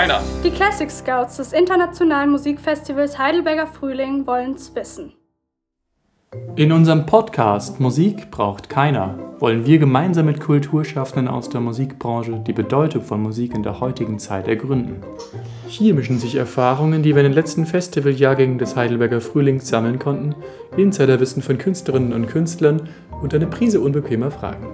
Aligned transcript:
keiner. 0.00 0.22
Die 0.42 0.50
Classic 0.50 0.90
Scouts 0.90 1.36
des 1.36 1.52
Internationalen 1.52 2.30
Musikfestivals 2.30 3.18
Heidelberger 3.18 3.66
Frühling 3.66 4.26
wollen's 4.26 4.74
wissen. 4.74 5.12
In 6.56 6.72
unserem 6.72 7.06
Podcast 7.06 7.80
Musik 7.80 8.30
braucht 8.30 8.70
keiner 8.70 9.18
wollen 9.40 9.64
wir 9.64 9.78
gemeinsam 9.78 10.26
mit 10.26 10.38
Kulturschaffenden 10.38 11.26
aus 11.26 11.48
der 11.48 11.62
Musikbranche 11.62 12.42
die 12.46 12.52
Bedeutung 12.52 13.02
von 13.02 13.22
Musik 13.22 13.54
in 13.54 13.62
der 13.62 13.80
heutigen 13.80 14.18
Zeit 14.18 14.46
ergründen. 14.46 14.96
Hier 15.66 15.94
mischen 15.94 16.18
sich 16.18 16.34
Erfahrungen, 16.34 17.02
die 17.02 17.14
wir 17.14 17.22
in 17.22 17.30
den 17.30 17.32
letzten 17.32 17.64
Festivaljahrgängen 17.64 18.58
des 18.58 18.76
Heidelberger 18.76 19.22
Frühlings 19.22 19.66
sammeln 19.66 19.98
konnten, 19.98 20.34
Insiderwissen 20.76 21.42
von 21.42 21.56
Künstlerinnen 21.56 22.12
und 22.12 22.26
Künstlern 22.26 22.82
und 23.22 23.32
eine 23.32 23.46
Prise 23.46 23.80
unbequemer 23.80 24.30
Fragen. 24.30 24.66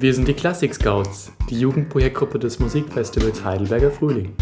Wir 0.00 0.14
sind 0.14 0.28
die 0.28 0.34
Classic 0.34 0.72
Scouts, 0.72 1.32
die 1.50 1.58
Jugendprojektgruppe 1.58 2.38
des 2.38 2.60
Musikfestivals 2.60 3.42
Heidelberger 3.42 3.90
Frühling. 3.90 4.32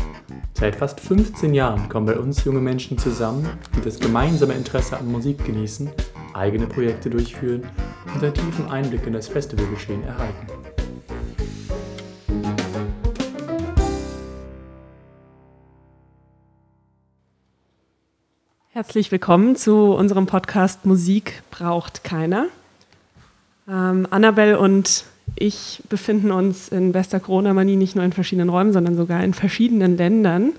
Seit 0.53 0.77
fast 0.77 1.01
15 1.01 1.55
Jahren 1.55 1.89
kommen 1.89 2.05
bei 2.05 2.19
uns 2.19 2.45
junge 2.45 2.61
Menschen 2.61 2.99
zusammen, 2.99 3.49
die 3.75 3.81
das 3.81 3.99
gemeinsame 3.99 4.53
Interesse 4.53 4.99
an 4.99 5.11
Musik 5.11 5.43
genießen, 5.47 5.91
eigene 6.35 6.67
Projekte 6.67 7.09
durchführen 7.09 7.63
und 8.15 8.23
einen 8.23 8.35
tiefen 8.35 8.69
Einblick 8.69 9.07
in 9.07 9.15
das 9.15 9.29
Festivalgeschehen 9.29 10.05
erhalten. 10.05 10.47
Herzlich 18.73 19.11
willkommen 19.11 19.57
zu 19.57 19.95
unserem 19.95 20.27
Podcast 20.27 20.85
Musik 20.85 21.43
braucht 21.51 22.05
keiner. 22.05 22.49
Ähm, 23.67 24.07
Annabelle 24.11 24.59
und 24.59 25.07
ich 25.35 25.83
befinden 25.89 26.31
uns 26.31 26.69
in 26.69 26.93
bester 26.93 27.21
Corona-Manie 27.21 27.77
nicht 27.77 27.97
nur 27.97 28.05
in 28.05 28.13
verschiedenen 28.13 28.49
Räumen, 28.49 28.73
sondern 28.73 28.97
sogar 28.97 29.25
in 29.25 29.35
verschiedenen 29.35 29.97
Ländern 29.97 30.53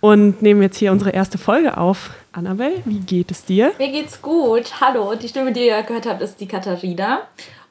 und 0.00 0.42
nehmen 0.42 0.60
jetzt 0.60 0.76
hier 0.76 0.92
unsere 0.92 1.10
erste 1.10 1.38
Folge 1.38 1.78
auf. 1.78 2.10
Annabelle, 2.32 2.82
wie 2.84 2.98
geht 2.98 3.30
es 3.30 3.44
dir? 3.44 3.72
Mir 3.78 3.90
geht's 3.90 4.20
gut. 4.20 4.80
Hallo, 4.80 5.14
die 5.14 5.28
Stimme, 5.28 5.52
die 5.52 5.66
ihr 5.66 5.82
gehört 5.82 6.06
habt, 6.06 6.20
ist 6.20 6.40
die 6.40 6.48
Katharina. 6.48 7.22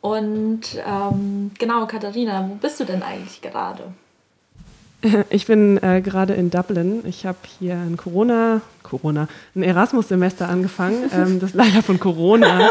Und 0.02 0.62
ähm, 0.86 1.52
genau, 1.60 1.86
Katharina, 1.86 2.50
wo 2.50 2.56
bist 2.56 2.80
du 2.80 2.86
denn 2.86 3.04
eigentlich 3.04 3.42
gerade? 3.42 3.94
Ich 5.30 5.48
bin 5.48 5.82
äh, 5.82 6.02
gerade 6.02 6.34
in 6.34 6.50
Dublin. 6.50 7.04
Ich 7.06 7.26
habe 7.26 7.38
hier 7.60 7.76
ein 7.76 7.98
Corona, 7.98 8.62
Corona, 8.84 9.28
ein 9.56 9.64
Erasmus-Semester 9.64 10.50
angefangen, 10.50 11.10
ähm, 11.14 11.40
das 11.40 11.54
leider 11.54 11.82
von 11.84 12.00
Corona 12.00 12.70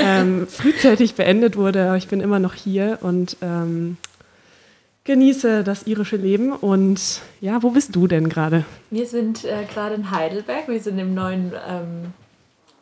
ähm, 0.00 0.46
frühzeitig 0.46 1.14
beendet 1.14 1.56
wurde. 1.56 1.86
Aber 1.88 1.96
ich 1.96 2.08
bin 2.08 2.20
immer 2.20 2.38
noch 2.38 2.54
hier 2.54 2.98
und 3.00 3.36
ähm, 3.42 3.96
genieße 5.04 5.64
das 5.64 5.86
irische 5.86 6.16
Leben. 6.16 6.52
Und 6.52 7.20
ja, 7.40 7.62
wo 7.62 7.70
bist 7.70 7.94
du 7.96 8.06
denn 8.06 8.28
gerade? 8.28 8.64
Wir 8.90 9.06
sind 9.06 9.44
äh, 9.44 9.64
gerade 9.72 9.94
in 9.94 10.10
Heidelberg. 10.10 10.68
Wir 10.68 10.80
sind 10.80 10.98
im 10.98 11.14
neuen 11.14 11.52
ähm, 11.68 12.12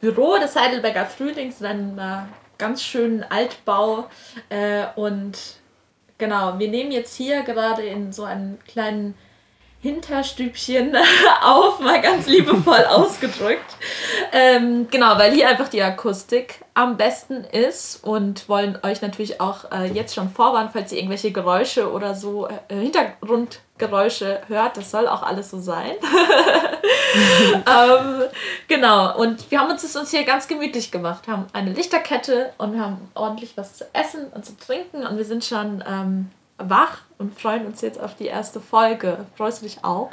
Büro 0.01 0.37
des 0.39 0.57
Heidelberger 0.57 1.07
Frühlings 1.07 1.61
in 1.61 1.67
einem 1.67 1.99
äh, 1.99 2.23
ganz 2.59 2.83
schönen 2.83 3.23
Altbau 3.23 4.07
äh, 4.51 4.85
und 4.97 5.60
Genau, 6.21 6.59
wir 6.59 6.69
nehmen 6.69 6.93
jetzt 6.93 7.17
hier 7.17 7.43
gerade 7.43 7.83
in 7.83 8.13
so 8.13 8.25
einem 8.25 8.59
kleinen 8.69 9.15
Hinterstübchen 9.81 10.95
auf, 11.43 11.81
mal 11.81 12.03
ganz 12.03 12.27
liebevoll 12.29 12.85
ausgedrückt. 12.85 13.77
Ähm, 14.31 14.87
genau, 14.91 15.17
weil 15.17 15.33
hier 15.33 15.49
einfach 15.49 15.69
die 15.69 15.83
Akustik 15.83 16.61
am 16.75 16.99
besten 16.99 17.43
ist 17.45 18.05
und 18.05 18.51
wollen 18.51 18.79
euch 18.83 19.01
natürlich 19.01 19.41
auch 19.41 19.73
äh, 19.73 19.87
jetzt 19.87 20.15
schon 20.15 20.29
vorwarnen, 20.29 20.69
falls 20.71 20.93
ihr 20.93 20.99
irgendwelche 20.99 21.33
Geräusche 21.33 21.91
oder 21.91 22.15
so, 22.15 22.49
äh, 22.69 22.85
Hintergrundgeräusche 23.81 24.41
hört. 24.49 24.77
Das 24.77 24.91
soll 24.91 25.07
auch 25.07 25.23
alles 25.23 25.51
so 25.51 25.59
sein. 25.59 25.93
ähm, 27.55 28.23
genau, 28.69 29.19
und 29.19 29.51
wir 29.51 29.61
haben 29.61 29.71
uns 29.71 29.83
das 29.83 29.97
uns 29.97 30.11
hier 30.11 30.25
ganz 30.25 30.47
gemütlich 30.47 30.91
gemacht. 30.91 31.27
Wir 31.27 31.35
haben 31.35 31.47
eine 31.53 31.73
Lichterkette 31.73 32.53
und 32.59 32.75
wir 32.75 32.81
haben 32.81 33.09
ordentlich 33.15 33.57
was 33.57 33.75
zu 33.75 33.85
essen 33.93 34.27
und 34.35 34.45
zu 34.45 34.57
trinken 34.57 35.07
und 35.07 35.17
wir 35.17 35.25
sind 35.25 35.45
schon 35.45 35.83
ähm, 35.87 36.31
wach 36.59 36.99
und 37.19 37.39
freuen 37.39 37.67
uns 37.67 37.81
jetzt 37.81 37.99
auf 37.99 38.15
die 38.15 38.27
erste 38.27 38.61
Folge. 38.61 39.27
Freust 39.37 39.63
du 39.63 39.67
dich 39.67 39.85
auch? 39.85 40.11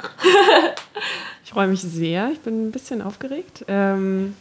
ich 1.44 1.50
freue 1.50 1.68
mich 1.68 1.82
sehr. 1.82 2.30
Ich 2.32 2.40
bin 2.40 2.68
ein 2.68 2.72
bisschen 2.72 3.02
aufgeregt. 3.02 3.64
Ähm, 3.68 4.34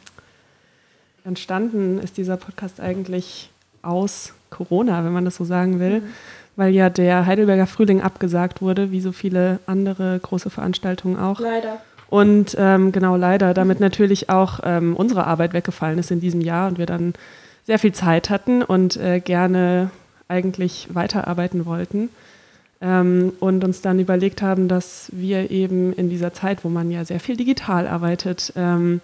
entstanden 1.24 2.00
ist 2.00 2.18
dieser 2.18 2.38
Podcast 2.38 2.80
eigentlich 2.80 3.50
aus 3.82 4.34
Corona, 4.50 5.04
wenn 5.04 5.12
man 5.12 5.26
das 5.26 5.36
so 5.36 5.44
sagen 5.44 5.80
will, 5.80 6.00
mhm. 6.00 6.14
Weil 6.58 6.74
ja 6.74 6.90
der 6.90 7.26
Heidelberger 7.26 7.68
Frühling 7.68 8.02
abgesagt 8.02 8.62
wurde, 8.62 8.92
wie 8.92 9.00
so 9.00 9.14
viele 9.14 9.60
andere 9.66 10.20
große 10.22 10.50
Veranstaltungen 10.50 11.18
auch. 11.18 11.40
Leider. 11.40 11.78
Und 12.10 12.56
ähm, 12.58 12.92
genau 12.92 13.16
leider, 13.16 13.54
damit 13.54 13.80
natürlich 13.80 14.30
auch 14.30 14.60
ähm, 14.64 14.96
unsere 14.96 15.26
Arbeit 15.26 15.54
weggefallen 15.54 16.00
ist 16.00 16.12
in 16.12 16.20
diesem 16.20 16.42
Jahr 16.42 16.68
und 16.68 16.78
wir 16.78 16.86
dann 16.86 17.14
sehr 17.66 17.80
viel 17.80 17.94
Zeit 17.94 18.30
hatten 18.30 18.64
und 18.64 18.98
äh, 18.98 19.20
gerne 19.20 19.92
eigentlich 20.28 20.88
weiterarbeiten 20.94 21.66
wollten. 21.66 22.10
Ähm, 22.80 23.34
und 23.40 23.64
uns 23.64 23.82
dann 23.82 24.00
überlegt 24.00 24.42
haben, 24.42 24.68
dass 24.68 25.10
wir 25.12 25.50
eben 25.50 25.94
in 25.94 26.10
dieser 26.10 26.34
Zeit, 26.34 26.64
wo 26.64 26.70
man 26.70 26.92
ja 26.92 27.04
sehr 27.04 27.20
viel 27.20 27.36
digital 27.36 27.88
arbeitet, 27.88 28.54
ähm, 28.56 29.02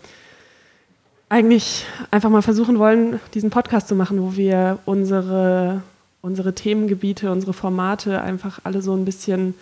eigentlich 1.28 1.86
einfach 2.12 2.30
mal 2.30 2.44
versuchen 2.44 2.78
wollen, 2.78 3.20
diesen 3.34 3.50
Podcast 3.50 3.88
zu 3.88 3.96
machen, 3.96 4.22
wo 4.22 4.36
wir 4.36 4.78
unsere, 4.86 5.82
unsere 6.24 6.56
Themengebiete, 6.56 7.32
unsere 7.32 7.54
Formate 7.54 8.22
einfach 8.22 8.62
alle 8.64 8.82
so 8.82 8.96
ein 8.96 9.06
bisschen 9.06 9.54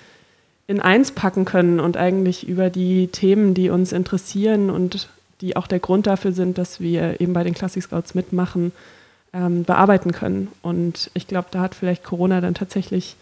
in 0.68 0.80
eins 0.80 1.12
packen 1.12 1.44
können 1.44 1.80
und 1.80 1.98
eigentlich 1.98 2.48
über 2.48 2.70
die 2.70 3.08
Themen, 3.08 3.54
die 3.54 3.70
uns 3.70 3.92
interessieren 3.92 4.70
und 4.70 5.10
die 5.42 5.58
auch 5.58 5.66
der 5.66 5.80
Grund 5.80 6.06
dafür 6.06 6.32
sind, 6.32 6.60
dass 6.60 6.80
wir 6.80 7.20
eben 7.20 7.34
bei 7.34 7.44
den 7.44 7.56
Classic 7.56 7.82
Scouts 7.82 8.14
mitmachen, 8.14 8.72
ähm, 9.34 9.64
bearbeiten 9.64 10.12
können. 10.12 10.50
Und 10.62 11.10
ich 11.16 11.28
glaube, 11.28 11.48
da 11.50 11.62
hat 11.62 11.74
vielleicht 11.74 12.04
Corona 12.04 12.42
dann 12.42 12.54
tatsächlich 12.54 13.16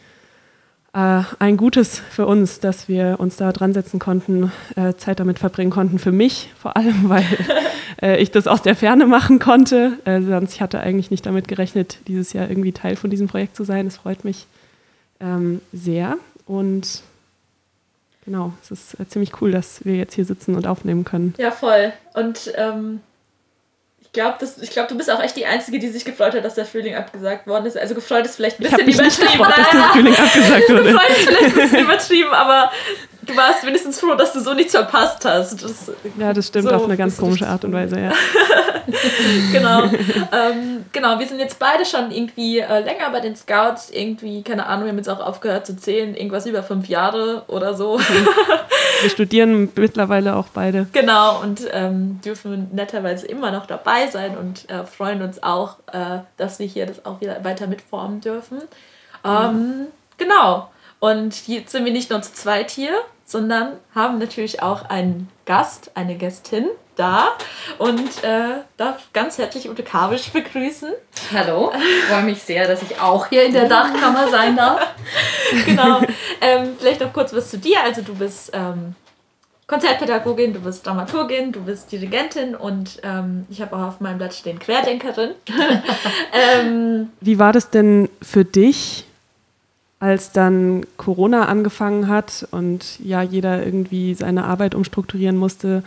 äh, 0.93 1.21
ein 1.39 1.55
Gutes 1.55 1.99
für 1.99 2.25
uns, 2.25 2.59
dass 2.59 2.89
wir 2.89 3.15
uns 3.19 3.37
da 3.37 3.53
dran 3.53 3.73
setzen 3.73 3.99
konnten, 3.99 4.51
äh, 4.75 4.95
Zeit 4.95 5.21
damit 5.21 5.39
verbringen 5.39 5.71
konnten. 5.71 5.97
Für 5.97 6.11
mich 6.11 6.51
vor 6.59 6.75
allem, 6.75 7.07
weil 7.09 7.25
äh, 8.01 8.17
ich 8.17 8.31
das 8.31 8.47
aus 8.47 8.61
der 8.61 8.75
Ferne 8.75 9.05
machen 9.05 9.39
konnte. 9.39 9.99
Äh, 10.05 10.21
sonst 10.21 10.53
ich 10.53 10.61
hatte 10.61 10.79
eigentlich 10.79 11.11
nicht 11.11 11.25
damit 11.25 11.47
gerechnet, 11.47 11.99
dieses 12.07 12.33
Jahr 12.33 12.49
irgendwie 12.49 12.71
Teil 12.71 12.95
von 12.95 13.09
diesem 13.09 13.27
Projekt 13.27 13.55
zu 13.55 13.63
sein. 13.63 13.87
Es 13.87 13.97
freut 13.97 14.23
mich 14.23 14.47
ähm, 15.19 15.61
sehr. 15.73 16.17
Und 16.45 17.01
genau, 18.25 18.53
es 18.61 18.71
ist 18.71 18.99
äh, 18.99 19.07
ziemlich 19.07 19.41
cool, 19.41 19.51
dass 19.51 19.85
wir 19.85 19.95
jetzt 19.95 20.13
hier 20.13 20.25
sitzen 20.25 20.55
und 20.55 20.67
aufnehmen 20.67 21.03
können. 21.03 21.33
Ja, 21.37 21.51
voll. 21.51 21.93
Und 22.13 22.51
ähm, 22.55 23.01
ich 24.01 24.13
glaube, 24.13 24.37
glaub, 24.71 24.87
du 24.87 24.97
bist 24.97 25.11
auch 25.11 25.21
echt 25.21 25.35
die 25.35 25.45
Einzige, 25.45 25.77
die 25.77 25.87
sich 25.89 26.03
gefreut 26.03 26.33
hat, 26.33 26.43
dass 26.43 26.55
der 26.55 26.65
Frühling 26.65 26.95
abgesagt 26.95 27.45
worden 27.45 27.67
ist. 27.67 27.77
Also 27.77 27.93
gefreut 27.93 28.25
ist 28.25 28.37
vielleicht 28.37 28.59
ein 28.59 28.63
bisschen 28.63 28.89
ich 28.89 28.95
übertrieben. 28.95 29.37
Gefreut, 29.37 29.57
dass 29.57 29.69
der 29.69 29.83
Frühling 29.83 30.15
abgesagt 30.15 30.69
wurde. 30.69 30.83
gefreut 30.83 31.09
ist 31.09 31.27
vielleicht 31.27 31.43
ein 31.43 31.53
bisschen 31.53 31.79
übertrieben, 31.83 32.31
aber 32.31 32.71
du 33.21 33.35
warst 33.35 33.65
wenigstens 33.65 33.99
froh, 33.99 34.15
dass 34.15 34.33
du 34.33 34.39
so 34.39 34.53
nichts 34.53 34.73
verpasst 34.73 35.25
hast. 35.25 35.63
Das, 35.63 35.91
ja, 36.17 36.33
das 36.33 36.47
stimmt 36.47 36.69
so 36.69 36.75
auf 36.75 36.83
eine 36.83 36.97
ganz 36.97 37.17
komische 37.17 37.47
Art 37.47 37.65
und 37.65 37.73
Weise, 37.73 37.99
ja. 37.99 38.11
genau. 39.51 39.83
ähm, 40.31 40.85
genau, 40.91 41.19
wir 41.19 41.27
sind 41.27 41.39
jetzt 41.39 41.59
beide 41.59 41.85
schon 41.85 42.11
irgendwie 42.11 42.59
äh, 42.59 42.79
länger 42.79 43.09
bei 43.11 43.19
den 43.19 43.35
Scouts. 43.35 43.89
Irgendwie, 43.89 44.43
keine 44.43 44.65
Ahnung, 44.65 44.85
wir 44.85 44.91
haben 44.91 44.97
jetzt 44.97 45.09
auch 45.09 45.19
aufgehört 45.19 45.65
zu 45.65 45.77
zählen, 45.77 46.15
irgendwas 46.15 46.45
über 46.45 46.63
fünf 46.63 46.87
Jahre 46.87 47.43
oder 47.47 47.73
so. 47.73 47.99
wir 49.01 49.09
studieren 49.09 49.69
mittlerweile 49.75 50.35
auch 50.35 50.47
beide. 50.53 50.87
Genau, 50.93 51.41
und 51.41 51.61
ähm, 51.71 52.19
dürfen 52.23 52.69
netterweise 52.73 53.27
immer 53.27 53.51
noch 53.51 53.65
dabei 53.65 54.07
sein 54.07 54.37
und 54.37 54.69
äh, 54.69 54.85
freuen 54.85 55.21
uns 55.21 55.43
auch, 55.43 55.77
äh, 55.91 56.19
dass 56.37 56.59
wir 56.59 56.65
hier 56.65 56.85
das 56.85 57.05
auch 57.05 57.21
wieder 57.21 57.43
weiter 57.43 57.67
mitformen 57.67 58.21
dürfen. 58.21 58.59
Ähm, 59.23 59.53
mhm. 59.53 59.87
Genau. 60.17 60.69
Und 60.99 61.47
jetzt 61.47 61.71
sind 61.71 61.85
wir 61.85 61.93
nicht 61.93 62.09
nur 62.09 62.21
zu 62.21 62.33
zweit 62.33 62.71
hier, 62.71 62.91
sondern 63.25 63.73
haben 63.95 64.17
natürlich 64.17 64.61
auch 64.61 64.89
einen 64.89 65.29
Gast, 65.45 65.91
eine 65.95 66.15
Gästin 66.15 66.65
da 66.95 67.29
und 67.77 68.23
äh, 68.23 68.61
darf 68.75 69.07
ganz 69.13 69.37
herzlich 69.37 69.69
Ute 69.69 69.83
Kabisch 69.83 70.29
begrüßen. 70.31 70.89
Hallo, 71.33 71.71
ich 71.73 72.03
freue 72.05 72.23
mich 72.23 72.41
sehr, 72.41 72.67
dass 72.67 72.81
ich 72.81 72.99
auch 72.99 73.27
hier 73.27 73.45
in 73.45 73.53
der 73.53 73.65
Dachkammer 73.69 74.27
sein 74.29 74.57
darf. 74.57 74.85
genau. 75.65 76.01
Ähm, 76.41 76.75
vielleicht 76.77 76.99
noch 76.99 77.13
kurz 77.13 77.33
was 77.33 77.49
zu 77.49 77.57
dir. 77.57 77.81
Also 77.83 78.01
du 78.01 78.15
bist 78.15 78.51
ähm, 78.53 78.95
Konzertpädagogin, 79.67 80.51
du 80.51 80.59
bist 80.59 80.85
Dramaturgin, 80.85 81.51
du 81.51 81.61
bist 81.61 81.91
Dirigentin 81.91 82.55
und 82.55 82.99
ähm, 83.03 83.45
ich 83.49 83.61
habe 83.61 83.75
auch 83.77 83.87
auf 83.87 83.99
meinem 84.01 84.17
Blatt 84.17 84.33
stehen 84.33 84.59
Querdenkerin. 84.59 85.31
ähm, 86.33 87.11
Wie 87.21 87.39
war 87.39 87.53
das 87.53 87.69
denn 87.69 88.09
für 88.21 88.43
dich, 88.43 89.05
als 89.99 90.31
dann 90.31 90.85
Corona 90.97 91.45
angefangen 91.45 92.07
hat 92.07 92.47
und 92.51 92.99
ja 92.99 93.21
jeder 93.21 93.65
irgendwie 93.65 94.13
seine 94.13 94.45
Arbeit 94.45 94.75
umstrukturieren 94.75 95.37
musste, 95.37 95.83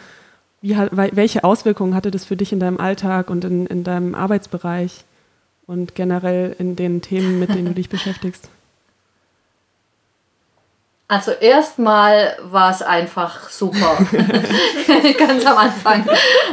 wie, 0.60 0.76
welche 0.90 1.44
Auswirkungen 1.44 1.94
hatte 1.94 2.10
das 2.10 2.24
für 2.24 2.36
dich 2.36 2.52
in 2.52 2.60
deinem 2.60 2.78
Alltag 2.78 3.30
und 3.30 3.44
in, 3.44 3.66
in 3.66 3.84
deinem 3.84 4.14
Arbeitsbereich 4.14 5.04
und 5.66 5.94
generell 5.94 6.54
in 6.58 6.76
den 6.76 7.00
Themen, 7.00 7.38
mit 7.38 7.50
denen 7.50 7.66
du 7.66 7.74
dich 7.74 7.88
beschäftigst? 7.88 8.48
Also 11.08 11.32
erstmal 11.32 12.38
war 12.42 12.70
es 12.70 12.80
einfach 12.80 13.50
super. 13.50 13.98
Ganz 15.18 15.44
am 15.44 15.58
Anfang. 15.58 16.06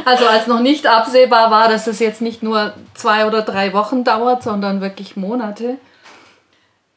Also 0.04 0.26
als 0.26 0.48
noch 0.48 0.60
nicht 0.60 0.86
absehbar 0.86 1.50
war, 1.50 1.68
dass 1.68 1.86
es 1.86 1.98
jetzt 1.98 2.20
nicht 2.20 2.42
nur 2.42 2.74
zwei 2.92 3.26
oder 3.26 3.40
drei 3.40 3.72
Wochen 3.72 4.04
dauert, 4.04 4.42
sondern 4.42 4.82
wirklich 4.82 5.16
Monate. 5.16 5.78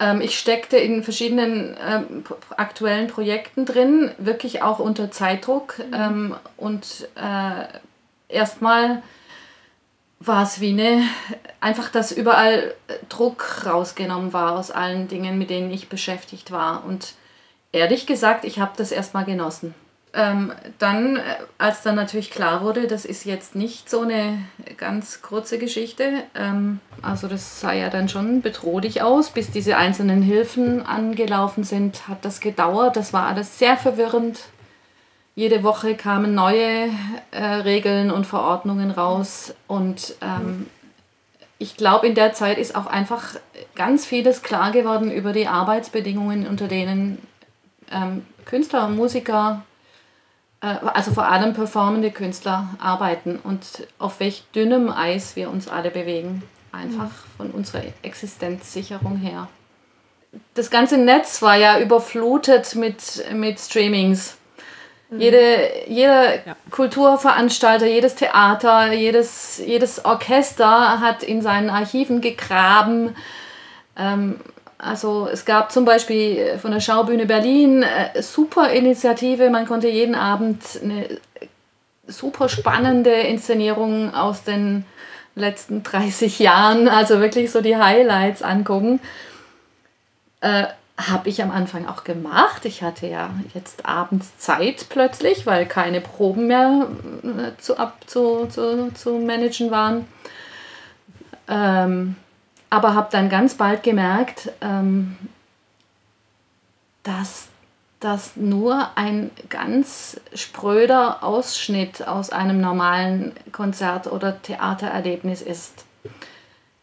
Ähm, 0.04 0.20
ich 0.20 0.38
steckte 0.38 0.78
in 0.78 1.02
verschiedenen 1.02 1.78
ähm, 1.88 2.26
aktuellen 2.58 3.08
Projekten 3.08 3.66
drin, 3.66 4.12
wirklich 4.18 4.62
auch 4.62 4.80
unter 4.80 5.12
Zeitdruck. 5.12 5.80
Ähm, 5.94 6.36
und 6.58 7.08
äh, 7.16 7.66
erstmal 8.28 9.02
war 10.20 10.44
es 10.44 10.60
wie 10.60 10.72
eine, 10.72 11.04
einfach, 11.62 11.90
dass 11.90 12.12
überall 12.12 12.74
Druck 13.08 13.66
rausgenommen 13.66 14.34
war 14.34 14.60
aus 14.60 14.72
allen 14.72 15.08
Dingen, 15.08 15.38
mit 15.38 15.50
denen 15.50 15.72
ich 15.72 15.88
beschäftigt 15.88 16.52
war. 16.52 16.84
Und 16.86 17.14
ehrlich 17.72 18.06
gesagt, 18.06 18.44
ich 18.44 18.60
habe 18.60 18.74
das 18.76 18.92
erstmal 18.92 19.24
genossen. 19.24 19.74
Ähm, 20.16 20.52
dann, 20.78 21.16
äh, 21.16 21.22
als 21.58 21.82
dann 21.82 21.96
natürlich 21.96 22.30
klar 22.30 22.62
wurde, 22.62 22.86
das 22.86 23.04
ist 23.04 23.26
jetzt 23.26 23.56
nicht 23.56 23.90
so 23.90 24.02
eine 24.02 24.38
ganz 24.78 25.24
kurze 25.24 25.58
Geschichte, 25.58 26.24
ähm, 26.36 26.80
also 27.02 27.28
das 27.28 27.60
sah 27.60 27.74
ja 27.74 27.90
dann 27.90 28.10
schon 28.10 28.44
bedrohlich 28.44 29.02
aus, 29.02 29.32
bis 29.32 29.50
diese 29.50 29.76
einzelnen 29.76 30.22
Hilfen 30.22 30.86
angelaufen 30.86 31.64
sind, 31.64 32.08
hat 32.08 32.26
das 32.26 32.42
gedauert, 32.42 32.96
das 32.96 33.12
war 33.12 33.26
alles 33.26 33.58
sehr 33.58 33.76
verwirrend. 33.76 34.42
Jede 35.34 35.64
Woche 35.64 35.96
kamen 35.96 36.36
neue 36.36 36.90
äh, 37.32 37.44
Regeln 37.44 38.12
und 38.12 38.28
Verordnungen 38.28 38.92
raus 38.92 39.56
und 39.66 40.14
ähm, 40.22 40.68
ich 41.58 41.76
glaube, 41.76 42.06
in 42.06 42.14
der 42.14 42.34
Zeit 42.34 42.60
ist 42.60 42.76
auch 42.76 42.86
einfach 42.86 43.36
ganz 43.74 44.06
vieles 44.06 44.44
klar 44.44 44.72
geworden 44.72 45.10
über 45.10 45.34
die 45.34 45.48
Arbeitsbedingungen, 45.48 46.46
unter 46.46 46.68
denen 46.68 47.18
ähm, 47.92 48.26
Künstler 48.46 48.86
und 48.86 48.96
Musiker, 48.96 49.64
also 50.68 51.12
vor 51.12 51.28
allem 51.28 51.54
performende 51.54 52.12
Künstler, 52.12 52.70
arbeiten 52.80 53.40
und 53.44 53.88
auf 54.00 54.20
welch 54.20 54.46
dünnem 54.56 54.90
Eis 54.90 55.36
wir 55.36 55.50
uns 55.50 55.68
alle 55.68 55.92
bewegen, 55.92 56.44
einfach 56.72 57.12
von 57.38 57.52
unserer 57.52 57.84
Existenzsicherung 58.02 59.18
her. 59.18 59.50
Das 60.54 60.70
ganze 60.70 60.98
Netz 60.98 61.42
war 61.42 61.58
ja 61.58 61.80
überflutet 61.80 62.76
mit, 62.76 63.24
mit 63.34 63.60
Streamings. 63.60 64.38
Jede, 65.16 65.70
jeder 65.88 66.36
Ja. 66.46 66.56
Kulturveranstalter, 66.72 67.86
jedes 67.86 68.16
Theater, 68.16 68.92
jedes, 68.94 69.62
jedes 69.64 70.04
Orchester 70.06 71.02
hat 71.02 71.22
in 71.22 71.42
seinen 71.42 71.70
Archiven 71.70 72.20
gegraben. 72.20 73.16
Ähm, 73.96 74.40
also 74.84 75.28
es 75.32 75.46
gab 75.46 75.72
zum 75.72 75.86
Beispiel 75.86 76.58
von 76.60 76.72
der 76.72 76.82
Schaubühne 76.82 77.26
Berlin 77.26 77.84
äh, 77.84 78.22
super 78.22 78.72
Initiative. 78.72 79.50
Man 79.50 79.66
konnte 79.66 79.88
jeden 79.88 80.16
Abend 80.16 80.62
eine 80.84 81.08
super 82.08 82.50
spannende 82.50 83.12
Inszenierung 83.12 84.14
aus 84.14 84.44
den 84.44 84.86
letzten 85.36 85.84
30 85.84 86.40
Jahren, 86.40 86.88
also 86.88 87.20
wirklich 87.20 87.52
so 87.52 87.62
die 87.62 87.78
Highlights 87.78 88.42
angucken. 88.42 89.00
Äh, 90.42 90.66
habe 90.98 91.30
ich 91.30 91.42
am 91.42 91.50
Anfang 91.50 91.88
auch 91.88 92.04
gemacht. 92.04 92.66
Ich 92.66 92.84
hatte 92.84 93.08
ja 93.08 93.32
jetzt 93.54 93.86
abends 93.86 94.38
Zeit 94.38 94.88
plötzlich, 94.90 95.46
weil 95.46 95.66
keine 95.66 96.02
Proben 96.02 96.48
mehr 96.48 96.88
äh, 97.24 97.60
zu, 97.60 97.78
ab, 97.78 97.98
zu, 98.06 98.46
zu, 98.48 98.92
zu 98.94 99.14
managen 99.14 99.72
waren. 99.72 100.08
Ähm, 101.48 102.16
aber 102.74 102.96
habe 102.96 103.10
dann 103.12 103.30
ganz 103.30 103.54
bald 103.54 103.84
gemerkt, 103.84 104.52
ähm, 104.60 105.16
dass 107.04 107.50
das 108.00 108.36
nur 108.36 108.98
ein 108.98 109.30
ganz 109.48 110.20
spröder 110.34 111.22
Ausschnitt 111.22 112.08
aus 112.08 112.32
einem 112.32 112.60
normalen 112.60 113.34
Konzert- 113.52 114.12
oder 114.12 114.42
Theatererlebnis 114.42 115.44
ist, 115.44 115.86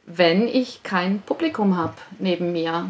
wenn 0.07 0.47
ich 0.47 0.85
kein 0.85 1.23
Publikum 1.23 1.77
habe 1.77 1.95
neben 2.21 2.53
mir. 2.53 2.89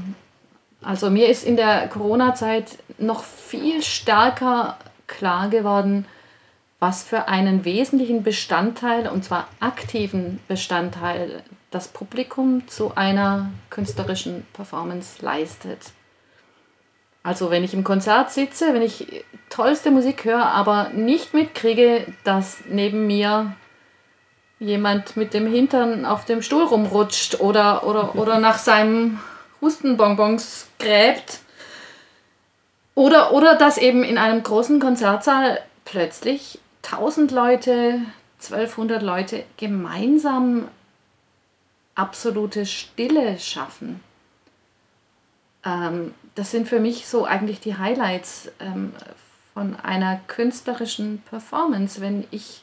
Also 0.83 1.09
mir 1.09 1.31
ist 1.31 1.45
in 1.45 1.57
der 1.57 1.89
Corona-Zeit 1.89 2.77
noch 2.99 3.25
viel 3.25 3.83
stärker 3.83 4.77
klar 5.07 5.49
geworden, 5.49 6.05
was 6.81 7.03
für 7.03 7.29
einen 7.29 7.65
wesentlichen 7.65 8.23
Bestandteil, 8.23 9.09
und 9.09 9.25
zwar 9.25 9.49
aktiven 9.59 10.39
Bestandteil, 10.49 11.43
das 11.71 11.89
Publikum 11.89 12.67
zu 12.69 12.97
einer 12.97 13.51
künstlerischen 13.71 14.47
Performance 14.53 15.25
leistet. 15.25 15.93
Also 17.23 17.51
wenn 17.51 17.65
ich 17.65 17.75
im 17.75 17.85
Konzert 17.85 18.31
sitze, 18.31 18.73
wenn 18.73 18.83
ich 18.83 19.25
tollste 19.51 19.91
Musik 19.91 20.25
höre, 20.25 20.47
aber 20.47 20.91
nicht 20.91 21.35
mitkriege, 21.35 22.07
dass 22.25 22.63
neben 22.69 23.07
mir 23.07 23.55
jemand 24.59 25.17
mit 25.17 25.33
dem 25.35 25.47
Hintern 25.47 26.05
auf 26.05 26.25
dem 26.25 26.43
Stuhl 26.43 26.65
rumrutscht 26.65 27.41
oder, 27.41 27.87
oder, 27.87 28.15
oder 28.17 28.39
nach 28.39 28.59
seinem 28.59 29.21
Hustenbonbons 29.61 30.69
gräbt. 30.79 31.41
Oder, 32.95 33.33
oder 33.33 33.55
dass 33.55 33.79
eben 33.79 34.03
in 34.03 34.19
einem 34.19 34.43
großen 34.43 34.81
Konzertsaal 34.81 35.61
plötzlich 35.85 36.59
1000 36.85 37.31
Leute, 37.31 38.01
1200 38.43 39.03
Leute 39.03 39.45
gemeinsam 39.57 40.69
absolute 42.01 42.65
Stille 42.65 43.39
schaffen. 43.39 44.01
Ähm, 45.65 46.15
das 46.35 46.51
sind 46.51 46.67
für 46.67 46.81
mich 46.81 47.07
so 47.07 47.27
eigentlich 47.27 47.61
die 47.61 47.77
Highlights 47.77 48.51
ähm, 48.61 48.95
von 49.53 49.77
einer 49.77 50.21
künstlerischen 50.27 51.23
Performance, 51.29 52.01
wenn 52.01 52.27
ich, 52.31 52.63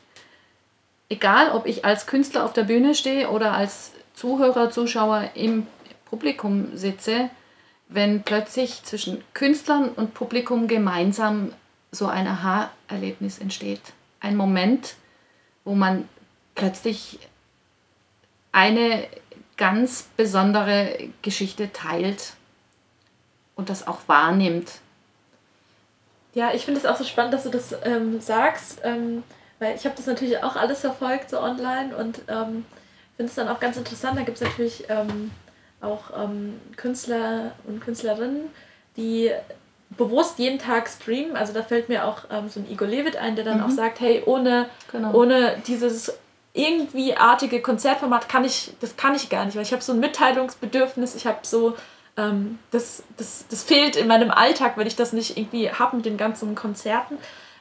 egal 1.09 1.51
ob 1.51 1.67
ich 1.67 1.85
als 1.85 2.07
Künstler 2.07 2.43
auf 2.43 2.53
der 2.53 2.63
Bühne 2.63 2.95
stehe 2.95 3.29
oder 3.29 3.53
als 3.53 3.91
Zuhörer, 4.15 4.71
Zuschauer 4.71 5.29
im 5.35 5.67
Publikum 6.05 6.75
sitze, 6.75 7.29
wenn 7.89 8.23
plötzlich 8.23 8.83
zwischen 8.83 9.23
Künstlern 9.35 9.89
und 9.89 10.15
Publikum 10.15 10.67
gemeinsam 10.67 11.53
so 11.91 12.07
ein 12.07 12.27
Aha-Erlebnis 12.27 13.37
entsteht. 13.37 13.81
Ein 14.19 14.35
Moment, 14.35 14.95
wo 15.63 15.75
man 15.75 16.09
plötzlich 16.55 17.19
eine 18.51 19.07
ganz 19.57 20.07
besondere 20.15 21.09
Geschichte 21.21 21.71
teilt 21.73 22.33
und 23.55 23.69
das 23.69 23.87
auch 23.87 23.99
wahrnimmt. 24.07 24.71
Ja, 26.33 26.53
ich 26.53 26.65
finde 26.65 26.79
es 26.79 26.85
auch 26.85 26.95
so 26.97 27.03
spannend, 27.03 27.33
dass 27.33 27.43
du 27.43 27.49
das 27.49 27.75
ähm, 27.83 28.21
sagst, 28.21 28.79
ähm, 28.83 29.23
weil 29.59 29.75
ich 29.75 29.85
habe 29.85 29.95
das 29.95 30.05
natürlich 30.05 30.43
auch 30.43 30.55
alles 30.55 30.81
verfolgt, 30.81 31.31
so 31.31 31.39
online 31.41 31.95
und 31.97 32.19
ähm, 32.27 32.65
finde 33.15 33.29
es 33.29 33.35
dann 33.35 33.47
auch 33.47 33.59
ganz 33.59 33.77
interessant. 33.77 34.17
Da 34.19 34.23
gibt 34.23 34.39
es 34.39 34.43
natürlich 34.47 34.85
ähm, 34.89 35.31
auch 35.81 36.11
ähm, 36.15 36.59
Künstler 36.75 37.53
und 37.65 37.81
Künstlerinnen, 37.81 38.41
die 38.97 39.31
bewusst 39.91 40.37
jeden 40.37 40.59
Tag 40.59 40.87
streamen. 40.89 41.35
Also 41.35 41.53
da 41.53 41.63
fällt 41.63 41.89
mir 41.89 42.05
auch 42.05 42.25
ähm, 42.29 42.49
so 42.49 42.59
ein 42.59 42.69
Igor 42.69 42.87
Levit 42.87 43.15
ein, 43.15 43.35
der 43.35 43.45
dann 43.45 43.63
auch 43.63 43.69
sagt, 43.71 43.99
hey, 43.99 44.21
ohne, 44.25 44.69
Genau. 44.91 45.13
ohne 45.13 45.57
dieses 45.65 46.13
irgendwie 46.57 47.15
artige 47.15 47.61
Konzertformat 47.61 48.27
kann 48.27 48.43
ich, 48.43 48.73
das 48.79 48.97
kann 48.97 49.15
ich 49.15 49.29
gar 49.29 49.45
nicht, 49.45 49.55
weil 49.55 49.63
ich 49.63 49.71
habe 49.71 49.81
so 49.81 49.93
ein 49.93 49.99
Mitteilungsbedürfnis, 49.99 51.15
ich 51.15 51.27
habe 51.27 51.39
so, 51.43 51.75
ähm, 52.17 52.59
das, 52.71 53.03
das, 53.17 53.45
das 53.49 53.63
fehlt 53.63 53.95
in 53.95 54.07
meinem 54.07 54.31
Alltag, 54.31 54.77
weil 54.77 54.87
ich 54.87 54.95
das 54.95 55.13
nicht 55.13 55.37
irgendwie 55.37 55.71
habe 55.71 55.97
mit 55.97 56.05
den 56.05 56.17
ganzen 56.17 56.55
Konzerten. 56.55 57.17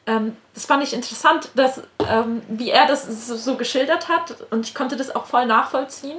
Ähm, 0.07 0.37
das 0.55 0.67
fand 0.67 0.83
ich 0.83 0.95
interessant, 0.95 1.51
dass, 1.55 1.83
ähm, 2.09 2.43
wie 2.49 2.71
er 2.71 2.87
das 2.87 3.07
so, 3.27 3.37
so 3.37 3.57
geschildert 3.57 4.09
hat 4.09 4.37
und 4.51 4.67
ich 4.67 4.75
konnte 4.75 4.97
das 4.97 5.15
auch 5.15 5.27
voll 5.27 5.47
nachvollziehen. 5.47 6.19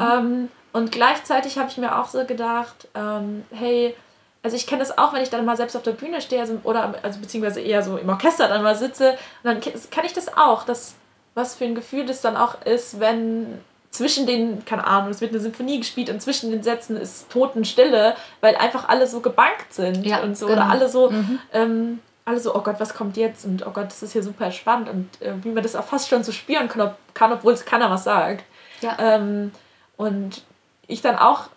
Ähm, 0.00 0.48
und 0.72 0.90
gleichzeitig 0.90 1.58
habe 1.58 1.68
ich 1.68 1.76
mir 1.76 1.98
auch 1.98 2.08
so 2.08 2.24
gedacht, 2.24 2.88
ähm, 2.94 3.44
hey, 3.50 3.94
also 4.42 4.56
ich 4.56 4.66
kenne 4.66 4.80
das 4.80 4.96
auch, 4.96 5.12
wenn 5.12 5.22
ich 5.22 5.30
dann 5.30 5.44
mal 5.44 5.56
selbst 5.56 5.76
auf 5.76 5.82
der 5.82 5.92
Bühne 5.92 6.20
stehe, 6.20 6.40
also, 6.40 6.60
oder 6.64 6.94
also 7.02 7.20
beziehungsweise 7.20 7.60
eher 7.60 7.82
so 7.82 7.96
im 7.96 8.08
Orchester 8.08 8.48
dann 8.48 8.62
mal 8.62 8.74
sitze, 8.74 9.16
dann 9.42 9.60
kenne 9.60 10.06
ich 10.06 10.14
das 10.14 10.36
auch, 10.36 10.64
dass 10.64 10.94
was 11.34 11.54
für 11.54 11.64
ein 11.64 11.74
Gefühl 11.74 12.06
das 12.06 12.20
dann 12.20 12.36
auch 12.36 12.62
ist, 12.62 13.00
wenn 13.00 13.58
zwischen 13.90 14.26
den, 14.26 14.64
keine 14.64 14.86
Ahnung, 14.86 15.10
es 15.10 15.20
wird 15.20 15.32
eine 15.32 15.40
Symphonie 15.40 15.78
gespielt 15.78 16.08
und 16.08 16.20
zwischen 16.22 16.50
den 16.50 16.62
Sätzen 16.62 16.96
ist 16.96 17.30
Totenstille, 17.30 18.16
weil 18.40 18.56
einfach 18.56 18.88
alle 18.88 19.06
so 19.06 19.20
gebankt 19.20 19.72
sind 19.72 20.06
Ja, 20.06 20.22
und 20.22 20.36
so. 20.36 20.46
genau. 20.46 20.62
Oder 20.62 20.70
alle 20.70 20.88
so, 20.88 21.12
ähm, 21.52 22.00
alle 22.24 22.40
so, 22.40 22.54
oh 22.54 22.60
Gott, 22.60 22.76
was 22.78 22.94
kommt 22.94 23.16
jetzt? 23.18 23.44
Und 23.44 23.66
oh 23.66 23.70
Gott, 23.70 23.86
das 23.88 24.02
ist 24.02 24.12
hier 24.12 24.22
super 24.22 24.50
spannend. 24.50 24.88
Und 24.88 25.20
äh, 25.20 25.34
wie 25.42 25.50
man 25.50 25.62
das 25.62 25.76
auch 25.76 25.84
fast 25.84 26.08
schon 26.08 26.24
so 26.24 26.32
spüren 26.32 26.68
kann, 26.68 26.80
ob, 26.80 26.94
kann 27.12 27.32
obwohl 27.32 27.52
es 27.52 27.66
keiner 27.66 27.90
was 27.90 28.04
sagt. 28.04 28.44
Ja. 28.80 28.96
Ähm, 28.98 29.52
und 29.98 30.42
ich 30.86 31.02
dann 31.02 31.16
auch 31.16 31.48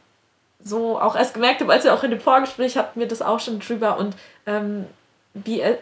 so 0.62 1.00
auch 1.00 1.16
erst 1.16 1.36
gemerkt 1.36 1.62
habe, 1.62 1.72
als 1.72 1.84
wir 1.86 1.94
auch 1.94 2.04
in 2.04 2.12
dem 2.12 2.20
Vorgespräch 2.20 2.76
hatten 2.78 3.00
wir 3.00 3.08
das 3.08 3.22
auch 3.22 3.40
schon 3.40 3.60
drüber 3.60 3.98
und 3.98 4.16
ähm, 4.46 4.86
wie, 5.36 5.60
äh, 5.60 5.78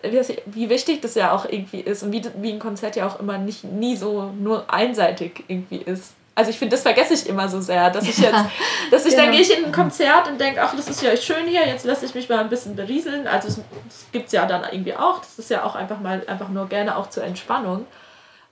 wie, 0.47 0.69
wichtig 0.69 1.01
das 1.01 1.13
ja 1.13 1.31
auch 1.31 1.45
irgendwie 1.45 1.79
ist 1.79 2.01
und 2.01 2.11
wie, 2.11 2.23
wie 2.41 2.51
ein 2.51 2.59
Konzert 2.59 2.95
ja 2.95 3.07
auch 3.07 3.19
immer 3.19 3.37
nicht 3.37 3.63
nie 3.63 3.95
so 3.95 4.33
nur 4.39 4.73
einseitig 4.73 5.43
irgendwie 5.47 5.77
ist. 5.77 6.13
also 6.33 6.49
ich 6.49 6.57
finde, 6.57 6.75
das 6.75 6.81
vergesse 6.81 7.13
ich 7.13 7.29
immer 7.29 7.47
so 7.47 7.61
sehr, 7.61 7.91
dass 7.91 8.07
ich 8.07 8.17
jetzt, 8.17 8.45
dass 8.91 9.05
ich, 9.05 9.13
ja. 9.13 9.21
dann 9.21 9.31
gehe 9.31 9.41
ich 9.41 9.55
in 9.55 9.65
ein 9.65 9.71
Konzert 9.71 10.27
und 10.27 10.41
denke, 10.41 10.59
ach, 10.61 10.75
das 10.75 10.89
ist 10.89 11.03
ja 11.03 11.15
schön 11.15 11.47
hier, 11.47 11.67
jetzt 11.67 11.85
lasse 11.85 12.05
ich 12.05 12.15
mich 12.15 12.27
mal 12.27 12.39
ein 12.39 12.49
bisschen 12.49 12.75
berieseln. 12.75 13.27
Also 13.27 13.47
es, 13.47 13.57
es 13.87 14.11
gibt 14.11 14.27
es 14.27 14.31
ja 14.31 14.47
dann 14.47 14.63
irgendwie 14.71 14.95
auch, 14.95 15.19
das 15.19 15.37
ist 15.37 15.51
ja 15.51 15.63
auch 15.63 15.75
einfach 15.75 15.99
mal, 15.99 16.23
einfach 16.25 16.49
nur 16.49 16.67
gerne 16.67 16.97
auch 16.97 17.11
zur 17.11 17.23
Entspannung. 17.23 17.85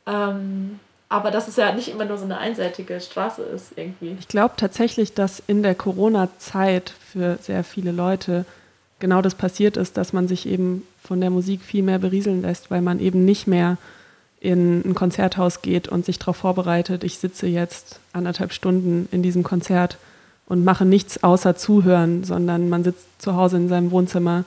Ähm, 0.06 0.80
aber 1.10 1.32
dass 1.32 1.48
es 1.48 1.56
ja 1.56 1.74
nicht 1.74 1.90
immer 1.90 2.06
nur 2.06 2.20
so 2.20 2.26
eine 2.26 2.38
einseitige 2.38 3.02
Straße 3.02 3.42
ist 3.42 3.74
irgendwie. 3.76 4.16
Ich 4.20 4.28
glaube 4.28 4.54
tatsächlich, 4.56 5.14
dass 5.16 5.42
in 5.46 5.64
der 5.64 5.74
Corona-Zeit 5.76 6.94
für 7.12 7.38
sehr 7.42 7.64
viele 7.64 7.92
Leute 7.92 8.46
genau 9.02 9.22
das 9.22 9.36
passiert 9.36 9.76
ist, 9.76 9.98
dass 9.98 10.14
man 10.14 10.30
sich 10.30 10.48
eben 10.48 10.84
von 11.04 11.20
der 11.20 11.30
Musik 11.30 11.62
viel 11.62 11.84
mehr 11.84 12.00
berieseln 12.00 12.42
lässt, 12.42 12.72
weil 12.72 12.82
man 12.82 13.02
eben 13.02 13.26
nicht 13.26 13.48
mehr 13.48 13.78
in 14.40 14.82
ein 14.86 14.96
Konzerthaus 14.96 15.62
geht 15.62 15.90
und 15.90 16.06
sich 16.06 16.18
darauf 16.18 16.38
vorbereitet, 16.38 17.04
ich 17.04 17.20
sitze 17.20 17.48
jetzt 17.48 18.00
anderthalb 18.14 18.54
Stunden 18.54 19.08
in 19.12 19.22
diesem 19.22 19.44
Konzert 19.44 19.98
und 20.48 20.64
mache 20.64 20.86
nichts 20.86 21.24
außer 21.24 21.56
zuhören, 21.56 22.24
sondern 22.24 22.70
man 22.70 22.84
sitzt 22.84 23.06
zu 23.20 23.36
Hause 23.36 23.58
in 23.58 23.70
seinem 23.70 23.92
Wohnzimmer 23.92 24.46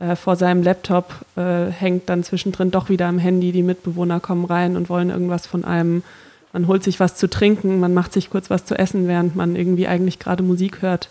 äh, 0.00 0.16
vor 0.16 0.34
seinem 0.34 0.62
Laptop, 0.62 1.14
äh, 1.36 1.66
hängt 1.66 2.08
dann 2.08 2.24
zwischendrin 2.24 2.70
doch 2.70 2.88
wieder 2.88 3.06
am 3.06 3.18
Handy, 3.18 3.52
die 3.52 3.62
Mitbewohner 3.62 4.18
kommen 4.18 4.44
rein 4.44 4.76
und 4.76 4.88
wollen 4.88 5.10
irgendwas 5.10 5.46
von 5.46 5.64
einem. 5.64 6.02
Man 6.52 6.66
holt 6.66 6.82
sich 6.82 6.98
was 6.98 7.14
zu 7.14 7.30
trinken, 7.30 7.78
man 7.78 7.94
macht 7.94 8.12
sich 8.12 8.30
kurz 8.30 8.50
was 8.50 8.64
zu 8.64 8.76
essen, 8.76 9.06
während 9.06 9.36
man 9.36 9.54
irgendwie 9.54 9.86
eigentlich 9.86 10.18
gerade 10.18 10.42
Musik 10.42 10.82
hört. 10.82 11.08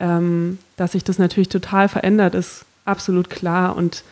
Ähm, 0.00 0.58
dass 0.76 0.92
sich 0.92 1.04
das 1.04 1.18
natürlich 1.18 1.50
total 1.50 1.88
verändert, 1.88 2.34
ist 2.34 2.64
absolut 2.84 3.30
klar. 3.30 3.76
Und 3.76 4.02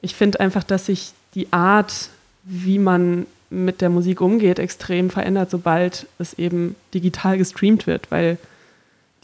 ich 0.00 0.14
finde 0.14 0.40
einfach, 0.40 0.64
dass 0.64 0.86
sich 0.86 1.12
die 1.34 1.52
Art, 1.52 2.10
wie 2.44 2.78
man 2.78 3.26
mit 3.50 3.80
der 3.80 3.90
Musik 3.90 4.20
umgeht, 4.20 4.58
extrem 4.58 5.10
verändert, 5.10 5.50
sobald 5.50 6.06
es 6.18 6.34
eben 6.34 6.74
digital 6.94 7.38
gestreamt 7.38 7.86
wird, 7.86 8.10
weil 8.10 8.38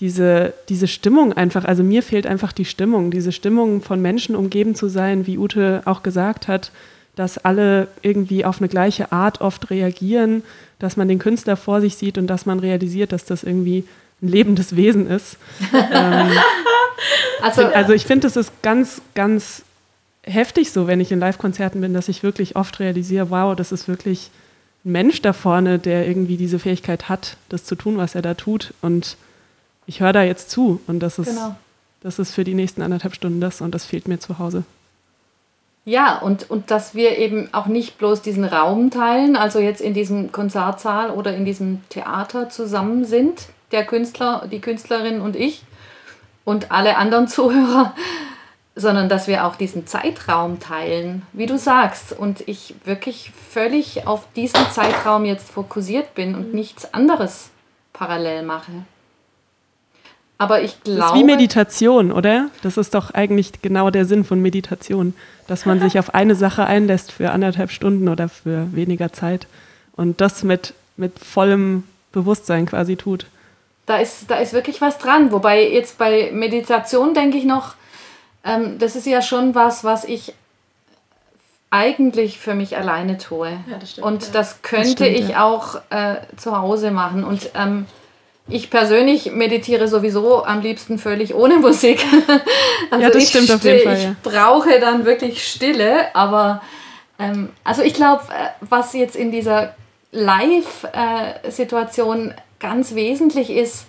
diese, 0.00 0.52
diese 0.68 0.88
Stimmung 0.88 1.32
einfach, 1.32 1.64
also 1.64 1.82
mir 1.82 2.02
fehlt 2.02 2.26
einfach 2.26 2.52
die 2.52 2.64
Stimmung, 2.64 3.10
diese 3.10 3.32
Stimmung 3.32 3.82
von 3.82 4.02
Menschen 4.02 4.34
umgeben 4.34 4.74
zu 4.74 4.88
sein, 4.88 5.26
wie 5.26 5.38
Ute 5.38 5.82
auch 5.84 6.02
gesagt 6.02 6.48
hat, 6.48 6.72
dass 7.14 7.38
alle 7.38 7.88
irgendwie 8.02 8.44
auf 8.44 8.60
eine 8.60 8.68
gleiche 8.68 9.12
Art 9.12 9.40
oft 9.40 9.70
reagieren, 9.70 10.42
dass 10.78 10.96
man 10.96 11.08
den 11.08 11.18
Künstler 11.18 11.56
vor 11.56 11.80
sich 11.80 11.96
sieht 11.96 12.18
und 12.18 12.26
dass 12.26 12.46
man 12.46 12.58
realisiert, 12.58 13.12
dass 13.12 13.24
das 13.24 13.44
irgendwie 13.44 13.84
ein 14.22 14.28
lebendes 14.28 14.76
Wesen 14.76 15.08
ist. 15.08 15.36
ähm, 15.92 16.30
also, 17.42 17.66
also 17.66 17.92
ich 17.92 18.06
finde, 18.06 18.26
es 18.28 18.36
ist 18.36 18.62
ganz, 18.62 19.02
ganz 19.14 19.62
heftig 20.24 20.70
so, 20.70 20.86
wenn 20.86 21.00
ich 21.00 21.12
in 21.12 21.18
Live-Konzerten 21.18 21.80
bin, 21.80 21.94
dass 21.94 22.08
ich 22.08 22.22
wirklich 22.22 22.56
oft 22.56 22.78
realisiere, 22.80 23.30
wow, 23.30 23.56
das 23.56 23.72
ist 23.72 23.88
wirklich 23.88 24.30
ein 24.84 24.92
Mensch 24.92 25.22
da 25.22 25.32
vorne, 25.32 25.78
der 25.78 26.06
irgendwie 26.06 26.36
diese 26.36 26.58
Fähigkeit 26.58 27.08
hat, 27.08 27.36
das 27.48 27.64
zu 27.64 27.74
tun, 27.74 27.96
was 27.96 28.14
er 28.14 28.22
da 28.22 28.34
tut. 28.34 28.74
Und 28.80 29.16
ich 29.86 30.00
höre 30.00 30.12
da 30.12 30.22
jetzt 30.22 30.50
zu. 30.50 30.80
Und 30.86 31.00
das 31.00 31.18
ist, 31.18 31.28
genau. 31.28 31.56
das 32.00 32.18
ist 32.18 32.32
für 32.32 32.44
die 32.44 32.54
nächsten 32.54 32.82
anderthalb 32.82 33.14
Stunden 33.14 33.40
das 33.40 33.60
und 33.60 33.74
das 33.74 33.84
fehlt 33.84 34.08
mir 34.08 34.18
zu 34.18 34.38
Hause. 34.38 34.64
Ja, 35.84 36.18
und, 36.18 36.48
und 36.48 36.70
dass 36.70 36.94
wir 36.94 37.18
eben 37.18 37.52
auch 37.52 37.66
nicht 37.66 37.98
bloß 37.98 38.22
diesen 38.22 38.44
Raum 38.44 38.90
teilen, 38.90 39.34
also 39.34 39.58
jetzt 39.58 39.80
in 39.80 39.94
diesem 39.94 40.30
Konzertsaal 40.30 41.10
oder 41.10 41.34
in 41.34 41.44
diesem 41.44 41.80
Theater 41.88 42.48
zusammen 42.50 43.04
sind, 43.04 43.48
der 43.72 43.84
Künstler, 43.84 44.46
die 44.50 44.60
Künstlerin 44.60 45.20
und 45.20 45.36
ich 45.36 45.64
und 46.44 46.70
alle 46.70 46.96
anderen 46.96 47.28
Zuhörer, 47.28 47.94
sondern 48.74 49.08
dass 49.08 49.26
wir 49.26 49.44
auch 49.44 49.56
diesen 49.56 49.86
Zeitraum 49.86 50.60
teilen, 50.60 51.22
wie 51.32 51.46
du 51.46 51.58
sagst, 51.58 52.12
und 52.12 52.46
ich 52.48 52.74
wirklich 52.84 53.32
völlig 53.50 54.06
auf 54.06 54.26
diesen 54.34 54.64
Zeitraum 54.70 55.24
jetzt 55.24 55.50
fokussiert 55.50 56.14
bin 56.14 56.34
und 56.34 56.54
nichts 56.54 56.94
anderes 56.94 57.50
parallel 57.92 58.42
mache. 58.44 58.72
Aber 60.38 60.62
ich 60.62 60.82
glaube. 60.82 61.00
Das 61.00 61.10
ist 61.10 61.16
wie 61.16 61.24
Meditation, 61.24 62.10
oder? 62.10 62.48
Das 62.62 62.76
ist 62.76 62.94
doch 62.94 63.12
eigentlich 63.12 63.62
genau 63.62 63.90
der 63.90 64.06
Sinn 64.06 64.24
von 64.24 64.40
Meditation, 64.40 65.14
dass 65.46 65.66
man 65.66 65.78
sich 65.78 65.98
auf 66.00 66.14
eine 66.14 66.34
Sache 66.34 66.66
einlässt 66.66 67.12
für 67.12 67.30
anderthalb 67.30 67.70
Stunden 67.70 68.08
oder 68.08 68.28
für 68.28 68.66
weniger 68.74 69.12
Zeit 69.12 69.46
und 69.94 70.20
das 70.20 70.42
mit, 70.42 70.74
mit 70.96 71.18
vollem 71.18 71.84
Bewusstsein 72.10 72.66
quasi 72.66 72.96
tut. 72.96 73.26
Da 73.86 73.96
ist, 73.96 74.30
da 74.30 74.36
ist 74.36 74.52
wirklich 74.52 74.80
was 74.80 74.98
dran. 74.98 75.32
Wobei 75.32 75.68
jetzt 75.68 75.98
bei 75.98 76.30
Meditation 76.32 77.14
denke 77.14 77.36
ich 77.36 77.44
noch, 77.44 77.74
ähm, 78.44 78.78
das 78.78 78.96
ist 78.96 79.06
ja 79.06 79.22
schon 79.22 79.54
was, 79.54 79.84
was 79.84 80.04
ich 80.04 80.34
eigentlich 81.70 82.38
für 82.38 82.54
mich 82.54 82.76
alleine 82.76 83.16
tue. 83.18 83.48
Ja, 83.48 83.78
das 83.80 83.92
stimmt, 83.92 84.06
und 84.06 84.22
ja. 84.22 84.28
das 84.32 84.62
könnte 84.62 84.88
das 84.88 84.92
stimmt, 84.92 85.18
ich 85.18 85.28
ja. 85.30 85.44
auch 85.44 85.76
äh, 85.90 86.16
zu 86.36 86.56
Hause 86.56 86.90
machen. 86.90 87.24
Und 87.24 87.50
ähm, 87.54 87.86
ich 88.48 88.70
persönlich 88.70 89.32
meditiere 89.32 89.88
sowieso 89.88 90.44
am 90.44 90.60
liebsten 90.60 90.98
völlig 90.98 91.34
ohne 91.34 91.56
Musik. 91.56 92.04
also 92.90 93.02
ja, 93.02 93.10
das 93.10 93.28
stimmt 93.28 93.50
auf 93.50 93.64
jeden 93.64 93.84
Fall. 93.84 93.96
Ich 93.96 94.08
brauche 94.22 94.78
dann 94.80 95.06
wirklich 95.06 95.48
Stille, 95.48 96.14
aber 96.14 96.60
ähm, 97.18 97.48
also 97.64 97.82
ich 97.82 97.94
glaube, 97.94 98.22
äh, 98.24 98.48
was 98.60 98.92
jetzt 98.92 99.16
in 99.16 99.30
dieser 99.30 99.74
Live-Situation 100.12 102.32
äh, 102.32 102.34
ganz 102.62 102.94
wesentlich 102.94 103.50
ist, 103.50 103.86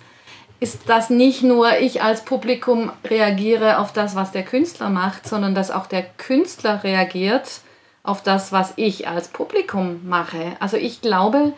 ist, 0.60 0.88
dass 0.88 1.10
nicht 1.10 1.42
nur 1.42 1.78
ich 1.78 2.02
als 2.02 2.24
Publikum 2.24 2.92
reagiere 3.04 3.78
auf 3.78 3.92
das, 3.92 4.14
was 4.14 4.32
der 4.32 4.44
Künstler 4.44 4.90
macht, 4.90 5.26
sondern 5.26 5.54
dass 5.54 5.70
auch 5.70 5.86
der 5.86 6.02
Künstler 6.02 6.84
reagiert 6.84 7.60
auf 8.02 8.22
das, 8.22 8.52
was 8.52 8.74
ich 8.76 9.08
als 9.08 9.28
Publikum 9.28 10.06
mache. 10.06 10.56
Also 10.60 10.76
ich 10.76 11.00
glaube, 11.00 11.54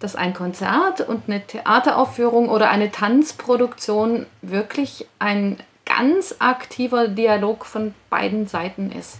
dass 0.00 0.16
ein 0.16 0.34
Konzert 0.34 1.00
und 1.00 1.22
eine 1.28 1.46
Theateraufführung 1.46 2.48
oder 2.48 2.68
eine 2.68 2.90
Tanzproduktion 2.90 4.26
wirklich 4.42 5.06
ein 5.18 5.58
ganz 5.86 6.36
aktiver 6.40 7.08
Dialog 7.08 7.64
von 7.64 7.94
beiden 8.10 8.46
Seiten 8.46 8.90
ist. 8.90 9.18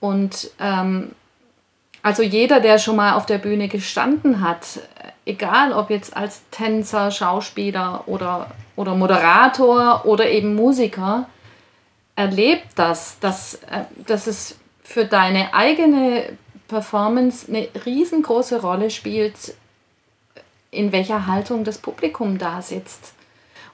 Und 0.00 0.50
ähm, 0.60 1.12
also 2.02 2.22
jeder, 2.22 2.60
der 2.60 2.78
schon 2.78 2.96
mal 2.96 3.14
auf 3.14 3.26
der 3.26 3.38
Bühne 3.38 3.68
gestanden 3.68 4.40
hat, 4.40 4.80
egal 5.24 5.72
ob 5.72 5.90
jetzt 5.90 6.16
als 6.16 6.42
Tänzer, 6.50 7.10
Schauspieler 7.10 8.04
oder, 8.06 8.50
oder 8.76 8.94
Moderator 8.94 10.04
oder 10.04 10.28
eben 10.28 10.54
Musiker, 10.54 11.28
erlebt 12.16 12.66
das, 12.76 13.18
dass, 13.20 13.54
äh, 13.54 13.84
dass 14.06 14.26
es 14.26 14.56
für 14.82 15.04
deine 15.04 15.54
eigene 15.54 16.36
Performance 16.66 17.46
eine 17.48 17.68
riesengroße 17.84 18.60
Rolle 18.60 18.90
spielt, 18.90 19.54
in 20.70 20.92
welcher 20.92 21.26
Haltung 21.26 21.64
das 21.64 21.78
Publikum 21.78 22.38
da 22.38 22.60
sitzt. 22.60 23.14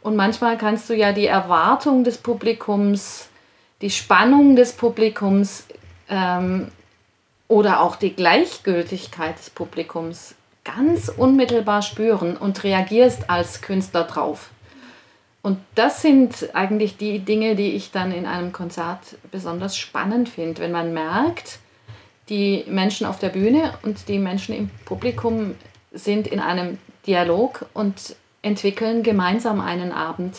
Und 0.00 0.16
manchmal 0.16 0.58
kannst 0.58 0.90
du 0.90 0.94
ja 0.94 1.12
die 1.12 1.26
Erwartung 1.26 2.04
des 2.04 2.18
Publikums, 2.18 3.28
die 3.80 3.90
Spannung 3.90 4.54
des 4.54 4.74
Publikums 4.74 5.64
ähm, 6.08 6.70
oder 7.48 7.80
auch 7.80 7.96
die 7.96 8.14
Gleichgültigkeit 8.14 9.38
des 9.38 9.50
Publikums 9.50 10.34
ganz 10.64 11.08
unmittelbar 11.08 11.82
spüren 11.82 12.36
und 12.36 12.64
reagierst 12.64 13.30
als 13.30 13.60
Künstler 13.60 14.04
drauf. 14.04 14.50
Und 15.42 15.58
das 15.74 16.00
sind 16.00 16.54
eigentlich 16.54 16.96
die 16.96 17.18
Dinge, 17.18 17.54
die 17.54 17.72
ich 17.72 17.90
dann 17.90 18.12
in 18.12 18.24
einem 18.24 18.52
Konzert 18.52 19.16
besonders 19.30 19.76
spannend 19.76 20.30
finde, 20.30 20.62
wenn 20.62 20.72
man 20.72 20.94
merkt, 20.94 21.58
die 22.30 22.64
Menschen 22.66 23.06
auf 23.06 23.18
der 23.18 23.28
Bühne 23.28 23.74
und 23.82 24.08
die 24.08 24.18
Menschen 24.18 24.54
im 24.54 24.70
Publikum 24.86 25.54
sind 25.92 26.26
in 26.26 26.40
einem 26.40 26.78
Dialog 27.06 27.66
und 27.74 28.16
entwickeln 28.40 29.02
gemeinsam 29.02 29.60
einen 29.60 29.92
Abend. 29.92 30.36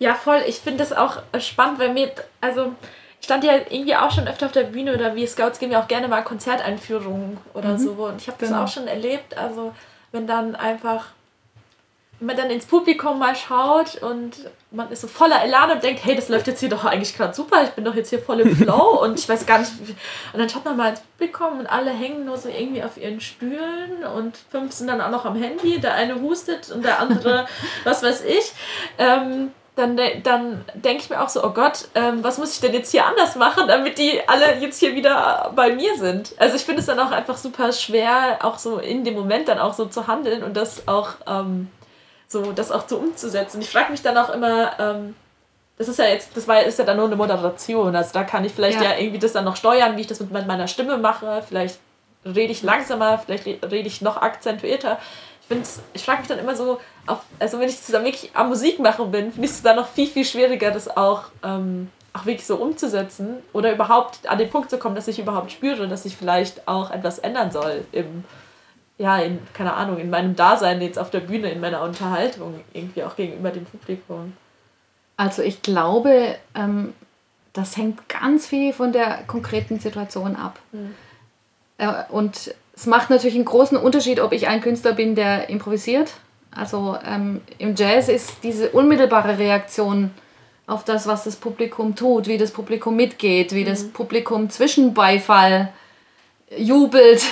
Ja, 0.00 0.14
voll. 0.14 0.42
Ich 0.48 0.56
finde 0.56 0.78
das 0.78 0.92
auch 0.92 1.22
spannend, 1.38 1.78
weil 1.78 1.92
mir, 1.92 2.10
also 2.40 2.72
stand 3.20 3.44
ja 3.44 3.54
irgendwie 3.68 3.96
auch 3.96 4.10
schon 4.10 4.28
öfter 4.28 4.46
auf 4.46 4.52
der 4.52 4.64
Bühne 4.64 4.94
oder 4.94 5.14
wir 5.14 5.26
Scouts 5.26 5.58
geben 5.58 5.72
ja 5.72 5.82
auch 5.82 5.88
gerne 5.88 6.08
mal 6.08 6.22
Konzerteinführungen 6.22 7.38
oder 7.54 7.74
mhm. 7.74 7.78
so. 7.78 7.92
Und 7.92 8.20
ich 8.20 8.28
habe 8.28 8.38
das 8.40 8.50
genau. 8.50 8.64
auch 8.64 8.68
schon 8.68 8.86
erlebt. 8.86 9.36
Also 9.36 9.72
wenn 10.12 10.26
dann 10.26 10.54
einfach, 10.54 11.06
wenn 12.18 12.28
man 12.28 12.36
dann 12.36 12.50
ins 12.50 12.66
Publikum 12.66 13.18
mal 13.18 13.34
schaut 13.34 14.02
und 14.02 14.50
man 14.70 14.90
ist 14.90 15.00
so 15.00 15.08
voller 15.08 15.42
Elan 15.42 15.70
und 15.70 15.82
denkt, 15.82 16.04
hey, 16.04 16.14
das 16.14 16.28
läuft 16.28 16.46
jetzt 16.46 16.60
hier 16.60 16.68
doch 16.68 16.84
eigentlich 16.84 17.16
gerade 17.16 17.34
super, 17.34 17.64
ich 17.64 17.70
bin 17.70 17.84
doch 17.84 17.94
jetzt 17.94 18.10
hier 18.10 18.18
voll 18.18 18.40
im 18.40 18.56
Flow 18.56 19.02
und 19.02 19.18
ich 19.18 19.28
weiß 19.28 19.46
gar 19.46 19.58
nicht. 19.58 19.72
Wie, 19.86 19.92
und 20.32 20.38
dann 20.38 20.48
schaut 20.48 20.64
man 20.64 20.76
mal 20.76 20.90
ins 20.90 21.00
Publikum 21.00 21.58
und 21.58 21.66
alle 21.66 21.90
hängen 21.90 22.24
nur 22.24 22.36
so 22.36 22.48
irgendwie 22.48 22.82
auf 22.82 22.96
ihren 22.96 23.20
Stühlen 23.20 24.04
und 24.16 24.36
fünf 24.50 24.72
sind 24.72 24.88
dann 24.88 25.00
auch 25.00 25.10
noch 25.10 25.24
am 25.24 25.36
Handy. 25.36 25.80
Der 25.80 25.94
eine 25.94 26.20
hustet 26.20 26.70
und 26.70 26.84
der 26.84 27.00
andere, 27.00 27.46
was 27.84 28.02
weiß 28.02 28.24
ich. 28.24 28.52
Ähm, 28.98 29.50
dann, 29.78 29.96
dann 30.24 30.64
denke 30.74 31.04
ich 31.04 31.10
mir 31.10 31.22
auch 31.22 31.28
so, 31.28 31.44
oh 31.44 31.50
Gott, 31.50 31.88
ähm, 31.94 32.24
was 32.24 32.36
muss 32.38 32.52
ich 32.52 32.60
denn 32.60 32.74
jetzt 32.74 32.90
hier 32.90 33.06
anders 33.06 33.36
machen, 33.36 33.68
damit 33.68 33.96
die 33.96 34.20
alle 34.26 34.58
jetzt 34.58 34.80
hier 34.80 34.96
wieder 34.96 35.52
bei 35.54 35.72
mir 35.72 35.96
sind? 35.96 36.34
Also 36.36 36.56
ich 36.56 36.64
finde 36.64 36.80
es 36.80 36.86
dann 36.86 36.98
auch 36.98 37.12
einfach 37.12 37.36
super 37.36 37.72
schwer, 37.72 38.40
auch 38.42 38.58
so 38.58 38.78
in 38.78 39.04
dem 39.04 39.14
Moment 39.14 39.46
dann 39.46 39.60
auch 39.60 39.74
so 39.74 39.86
zu 39.86 40.08
handeln 40.08 40.42
und 40.42 40.56
das 40.56 40.88
auch 40.88 41.10
ähm, 41.28 41.70
so 42.26 42.50
das 42.50 42.72
auch 42.72 42.88
so 42.88 42.96
umzusetzen. 42.96 43.60
Ich 43.60 43.70
frage 43.70 43.92
mich 43.92 44.02
dann 44.02 44.18
auch 44.18 44.30
immer, 44.30 44.72
ähm, 44.80 45.14
das 45.76 45.86
ist 45.86 46.00
ja 46.00 46.06
jetzt, 46.06 46.36
das 46.36 46.48
war, 46.48 46.60
ist 46.64 46.80
ja 46.80 46.84
dann 46.84 46.96
nur 46.96 47.06
eine 47.06 47.14
Moderation. 47.14 47.94
Also 47.94 48.10
da 48.12 48.24
kann 48.24 48.44
ich 48.44 48.52
vielleicht 48.52 48.80
ja. 48.80 48.90
ja 48.90 48.98
irgendwie 48.98 49.20
das 49.20 49.32
dann 49.32 49.44
noch 49.44 49.54
steuern, 49.54 49.96
wie 49.96 50.00
ich 50.00 50.06
das 50.08 50.18
mit 50.18 50.32
meiner 50.32 50.66
Stimme 50.66 50.98
mache. 50.98 51.44
Vielleicht 51.46 51.78
rede 52.24 52.50
ich 52.50 52.64
langsamer, 52.64 53.18
vielleicht 53.18 53.46
rede 53.46 53.86
ich 53.86 54.02
noch 54.02 54.16
akzentuierter. 54.16 54.98
Ich, 55.48 55.56
ich 55.92 56.04
frage 56.04 56.18
mich 56.18 56.28
dann 56.28 56.40
immer 56.40 56.56
so, 56.56 56.80
auch, 57.08 57.20
also 57.38 57.58
wenn 57.58 57.68
ich 57.68 57.82
zusammen 57.82 58.06
wirklich 58.06 58.30
am 58.34 58.48
Musik 58.48 58.78
machen 58.78 59.10
bin, 59.10 59.32
finde 59.32 59.46
ich 59.46 59.52
es 59.52 59.62
dann 59.62 59.76
noch 59.76 59.88
viel, 59.88 60.06
viel 60.06 60.24
schwieriger, 60.24 60.70
das 60.70 60.96
auch, 60.96 61.24
ähm, 61.42 61.90
auch 62.12 62.26
wirklich 62.26 62.46
so 62.46 62.56
umzusetzen 62.56 63.38
oder 63.52 63.72
überhaupt 63.72 64.28
an 64.28 64.38
den 64.38 64.50
Punkt 64.50 64.70
zu 64.70 64.78
kommen, 64.78 64.94
dass 64.94 65.08
ich 65.08 65.18
überhaupt 65.18 65.52
spüre, 65.52 65.88
dass 65.88 66.04
ich 66.04 66.16
vielleicht 66.16 66.66
auch 66.66 66.90
etwas 66.90 67.18
ändern 67.18 67.50
soll 67.50 67.84
im, 67.92 68.24
ja, 68.98 69.18
in, 69.18 69.38
keine 69.52 69.74
Ahnung, 69.74 69.98
in 69.98 70.10
meinem 70.10 70.36
Dasein 70.36 70.80
jetzt 70.82 70.98
auf 70.98 71.10
der 71.10 71.20
Bühne, 71.20 71.50
in 71.50 71.60
meiner 71.60 71.82
Unterhaltung, 71.82 72.60
irgendwie 72.72 73.04
auch 73.04 73.16
gegenüber 73.16 73.50
dem 73.50 73.64
Publikum. 73.64 74.36
Also 75.16 75.42
ich 75.42 75.62
glaube, 75.62 76.36
ähm, 76.54 76.94
das 77.52 77.76
hängt 77.76 78.08
ganz 78.08 78.46
viel 78.46 78.72
von 78.72 78.92
der 78.92 79.24
konkreten 79.26 79.80
Situation 79.80 80.36
ab. 80.36 80.58
Mhm. 80.72 80.94
Äh, 81.78 82.04
und 82.10 82.54
es 82.74 82.86
macht 82.86 83.10
natürlich 83.10 83.34
einen 83.34 83.44
großen 83.44 83.76
Unterschied, 83.76 84.20
ob 84.20 84.32
ich 84.32 84.46
ein 84.46 84.60
Künstler 84.60 84.92
bin, 84.92 85.14
der 85.14 85.48
improvisiert. 85.48 86.12
Also 86.50 86.96
ähm, 87.04 87.40
im 87.58 87.74
Jazz 87.76 88.08
ist 88.08 88.38
diese 88.42 88.70
unmittelbare 88.70 89.38
Reaktion 89.38 90.10
auf 90.66 90.84
das, 90.84 91.06
was 91.06 91.24
das 91.24 91.36
Publikum 91.36 91.94
tut, 91.94 92.26
wie 92.26 92.38
das 92.38 92.50
Publikum 92.50 92.96
mitgeht, 92.96 93.52
wie 93.52 93.62
mhm. 93.62 93.68
das 93.68 93.88
Publikum 93.88 94.50
Zwischenbeifall 94.50 95.72
jubelt, 96.56 97.22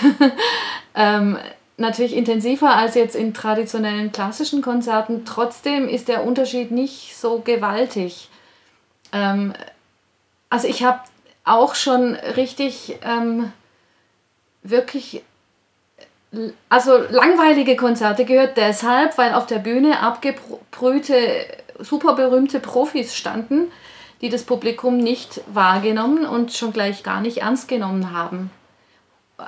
ähm, 0.95 1.39
natürlich 1.77 2.17
intensiver 2.17 2.75
als 2.75 2.95
jetzt 2.95 3.17
in 3.17 3.35
traditionellen 3.35 4.13
klassischen 4.13 4.63
Konzerten. 4.63 5.25
Trotzdem 5.25 5.89
ist 5.89 6.09
der 6.09 6.25
Unterschied 6.25 6.71
nicht 6.71 7.17
so 7.17 7.41
gewaltig. 7.41 8.31
Ähm, 9.13 9.53
also 10.49 10.69
ich 10.69 10.85
habe 10.85 11.01
auch 11.45 11.75
schon 11.75 12.15
richtig 12.15 12.99
ähm, 13.03 13.53
wirklich 14.63 15.23
also 16.69 16.99
langweilige 17.11 17.77
Konzerte 17.77 18.25
gehört 18.25 18.57
deshalb, 18.57 19.17
weil 19.19 19.35
auf 19.35 19.47
der 19.47 19.59
Bühne 19.59 20.01
abgebrühte, 20.01 21.47
super 21.79 22.15
berühmte 22.15 22.61
Profis 22.61 23.15
standen, 23.15 23.71
die 24.21 24.29
das 24.29 24.45
Publikum 24.45 24.99
nicht 24.99 25.41
wahrgenommen 25.47 26.27
und 26.27 26.53
schon 26.53 26.73
gleich 26.73 27.03
gar 27.03 27.21
nicht 27.21 27.39
ernst 27.39 27.69
genommen 27.69 28.13
haben 28.13 28.51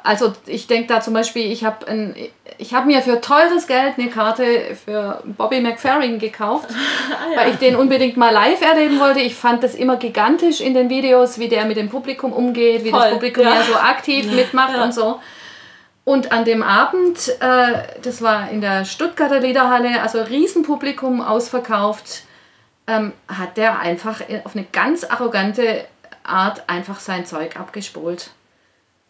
also 0.02 0.32
ich 0.47 0.66
denke 0.66 0.88
da 0.88 1.00
zum 1.00 1.14
Beispiel, 1.14 1.50
ich 1.50 1.64
habe 1.64 1.87
hab 2.73 2.87
mir 2.87 3.00
für 3.00 3.20
teures 3.20 3.66
Geld 3.66 3.94
eine 3.97 4.11
Karte 4.11 4.76
für 4.85 5.23
Bobby 5.25 5.61
McFerrin 5.61 6.18
gekauft, 6.18 6.68
ah, 6.70 7.32
ja. 7.32 7.40
weil 7.40 7.52
ich 7.52 7.56
den 7.56 7.76
unbedingt 7.76 8.16
mal 8.16 8.32
live 8.32 8.61
erleben 8.61 9.00
wollte. 9.00 9.20
Ich 9.20 9.35
fand 9.35 9.64
das 9.64 9.75
immer 9.75 9.97
gigantisch 9.97 10.61
in 10.61 10.75
den 10.75 10.90
Videos, 10.90 11.38
wie 11.38 11.49
der 11.49 11.64
mit 11.64 11.76
dem 11.76 11.88
Publikum 11.88 12.32
umgeht, 12.32 12.85
wie 12.85 12.90
Voll, 12.90 13.00
das 13.00 13.12
Publikum 13.12 13.44
ja, 13.44 13.54
ja 13.54 13.62
so 13.62 13.75
aktiv 13.75 14.26
ja. 14.26 14.32
mitmacht 14.32 14.76
und 14.76 14.92
so. 14.92 15.20
Und 16.08 16.32
an 16.32 16.46
dem 16.46 16.62
Abend, 16.62 17.28
äh, 17.40 17.82
das 18.00 18.22
war 18.22 18.50
in 18.50 18.62
der 18.62 18.86
Stuttgarter 18.86 19.40
Liederhalle, 19.40 20.00
also 20.00 20.22
Riesenpublikum 20.22 21.20
ausverkauft, 21.20 22.22
ähm, 22.86 23.12
hat 23.28 23.58
der 23.58 23.80
einfach 23.80 24.22
auf 24.44 24.56
eine 24.56 24.64
ganz 24.72 25.04
arrogante 25.04 25.84
Art 26.22 26.66
einfach 26.66 26.98
sein 27.00 27.26
Zeug 27.26 27.60
abgespult. 27.60 28.30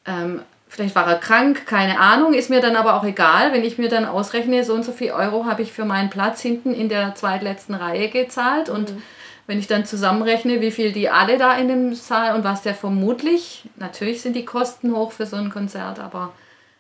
Ähm, 0.07 0.43
Vielleicht 0.67 0.97
war 0.97 1.07
er 1.07 1.21
krank, 1.21 1.67
keine 1.67 2.00
Ahnung, 2.00 2.35
ist 2.35 2.50
mir 2.50 2.61
dann 2.61 2.75
aber 2.75 2.97
auch 2.97 3.05
egal, 3.05 3.52
wenn 3.52 3.62
ich 3.64 3.78
mir 3.78 3.88
dann 3.88 4.05
ausrechne, 4.05 4.64
so 4.64 4.75
und 4.75 4.85
so 4.85 4.90
viel 4.90 5.12
Euro 5.12 5.47
habe 5.47 5.62
ich 5.62 5.73
für 5.73 5.85
meinen 5.85 6.11
Platz 6.11 6.43
hinten 6.43 6.75
in 6.75 6.88
der 6.88 7.14
zweitletzten 7.14 7.76
Reihe 7.76 8.09
gezahlt 8.09 8.69
und 8.69 8.90
mhm. 8.90 9.02
wenn 9.47 9.61
ich 9.61 9.69
dann 9.69 9.87
zusammenrechne, 9.87 10.61
wie 10.61 10.73
viel 10.73 10.93
die 10.93 11.09
alle 11.09 11.38
da 11.38 11.57
in 11.57 11.69
dem 11.69 11.95
Saal 11.95 12.35
und 12.35 12.43
was 12.43 12.62
der 12.62 12.75
vermutlich, 12.75 13.67
natürlich 13.76 14.21
sind 14.21 14.35
die 14.35 14.45
Kosten 14.45 14.93
hoch 14.93 15.12
für 15.12 15.26
so 15.26 15.37
ein 15.37 15.50
Konzert, 15.50 16.01
aber. 16.01 16.33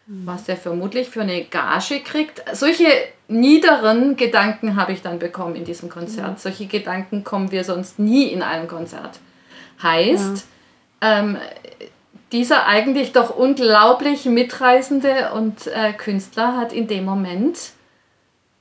Was 0.08 0.44
der 0.44 0.56
vermutlich 0.56 1.10
für 1.10 1.20
eine 1.20 1.44
Gage 1.44 2.00
kriegt, 2.00 2.42
solche 2.52 2.86
niederen 3.28 4.16
Gedanken 4.16 4.76
habe 4.76 4.92
ich 4.92 5.02
dann 5.02 5.18
bekommen 5.18 5.54
in 5.54 5.64
diesem 5.64 5.90
Konzert. 5.90 6.32
Mhm. 6.32 6.38
Solche 6.38 6.66
Gedanken 6.66 7.24
kommen 7.24 7.50
wir 7.52 7.62
sonst 7.62 7.98
nie 7.98 8.24
in 8.24 8.42
einem 8.42 8.68
Konzert. 8.68 9.20
Heißt, 9.82 10.46
ja. 11.02 11.20
ähm, 11.20 11.36
dieser 12.32 12.66
eigentlich 12.66 13.12
doch 13.12 13.36
unglaublich 13.36 14.24
mitreißende 14.24 15.32
und 15.34 15.66
äh, 15.66 15.92
Künstler 15.92 16.56
hat 16.56 16.72
in 16.72 16.88
dem 16.88 17.04
Moment 17.04 17.58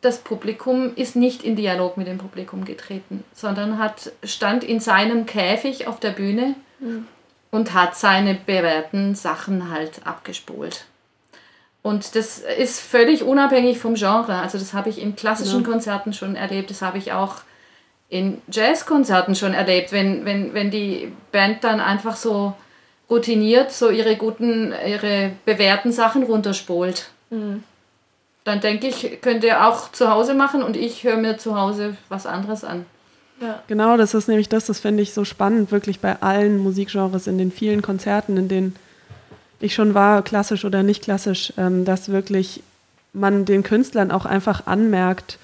das 0.01 0.19
Publikum 0.19 0.95
ist 0.95 1.15
nicht 1.15 1.43
in 1.43 1.55
Dialog 1.55 1.97
mit 1.97 2.07
dem 2.07 2.17
Publikum 2.17 2.65
getreten, 2.65 3.23
sondern 3.33 3.79
hat 3.79 4.12
stand 4.23 4.63
in 4.63 4.79
seinem 4.79 5.25
Käfig 5.25 5.88
auf 5.88 5.99
der 5.99 6.12
Bühne 6.12 6.55
mhm. 6.79 7.07
und 7.51 7.73
hat 7.73 7.95
seine 7.95 8.36
bewährten 8.36 9.15
Sachen 9.15 9.71
halt 9.71 10.05
abgespult. 10.05 10.86
Und 11.88 12.15
das 12.17 12.39
ist 12.39 12.82
völlig 12.82 13.23
unabhängig 13.23 13.80
vom 13.80 13.93
Genre. 13.93 14.36
Also 14.36 14.58
das 14.58 14.73
habe 14.73 14.89
ich 14.89 15.02
in 15.02 15.15
klassischen 15.15 15.62
ja. 15.62 15.69
Konzerten 15.69 16.12
schon 16.12 16.36
erlebt, 16.36 16.69
das 16.69 16.82
habe 16.82 16.97
ich 16.97 17.13
auch 17.13 17.36
in 18.10 18.41
Jazzkonzerten 18.52 19.36
schon 19.36 19.54
erlebt, 19.54 19.93
wenn, 19.93 20.26
wenn, 20.26 20.54
wenn 20.54 20.69
die 20.69 21.13
Band 21.32 21.63
dann 21.63 21.80
einfach 21.80 22.17
so 22.17 22.54
routiniert 23.10 23.71
so 23.71 23.89
ihre 23.89 24.17
guten, 24.17 24.73
ihre 24.86 25.32
bewährten 25.45 25.93
Sachen 25.93 26.23
runterspult. 26.23 27.10
Mhm. 27.30 27.63
Dann 28.43 28.60
denke 28.60 28.88
ich, 28.88 29.21
könnt 29.21 29.45
ihr 29.45 29.65
auch 29.65 29.89
zu 29.93 30.10
Hause 30.10 30.34
machen 30.34 30.63
und 30.63 30.76
ich 30.76 31.06
höre 31.06 31.17
mir 31.17 31.38
zu 31.38 31.58
Hause 31.58 31.95
was 32.10 32.26
anderes 32.26 32.65
an. 32.65 32.86
Ja. 33.39 33.63
Genau, 33.67 33.95
das 33.95 34.13
ist 34.13 34.28
nämlich 34.28 34.50
das, 34.50 34.65
das 34.65 34.82
finde 34.82 35.04
ich 35.04 35.13
so 35.13 35.23
spannend, 35.23 35.71
wirklich 35.71 36.02
bei 36.02 36.21
allen 36.21 36.58
Musikgenres, 36.58 37.28
in 37.28 37.38
den 37.38 37.52
vielen 37.54 37.82
Konzerten, 37.82 38.36
in 38.36 38.50
denen 38.50 38.76
ich 39.60 39.74
schon 39.74 39.93
war, 39.93 40.22
klassisch 40.22 40.65
oder 40.65 40.84
nicht 40.84 41.04
klassisch, 41.04 41.54
ähm, 41.58 41.86
dass 41.86 42.10
wirklich 42.10 42.63
man 43.13 43.46
den 43.46 43.63
Künstlern 43.63 44.12
auch 44.12 44.26
einfach 44.26 44.67
anmerkt, 44.67 45.39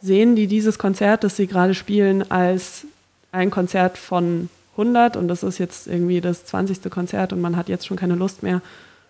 sehen 0.00 0.34
die 0.34 0.48
dieses 0.48 0.78
Konzert, 0.78 1.24
das 1.24 1.36
sie 1.36 1.46
gerade 1.46 1.74
spielen, 1.74 2.30
als 2.30 2.86
ein 3.30 3.50
Konzert 3.50 3.98
von 3.98 4.48
100 4.72 5.16
und 5.16 5.28
das 5.28 5.42
ist 5.42 5.58
jetzt 5.58 5.86
irgendwie 5.86 6.20
das 6.20 6.44
20. 6.46 6.90
Konzert 6.90 7.32
und 7.32 7.40
man 7.40 7.56
hat 7.56 7.68
jetzt 7.68 7.86
schon 7.86 7.96
keine 7.96 8.14
Lust 8.14 8.42
mehr? 8.42 8.60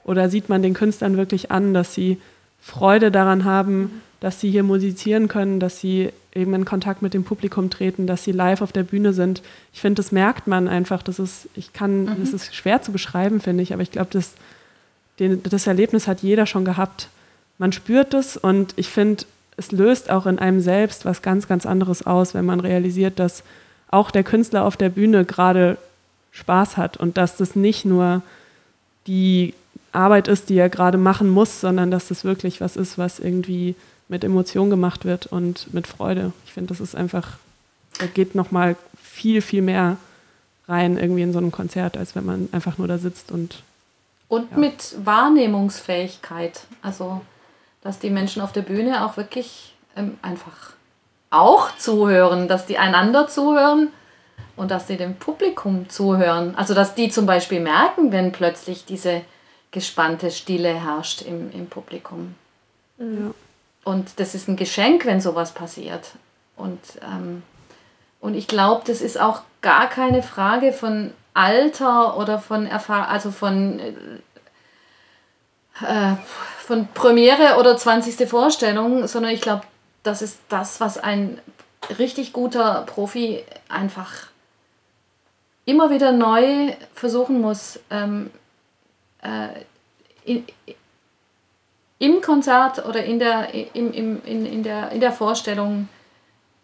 Oder 0.04 0.28
sieht 0.28 0.48
man 0.48 0.62
den 0.62 0.74
Künstlern 0.74 1.16
wirklich 1.16 1.50
an, 1.50 1.72
dass 1.72 1.94
sie 1.94 2.18
Freude 2.60 3.10
daran 3.10 3.44
haben, 3.44 4.02
dass 4.20 4.40
sie 4.40 4.50
hier 4.50 4.62
musizieren 4.62 5.28
können, 5.28 5.60
dass 5.60 5.80
sie 5.80 6.10
eben 6.34 6.54
in 6.54 6.64
Kontakt 6.64 7.02
mit 7.02 7.14
dem 7.14 7.24
Publikum 7.24 7.70
treten, 7.70 8.06
dass 8.06 8.24
sie 8.24 8.32
live 8.32 8.62
auf 8.62 8.72
der 8.72 8.84
Bühne 8.84 9.12
sind. 9.12 9.42
Ich 9.72 9.80
finde, 9.80 10.02
das 10.02 10.12
merkt 10.12 10.46
man 10.46 10.68
einfach. 10.68 11.02
Das 11.02 11.18
ist, 11.18 11.48
ich 11.54 11.72
kann, 11.72 12.04
mhm. 12.04 12.16
das 12.20 12.32
ist 12.32 12.54
schwer 12.54 12.82
zu 12.82 12.92
beschreiben, 12.92 13.40
finde 13.40 13.62
ich, 13.62 13.72
aber 13.72 13.82
ich 13.82 13.90
glaube, 13.90 14.10
das, 14.10 14.32
das 15.18 15.66
Erlebnis 15.66 16.08
hat 16.08 16.22
jeder 16.22 16.46
schon 16.46 16.64
gehabt. 16.64 17.08
Man 17.58 17.72
spürt 17.72 18.14
es 18.14 18.36
und 18.36 18.72
ich 18.76 18.88
finde, 18.88 19.24
es 19.56 19.72
löst 19.72 20.10
auch 20.10 20.26
in 20.26 20.38
einem 20.38 20.60
selbst 20.60 21.04
was 21.04 21.22
ganz, 21.22 21.46
ganz 21.46 21.66
anderes 21.66 22.06
aus, 22.06 22.34
wenn 22.34 22.46
man 22.46 22.60
realisiert, 22.60 23.18
dass 23.18 23.42
auch 23.88 24.10
der 24.10 24.24
Künstler 24.24 24.64
auf 24.64 24.76
der 24.76 24.88
Bühne 24.88 25.24
gerade 25.26 25.76
Spaß 26.30 26.78
hat 26.78 26.96
und 26.96 27.18
dass 27.18 27.36
das 27.36 27.54
nicht 27.54 27.84
nur 27.84 28.22
die 29.06 29.52
Arbeit 29.92 30.28
ist, 30.28 30.48
die 30.48 30.56
er 30.56 30.70
gerade 30.70 30.96
machen 30.96 31.28
muss, 31.28 31.60
sondern 31.60 31.90
dass 31.90 32.08
das 32.08 32.24
wirklich 32.24 32.62
was 32.62 32.76
ist, 32.76 32.96
was 32.96 33.20
irgendwie 33.20 33.74
mit 34.12 34.24
Emotion 34.24 34.68
gemacht 34.68 35.06
wird 35.06 35.26
und 35.26 35.72
mit 35.72 35.86
Freude. 35.86 36.32
Ich 36.44 36.52
finde, 36.52 36.68
das 36.68 36.80
ist 36.80 36.94
einfach, 36.94 37.38
da 37.98 38.06
geht 38.06 38.34
nochmal 38.34 38.76
viel, 39.02 39.40
viel 39.40 39.62
mehr 39.62 39.96
rein 40.68 40.98
irgendwie 40.98 41.22
in 41.22 41.32
so 41.32 41.38
einem 41.38 41.50
Konzert, 41.50 41.96
als 41.96 42.14
wenn 42.14 42.26
man 42.26 42.48
einfach 42.52 42.76
nur 42.78 42.86
da 42.86 42.98
sitzt 42.98 43.32
und. 43.32 43.62
Und 44.28 44.50
ja. 44.52 44.58
mit 44.58 44.94
Wahrnehmungsfähigkeit. 45.04 46.60
Also, 46.82 47.22
dass 47.82 47.98
die 47.98 48.10
Menschen 48.10 48.42
auf 48.42 48.52
der 48.52 48.62
Bühne 48.62 49.04
auch 49.04 49.16
wirklich 49.16 49.74
ähm, 49.96 50.18
einfach 50.20 50.74
auch 51.30 51.74
zuhören, 51.76 52.48
dass 52.48 52.66
die 52.66 52.76
einander 52.76 53.28
zuhören 53.28 53.88
und 54.56 54.70
dass 54.70 54.88
sie 54.88 54.98
dem 54.98 55.16
Publikum 55.16 55.88
zuhören. 55.88 56.54
Also 56.54 56.74
dass 56.74 56.94
die 56.94 57.08
zum 57.08 57.24
Beispiel 57.24 57.60
merken, 57.60 58.12
wenn 58.12 58.32
plötzlich 58.32 58.84
diese 58.84 59.22
gespannte 59.70 60.30
Stille 60.30 60.68
herrscht 60.68 61.22
im, 61.22 61.50
im 61.52 61.66
Publikum. 61.66 62.34
Ja. 62.98 63.32
Und 63.84 64.20
das 64.20 64.34
ist 64.34 64.48
ein 64.48 64.56
Geschenk, 64.56 65.06
wenn 65.06 65.20
sowas 65.20 65.52
passiert. 65.52 66.12
Und, 66.56 66.80
ähm, 67.02 67.42
und 68.20 68.34
ich 68.34 68.46
glaube, 68.46 68.82
das 68.86 69.00
ist 69.00 69.20
auch 69.20 69.42
gar 69.60 69.88
keine 69.88 70.22
Frage 70.22 70.72
von 70.72 71.12
Alter 71.34 72.16
oder 72.16 72.38
von 72.38 72.66
Erfahrung, 72.66 73.06
also 73.06 73.30
von, 73.30 73.80
äh, 75.80 76.14
von 76.58 76.88
Premiere 76.94 77.58
oder 77.58 77.76
20. 77.76 78.28
Vorstellung, 78.28 79.06
sondern 79.06 79.32
ich 79.32 79.40
glaube, 79.40 79.62
das 80.02 80.22
ist 80.22 80.40
das, 80.48 80.80
was 80.80 80.98
ein 80.98 81.40
richtig 81.98 82.32
guter 82.32 82.82
Profi 82.86 83.44
einfach 83.68 84.28
immer 85.64 85.90
wieder 85.90 86.12
neu 86.12 86.74
versuchen 86.94 87.40
muss, 87.40 87.78
ähm, 87.90 88.30
äh, 89.22 89.48
in, 90.24 90.44
im 92.02 92.20
Konzert 92.20 92.84
oder 92.84 93.04
in 93.04 93.20
der, 93.20 93.54
im, 93.54 93.92
im, 93.92 94.24
in, 94.24 94.44
in, 94.44 94.62
der, 94.64 94.90
in 94.90 94.98
der 94.98 95.12
Vorstellung 95.12 95.88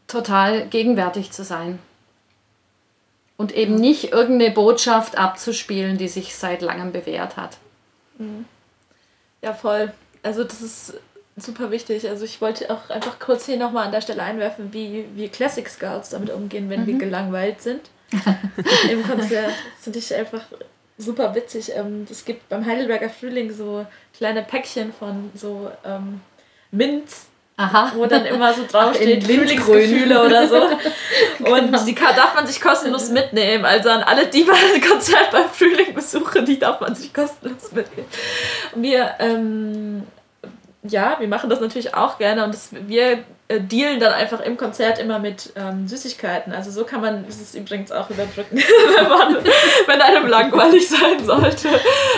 total 0.09 0.66
gegenwärtig 0.66 1.31
zu 1.31 1.44
sein. 1.44 1.79
Und 3.37 3.55
eben 3.55 3.77
nicht 3.77 4.11
irgendeine 4.11 4.51
Botschaft 4.51 5.16
abzuspielen, 5.16 5.96
die 5.96 6.09
sich 6.09 6.35
seit 6.35 6.61
langem 6.61 6.90
bewährt 6.90 7.37
hat. 7.37 7.59
Mhm. 8.18 8.46
Ja, 9.40 9.55
voll. 9.55 9.92
Also 10.24 10.42
das 10.42 10.61
ist 10.61 10.94
super 11.37 11.70
wichtig. 11.70 12.09
Also 12.09 12.24
ich 12.24 12.40
wollte 12.40 12.68
auch 12.72 12.90
einfach 12.90 13.20
kurz 13.20 13.46
hier 13.46 13.59
nochmal 13.59 13.87
an 13.87 13.92
der 13.92 14.01
Stelle 14.01 14.24
einwerfen, 14.24 14.72
wie, 14.72 15.05
wie 15.14 15.29
Classic 15.29 15.68
Scouts 15.68 16.11
damit 16.11 16.31
umgehen, 16.31 16.68
wenn 16.68 16.81
mhm. 16.81 16.87
wir 16.87 16.98
gelangweilt 16.98 17.62
sind. 17.62 17.83
Im 18.90 19.05
Konzert. 19.05 19.51
Das 19.51 19.85
finde 19.85 20.01
ich 20.01 20.12
einfach 20.12 20.42
super 20.98 21.34
witzig. 21.34 21.72
Ähm, 21.74 22.06
es 22.11 22.24
gibt 22.24 22.48
beim 22.48 22.66
Heidelberger 22.66 23.08
Frühling 23.08 23.52
so 23.52 23.87
kleine 24.16 24.42
Päckchen 24.42 24.92
von 24.92 25.30
so 25.34 25.70
ähm, 25.84 26.20
Minz. 26.70 27.26
Aha. 27.56 27.92
Wo 27.96 28.06
dann 28.06 28.24
immer 28.24 28.54
so 28.54 28.64
draufsteht, 28.70 29.24
Frühlingsgefühle 29.24 30.24
oder 30.24 30.46
so. 30.46 30.56
Und 31.38 31.72
genau. 31.72 31.84
die 31.84 31.94
darf 31.94 32.34
man 32.34 32.46
sich 32.46 32.61
kostenlos 32.61 33.11
mitnehmen. 33.11 33.64
Also 33.64 33.90
an 33.90 34.02
alle, 34.02 34.26
die 34.26 34.44
mal 34.44 34.54
ein 34.54 34.80
Konzert 34.80 35.32
beim 35.32 35.48
Frühling 35.50 35.92
besuchen, 35.92 36.44
die 36.44 36.58
darf 36.58 36.80
man 36.80 36.94
sich 36.94 37.12
kostenlos 37.12 37.72
mitnehmen. 37.72 38.08
Wir 38.76 39.14
ähm, 39.18 40.06
ja, 40.92 41.16
wir 41.18 41.29
machen 41.29 41.51
das 41.51 41.61
natürlich 41.61 41.94
auch 41.94 42.18
gerne 42.18 42.44
und 42.44 42.55
das, 42.55 42.70
wir 42.72 43.18
äh, 43.48 43.61
dealen 43.61 43.98
dann 44.01 44.12
einfach 44.12 44.40
im 44.40 44.57
Konzert 44.57 44.98
immer 44.98 45.18
mit 45.18 45.53
ähm, 45.57 45.88
Süßigkeiten. 45.88 46.53
Also 46.53 46.70
so 46.70 46.85
kann 46.85 47.01
man 47.01 47.24
es 47.29 47.55
übrigens 47.55 47.90
auch 47.90 48.11
überbrücken, 48.11 48.57
wenn, 48.96 49.09
man, 49.09 49.44
wenn 49.87 50.01
einem 50.01 50.27
langweilig 50.27 50.88
sein 50.88 51.24
sollte. 51.24 51.68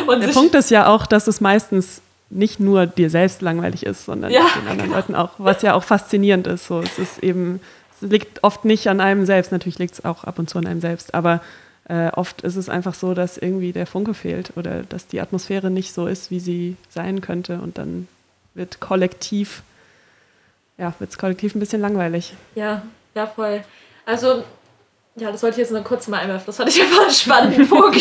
Und 0.06 0.20
Der 0.20 0.28
Punkt 0.28 0.54
ist 0.54 0.70
ja 0.70 0.88
auch, 0.88 1.06
dass 1.06 1.26
es 1.26 1.40
meistens 1.40 2.02
nicht 2.30 2.60
nur 2.60 2.86
dir 2.86 3.10
selbst 3.10 3.42
langweilig 3.42 3.84
ist, 3.84 4.04
sondern 4.04 4.30
ja, 4.30 4.40
den 4.40 4.68
anderen 4.68 4.78
genau. 4.78 4.96
Leuten 4.96 5.14
auch, 5.14 5.30
was 5.38 5.62
ja 5.62 5.74
auch 5.74 5.82
faszinierend 5.82 6.46
ist. 6.46 6.66
So, 6.66 6.80
es 6.80 6.98
ist 6.98 7.22
eben, 7.22 7.60
es 8.00 8.08
liegt 8.08 8.42
oft 8.42 8.64
nicht 8.64 8.88
an 8.88 9.00
einem 9.00 9.26
selbst, 9.26 9.52
natürlich 9.52 9.78
liegt 9.78 9.94
es 9.94 10.04
auch 10.04 10.24
ab 10.24 10.38
und 10.38 10.48
zu 10.48 10.58
an 10.58 10.66
einem 10.66 10.80
selbst, 10.80 11.14
aber 11.14 11.40
äh, 11.88 12.08
oft 12.12 12.42
ist 12.42 12.56
es 12.56 12.68
einfach 12.68 12.94
so, 12.94 13.14
dass 13.14 13.36
irgendwie 13.36 13.72
der 13.72 13.86
Funke 13.86 14.14
fehlt 14.14 14.52
oder 14.56 14.82
dass 14.84 15.08
die 15.08 15.20
Atmosphäre 15.20 15.70
nicht 15.70 15.92
so 15.92 16.06
ist, 16.06 16.30
wie 16.30 16.40
sie 16.40 16.76
sein 16.88 17.20
könnte 17.20 17.60
und 17.60 17.78
dann 17.78 18.06
wird 18.54 18.80
kollektiv, 18.80 19.62
ja, 20.78 20.94
wird 20.98 21.10
es 21.10 21.18
kollektiv 21.18 21.54
ein 21.54 21.60
bisschen 21.60 21.80
langweilig. 21.80 22.34
Ja, 22.54 22.82
ja, 23.14 23.26
voll. 23.26 23.62
Also, 24.06 24.44
ja, 25.16 25.30
das 25.30 25.42
wollte 25.42 25.54
ich 25.54 25.66
jetzt 25.66 25.72
nur 25.72 25.82
kurz 25.82 26.08
mal 26.08 26.18
einwerfen. 26.18 26.46
Das 26.46 26.56
fand 26.56 26.68
ich 26.68 26.80
einfach 26.82 27.02
einen 27.02 27.10
spannenden 27.10 27.68
Punkt. 27.68 28.00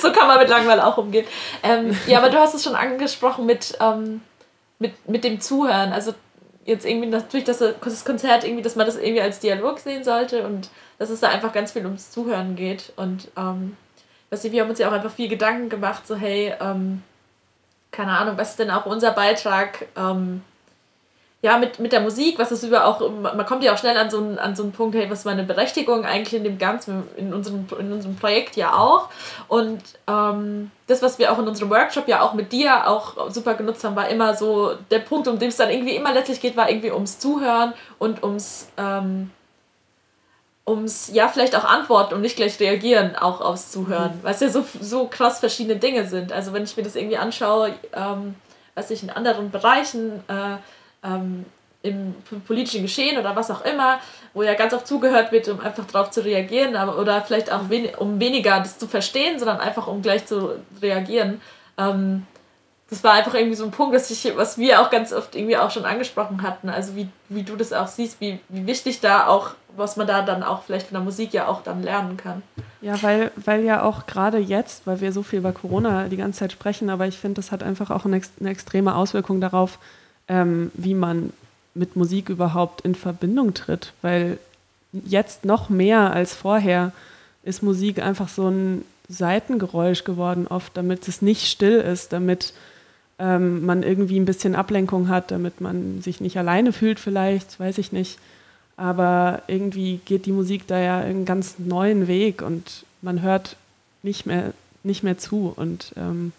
so 0.00 0.12
kann 0.12 0.28
man 0.28 0.38
mit 0.38 0.48
Langweil 0.48 0.80
auch 0.80 0.96
umgehen. 0.96 1.26
Ähm, 1.62 1.96
ja, 2.06 2.18
aber 2.18 2.30
du 2.30 2.38
hast 2.38 2.54
es 2.54 2.64
schon 2.64 2.74
angesprochen 2.74 3.46
mit, 3.46 3.76
ähm, 3.80 4.22
mit, 4.78 5.08
mit 5.08 5.24
dem 5.24 5.40
Zuhören. 5.40 5.92
Also 5.92 6.14
jetzt 6.64 6.86
irgendwie 6.86 7.08
natürlich 7.08 7.44
dass 7.44 7.58
das 7.58 8.04
Konzert 8.04 8.44
irgendwie, 8.44 8.62
dass 8.62 8.76
man 8.76 8.86
das 8.86 8.96
irgendwie 8.96 9.20
als 9.20 9.40
Dialog 9.40 9.78
sehen 9.80 10.04
sollte 10.04 10.46
und 10.46 10.68
dass 10.98 11.10
es 11.10 11.20
da 11.20 11.28
einfach 11.28 11.52
ganz 11.52 11.72
viel 11.72 11.84
ums 11.84 12.10
Zuhören 12.10 12.56
geht. 12.56 12.92
Und 12.96 13.28
ähm, 13.36 13.76
weißt 14.30 14.44
du, 14.44 14.52
wir 14.52 14.62
haben 14.62 14.70
uns 14.70 14.78
ja 14.78 14.88
auch 14.88 14.92
einfach 14.92 15.12
viel 15.12 15.28
Gedanken 15.28 15.68
gemacht, 15.68 16.06
so 16.06 16.16
hey, 16.16 16.54
ähm, 16.60 17.02
keine 17.90 18.16
Ahnung, 18.16 18.36
was 18.36 18.50
ist 18.50 18.58
denn 18.58 18.70
auch 18.70 18.86
unser 18.86 19.10
Beitrag? 19.12 19.86
Ähm, 19.96 20.42
ja, 21.42 21.56
mit, 21.56 21.78
mit 21.78 21.92
der 21.92 22.00
Musik, 22.00 22.38
was 22.38 22.52
ist 22.52 22.64
über 22.64 22.84
auch, 22.84 23.00
man 23.10 23.46
kommt 23.46 23.64
ja 23.64 23.72
auch 23.72 23.78
schnell 23.78 23.96
an 23.96 24.10
so 24.10 24.18
einen, 24.18 24.38
an 24.38 24.54
so 24.54 24.62
einen 24.62 24.72
Punkt, 24.72 24.94
hey, 24.94 25.08
was 25.08 25.20
ist 25.20 25.24
meine 25.24 25.42
Berechtigung 25.42 26.04
eigentlich 26.04 26.34
in 26.34 26.44
dem 26.44 26.58
Ganzen, 26.58 27.04
in 27.16 27.32
unserem, 27.32 27.66
in 27.78 27.90
unserem 27.92 28.16
Projekt 28.16 28.56
ja 28.56 28.74
auch. 28.74 29.08
Und 29.48 29.80
ähm, 30.06 30.70
das, 30.86 31.00
was 31.00 31.18
wir 31.18 31.32
auch 31.32 31.38
in 31.38 31.48
unserem 31.48 31.70
Workshop 31.70 32.08
ja 32.08 32.20
auch 32.20 32.34
mit 32.34 32.52
dir 32.52 32.86
auch 32.86 33.30
super 33.30 33.54
genutzt 33.54 33.82
haben, 33.84 33.96
war 33.96 34.08
immer 34.10 34.34
so, 34.34 34.74
der 34.90 34.98
Punkt, 34.98 35.28
um 35.28 35.38
den 35.38 35.48
es 35.48 35.56
dann 35.56 35.70
irgendwie 35.70 35.96
immer 35.96 36.12
letztlich 36.12 36.42
geht, 36.42 36.58
war 36.58 36.68
irgendwie 36.68 36.92
ums 36.92 37.18
Zuhören 37.18 37.72
und 37.98 38.22
ums, 38.22 38.68
ähm, 38.76 39.30
ums, 40.70 41.10
ja, 41.12 41.28
vielleicht 41.28 41.56
auch 41.56 41.64
antworten 41.64 42.14
und 42.14 42.20
nicht 42.20 42.36
gleich 42.36 42.58
reagieren, 42.60 43.16
auch 43.16 43.40
aufs 43.40 43.70
Zuhören. 43.70 44.16
Mhm. 44.16 44.22
Weil 44.22 44.34
es 44.34 44.40
ja 44.40 44.48
so, 44.48 44.64
so 44.80 45.06
krass 45.06 45.40
verschiedene 45.40 45.76
Dinge 45.76 46.06
sind. 46.06 46.32
Also 46.32 46.52
wenn 46.52 46.64
ich 46.64 46.76
mir 46.76 46.82
das 46.82 46.96
irgendwie 46.96 47.18
anschaue, 47.18 47.74
ähm, 47.92 48.34
was 48.74 48.90
ich 48.90 49.02
in 49.02 49.10
anderen 49.10 49.50
Bereichen, 49.50 50.22
äh, 50.28 50.56
ähm, 51.06 51.44
im 51.82 52.14
politischen 52.46 52.82
Geschehen 52.82 53.18
oder 53.18 53.34
was 53.36 53.50
auch 53.50 53.64
immer, 53.64 54.00
wo 54.34 54.42
ja 54.42 54.54
ganz 54.54 54.74
oft 54.74 54.86
zugehört 54.86 55.32
wird, 55.32 55.48
um 55.48 55.60
einfach 55.60 55.86
darauf 55.86 56.10
zu 56.10 56.22
reagieren, 56.22 56.76
aber, 56.76 56.98
oder 56.98 57.22
vielleicht 57.22 57.50
auch 57.50 57.68
wen, 57.68 57.94
um 57.94 58.20
weniger 58.20 58.58
das 58.58 58.78
zu 58.78 58.86
verstehen, 58.86 59.38
sondern 59.38 59.60
einfach 59.60 59.86
um 59.86 60.02
gleich 60.02 60.26
zu 60.26 60.56
reagieren. 60.82 61.40
Ähm, 61.78 62.26
das 62.90 63.04
war 63.04 63.12
einfach 63.12 63.34
irgendwie 63.34 63.54
so 63.54 63.64
ein 63.64 63.70
Punkt, 63.70 63.94
dass 63.94 64.10
ich, 64.10 64.36
was 64.36 64.58
wir 64.58 64.80
auch 64.80 64.90
ganz 64.90 65.12
oft 65.12 65.36
irgendwie 65.36 65.56
auch 65.56 65.70
schon 65.70 65.84
angesprochen 65.84 66.42
hatten, 66.42 66.68
also 66.68 66.96
wie, 66.96 67.08
wie 67.28 67.44
du 67.44 67.54
das 67.54 67.72
auch 67.72 67.86
siehst, 67.86 68.20
wie, 68.20 68.40
wie 68.48 68.66
wichtig 68.66 69.00
da 69.00 69.28
auch, 69.28 69.50
was 69.76 69.96
man 69.96 70.08
da 70.08 70.22
dann 70.22 70.42
auch 70.42 70.64
vielleicht 70.64 70.88
von 70.88 70.96
der 70.96 71.04
Musik 71.04 71.32
ja 71.32 71.46
auch 71.46 71.62
dann 71.62 71.84
lernen 71.84 72.16
kann. 72.16 72.42
Ja, 72.80 73.00
weil, 73.02 73.30
weil 73.36 73.64
ja 73.64 73.84
auch 73.84 74.06
gerade 74.06 74.38
jetzt, 74.38 74.88
weil 74.88 75.00
wir 75.00 75.12
so 75.12 75.22
viel 75.22 75.38
über 75.38 75.52
Corona 75.52 76.08
die 76.08 76.16
ganze 76.16 76.40
Zeit 76.40 76.52
sprechen, 76.52 76.90
aber 76.90 77.06
ich 77.06 77.16
finde, 77.16 77.36
das 77.36 77.52
hat 77.52 77.62
einfach 77.62 77.90
auch 77.90 78.06
eine, 78.06 78.20
eine 78.40 78.50
extreme 78.50 78.96
Auswirkung 78.96 79.40
darauf, 79.40 79.78
ähm, 80.26 80.72
wie 80.74 80.94
man 80.94 81.32
mit 81.74 81.94
Musik 81.94 82.28
überhaupt 82.28 82.80
in 82.80 82.96
Verbindung 82.96 83.54
tritt, 83.54 83.92
weil 84.02 84.38
jetzt 84.92 85.44
noch 85.44 85.68
mehr 85.68 86.12
als 86.12 86.34
vorher 86.34 86.90
ist 87.44 87.62
Musik 87.62 88.02
einfach 88.02 88.28
so 88.28 88.48
ein 88.48 88.84
Seitengeräusch 89.08 90.02
geworden 90.02 90.48
oft, 90.48 90.76
damit 90.76 91.06
es 91.06 91.22
nicht 91.22 91.46
still 91.46 91.78
ist, 91.78 92.12
damit 92.12 92.52
ähm, 93.20 93.64
man 93.66 93.82
irgendwie 93.82 94.18
ein 94.18 94.24
bisschen 94.24 94.56
Ablenkung 94.56 95.08
hat, 95.08 95.30
damit 95.30 95.60
man 95.60 96.00
sich 96.00 96.20
nicht 96.20 96.38
alleine 96.38 96.72
fühlt 96.72 96.98
vielleicht, 96.98 97.60
weiß 97.60 97.78
ich 97.78 97.92
nicht. 97.92 98.18
Aber 98.76 99.42
irgendwie 99.46 100.00
geht 100.06 100.24
die 100.24 100.32
Musik 100.32 100.66
da 100.66 100.78
ja 100.80 100.98
einen 100.98 101.26
ganz 101.26 101.58
neuen 101.58 102.08
Weg 102.08 102.40
und 102.40 102.86
man 103.02 103.20
hört 103.20 103.56
nicht 104.02 104.24
mehr, 104.24 104.54
nicht 104.82 105.02
mehr 105.02 105.18
zu. 105.18 105.52
Und 105.54 105.92
ähm, 105.96 106.32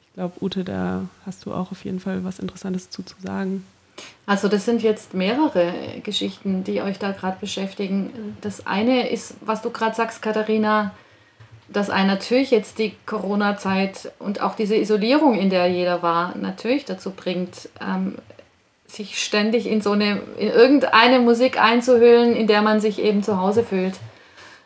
ich 0.00 0.14
glaube, 0.14 0.42
Ute, 0.42 0.64
da 0.64 1.02
hast 1.26 1.44
du 1.44 1.52
auch 1.52 1.70
auf 1.70 1.84
jeden 1.84 2.00
Fall 2.00 2.24
was 2.24 2.38
Interessantes 2.38 2.88
zu, 2.88 3.02
zu 3.02 3.16
sagen. 3.22 3.66
Also 4.26 4.48
das 4.48 4.64
sind 4.64 4.82
jetzt 4.82 5.12
mehrere 5.12 5.74
Geschichten, 6.02 6.64
die 6.64 6.80
euch 6.80 6.98
da 6.98 7.12
gerade 7.12 7.36
beschäftigen. 7.38 8.36
Das 8.40 8.66
eine 8.66 9.10
ist, 9.10 9.34
was 9.42 9.60
du 9.60 9.70
gerade 9.70 9.94
sagst, 9.94 10.22
Katharina, 10.22 10.92
dass 11.68 11.90
ein 11.90 12.06
natürlich 12.06 12.50
jetzt 12.50 12.78
die 12.78 12.94
Corona-Zeit 13.06 14.12
und 14.18 14.40
auch 14.40 14.54
diese 14.54 14.76
Isolierung, 14.76 15.34
in 15.34 15.50
der 15.50 15.66
jeder 15.66 16.02
war, 16.02 16.36
natürlich 16.36 16.84
dazu 16.84 17.10
bringt, 17.10 17.68
ähm, 17.80 18.16
sich 18.86 19.22
ständig 19.22 19.66
in 19.66 19.80
so 19.80 19.92
eine, 19.92 20.20
in 20.38 20.48
irgendeine 20.48 21.20
Musik 21.20 21.60
einzuhüllen, 21.60 22.36
in 22.36 22.46
der 22.46 22.62
man 22.62 22.80
sich 22.80 23.00
eben 23.00 23.22
zu 23.22 23.40
Hause 23.40 23.64
fühlt. 23.64 23.94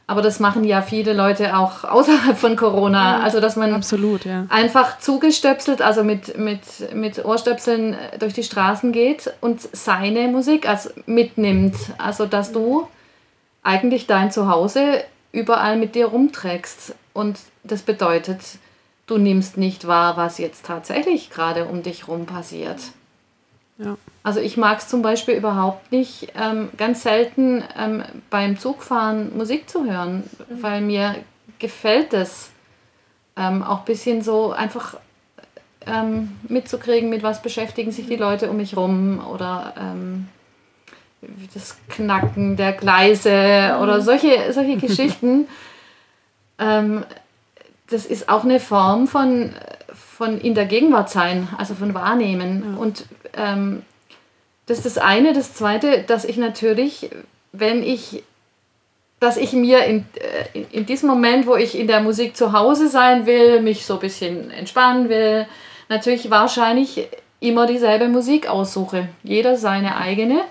Aber 0.06 0.22
das 0.22 0.40
machen 0.40 0.64
ja 0.64 0.80
viele 0.80 1.12
Leute 1.12 1.56
auch 1.56 1.84
außerhalb 1.84 2.37
von 2.37 2.56
Corona. 2.56 3.20
Also, 3.22 3.40
dass 3.40 3.56
man 3.56 3.74
Absolut, 3.74 4.24
ja. 4.24 4.46
einfach 4.48 4.98
zugestöpselt, 4.98 5.82
also 5.82 6.02
mit, 6.02 6.38
mit, 6.38 6.61
mit 6.94 7.24
Ohrstöpseln 7.24 7.96
durch 8.18 8.32
die 8.32 8.42
Straßen 8.42 8.90
geht 8.92 9.32
und 9.40 9.61
seine 9.61 10.28
Musik 10.28 10.68
also 10.68 10.90
mitnimmt. 11.06 11.76
Also, 11.98 12.26
dass 12.26 12.52
du 12.52 12.88
eigentlich 13.62 14.06
dein 14.06 14.30
Zuhause 14.30 15.04
überall 15.33 15.77
mit 15.77 15.95
dir 15.95 16.07
rumträgst. 16.07 16.95
Und 17.12 17.38
das 17.64 17.83
bedeutet, 17.83 18.41
du 19.07 19.19
nimmst 19.19 19.57
nicht 19.57 19.87
wahr, 19.87 20.17
was 20.17 20.38
jetzt 20.38 20.67
tatsächlich 20.67 21.31
gerade 21.31 21.67
um 21.67 21.83
dich 21.83 22.09
rum 22.09 22.27
passiert. 22.27 22.81
Ja. 23.79 23.97
Also 24.23 24.41
ich 24.41 24.57
mag 24.57 24.79
es 24.79 24.88
zum 24.88 25.03
Beispiel 25.03 25.35
überhaupt 25.35 25.93
nicht, 25.93 26.33
ähm, 26.35 26.71
ganz 26.77 27.03
selten 27.03 27.62
ähm, 27.79 28.03
beim 28.29 28.59
Zugfahren 28.59 29.37
Musik 29.37 29.71
zu 29.71 29.85
hören, 29.85 30.25
mhm. 30.49 30.62
weil 30.62 30.81
mir 30.81 31.14
gefällt 31.59 32.12
es 32.12 32.51
ähm, 33.37 33.62
auch 33.62 33.81
ein 33.81 33.85
bisschen 33.85 34.23
so 34.23 34.53
einfach 34.53 34.97
ähm, 35.87 36.37
mitzukriegen, 36.49 37.09
mit 37.09 37.23
was 37.23 37.41
beschäftigen 37.41 37.93
sich 37.93 38.07
die 38.07 38.17
mhm. 38.17 38.23
Leute 38.23 38.51
um 38.51 38.57
mich 38.57 38.77
rum 38.77 39.25
oder 39.33 39.75
ähm, 39.79 40.29
das 41.52 41.76
Knacken 41.88 42.57
der 42.57 42.72
Gleise 42.72 43.74
mhm. 43.74 43.83
oder 43.83 44.00
solche, 44.00 44.52
solche 44.52 44.76
Geschichten. 44.76 45.48
Ähm, 46.61 47.04
das 47.88 48.04
ist 48.04 48.28
auch 48.28 48.44
eine 48.44 48.61
Form 48.61 49.07
von, 49.07 49.52
von 49.94 50.40
in 50.40 50.54
der 50.54 50.66
Gegenwart 50.66 51.09
sein, 51.09 51.48
also 51.57 51.74
von 51.74 51.94
Wahrnehmen. 51.94 52.74
Ja. 52.74 52.81
Und 52.81 53.04
ähm, 53.37 53.83
das 54.66 54.78
ist 54.78 54.87
das 54.87 54.98
eine. 54.98 55.33
Das 55.33 55.54
zweite, 55.54 56.02
dass 56.02 56.24
ich 56.24 56.37
natürlich, 56.37 57.11
wenn 57.52 57.83
ich, 57.83 58.22
dass 59.20 59.37
ich 59.37 59.52
mir 59.52 59.85
in, 59.85 60.04
äh, 60.54 60.61
in 60.72 60.85
diesem 60.85 61.09
Moment, 61.09 61.46
wo 61.46 61.57
ich 61.57 61.78
in 61.78 61.87
der 61.87 62.00
Musik 62.00 62.37
zu 62.37 62.52
Hause 62.52 62.88
sein 62.88 63.24
will, 63.26 63.62
mich 63.62 63.87
so 63.87 63.94
ein 63.94 64.00
bisschen 64.00 64.50
entspannen 64.50 65.09
will, 65.09 65.46
natürlich 65.88 66.31
wahrscheinlich 66.31 67.09
immer 67.40 67.66
dieselbe 67.66 68.09
Musik 68.09 68.48
aussuche. 68.48 69.09
Jeder 69.22 69.57
seine 69.57 69.96
eigene. 69.96 70.42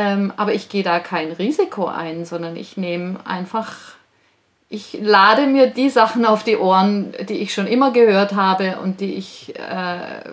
Ähm, 0.00 0.32
aber 0.38 0.54
ich 0.54 0.70
gehe 0.70 0.82
da 0.82 0.98
kein 0.98 1.30
Risiko 1.32 1.84
ein, 1.84 2.24
sondern 2.24 2.56
ich 2.56 2.78
nehme 2.78 3.18
einfach, 3.26 3.74
ich 4.70 4.96
lade 4.98 5.46
mir 5.46 5.66
die 5.66 5.90
Sachen 5.90 6.24
auf 6.24 6.42
die 6.42 6.56
Ohren, 6.56 7.12
die 7.28 7.36
ich 7.36 7.52
schon 7.52 7.66
immer 7.66 7.92
gehört 7.92 8.32
habe 8.32 8.78
und 8.82 9.00
die 9.00 9.16
ich, 9.16 9.54
äh, 9.58 9.60
ja, 9.60 10.32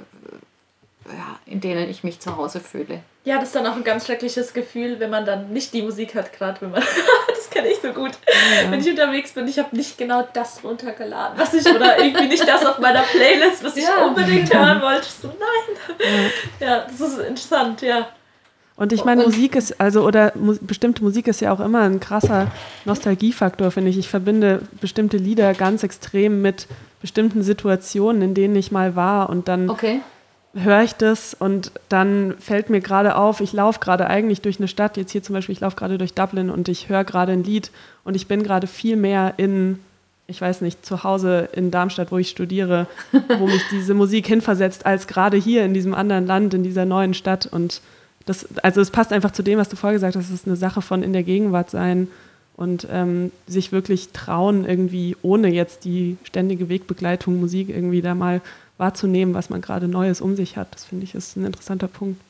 in 1.46 1.60
denen 1.60 1.90
ich 1.90 2.06
mich 2.06 2.22
zu 2.22 2.38
Hause 2.38 2.62
fühle. 2.62 3.02
Ja, 3.26 3.40
das 3.40 3.50
ist 3.50 3.56
dann 3.56 3.68
auch 3.68 3.76
ein 3.76 3.84
ganz 3.84 4.06
schreckliches 4.06 4.54
Gefühl, 4.54 5.02
wenn 5.02 5.10
man 5.10 5.26
dann 5.26 5.52
nicht 5.52 5.74
die 5.74 5.82
Musik 5.82 6.16
hat, 6.16 6.32
gerade 6.32 6.62
wenn 6.62 6.72
man. 6.72 6.82
das 7.28 7.50
kenne 7.50 7.68
ich 7.68 7.82
so 7.82 7.92
gut. 7.92 8.12
Ja. 8.64 8.72
Wenn 8.72 8.80
ich 8.80 8.90
unterwegs 8.90 9.34
bin, 9.34 9.50
ich 9.50 9.60
habe 9.60 9.76
nicht 9.76 9.98
genau 9.98 10.26
das 10.32 10.64
runtergeladen, 10.64 11.38
was 11.38 11.54
ich 11.54 11.68
oder 11.68 12.00
irgendwie 12.00 12.28
nicht 12.28 12.48
das 12.48 12.66
auf 12.66 12.80
meiner 12.80 13.02
Playlist, 13.02 13.66
was 13.66 13.76
ich 13.76 13.84
ja. 13.84 14.06
unbedingt 14.06 14.54
hören 14.54 14.82
wollte. 14.82 15.08
So, 15.22 15.28
nein. 15.28 15.98
Ja. 16.62 16.68
ja, 16.68 16.86
das 16.88 17.02
ist 17.02 17.20
interessant, 17.20 17.82
ja. 17.82 18.08
Und 18.78 18.94
ich 18.94 19.04
meine, 19.04 19.24
Musik 19.24 19.56
ist, 19.56 19.82
also, 19.82 20.06
oder 20.06 20.34
mu 20.36 20.56
bestimmte 20.62 21.04
Musik 21.04 21.28
ist 21.28 21.42
ja 21.42 21.52
auch 21.52 21.60
immer 21.60 21.82
ein 21.82 22.00
krasser 22.00 22.52
Nostalgiefaktor, 22.86 23.72
finde 23.72 23.90
ich. 23.90 23.98
Ich 23.98 24.08
verbinde 24.08 24.62
bestimmte 24.80 25.18
Lieder 25.18 25.56
ganz 25.56 25.82
extrem 25.82 26.44
mit 26.44 26.68
bestimmten 27.02 27.42
Situationen, 27.42 28.22
in 28.22 28.34
denen 28.36 28.56
ich 28.56 28.72
mal 28.72 28.96
war 28.96 29.30
und 29.32 29.48
dann 29.48 29.72
okay. 29.72 30.02
höre 30.54 30.84
ich 30.84 30.94
das 30.94 31.34
und 31.34 31.72
dann 31.90 32.36
fällt 32.40 32.70
mir 32.70 32.80
gerade 32.80 33.16
auf, 33.16 33.42
ich 33.42 33.52
laufe 33.52 33.80
gerade 33.80 34.08
eigentlich 34.08 34.42
durch 34.42 34.60
eine 34.60 34.68
Stadt, 34.68 34.96
jetzt 34.96 35.12
hier 35.12 35.24
zum 35.24 35.34
Beispiel, 35.34 35.54
ich 35.54 35.62
laufe 35.62 35.76
gerade 35.76 35.98
durch 35.98 36.14
Dublin 36.14 36.52
und 36.52 36.70
ich 36.70 36.88
höre 36.88 37.04
gerade 37.04 37.32
ein 37.32 37.44
Lied 37.44 37.72
und 38.04 38.16
ich 38.16 38.28
bin 38.28 38.44
gerade 38.44 38.68
viel 38.68 38.96
mehr 38.96 39.34
in, 39.38 39.80
ich 40.28 40.40
weiß 40.40 40.62
nicht, 40.62 40.86
zu 40.86 41.04
Hause 41.04 41.50
in 41.52 41.72
Darmstadt, 41.72 42.12
wo 42.12 42.20
ich 42.20 42.30
studiere, 42.30 42.86
wo 43.40 43.48
mich 43.48 43.64
diese 43.72 43.96
Musik 43.96 44.28
hinversetzt, 44.28 44.86
als 44.86 45.08
gerade 45.08 45.38
hier 45.38 45.66
in 45.66 45.74
diesem 45.74 45.96
anderen 45.96 46.28
Land, 46.28 46.54
in 46.54 46.62
dieser 46.62 46.86
neuen 46.86 47.16
Stadt 47.16 47.48
und 47.48 47.82
das, 48.28 48.48
also 48.62 48.82
es 48.82 48.92
passt 48.92 49.12
einfach 49.12 49.32
zu 49.32 49.42
dem, 49.42 49.58
was 49.58 49.70
du 49.70 49.76
vorher 49.76 49.96
gesagt 49.96 50.16
hast, 50.16 50.26
es 50.26 50.32
ist 50.32 50.48
eine 50.48 50.56
Sache 50.56 50.82
von 50.82 51.02
in 51.02 51.14
der 51.14 51.24
Gegenwart 51.24 51.72
sein 51.72 52.10
und 52.56 52.88
ähm, 52.92 53.32
sich 53.48 53.72
wirklich 53.72 54.10
trauen, 54.10 54.66
irgendwie 54.66 55.16
ohne 55.22 55.48
jetzt 55.48 55.86
die 55.86 56.18
ständige 56.24 56.70
Wegbegleitung 56.70 57.40
Musik 57.40 57.70
irgendwie 57.70 58.02
da 58.02 58.14
mal 58.14 58.42
wahrzunehmen, 58.78 59.34
was 59.34 59.50
man 59.50 59.62
gerade 59.62 59.88
Neues 59.88 60.22
um 60.22 60.36
sich 60.36 60.58
hat. 60.58 60.68
Das 60.74 60.86
finde 60.86 61.06
ich 61.06 61.16
ist 61.16 61.38
ein 61.38 61.46
interessanter 61.46 61.88
Punkt. 61.88 62.22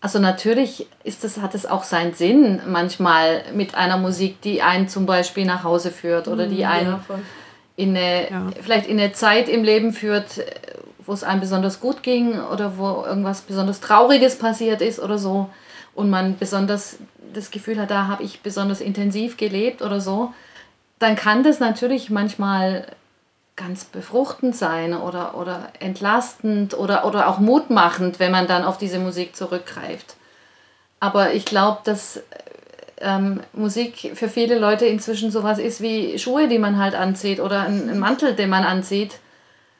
Also 0.00 0.18
natürlich 0.18 0.86
ist 1.02 1.24
das, 1.24 1.38
hat 1.38 1.54
es 1.54 1.64
auch 1.64 1.82
seinen 1.82 2.12
Sinn, 2.12 2.60
manchmal 2.68 3.42
mit 3.54 3.74
einer 3.74 3.96
Musik, 3.96 4.42
die 4.42 4.60
einen 4.60 4.88
zum 4.88 5.06
Beispiel 5.06 5.46
nach 5.46 5.64
Hause 5.64 5.90
führt 5.90 6.28
oder 6.28 6.46
die 6.46 6.62
mhm, 6.64 6.70
einen 6.70 6.90
ja, 6.90 7.04
in 7.76 7.96
eine, 7.96 8.30
ja. 8.30 8.50
vielleicht 8.60 8.86
in 8.86 9.00
eine 9.00 9.12
Zeit 9.12 9.48
im 9.48 9.64
Leben 9.64 9.94
führt, 9.94 10.44
wo 11.06 11.12
es 11.12 11.24
einem 11.24 11.40
besonders 11.40 11.80
gut 11.80 12.02
ging 12.02 12.40
oder 12.40 12.78
wo 12.78 13.04
irgendwas 13.04 13.42
besonders 13.42 13.80
Trauriges 13.80 14.38
passiert 14.38 14.80
ist 14.80 15.00
oder 15.00 15.18
so 15.18 15.50
und 15.94 16.10
man 16.10 16.36
besonders 16.38 16.98
das 17.32 17.50
Gefühl 17.50 17.80
hat, 17.80 17.90
da 17.90 18.06
habe 18.06 18.22
ich 18.22 18.40
besonders 18.40 18.80
intensiv 18.80 19.36
gelebt 19.36 19.82
oder 19.82 20.00
so, 20.00 20.32
dann 20.98 21.16
kann 21.16 21.42
das 21.42 21.60
natürlich 21.60 22.10
manchmal 22.10 22.86
ganz 23.56 23.84
befruchtend 23.84 24.56
sein 24.56 24.94
oder, 24.94 25.36
oder 25.36 25.68
entlastend 25.78 26.74
oder, 26.76 27.04
oder 27.04 27.28
auch 27.28 27.38
mutmachend, 27.38 28.18
wenn 28.18 28.32
man 28.32 28.46
dann 28.46 28.64
auf 28.64 28.78
diese 28.78 28.98
Musik 28.98 29.36
zurückgreift. 29.36 30.16
Aber 30.98 31.34
ich 31.34 31.44
glaube, 31.44 31.80
dass 31.84 32.20
ähm, 33.00 33.40
Musik 33.52 34.12
für 34.14 34.28
viele 34.28 34.58
Leute 34.58 34.86
inzwischen 34.86 35.30
sowas 35.30 35.58
ist 35.58 35.80
wie 35.80 36.18
Schuhe, 36.18 36.48
die 36.48 36.58
man 36.58 36.78
halt 36.78 36.94
anzieht 36.94 37.40
oder 37.40 37.62
ein, 37.62 37.90
ein 37.90 37.98
Mantel, 37.98 38.34
den 38.34 38.48
man 38.48 38.64
anzieht. 38.64 39.18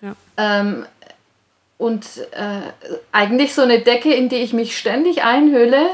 Ja. 0.01 0.15
Ähm, 0.37 0.87
und 1.79 2.07
äh, 2.33 2.61
eigentlich 3.13 3.55
so 3.55 3.63
eine 3.63 3.81
Decke, 3.81 4.13
in 4.13 4.29
die 4.29 4.37
ich 4.37 4.53
mich 4.53 4.79
ständig 4.79 5.25
einhülle, 5.25 5.87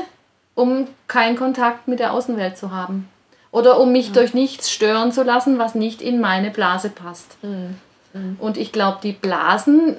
um 0.55 0.87
keinen 1.09 1.37
Kontakt 1.37 1.89
mit 1.89 2.01
der 2.01 2.13
Außenwelt 2.13 2.57
zu 2.57 2.71
haben. 2.71 3.09
Oder 3.51 3.81
um 3.81 3.91
mich 3.91 4.09
ja. 4.09 4.15
durch 4.15 4.35
nichts 4.35 4.71
stören 4.71 5.11
zu 5.11 5.23
lassen, 5.23 5.59
was 5.59 5.75
nicht 5.75 6.03
in 6.03 6.21
meine 6.21 6.51
Blase 6.51 6.91
passt. 6.91 7.43
Mhm. 7.43 7.77
Mhm. 8.13 8.37
Und 8.39 8.57
ich 8.57 8.73
glaube, 8.73 8.99
die 9.03 9.13
Blasen, 9.13 9.97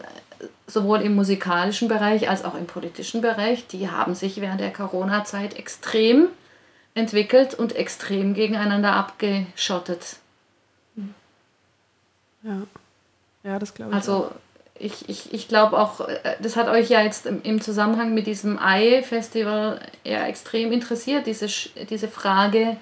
sowohl 0.68 1.02
im 1.02 1.16
musikalischen 1.16 1.88
Bereich 1.88 2.30
als 2.30 2.46
auch 2.46 2.56
im 2.56 2.68
politischen 2.68 3.22
Bereich, 3.22 3.68
die 3.68 3.90
haben 3.90 4.16
sich 4.16 4.40
während 4.40 4.62
der 4.62 4.72
Corona-Zeit 4.72 5.58
extrem 5.58 6.28
entwickelt 6.94 7.54
und 7.54 7.76
extrem 7.76 8.34
gegeneinander 8.34 8.94
abgeschottet. 8.94 10.18
Ja, 12.44 12.62
ja 13.44 13.60
das 13.60 13.74
glaube 13.74 13.92
ich. 13.92 13.96
Also 13.96 14.14
auch 14.14 14.32
ich, 14.82 15.08
ich, 15.08 15.34
ich 15.34 15.48
glaube 15.48 15.78
auch, 15.78 16.02
äh, 16.02 16.18
das 16.42 16.56
hat 16.56 16.68
euch 16.68 16.90
ja 16.90 17.02
jetzt 17.02 17.26
im 17.26 17.62
Zusammenhang 17.62 18.14
mit 18.14 18.28
diesem 18.28 18.60
Ei-Festival 18.60 19.80
ja 20.04 20.26
extrem 20.26 20.72
interessiert, 20.72 21.28
diese, 21.28 21.48
diese 21.90 22.08
Frage, 22.08 22.78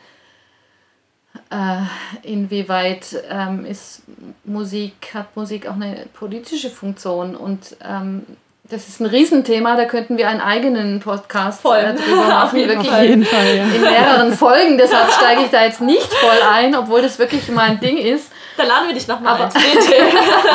äh, 1.52 1.82
inwieweit 2.24 3.24
ähm, 3.30 3.66
ist 3.66 4.04
Musik, 4.44 5.12
hat 5.14 5.36
Musik 5.36 5.68
auch 5.68 5.76
eine 5.76 6.06
politische 6.14 6.70
Funktion 6.70 7.36
und 7.36 7.76
ähm, 7.84 8.26
das 8.70 8.88
ist 8.88 9.00
ein 9.00 9.08
Riesenthema, 9.08 9.76
da 9.76 9.86
könnten 9.86 10.18
wir 10.18 10.30
einen 10.30 10.42
eigenen 10.42 11.00
Podcast 11.00 11.62
voll. 11.62 11.78
Äh, 11.78 11.96
drüber 11.96 12.28
machen, 12.28 12.60
wirklich 12.68 12.92
Auf 12.92 13.02
jeden 13.02 13.26
Fall, 13.26 13.56
ja. 13.56 13.64
in 13.64 13.82
mehreren 13.82 14.34
Folgen. 14.34 14.78
Deshalb 14.78 15.12
steige 15.12 15.42
ich 15.42 15.50
da 15.50 15.64
jetzt 15.64 15.82
nicht 15.82 16.14
voll 16.14 16.38
ein, 16.48 16.76
obwohl 16.76 17.02
das 17.02 17.18
wirklich 17.18 17.50
mein 17.50 17.80
Ding 17.80 17.98
ist. 17.98 18.32
Da 18.60 18.66
laden 18.66 18.90
wir 18.90 18.94
dich 18.94 19.08
nochmal 19.08 19.42
ein. 19.42 19.50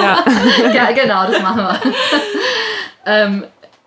ja. 0.03 0.73
ja, 0.75 0.93
genau, 0.93 1.27
das 1.27 1.41
machen 1.41 1.63
wir. 1.63 1.81
ähm, 3.07 3.45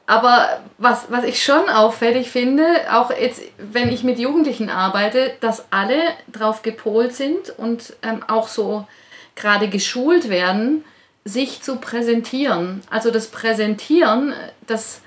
aber 0.08 0.60
was, 0.80 1.06
was 1.10 1.24
ich 1.24 1.44
schon 1.44 1.70
auffällig 1.70 2.32
finde, 2.32 2.66
auch 2.92 3.12
jetzt, 3.12 3.44
wenn 3.60 3.90
ich 3.90 4.04
mit 4.04 4.18
Jugendlichen 4.18 4.72
arbeite, 4.72 5.34
dass 5.40 5.72
alle 5.72 6.00
drauf 6.32 6.64
gepolt 6.64 7.14
sind 7.14 7.52
und 7.58 7.94
ähm, 8.02 8.24
auch 8.28 8.48
so 8.48 8.88
gerade 9.36 9.68
geschult 9.68 10.30
werden, 10.30 10.84
sich 11.24 11.62
zu 11.62 11.76
präsentieren. 11.76 12.82
Also 12.90 13.12
das 13.12 13.28
Präsentieren, 13.28 14.34
das 14.66 15.02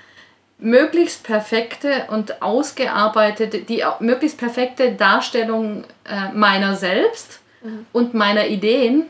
möglichst 0.58 1.24
perfekte 1.24 2.04
und 2.10 2.42
ausgearbeitete, 2.42 3.62
die 3.62 3.82
möglichst 3.98 4.38
perfekte 4.38 4.92
Darstellung 4.92 5.82
äh, 6.04 6.32
meiner 6.32 6.76
selbst 6.76 7.39
mhm. 7.62 7.86
und 7.92 8.14
meiner 8.14 8.46
Ideen 8.46 9.06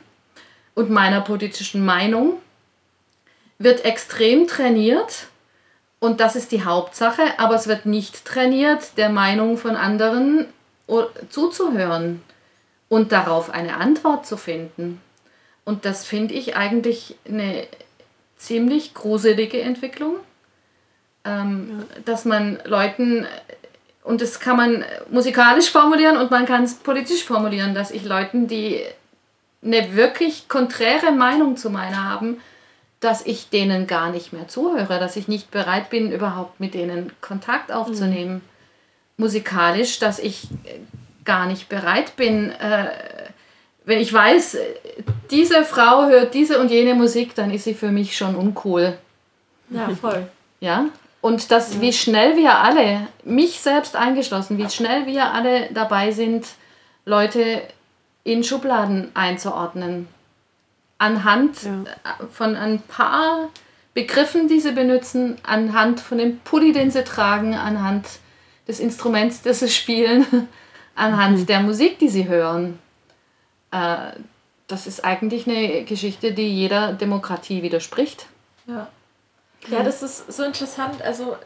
und 0.74 0.90
meiner 0.90 1.20
politischen 1.20 1.84
Meinung 1.84 2.34
wird 3.58 3.84
extrem 3.84 4.46
trainiert 4.46 5.26
und 6.00 6.20
das 6.20 6.34
ist 6.34 6.50
die 6.50 6.64
Hauptsache, 6.64 7.38
aber 7.38 7.54
es 7.54 7.68
wird 7.68 7.84
nicht 7.84 8.24
trainiert, 8.24 8.96
der 8.96 9.10
Meinung 9.10 9.58
von 9.58 9.76
anderen 9.76 10.46
zuzuhören 11.28 12.22
und 12.88 13.12
darauf 13.12 13.50
eine 13.50 13.76
Antwort 13.76 14.26
zu 14.26 14.36
finden. 14.36 15.00
Und 15.64 15.84
das 15.84 16.04
finde 16.04 16.34
ich 16.34 16.56
eigentlich 16.56 17.16
eine 17.28 17.66
ziemlich 18.36 18.94
gruselige 18.94 19.60
Entwicklung, 19.60 20.16
ähm, 21.24 21.84
ja. 21.94 22.00
dass 22.06 22.24
man 22.24 22.58
Leuten, 22.64 23.26
und 24.02 24.20
das 24.20 24.40
kann 24.40 24.56
man 24.56 24.84
musikalisch 25.10 25.70
formulieren 25.70 26.16
und 26.16 26.30
man 26.30 26.46
kann 26.46 26.64
es 26.64 26.74
politisch 26.74 27.24
formulieren, 27.24 27.74
dass 27.74 27.90
ich 27.90 28.04
Leuten, 28.04 28.48
die 28.48 28.82
eine 29.62 29.94
wirklich 29.94 30.48
konträre 30.48 31.12
Meinung 31.12 31.56
zu 31.56 31.70
meiner 31.70 32.04
haben, 32.04 32.40
dass 33.00 33.24
ich 33.24 33.48
denen 33.50 33.86
gar 33.86 34.10
nicht 34.10 34.32
mehr 34.32 34.48
zuhöre, 34.48 34.98
dass 34.98 35.16
ich 35.16 35.28
nicht 35.28 35.50
bereit 35.50 35.90
bin, 35.90 36.12
überhaupt 36.12 36.60
mit 36.60 36.74
denen 36.74 37.12
Kontakt 37.20 37.72
aufzunehmen. 37.72 38.34
Mhm. 38.34 38.40
Musikalisch, 39.16 39.98
dass 39.98 40.18
ich 40.18 40.48
gar 41.24 41.46
nicht 41.46 41.68
bereit 41.68 42.16
bin, 42.16 42.50
äh, 42.50 42.88
wenn 43.84 43.98
ich 43.98 44.12
weiß, 44.12 44.58
diese 45.30 45.64
Frau 45.64 46.06
hört 46.06 46.34
diese 46.34 46.60
und 46.60 46.70
jene 46.70 46.94
Musik, 46.94 47.34
dann 47.34 47.50
ist 47.50 47.64
sie 47.64 47.74
für 47.74 47.90
mich 47.90 48.16
schon 48.16 48.34
uncool. 48.34 48.96
Ja, 49.70 49.88
voll. 50.00 50.28
Ja, 50.60 50.86
und 51.20 51.50
das, 51.50 51.74
ja. 51.74 51.80
wie 51.80 51.92
schnell 51.92 52.36
wir 52.36 52.58
alle, 52.58 53.08
mich 53.24 53.60
selbst 53.60 53.96
eingeschlossen, 53.96 54.58
wie 54.58 54.70
schnell 54.70 55.06
wir 55.06 55.32
alle 55.32 55.68
dabei 55.72 56.12
sind, 56.12 56.46
Leute 57.04 57.62
in 58.24 58.44
Schubladen 58.44 59.10
einzuordnen. 59.14 60.08
Anhand 60.98 61.62
ja. 61.62 61.84
von 62.30 62.56
ein 62.56 62.80
paar 62.82 63.48
Begriffen, 63.94 64.48
die 64.48 64.60
sie 64.60 64.72
benutzen, 64.72 65.38
anhand 65.42 66.00
von 66.00 66.18
dem 66.18 66.38
Pulli, 66.40 66.72
den 66.72 66.90
sie 66.90 67.04
tragen, 67.04 67.54
anhand 67.54 68.06
des 68.68 68.80
Instruments, 68.80 69.42
das 69.42 69.60
sie 69.60 69.68
spielen, 69.68 70.48
anhand 70.94 71.38
mhm. 71.38 71.46
der 71.46 71.60
Musik, 71.60 71.98
die 71.98 72.08
sie 72.08 72.28
hören 72.28 72.78
äh, 73.70 74.12
das 74.66 74.86
ist 74.86 75.04
eigentlich 75.04 75.48
eine 75.48 75.84
Geschichte, 75.84 76.32
die 76.32 76.54
jeder 76.54 76.92
Demokratie 76.92 77.62
widerspricht. 77.62 78.26
Ja. 78.66 78.88
Ja, 79.68 79.82
das 79.82 80.02
ist 80.02 80.32
so 80.32 80.42
interessant. 80.44 81.02
Also, 81.02 81.36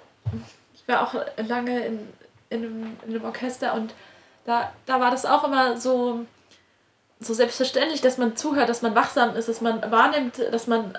ich 0.74 0.86
war 0.86 1.02
auch 1.02 1.14
lange 1.36 1.84
in, 1.84 2.08
in, 2.50 2.64
einem, 2.64 2.96
in 3.06 3.14
einem 3.14 3.24
Orchester 3.24 3.74
und 3.74 3.94
da, 4.44 4.72
da 4.86 5.00
war 5.00 5.10
das 5.10 5.24
auch 5.26 5.44
immer 5.44 5.76
so, 5.78 6.26
so 7.20 7.34
selbstverständlich, 7.34 8.00
dass 8.00 8.18
man 8.18 8.36
zuhört, 8.36 8.68
dass 8.68 8.82
man 8.82 8.94
wachsam 8.94 9.34
ist, 9.36 9.48
dass 9.48 9.60
man 9.60 9.90
wahrnimmt, 9.90 10.38
dass 10.52 10.66
man, 10.66 10.96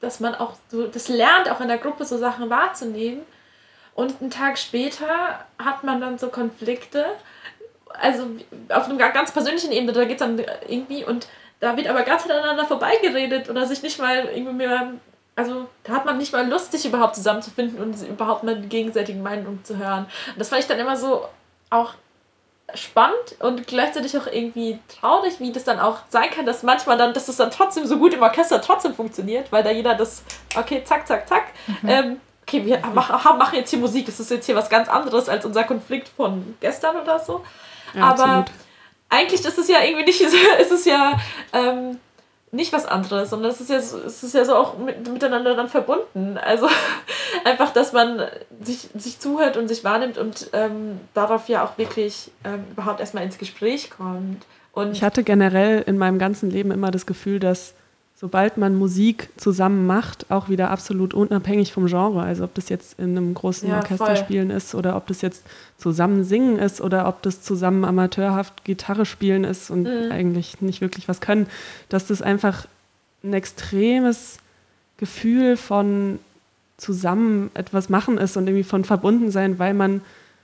dass 0.00 0.20
man 0.20 0.34
auch 0.34 0.54
so 0.68 0.86
das 0.86 1.08
lernt, 1.08 1.50
auch 1.50 1.60
in 1.60 1.68
der 1.68 1.78
Gruppe 1.78 2.04
so 2.04 2.18
Sachen 2.18 2.50
wahrzunehmen. 2.50 3.22
Und 3.94 4.20
einen 4.20 4.30
Tag 4.30 4.56
später 4.58 5.44
hat 5.58 5.84
man 5.84 6.00
dann 6.00 6.18
so 6.18 6.28
Konflikte 6.28 7.06
also 7.98 8.26
auf 8.68 8.84
einem 8.84 8.98
ganz 8.98 9.32
persönlichen 9.32 9.72
Ebene, 9.72 9.92
da 9.92 10.04
geht 10.04 10.20
es 10.20 10.26
dann 10.26 10.38
irgendwie 10.68 11.04
und 11.04 11.26
da 11.60 11.76
wird 11.76 11.88
aber 11.88 12.02
ganz 12.02 12.24
aneinander 12.24 12.64
vorbeigeredet 12.64 13.50
oder 13.50 13.66
sich 13.66 13.82
nicht 13.82 13.98
mal 13.98 14.28
irgendwie 14.32 14.52
mehr, 14.52 14.92
also 15.36 15.68
da 15.84 15.94
hat 15.94 16.04
man 16.04 16.18
nicht 16.18 16.32
mal 16.32 16.48
Lust, 16.48 16.72
sich 16.72 16.84
überhaupt 16.84 17.16
zusammenzufinden 17.16 17.80
und 17.80 18.00
überhaupt 18.06 18.44
mal 18.44 18.60
die 18.60 18.68
gegenseitigen 18.68 19.22
Meinungen 19.22 19.64
zu 19.64 19.78
hören. 19.78 20.06
Und 20.28 20.38
das 20.38 20.48
fand 20.48 20.62
ich 20.62 20.68
dann 20.68 20.78
immer 20.78 20.96
so 20.96 21.24
auch 21.70 21.94
spannend 22.74 23.36
und 23.40 23.66
gleichzeitig 23.66 24.16
auch 24.16 24.26
irgendwie 24.26 24.78
traurig, 24.88 25.40
wie 25.40 25.52
das 25.52 25.64
dann 25.64 25.80
auch 25.80 25.98
sein 26.08 26.30
kann, 26.30 26.46
dass 26.46 26.62
manchmal 26.62 26.96
dann, 26.96 27.12
dass 27.14 27.26
das 27.26 27.36
dann 27.36 27.50
trotzdem 27.50 27.86
so 27.86 27.98
gut 27.98 28.14
im 28.14 28.22
Orchester 28.22 28.60
trotzdem 28.60 28.94
funktioniert, 28.94 29.50
weil 29.50 29.62
da 29.62 29.70
jeder 29.70 29.94
das, 29.94 30.22
okay, 30.56 30.82
zack, 30.84 31.06
zack, 31.06 31.28
zack. 31.28 31.44
Mhm. 31.66 31.88
Ähm, 31.88 32.20
okay, 32.42 32.64
wir 32.64 32.78
machen, 32.94 33.38
machen 33.38 33.56
jetzt 33.56 33.70
hier 33.70 33.78
Musik, 33.78 34.06
das 34.06 34.20
ist 34.20 34.30
jetzt 34.30 34.46
hier 34.46 34.56
was 34.56 34.68
ganz 34.68 34.88
anderes 34.88 35.28
als 35.28 35.44
unser 35.44 35.64
Konflikt 35.64 36.08
von 36.08 36.56
gestern 36.60 36.96
oder 36.96 37.18
so. 37.18 37.44
Ja, 37.94 38.04
Aber 38.04 38.24
absolut. 38.24 38.50
eigentlich 39.08 39.44
ist 39.44 39.58
es 39.58 39.68
ja 39.68 39.82
irgendwie 39.82 40.04
nicht, 40.04 40.20
ist 40.60 40.72
es 40.72 40.84
ja 40.84 41.18
ähm, 41.52 41.98
nicht 42.52 42.72
was 42.72 42.84
anderes, 42.86 43.30
sondern 43.30 43.50
es 43.50 43.60
ist 43.60 43.70
ja 43.70 43.80
so, 43.80 43.98
es 43.98 44.22
ist 44.22 44.34
ja 44.34 44.44
so 44.44 44.54
auch 44.56 44.76
mit, 44.78 45.08
miteinander 45.08 45.54
dann 45.54 45.68
verbunden. 45.68 46.36
Also 46.36 46.68
einfach, 47.44 47.72
dass 47.72 47.92
man 47.92 48.22
sich, 48.60 48.88
sich 48.94 49.20
zuhört 49.20 49.56
und 49.56 49.68
sich 49.68 49.84
wahrnimmt 49.84 50.18
und 50.18 50.50
ähm, 50.52 51.00
darauf 51.14 51.48
ja 51.48 51.64
auch 51.64 51.78
wirklich 51.78 52.30
ähm, 52.44 52.64
überhaupt 52.72 53.00
erstmal 53.00 53.24
ins 53.24 53.38
Gespräch 53.38 53.90
kommt. 53.90 54.44
Und 54.72 54.92
ich 54.92 55.02
hatte 55.02 55.22
generell 55.22 55.82
in 55.82 55.98
meinem 55.98 56.18
ganzen 56.18 56.50
Leben 56.50 56.70
immer 56.70 56.90
das 56.90 57.06
Gefühl, 57.06 57.38
dass 57.38 57.74
sobald 58.20 58.58
man 58.58 58.76
Musik 58.76 59.30
zusammen 59.38 59.86
macht, 59.86 60.30
auch 60.30 60.50
wieder 60.50 60.70
absolut 60.70 61.14
unabhängig 61.14 61.72
vom 61.72 61.86
Genre. 61.86 62.20
Also 62.20 62.44
ob 62.44 62.52
das 62.52 62.68
jetzt 62.68 62.98
in 62.98 63.16
einem 63.16 63.32
großen 63.32 63.66
ja, 63.66 63.78
Orchester 63.78 64.14
spielen 64.14 64.50
ist 64.50 64.74
oder 64.74 64.94
ob 64.96 65.06
das 65.06 65.22
jetzt 65.22 65.46
zusammen 65.78 66.22
singen 66.22 66.58
ist 66.58 66.82
oder 66.82 67.08
ob 67.08 67.22
das 67.22 67.40
zusammen 67.40 67.82
amateurhaft 67.82 68.64
Gitarre 68.64 69.06
spielen 69.06 69.44
ist 69.44 69.70
und 69.70 69.84
mhm. 69.84 70.12
eigentlich 70.12 70.60
nicht 70.60 70.82
wirklich 70.82 71.08
was 71.08 71.22
können, 71.22 71.46
dass 71.88 72.08
das 72.08 72.20
einfach 72.20 72.66
ein 73.24 73.32
extremes 73.32 74.36
Gefühl 74.98 75.56
von 75.56 76.18
zusammen 76.76 77.50
etwas 77.54 77.88
machen 77.88 78.18
ist 78.18 78.36
und 78.36 78.46
irgendwie 78.46 78.64
von 78.64 78.84
verbunden 78.84 79.30
sein, 79.30 79.58
weil 79.58 79.72
man, 79.72 80.02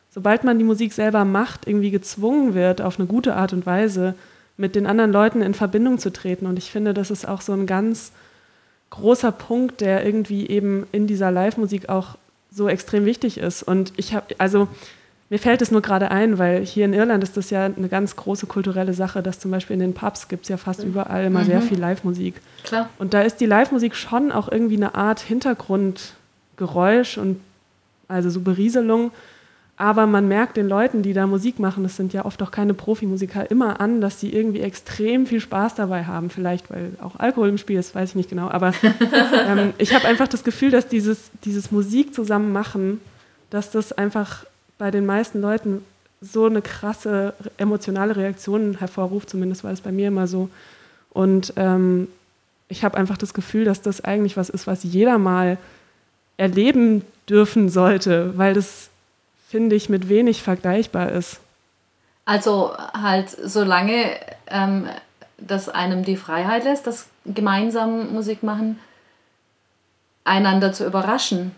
sobald 0.08 0.44
man 0.44 0.58
die 0.58 0.64
Musik 0.64 0.94
selber 0.94 1.26
macht, 1.26 1.68
irgendwie 1.68 1.90
gezwungen 1.90 2.54
wird, 2.54 2.80
auf 2.80 2.98
eine 2.98 3.06
gute 3.06 3.36
Art 3.36 3.52
und 3.52 3.66
Weise 3.66 4.14
mit 4.56 4.74
den 4.74 4.86
anderen 4.86 5.12
Leuten 5.12 5.42
in 5.42 5.54
Verbindung 5.54 5.98
zu 5.98 6.12
treten. 6.12 6.46
Und 6.46 6.58
ich 6.58 6.70
finde, 6.70 6.94
das 6.94 7.10
ist 7.10 7.26
auch 7.26 7.40
so 7.40 7.52
ein 7.52 7.66
ganz 7.66 8.12
großer 8.90 9.32
Punkt, 9.32 9.80
der 9.80 10.04
irgendwie 10.04 10.48
eben 10.48 10.86
in 10.92 11.06
dieser 11.06 11.30
Live-Musik 11.30 11.88
auch 11.88 12.16
so 12.50 12.68
extrem 12.68 13.04
wichtig 13.04 13.38
ist. 13.38 13.62
Und 13.62 13.92
ich 13.96 14.14
habe, 14.14 14.34
also 14.38 14.68
mir 15.28 15.38
fällt 15.38 15.60
es 15.60 15.72
nur 15.72 15.82
gerade 15.82 16.10
ein, 16.10 16.38
weil 16.38 16.64
hier 16.64 16.84
in 16.84 16.94
Irland 16.94 17.22
ist 17.24 17.36
das 17.36 17.50
ja 17.50 17.64
eine 17.64 17.88
ganz 17.88 18.14
große 18.16 18.46
kulturelle 18.46 18.94
Sache, 18.94 19.22
dass 19.22 19.40
zum 19.40 19.50
Beispiel 19.50 19.74
in 19.74 19.80
den 19.80 19.92
Pubs 19.92 20.28
gibt 20.28 20.44
es 20.44 20.48
ja 20.48 20.56
fast 20.56 20.84
überall 20.84 21.24
immer 21.24 21.40
mhm. 21.40 21.46
sehr 21.46 21.62
viel 21.62 21.78
Live-Musik. 21.78 22.36
Klar. 22.62 22.88
Und 22.98 23.12
da 23.12 23.22
ist 23.22 23.40
die 23.40 23.46
Live-Musik 23.46 23.96
schon 23.96 24.30
auch 24.30 24.50
irgendwie 24.50 24.76
eine 24.76 24.94
Art 24.94 25.20
Hintergrundgeräusch 25.20 27.18
und 27.18 27.40
also 28.08 28.30
so 28.30 28.40
Berieselung, 28.40 29.10
aber 29.78 30.06
man 30.06 30.26
merkt 30.26 30.56
den 30.56 30.68
Leuten, 30.68 31.02
die 31.02 31.12
da 31.12 31.26
Musik 31.26 31.58
machen, 31.58 31.82
das 31.82 31.96
sind 31.96 32.14
ja 32.14 32.24
oft 32.24 32.42
auch 32.42 32.50
keine 32.50 32.72
Profimusiker, 32.72 33.50
immer 33.50 33.78
an, 33.78 34.00
dass 34.00 34.18
sie 34.18 34.32
irgendwie 34.32 34.60
extrem 34.60 35.26
viel 35.26 35.40
Spaß 35.40 35.74
dabei 35.74 36.04
haben. 36.04 36.30
Vielleicht, 36.30 36.70
weil 36.70 36.92
auch 37.02 37.16
Alkohol 37.18 37.50
im 37.50 37.58
Spiel 37.58 37.78
ist, 37.78 37.94
weiß 37.94 38.10
ich 38.10 38.14
nicht 38.14 38.30
genau. 38.30 38.48
Aber 38.48 38.72
ähm, 39.46 39.74
ich 39.76 39.94
habe 39.94 40.06
einfach 40.06 40.28
das 40.28 40.44
Gefühl, 40.44 40.70
dass 40.70 40.88
dieses, 40.88 41.30
dieses 41.44 41.70
Musik 41.72 42.14
zusammen 42.14 42.52
machen, 42.52 43.02
dass 43.50 43.70
das 43.70 43.92
einfach 43.92 44.46
bei 44.78 44.90
den 44.90 45.04
meisten 45.04 45.42
Leuten 45.42 45.84
so 46.22 46.46
eine 46.46 46.62
krasse 46.62 47.34
emotionale 47.58 48.16
Reaktion 48.16 48.78
hervorruft. 48.78 49.28
Zumindest 49.28 49.62
war 49.62 49.72
es 49.72 49.82
bei 49.82 49.92
mir 49.92 50.08
immer 50.08 50.26
so. 50.26 50.48
Und 51.10 51.52
ähm, 51.56 52.08
ich 52.68 52.82
habe 52.82 52.96
einfach 52.96 53.18
das 53.18 53.34
Gefühl, 53.34 53.66
dass 53.66 53.82
das 53.82 54.02
eigentlich 54.02 54.38
was 54.38 54.48
ist, 54.48 54.66
was 54.66 54.84
jeder 54.84 55.18
mal 55.18 55.58
erleben 56.38 57.02
dürfen 57.28 57.68
sollte, 57.68 58.32
weil 58.36 58.54
das 58.54 58.88
finde 59.56 59.74
ich, 59.74 59.88
mit 59.88 60.10
wenig 60.10 60.42
vergleichbar 60.42 61.12
ist. 61.12 61.40
Also 62.26 62.76
halt, 62.76 63.30
solange 63.30 64.10
ähm, 64.48 64.86
das 65.38 65.70
einem 65.70 66.04
die 66.04 66.18
Freiheit 66.18 66.64
lässt, 66.64 66.86
das 66.86 67.08
gemeinsam 67.24 68.12
Musik 68.12 68.42
machen, 68.42 68.78
einander 70.24 70.74
zu 70.74 70.84
überraschen 70.84 71.52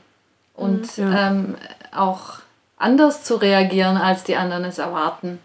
und 0.54 0.96
mhm, 0.96 1.12
ja. 1.12 1.28
ähm, 1.28 1.56
auch 1.90 2.34
anders 2.76 3.24
zu 3.24 3.34
reagieren, 3.34 3.96
als 3.96 4.22
die 4.22 4.36
anderen 4.36 4.64
es 4.64 4.78
erwarten. 4.78 5.40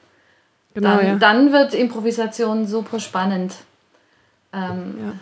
Genau, 0.75 0.97
dann, 0.97 1.07
ja. 1.07 1.15
dann 1.15 1.51
wird 1.51 1.73
Improvisation 1.73 2.67
super 2.67 2.99
spannend. 2.99 3.55
Ähm, 4.53 4.95
ja. 4.99 5.13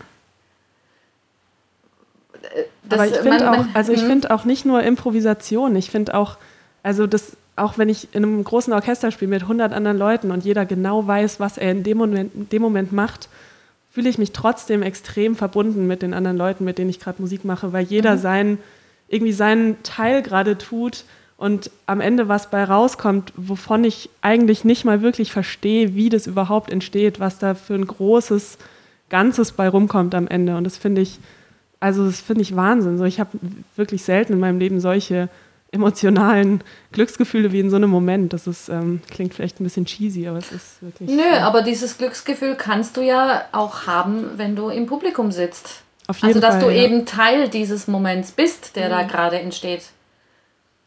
Das, 2.83 2.99
Aber 2.99 3.07
ich 3.07 3.15
finde 3.15 3.51
auch, 3.51 3.65
also 3.73 3.93
ich 3.93 4.01
mhm. 4.01 4.07
finde 4.07 4.31
auch 4.31 4.43
nicht 4.43 4.65
nur 4.65 4.83
Improvisation, 4.83 5.77
ich 5.77 5.91
finde 5.91 6.13
auch 6.15 6.35
also 6.83 7.07
das, 7.07 7.37
auch 7.55 7.77
wenn 7.77 7.89
ich 7.89 8.09
in 8.13 8.23
einem 8.23 8.43
großen 8.43 8.73
Orchester 8.73 9.11
spiele 9.11 9.29
mit 9.29 9.43
100 9.43 9.73
anderen 9.73 9.97
Leuten 9.97 10.31
und 10.31 10.43
jeder 10.43 10.65
genau 10.65 11.05
weiß, 11.05 11.39
was 11.39 11.57
er 11.57 11.71
in 11.71 11.83
dem 11.83 11.97
Moment, 11.97 12.33
in 12.33 12.49
dem 12.49 12.61
Moment 12.61 12.91
macht, 12.91 13.29
fühle 13.91 14.09
ich 14.09 14.17
mich 14.17 14.31
trotzdem 14.31 14.81
extrem 14.83 15.35
verbunden 15.35 15.85
mit 15.85 16.01
den 16.01 16.13
anderen 16.13 16.37
Leuten, 16.37 16.63
mit 16.63 16.77
denen 16.77 16.89
ich 16.89 16.99
gerade 16.99 17.21
Musik 17.21 17.43
mache, 17.43 17.73
weil 17.73 17.83
jeder 17.83 18.15
mhm. 18.15 18.19
seinen, 18.19 18.57
irgendwie 19.09 19.33
seinen 19.33 19.83
Teil 19.83 20.21
gerade 20.21 20.57
tut 20.57 21.03
und 21.37 21.71
am 21.87 22.01
Ende 22.01 22.27
was 22.27 22.49
bei 22.49 22.63
rauskommt, 22.63 23.33
wovon 23.35 23.83
ich 23.83 24.09
eigentlich 24.21 24.63
nicht 24.63 24.85
mal 24.85 25.01
wirklich 25.01 25.31
verstehe, 25.31 25.95
wie 25.95 26.09
das 26.09 26.27
überhaupt 26.27 26.71
entsteht, 26.71 27.19
was 27.19 27.37
da 27.37 27.53
für 27.53 27.73
ein 27.73 27.85
großes 27.85 28.57
Ganzes 29.09 29.51
bei 29.51 29.67
rumkommt 29.67 30.15
am 30.15 30.27
Ende. 30.27 30.55
Und 30.55 30.63
das 30.63 30.77
finde 30.77 31.01
ich, 31.01 31.19
also 31.79 32.05
das 32.05 32.21
finde 32.21 32.43
ich 32.43 32.55
Wahnsinn. 32.55 32.97
So, 32.97 33.03
ich 33.05 33.19
habe 33.19 33.37
wirklich 33.75 34.03
selten 34.03 34.33
in 34.33 34.39
meinem 34.39 34.59
Leben 34.59 34.79
solche 34.79 35.29
emotionalen 35.71 36.63
Glücksgefühle 36.91 37.51
wie 37.51 37.61
in 37.61 37.69
so 37.69 37.77
einem 37.77 37.89
Moment. 37.89 38.33
Das 38.33 38.45
ist, 38.45 38.69
ähm, 38.69 39.01
klingt 39.09 39.33
vielleicht 39.33 39.59
ein 39.59 39.63
bisschen 39.63 39.85
cheesy, 39.85 40.27
aber 40.27 40.37
es 40.37 40.51
ist 40.51 40.81
wirklich. 40.81 41.09
Nö, 41.09 41.21
äh, 41.21 41.39
aber 41.39 41.61
dieses 41.61 41.97
Glücksgefühl 41.97 42.55
kannst 42.55 42.97
du 42.97 43.01
ja 43.01 43.45
auch 43.53 43.87
haben, 43.87 44.31
wenn 44.37 44.55
du 44.55 44.69
im 44.69 44.85
Publikum 44.85 45.31
sitzt. 45.31 45.83
Auf 46.07 46.17
jeden 46.17 46.27
also, 46.27 46.39
dass 46.41 46.55
Fall, 46.55 46.65
du 46.65 46.69
ja. 46.69 46.83
eben 46.83 47.05
Teil 47.05 47.47
dieses 47.47 47.87
Moments 47.87 48.33
bist, 48.33 48.75
der 48.75 48.87
mhm. 48.87 48.91
da 48.91 49.03
gerade 49.03 49.39
entsteht. 49.39 49.83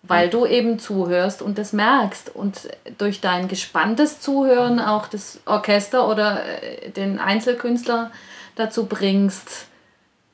Weil 0.07 0.29
du 0.29 0.45
eben 0.45 0.79
zuhörst 0.79 1.41
und 1.41 1.57
das 1.57 1.73
merkst 1.73 2.35
und 2.35 2.69
durch 2.99 3.23
dein 3.23 3.49
gespanntes 3.49 4.21
Zuhören 4.21 4.79
auch 4.79 5.07
das 5.09 5.41
Orchester 5.47 6.07
oder 6.11 6.43
äh, 6.63 6.91
den 6.91 7.19
Einzelkünstler 7.19 8.11
dazu 8.55 8.85
bringst, 8.85 9.67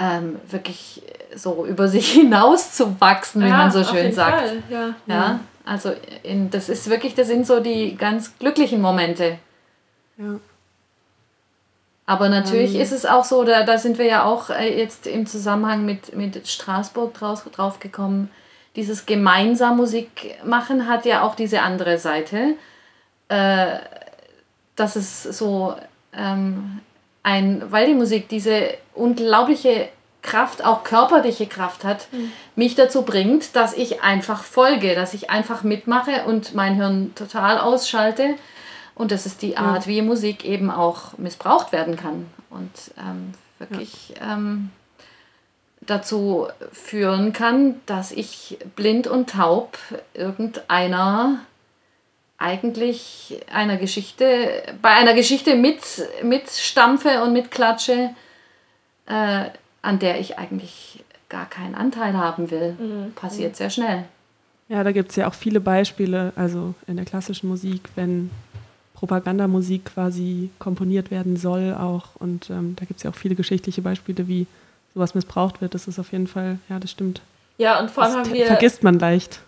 ähm, 0.01 0.41
wirklich 0.51 1.03
so 1.35 1.67
über 1.67 1.89
sich 1.89 2.13
hinaus 2.13 2.73
zu 2.73 3.01
wachsen, 3.01 3.43
wie 3.43 3.49
ja, 3.49 3.57
man 3.57 3.71
so 3.71 3.85
schön 3.85 4.13
sagt. 4.13 4.41
Fall, 4.41 4.63
ja. 4.69 4.95
ja. 5.07 5.41
Also 5.65 5.93
in, 6.23 6.51
das 6.51 6.69
ist 6.69 6.89
wirklich, 6.91 7.15
das 7.15 7.29
sind 7.29 7.47
so 7.47 7.61
die 7.61 7.97
ganz 7.97 8.39
glücklichen 8.39 8.81
Momente. 8.81 9.39
Ja. 10.17 10.41
Aber 12.07 12.29
natürlich 12.29 12.75
ähm. 12.75 12.81
ist 12.81 12.93
es 12.93 13.07
auch 13.07 13.25
so, 13.25 13.45
da, 13.45 13.63
da 13.63 13.79
sind 13.79 13.99
wir 13.99 14.07
ja 14.07 14.25
auch 14.25 14.51
äh, 14.51 14.77
jetzt 14.77 15.07
im 15.07 15.27
Zusammenhang 15.27 15.85
mit, 15.85 16.17
mit 16.17 16.49
Straßburg 16.49 17.15
draus, 17.15 17.45
drauf 17.53 17.79
gekommen, 17.79 18.31
dieses 18.77 19.07
gemeinsam 19.07 19.77
Musik 19.77 20.37
machen 20.45 20.89
hat 20.89 21.05
ja 21.05 21.23
auch 21.23 21.35
diese 21.35 21.63
andere 21.63 21.99
Seite, 21.99 22.55
äh, 23.29 23.79
dass 24.77 24.97
es 24.97 25.23
so 25.23 25.77
ähm, 26.13 26.81
ein, 27.23 27.63
weil 27.71 27.87
die 27.87 27.95
Musik 27.95 28.29
diese 28.29 28.75
unglaubliche 28.95 29.89
Kraft, 30.23 30.65
auch 30.65 30.85
körperliche 30.85 31.47
Kraft 31.47 31.85
hat, 31.85 32.09
mhm. 32.13 32.33
mich 32.57 32.75
dazu 32.75 33.03
bringt, 33.03 33.57
dass 33.57 33.75
ich 33.75 34.03
einfach 34.03 34.45
folge, 34.45 34.95
dass 34.95 35.15
ich 35.15 35.31
einfach 35.31 35.63
mitmache 35.63 36.25
und 36.27 36.55
mein 36.55 36.75
Hirn 36.75 37.15
total 37.15 37.59
ausschalte. 37.59 38.35
Und 38.95 39.13
das 39.13 39.25
ist 39.25 39.43
die 39.43 39.57
Art, 39.57 39.87
ja. 39.87 39.93
wie 39.93 40.03
Musik 40.03 40.45
eben 40.45 40.71
auch 40.71 41.17
missbraucht 41.17 41.73
werden 41.73 41.97
kann 41.97 42.27
und 42.51 42.71
ähm, 42.99 43.33
wirklich 43.59 44.15
ja. 44.21 44.35
ähm, 44.35 44.71
dazu 45.81 46.49
führen 46.73 47.33
kann, 47.33 47.81
dass 47.87 48.13
ich 48.13 48.59
blind 48.77 49.07
und 49.07 49.31
taub 49.31 49.79
irgendeiner 50.13 51.39
eigentlich 52.41 53.39
einer 53.53 53.77
Geschichte, 53.77 54.63
bei 54.81 54.91
einer 54.91 55.13
Geschichte 55.13 55.57
mit, 55.57 55.81
mit 56.23 56.51
Stampfe 56.51 57.23
und 57.23 57.35
mit 57.35 57.51
Klatsche, 57.51 58.15
äh, 59.07 59.45
an 59.83 59.99
der 59.99 60.21
ich 60.21 60.39
eigentlich 60.39 61.05
gar 61.29 61.47
keinen 61.47 61.75
Anteil 61.75 62.17
haben 62.17 62.51
will. 62.51 62.77
Mhm. 62.79 63.13
Passiert 63.15 63.57
sehr 63.57 63.71
schnell. 63.71 64.05
Ja, 64.69 64.85
da 64.85 64.93
gibt 64.93 65.11
es 65.11 65.17
ja 65.17 65.27
auch 65.27 65.35
viele 65.35 65.61
Beispiele, 65.61 66.33
also 66.37 66.75
in 66.87 66.97
der 66.97 67.05
klassischen 67.05 67.49
Musik, 67.49 67.83
wenn 67.97 68.31
Propagandamusik 68.95 69.87
quasi 69.87 70.51
komponiert 70.59 71.11
werden 71.11 71.37
soll 71.37 71.75
auch. 71.75 72.17
Und 72.19 72.51
ähm, 72.51 72.77
da 72.77 72.85
gibt 72.85 72.99
es 72.99 73.05
ja 73.05 73.11
auch 73.11 73.15
viele 73.15 73.35
geschichtliche 73.35 73.83
Beispiele, 73.83 74.29
wie 74.29 74.47
sowas 74.95 75.15
missbraucht 75.15 75.61
wird. 75.61 75.75
Das 75.75 75.89
ist 75.89 75.99
auf 75.99 76.13
jeden 76.13 76.27
Fall, 76.27 76.59
ja, 76.69 76.79
das 76.79 76.91
stimmt. 76.91 77.21
Ja, 77.59 77.81
und 77.81 77.91
vor 77.91 78.05
allem 78.05 78.19
das 78.19 78.29
haben 78.29 78.35
wir. 78.35 78.47
Vergisst 78.47 78.83
man 78.83 78.99
leicht. 78.99 79.41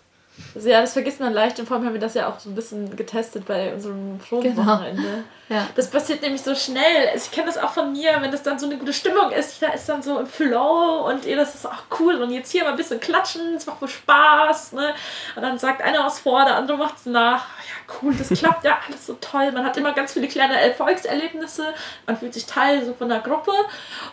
Also 0.55 0.69
ja, 0.69 0.81
das 0.81 0.93
vergisst 0.93 1.19
man 1.19 1.33
leicht 1.33 1.59
und 1.59 1.67
vor 1.67 1.77
allem 1.77 1.85
haben 1.85 1.93
wir 1.93 2.01
das 2.01 2.13
ja 2.15 2.27
auch 2.27 2.39
so 2.39 2.49
ein 2.49 2.55
bisschen 2.55 2.95
getestet 2.95 3.45
bei 3.45 3.73
unserem 3.73 4.19
Probenwochenende. 4.19 5.01
Genau. 5.01 5.23
Ja. 5.49 5.67
Das 5.75 5.89
passiert 5.89 6.21
nämlich 6.21 6.41
so 6.41 6.55
schnell. 6.55 7.09
Also 7.11 7.25
ich 7.25 7.31
kenne 7.31 7.47
das 7.47 7.57
auch 7.57 7.71
von 7.71 7.91
mir, 7.91 8.09
wenn 8.21 8.31
das 8.31 8.41
dann 8.43 8.57
so 8.57 8.65
eine 8.65 8.77
gute 8.77 8.93
Stimmung 8.93 9.29
ist, 9.31 9.61
da 9.61 9.67
ist 9.67 9.87
dann 9.87 10.01
so 10.01 10.17
im 10.17 10.25
Flow 10.25 11.05
und 11.05 11.25
ihr, 11.25 11.35
das 11.35 11.53
ist 11.53 11.67
auch 11.67 11.83
cool 11.99 12.15
und 12.15 12.31
jetzt 12.31 12.51
hier 12.51 12.63
mal 12.63 12.71
ein 12.71 12.77
bisschen 12.77 12.99
klatschen, 12.99 13.53
es 13.55 13.65
macht 13.65 13.81
wohl 13.81 13.89
Spaß, 13.89 14.71
ne? 14.71 14.95
Und 15.35 15.43
dann 15.43 15.59
sagt 15.59 15.81
einer 15.81 16.05
was 16.05 16.21
vor, 16.21 16.45
der 16.45 16.55
andere 16.55 16.77
macht 16.77 16.95
es 16.97 17.05
nach. 17.05 17.45
Ja, 17.59 17.93
cool, 18.01 18.15
das 18.15 18.29
klappt 18.29 18.63
ja 18.63 18.79
alles 18.87 19.05
so 19.05 19.15
toll. 19.19 19.51
Man 19.51 19.65
hat 19.65 19.75
immer 19.77 19.91
ganz 19.91 20.13
viele 20.13 20.29
kleine 20.29 20.59
Erfolgserlebnisse, 20.59 21.73
man 22.07 22.17
fühlt 22.17 22.33
sich 22.33 22.45
Teil 22.45 22.83
so 22.83 22.93
von 22.93 23.09
der 23.09 23.19
Gruppe 23.19 23.51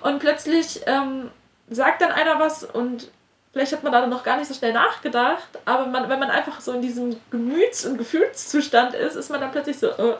und 0.03 0.19
plötzlich 0.19 0.83
ähm, 0.87 1.31
sagt 1.71 2.03
dann 2.03 2.11
einer 2.11 2.41
was 2.41 2.65
und 2.65 3.09
Vielleicht 3.53 3.73
hat 3.73 3.83
man 3.83 3.93
da 3.93 4.07
noch 4.07 4.23
gar 4.23 4.37
nicht 4.37 4.47
so 4.47 4.55
schnell 4.55 4.73
nachgedacht, 4.73 5.49
aber 5.65 5.87
man, 5.87 6.09
wenn 6.09 6.21
man 6.21 6.31
einfach 6.31 6.61
so 6.61 6.73
in 6.73 6.83
diesem 6.83 7.17
Gemüts- 7.31 7.85
und 7.85 7.99
Gefühlszustand 7.99 8.95
ist, 8.95 9.17
ist 9.17 9.29
man 9.29 9.41
dann 9.41 9.51
plötzlich 9.51 9.77
so, 9.77 9.89
äh, 9.89 10.15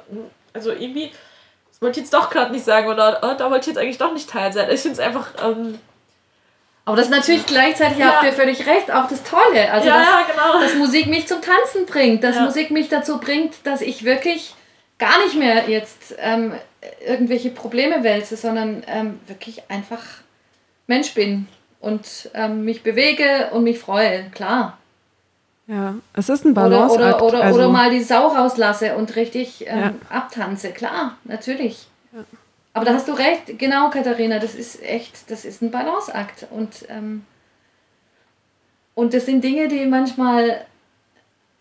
also 0.53 0.73
irgendwie, 0.73 1.13
das 1.71 1.81
wollte 1.81 2.01
ich 2.01 2.07
jetzt 2.07 2.15
doch 2.15 2.29
gerade 2.29 2.51
nicht 2.51 2.65
sagen 2.65 2.89
oder 2.89 3.23
äh, 3.23 3.37
da 3.37 3.49
wollte 3.51 3.61
ich 3.61 3.67
jetzt 3.69 3.79
eigentlich 3.79 3.99
doch 3.99 4.13
nicht 4.13 4.29
teil 4.29 4.53
sein. 4.53 4.69
Ich 4.71 4.81
finde 4.81 4.95
es 4.95 4.99
einfach. 5.01 5.29
Ähm, 5.45 5.79
aber 6.85 6.97
das 6.97 7.07
ist 7.07 7.13
natürlich 7.13 7.47
gleichzeitig, 7.47 7.99
ja. 7.99 8.15
habt 8.15 8.25
ihr 8.25 8.33
völlig 8.33 8.67
recht, 8.67 8.91
auch 8.91 9.07
das 9.07 9.23
Tolle. 9.23 9.71
Also, 9.71 9.87
ja, 9.87 9.99
dass, 9.99 10.07
ja, 10.09 10.27
genau. 10.29 10.61
dass 10.61 10.75
Musik 10.75 11.07
mich 11.07 11.29
zum 11.29 11.41
Tanzen 11.41 11.87
bringt, 11.87 12.25
dass 12.25 12.35
ja. 12.35 12.43
Musik 12.43 12.73
mich 12.73 12.89
dazu 12.89 13.21
bringt, 13.21 13.65
dass 13.65 13.81
ich 13.81 14.05
wirklich 14.05 14.57
gar 14.99 15.23
nicht 15.23 15.37
mehr 15.37 15.69
jetzt 15.69 16.17
ähm, 16.19 16.55
irgendwelche 17.07 17.51
Probleme 17.51 18.03
wälze, 18.03 18.37
sondern 18.37 18.83
ähm, 18.89 19.21
wirklich 19.29 19.63
einfach 19.71 20.03
Mensch 20.89 21.15
bin 21.15 21.47
und 21.81 22.31
ähm, 22.35 22.65
mich 22.65 22.83
bewege 22.83 23.51
und 23.53 23.65
mich 23.65 23.79
freue, 23.79 24.31
klar. 24.31 24.79
Ja, 25.67 25.95
es 26.15 26.29
ist 26.29 26.45
ein 26.45 26.55
Balance. 26.55 26.95
Oder, 26.95 27.17
oder, 27.17 27.25
oder, 27.25 27.43
also, 27.43 27.59
oder 27.61 27.69
mal 27.69 27.91
die 27.91 28.03
Sau 28.03 28.29
rauslasse 28.29 28.97
und 28.97 29.17
richtig 29.17 29.65
ähm, 29.67 29.79
ja. 29.79 29.95
abtanze, 30.09 30.73
klar, 30.73 31.17
natürlich. 31.25 31.87
Ja. 32.13 32.25
Aber 32.73 32.85
da 32.85 32.95
hast 32.95 33.09
du 33.09 33.13
recht, 33.13 33.59
genau, 33.59 33.91
Katharina, 33.91 34.39
das 34.39 34.55
ist 34.55 34.83
echt, 34.83 35.31
das 35.31 35.45
ist 35.45 35.63
ein 35.63 35.71
Balanceakt. 35.71 36.47
Und, 36.51 36.87
ähm, 36.89 37.25
und 38.95 39.15
das 39.15 39.27
sind 39.27 39.43
Dinge, 39.43 39.69
die 39.69 39.87
manchmal 39.87 40.67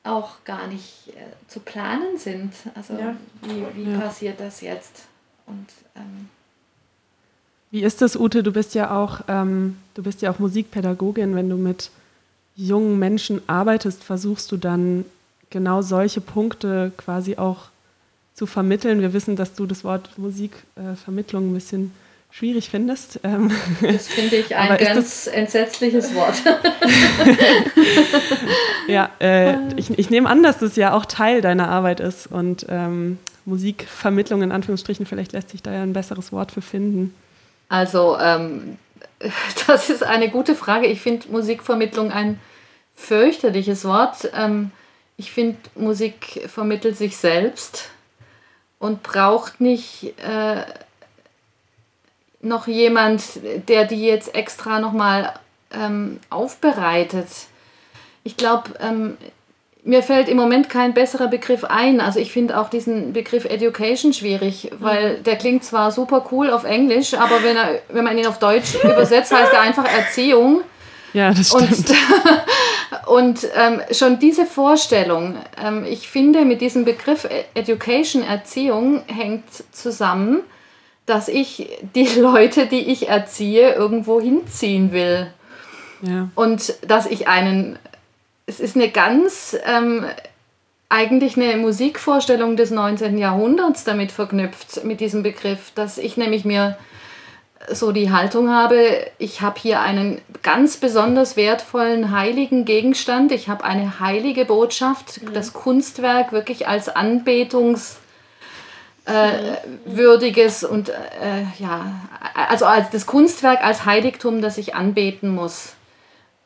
auch 0.03 0.43
gar 0.43 0.67
nicht 0.67 1.09
äh, 1.09 1.47
zu 1.47 1.59
planen 1.59 2.17
sind. 2.17 2.53
Also 2.75 2.93
ja. 2.93 3.15
wie, 3.41 3.65
wie 3.75 3.97
passiert 3.97 4.39
das 4.39 4.61
jetzt? 4.61 5.05
Und 5.45 5.67
ähm, 5.95 6.29
wie 7.71 7.83
ist 7.83 8.01
das, 8.01 8.15
Ute? 8.15 8.43
Du 8.43 8.51
bist 8.51 8.75
ja 8.75 8.91
auch, 8.91 9.21
ähm, 9.27 9.77
du 9.93 10.03
bist 10.03 10.21
ja 10.21 10.31
auch 10.31 10.39
Musikpädagogin. 10.39 11.35
Wenn 11.35 11.49
du 11.49 11.55
mit 11.55 11.91
jungen 12.55 12.99
Menschen 12.99 13.41
arbeitest, 13.47 14.03
versuchst 14.03 14.51
du 14.51 14.57
dann 14.57 15.05
genau 15.49 15.81
solche 15.81 16.21
Punkte 16.21 16.91
quasi 16.97 17.37
auch 17.37 17.65
zu 18.33 18.45
vermitteln. 18.45 19.01
Wir 19.01 19.13
wissen, 19.13 19.35
dass 19.35 19.53
du 19.53 19.65
das 19.65 19.83
Wort 19.83 20.17
Musikvermittlung 20.17 21.43
äh, 21.43 21.47
ein 21.47 21.53
bisschen 21.53 21.91
schwierig 22.31 22.69
findest. 22.69 23.19
Ähm, 23.23 23.51
das 23.81 24.07
finde 24.07 24.37
ich 24.37 24.55
ein 24.55 24.77
ganz 24.77 25.27
entsetzliches 25.27 26.13
Wort. 26.15 26.35
ja, 28.87 29.09
äh, 29.19 29.73
ich, 29.75 29.97
ich 29.97 30.09
nehme 30.09 30.29
an, 30.29 30.43
dass 30.43 30.59
das 30.59 30.75
ja 30.75 30.93
auch 30.93 31.05
Teil 31.05 31.41
deiner 31.41 31.69
Arbeit 31.69 31.99
ist 31.99 32.27
und 32.27 32.65
ähm, 32.69 33.17
Musikvermittlung 33.45 34.41
in 34.41 34.51
Anführungsstrichen, 34.51 35.05
vielleicht 35.05 35.33
lässt 35.33 35.49
sich 35.49 35.63
da 35.63 35.73
ja 35.73 35.83
ein 35.83 35.93
besseres 35.93 36.31
Wort 36.31 36.51
für 36.51 36.61
finden. 36.61 37.13
Also, 37.69 38.17
ähm, 38.19 38.77
das 39.67 39.89
ist 39.89 40.03
eine 40.03 40.29
gute 40.29 40.55
Frage. 40.55 40.87
Ich 40.87 41.01
finde 41.01 41.29
Musikvermittlung 41.29 42.11
ein 42.11 42.39
fürchterliches 42.95 43.85
Wort. 43.85 44.29
Ähm, 44.35 44.71
ich 45.15 45.31
finde, 45.31 45.57
Musik 45.75 46.43
vermittelt 46.47 46.97
sich 46.97 47.17
selbst 47.17 47.89
und 48.79 49.03
braucht 49.03 49.61
nicht 49.61 50.13
äh, 50.17 50.63
noch 52.41 52.67
jemand, 52.67 53.23
der 53.67 53.85
die 53.85 54.01
jetzt 54.05 54.33
extra 54.33 54.79
nochmal 54.79 55.33
ähm, 55.71 56.19
aufbereitet. 56.29 57.27
Ich 58.23 58.37
glaube, 58.37 58.71
ähm, 58.79 59.17
mir 59.83 60.03
fällt 60.03 60.27
im 60.27 60.37
Moment 60.37 60.69
kein 60.69 60.93
besserer 60.93 61.27
Begriff 61.27 61.63
ein. 61.63 62.01
Also 62.01 62.19
ich 62.19 62.31
finde 62.31 62.59
auch 62.59 62.69
diesen 62.69 63.13
Begriff 63.13 63.45
Education 63.45 64.13
schwierig, 64.13 64.71
weil 64.79 65.19
der 65.19 65.37
klingt 65.37 65.63
zwar 65.63 65.91
super 65.91 66.25
cool 66.31 66.49
auf 66.49 66.63
Englisch, 66.63 67.13
aber 67.13 67.43
wenn, 67.43 67.55
er, 67.55 67.81
wenn 67.89 68.03
man 68.03 68.17
ihn 68.17 68.27
auf 68.27 68.39
Deutsch 68.39 68.75
übersetzt, 68.83 69.33
heißt 69.33 69.53
er 69.53 69.61
einfach 69.61 69.85
Erziehung. 69.85 70.61
Ja, 71.13 71.33
das 71.33 71.47
stimmt. 71.47 71.89
Und, 73.07 73.07
und 73.43 73.47
ähm, 73.55 73.81
schon 73.91 74.19
diese 74.19 74.45
Vorstellung, 74.45 75.35
ähm, 75.63 75.85
ich 75.89 76.07
finde, 76.07 76.45
mit 76.45 76.61
diesem 76.61 76.85
Begriff 76.85 77.25
e-, 77.25 77.45
Education, 77.59 78.21
Erziehung, 78.21 79.01
hängt 79.07 79.45
zusammen, 79.71 80.41
dass 81.05 81.27
ich 81.27 81.67
die 81.95 82.05
Leute, 82.19 82.67
die 82.67 82.91
ich 82.91 83.09
erziehe, 83.09 83.73
irgendwo 83.73 84.21
hinziehen 84.21 84.91
will. 84.91 85.27
Ja. 86.01 86.29
Und 86.35 86.75
dass 86.87 87.07
ich 87.07 87.27
einen 87.27 87.79
es 88.49 88.59
ist 88.59 88.75
eine 88.75 88.89
ganz 88.89 89.55
ähm, 89.63 90.05
eigentlich 90.89 91.37
eine 91.37 91.55
Musikvorstellung 91.57 92.55
des 92.57 92.71
19. 92.71 93.19
Jahrhunderts 93.19 93.83
damit 93.83 94.11
verknüpft, 94.11 94.83
mit 94.83 94.99
diesem 94.99 95.21
Begriff, 95.21 95.71
dass 95.75 95.99
ich 95.99 96.17
nämlich 96.17 96.45
mir 96.45 96.77
so 97.71 97.91
die 97.91 98.11
Haltung 98.11 98.49
habe, 98.49 99.05
ich 99.19 99.41
habe 99.41 99.59
hier 99.59 99.81
einen 99.81 100.19
ganz 100.41 100.77
besonders 100.77 101.35
wertvollen 101.37 102.11
heiligen 102.11 102.65
Gegenstand, 102.65 103.31
ich 103.31 103.49
habe 103.49 103.65
eine 103.65 103.99
heilige 103.99 104.45
Botschaft, 104.45 105.21
mhm. 105.21 105.33
das 105.33 105.53
Kunstwerk 105.53 106.31
wirklich 106.31 106.67
als 106.67 106.89
Anbetungs 106.89 107.97
äh, 109.05 109.57
würdiges 109.85 110.63
und 110.63 110.89
äh, 110.89 111.43
ja, 111.59 112.01
also 112.33 112.65
als 112.65 112.89
das 112.89 113.05
Kunstwerk 113.05 113.63
als 113.63 113.85
Heiligtum, 113.85 114.41
das 114.41 114.57
ich 114.57 114.73
anbeten 114.73 115.29
muss. 115.29 115.73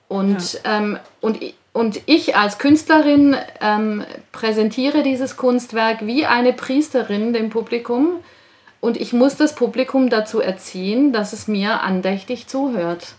Und, 0.10 0.54
ja. 0.54 0.78
ähm, 0.78 1.00
und 1.22 1.40
und 1.74 2.02
ich 2.06 2.36
als 2.36 2.60
Künstlerin 2.60 3.36
ähm, 3.60 4.06
präsentiere 4.32 5.02
dieses 5.02 5.38
Kunstwerk 5.38 6.06
wie 6.06 6.26
eine 6.28 6.54
Priesterin 6.54 7.34
dem 7.34 7.50
Publikum. 7.50 8.20
Und 8.80 8.98
ich 8.98 9.12
muss 9.12 9.38
das 9.38 9.56
Publikum 9.56 10.10
dazu 10.10 10.40
erziehen, 10.40 11.14
dass 11.14 11.34
es 11.34 11.48
mir 11.48 11.82
andächtig 11.82 12.48
zuhört. 12.48 13.16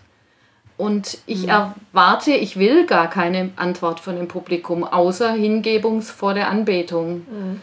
Und 0.77 1.17
ich 1.25 1.43
mhm. 1.43 1.49
erwarte, 1.49 2.31
ich 2.31 2.57
will 2.57 2.85
gar 2.85 3.09
keine 3.09 3.51
Antwort 3.57 3.99
von 3.99 4.15
dem 4.15 4.29
Publikum, 4.29 4.85
außer 4.85 5.33
hingebungsvolle 5.33 6.47
Anbetung. 6.47 7.25
Mhm. 7.29 7.61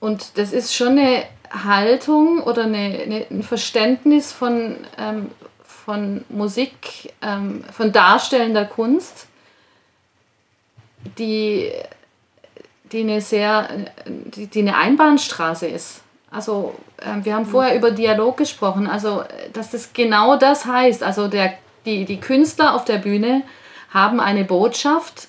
Und 0.00 0.36
das 0.36 0.52
ist 0.52 0.74
schon 0.74 0.98
eine 0.98 1.24
Haltung 1.50 2.42
oder 2.42 2.64
eine, 2.64 2.98
eine 3.04 3.26
ein 3.30 3.42
Verständnis 3.44 4.32
von, 4.32 4.76
ähm, 4.98 5.30
von 5.62 6.24
Musik, 6.28 7.12
ähm, 7.22 7.64
von 7.72 7.92
darstellender 7.92 8.64
Kunst, 8.64 9.28
die, 11.18 11.70
die 12.92 13.00
eine 13.00 13.20
sehr, 13.20 13.68
die, 14.06 14.46
die 14.46 14.60
eine 14.60 14.76
Einbahnstraße 14.76 15.66
ist. 15.66 16.02
Also 16.30 16.74
äh, 16.98 17.24
wir 17.24 17.34
haben 17.34 17.46
vorher 17.46 17.76
über 17.76 17.90
Dialog 17.90 18.36
gesprochen, 18.36 18.86
also 18.86 19.22
dass 19.52 19.70
das 19.70 19.92
genau 19.92 20.36
das 20.36 20.66
heißt. 20.66 21.02
Also 21.02 21.28
der, 21.28 21.54
die, 21.86 22.04
die 22.04 22.20
Künstler 22.20 22.74
auf 22.74 22.84
der 22.84 22.98
Bühne 22.98 23.42
haben 23.90 24.18
eine 24.18 24.44
Botschaft, 24.44 25.28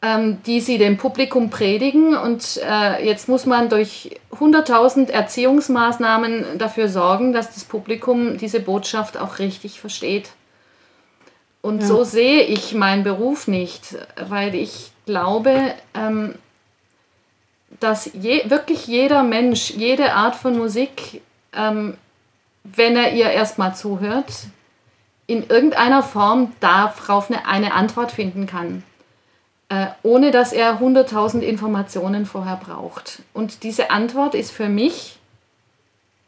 ähm, 0.00 0.38
die 0.46 0.60
sie 0.60 0.78
dem 0.78 0.96
Publikum 0.96 1.50
predigen 1.50 2.16
und 2.16 2.58
äh, 2.66 3.04
jetzt 3.04 3.28
muss 3.28 3.44
man 3.44 3.68
durch 3.68 4.18
100.000 4.32 5.10
Erziehungsmaßnahmen 5.10 6.58
dafür 6.58 6.88
sorgen, 6.88 7.32
dass 7.32 7.54
das 7.54 7.64
Publikum 7.64 8.38
diese 8.38 8.60
Botschaft 8.60 9.18
auch 9.18 9.38
richtig 9.38 9.80
versteht. 9.80 10.30
Und 11.60 11.82
ja. 11.82 11.86
so 11.86 12.02
sehe 12.02 12.42
ich 12.42 12.74
meinen 12.74 13.04
Beruf 13.04 13.46
nicht, 13.46 13.96
weil 14.28 14.54
ich 14.54 14.91
glaube, 15.06 15.74
ähm, 15.94 16.34
dass 17.80 18.10
je, 18.12 18.48
wirklich 18.50 18.86
jeder 18.86 19.22
Mensch, 19.22 19.70
jede 19.70 20.12
Art 20.14 20.36
von 20.36 20.56
Musik, 20.56 21.22
ähm, 21.52 21.96
wenn 22.64 22.96
er 22.96 23.12
ihr 23.12 23.30
erstmal 23.30 23.74
zuhört, 23.74 24.32
in 25.26 25.48
irgendeiner 25.48 26.02
Form 26.02 26.52
darauf 26.60 27.30
eine, 27.30 27.46
eine 27.46 27.74
Antwort 27.74 28.12
finden 28.12 28.46
kann, 28.46 28.82
äh, 29.68 29.86
ohne 30.02 30.30
dass 30.30 30.52
er 30.52 30.80
100.000 30.80 31.40
Informationen 31.40 32.26
vorher 32.26 32.56
braucht. 32.56 33.22
Und 33.32 33.62
diese 33.62 33.90
Antwort 33.90 34.34
ist 34.34 34.52
für 34.52 34.68
mich 34.68 35.18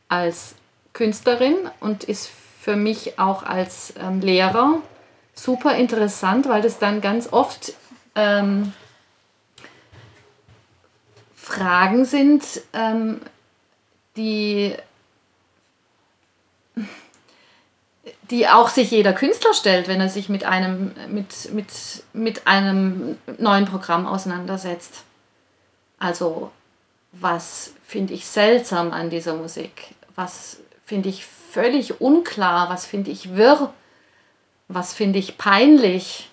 als 0.09 0.55
Künstlerin 0.93 1.57
und 1.81 2.05
ist 2.05 2.31
für 2.61 2.77
mich 2.77 3.19
auch 3.19 3.43
als 3.43 3.95
ähm, 4.01 4.21
Lehrer 4.21 4.79
super 5.35 5.75
interessant, 5.75 6.49
weil 6.49 6.63
das 6.63 6.79
dann 6.79 7.01
ganz 7.01 7.33
oft 7.33 7.75
ähm, 8.15 8.73
Fragen 11.35 12.05
sind, 12.05 12.45
ähm, 12.73 13.21
die, 14.17 14.75
die 18.31 18.49
auch 18.49 18.69
sich 18.69 18.91
jeder 18.91 19.13
Künstler 19.13 19.53
stellt, 19.53 19.89
wenn 19.89 20.01
er 20.01 20.09
sich 20.09 20.29
mit 20.29 20.45
einem, 20.45 20.93
mit, 21.09 21.53
mit, 21.53 21.67
mit 22.13 22.47
einem 22.47 23.19
neuen 23.39 23.67
Programm 23.67 24.07
auseinandersetzt. 24.07 25.05
Also 25.99 26.51
was 27.13 27.75
finde 27.87 28.15
ich 28.15 28.27
seltsam 28.27 28.93
an 28.93 29.11
dieser 29.11 29.35
Musik? 29.35 29.95
Was 30.17 30.59
finde 30.85 31.09
ich 31.09 31.27
völlig 31.27 32.01
unklar? 32.01 32.69
Was 32.69 32.87
finde 32.87 33.11
ich 33.11 33.37
wirr? 33.37 33.73
Was 34.69 34.95
finde 34.95 35.19
ich 35.19 35.39
peinlich? 35.39 36.31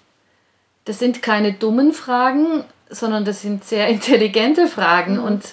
Das 0.85 0.99
sind 0.99 1.21
keine 1.21 1.53
dummen 1.53 1.93
Fragen, 1.93 2.63
sondern 2.89 3.25
das 3.25 3.41
sind 3.41 3.63
sehr 3.63 3.87
intelligente 3.89 4.67
Fragen. 4.67 5.17
Mhm. 5.17 5.23
Und 5.23 5.43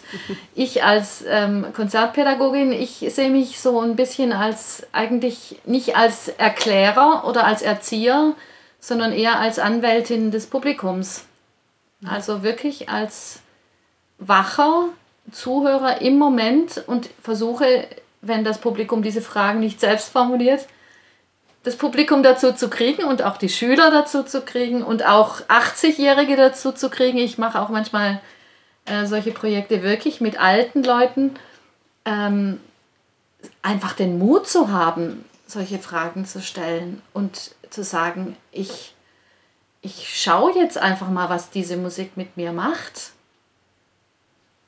ich 0.55 0.85
als 0.85 1.25
ähm, 1.27 1.67
Konzertpädagogin, 1.75 2.73
ich 2.73 3.05
sehe 3.11 3.31
mich 3.31 3.61
so 3.61 3.81
ein 3.81 3.97
bisschen 3.97 4.33
als 4.33 4.87
eigentlich 4.93 5.61
nicht 5.65 5.97
als 5.97 6.29
Erklärer 6.29 7.25
oder 7.27 7.47
als 7.47 7.63
Erzieher, 7.63 8.35
sondern 8.81 9.13
eher 9.13 9.39
als 9.39 9.59
Anwältin 9.59 10.31
des 10.31 10.47
Publikums. 10.47 11.25
Mhm. 12.01 12.09
Also 12.09 12.43
wirklich 12.43 12.89
als 12.89 13.41
wacher 14.19 14.89
Zuhörer 15.31 16.01
im 16.01 16.19
Moment 16.19 16.83
und 16.87 17.11
versuche, 17.23 17.87
wenn 18.21 18.45
das 18.45 18.59
Publikum 18.59 19.03
diese 19.03 19.21
Fragen 19.23 19.61
nicht 19.61 19.81
selbst 19.81 20.09
formuliert, 20.09 20.67
das 21.69 21.77
Publikum 21.77 22.23
dazu 22.23 22.53
zu 22.53 22.71
kriegen 22.71 23.05
und 23.05 23.23
auch 23.23 23.37
die 23.37 23.51
Schüler 23.51 23.91
dazu 23.91 24.23
zu 24.23 24.41
kriegen 24.41 24.83
und 24.83 25.05
auch 25.05 25.43
80-Jährige 25.49 26.35
dazu 26.35 26.73
zu 26.73 26.89
kriegen. 26.89 27.19
Ich 27.19 27.37
mache 27.37 27.61
auch 27.61 27.69
manchmal 27.69 28.23
äh, 28.87 29.05
solche 29.05 29.33
Projekte 29.33 29.83
wirklich 29.83 30.23
mit 30.23 30.41
alten 30.41 30.83
Leuten. 30.83 31.35
Ähm, 32.07 32.59
einfach 33.61 33.93
den 33.93 34.19
Mut 34.19 34.49
zu 34.49 34.73
haben, 34.73 35.27
solche 35.47 35.79
Fragen 35.79 36.25
zu 36.25 36.41
stellen 36.41 37.03
und 37.13 37.55
zu 37.69 37.85
sagen, 37.85 38.35
ich, 38.51 38.95
ich 39.83 40.19
schaue 40.19 40.55
jetzt 40.55 40.79
einfach 40.79 41.11
mal, 41.11 41.29
was 41.29 41.51
diese 41.51 41.77
Musik 41.77 42.17
mit 42.17 42.39
mir 42.39 42.53
macht. 42.53 43.13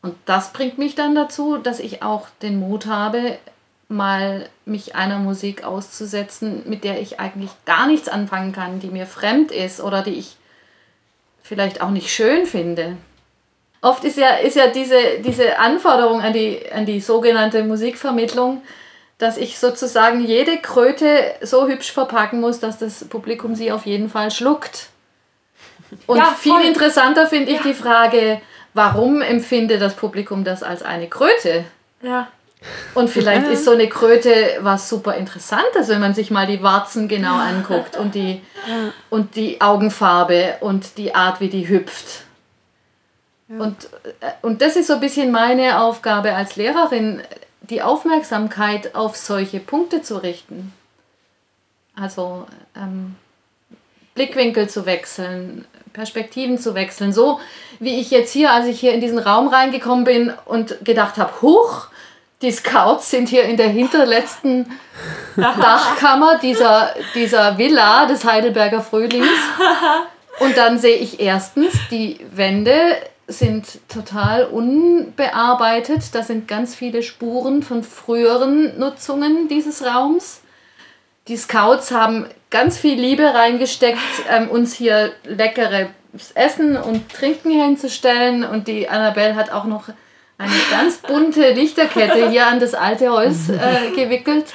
Und 0.03 0.17
das 0.27 0.53
bringt 0.53 0.77
mich 0.77 0.97
dann 0.97 1.15
dazu, 1.15 1.57
dass 1.57 1.81
ich 1.81 2.03
auch 2.03 2.29
den 2.43 2.61
Mut 2.61 2.85
habe, 2.85 3.39
mal 3.91 4.49
mich 4.65 4.95
einer 4.95 5.19
Musik 5.19 5.65
auszusetzen, 5.65 6.63
mit 6.67 6.85
der 6.85 7.01
ich 7.01 7.19
eigentlich 7.19 7.51
gar 7.67 7.87
nichts 7.87 8.09
anfangen 8.09 8.53
kann, 8.53 8.79
die 8.79 8.89
mir 8.89 9.07
fremd 9.07 9.51
ist 9.51 9.81
oder 9.81 10.03
die 10.03 10.15
ich 10.15 10.37
vielleicht 11.43 11.83
auch 11.83 11.91
nicht 11.91 12.11
schön 12.11 12.47
finde. 12.47 12.97
Oft 13.83 14.05
ist 14.05 14.17
ja, 14.17 14.37
ist 14.37 14.57
ja 14.57 14.69
diese, 14.69 15.21
diese 15.25 15.59
Anforderung 15.59 16.21
an 16.21 16.33
die, 16.33 16.61
an 16.73 16.87
die 16.87 17.01
sogenannte 17.01 17.65
Musikvermittlung, 17.65 18.63
dass 19.19 19.37
ich 19.37 19.59
sozusagen 19.59 20.25
jede 20.25 20.59
Kröte 20.59 21.35
so 21.43 21.67
hübsch 21.67 21.91
verpacken 21.93 22.41
muss, 22.41 22.61
dass 22.61 22.79
das 22.79 23.09
Publikum 23.09 23.55
sie 23.55 23.73
auf 23.73 23.87
jeden 23.87 24.09
Fall 24.09 24.31
schluckt. 24.31 24.89
Und 26.07 26.19
ja, 26.19 26.27
viel 26.39 26.61
interessanter 26.61 27.27
finde 27.27 27.51
ich 27.51 27.59
ja. 27.59 27.65
die 27.65 27.75
Frage, 27.75 28.41
warum 28.73 29.21
empfindet 29.21 29.83
das 29.83 29.97
Publikum 29.97 30.45
das 30.45 30.63
als 30.63 30.83
eine 30.83 31.09
Kröte? 31.09 31.65
Ja. 32.03 32.29
Und 32.95 33.09
vielleicht 33.09 33.47
ist 33.49 33.65
so 33.65 33.71
eine 33.71 33.89
Kröte 33.89 34.59
was 34.61 34.89
super 34.89 35.15
Interessantes, 35.15 35.89
wenn 35.89 36.01
man 36.01 36.15
sich 36.15 36.31
mal 36.31 36.47
die 36.47 36.63
Warzen 36.63 37.09
genau 37.09 37.37
anguckt 37.37 37.97
und 37.97 38.15
die, 38.15 38.43
und 39.09 39.37
die 39.37 39.61
Augenfarbe 39.61 40.57
und 40.61 40.99
die 40.99 41.15
Art, 41.15 41.41
wie 41.41 41.49
die 41.49 41.69
hüpft. 41.69 42.25
Und, 43.49 43.89
äh, 44.21 44.31
und 44.43 44.63
das 44.63 44.77
ist 44.77 44.87
so 44.87 44.95
ein 44.95 45.01
bisschen 45.01 45.33
meine 45.33 45.81
Aufgabe 45.81 46.35
als 46.35 46.55
Lehrerin, 46.55 47.21
die 47.63 47.83
Aufmerksamkeit 47.83 48.95
auf 48.95 49.17
solche 49.17 49.59
Punkte 49.59 50.03
zu 50.03 50.19
richten. 50.19 50.73
Also 51.97 52.47
ähm, 52.77 53.17
Blickwinkel 54.15 54.69
zu 54.69 54.87
wechseln, 54.87 55.65
Perspektiven 55.93 56.59
zu 56.59 56.75
wechseln. 56.75 57.13
So 57.13 57.41
wie 57.81 58.01
ich 58.01 58.11
jetzt 58.11 58.33
hier, 58.33 58.53
als 58.53 58.67
ich 58.67 58.79
hier 58.79 58.93
in 58.93 59.01
diesen 59.01 59.19
Raum 59.19 59.49
reingekommen 59.49 60.05
bin 60.05 60.33
und 60.45 60.85
gedacht 60.85 61.17
habe, 61.17 61.43
huch, 61.43 61.89
die 62.43 62.53
Scouts 62.53 63.11
sind 63.11 63.29
hier 63.29 63.45
in 63.45 63.57
der 63.57 63.69
hinterletzten 63.69 64.71
Dachkammer 65.37 66.39
dieser, 66.39 66.95
dieser 67.15 67.59
Villa 67.59 68.07
des 68.07 68.25
Heidelberger 68.25 68.81
Frühlings. 68.81 69.29
Und 70.41 70.57
dann 70.57 70.79
sehe 70.79 70.97
ich 70.97 71.21
erstens, 71.21 71.75
die 71.91 72.19
Wände 72.33 72.97
sind 73.27 73.81
total 73.89 74.45
unbearbeitet. 74.47 76.15
Da 76.15 76.23
sind 76.23 76.49
ganz 76.49 76.75
viele 76.75 77.03
Spuren 77.03 77.63
von 77.63 77.83
früheren 77.83 78.79
Nutzungen 78.79 79.49
dieses 79.49 79.85
Raums. 79.85 80.41
Die 81.29 81.37
Scouts 81.37 81.91
haben 81.91 82.27
ganz 82.49 82.79
viel 82.79 82.99
Liebe 82.99 83.23
reingesteckt, 83.23 83.99
ähm, 84.31 84.49
uns 84.49 84.75
hier 84.75 85.13
leckeres 85.25 85.89
Essen 86.35 86.77
und 86.77 87.13
Trinken 87.13 87.51
hinzustellen. 87.51 88.45
Und 88.45 88.67
die 88.67 88.89
Annabelle 88.89 89.37
hat 89.37 89.53
auch 89.53 89.65
noch 89.65 89.91
eine 90.41 90.55
ganz 90.71 90.97
bunte 90.99 91.53
Lichterkette 91.53 92.31
hier 92.31 92.47
an 92.47 92.61
das 92.61 92.73
alte 92.75 93.11
Holz 93.11 93.51
äh, 93.51 93.91
gewickelt. 93.95 94.55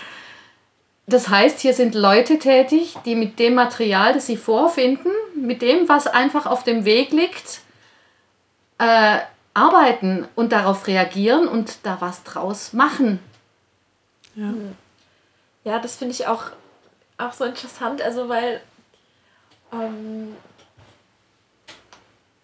Das 1.06 1.30
heißt, 1.30 1.60
hier 1.60 1.76
sind 1.76 1.94
Leute 1.94 2.40
tätig, 2.40 2.96
die 3.06 3.14
mit 3.14 3.38
dem 3.38 3.54
Material, 3.54 4.14
das 4.14 4.26
sie 4.26 4.38
vorfinden, 4.38 5.12
mit 5.36 5.62
dem, 5.62 5.88
was 5.88 6.08
einfach 6.08 6.48
auf 6.48 6.64
dem 6.64 6.86
Weg 6.86 7.12
liegt, 7.12 7.62
äh, 8.80 9.20
arbeiten 9.54 10.28
und 10.34 10.52
darauf 10.52 10.88
reagieren 10.88 11.48
und 11.48 11.78
da 11.84 11.98
was 12.00 12.24
draus 12.24 12.74
machen. 12.74 13.20
Ja, 14.34 14.54
ja 15.66 15.80
das 15.80 15.98
finde 15.98 16.16
ich 16.16 16.26
auch, 16.26 16.46
auch 17.20 17.34
so 17.34 17.44
interessant, 17.44 18.02
also 18.02 18.28
weil 18.28 18.60
ähm, 19.72 20.36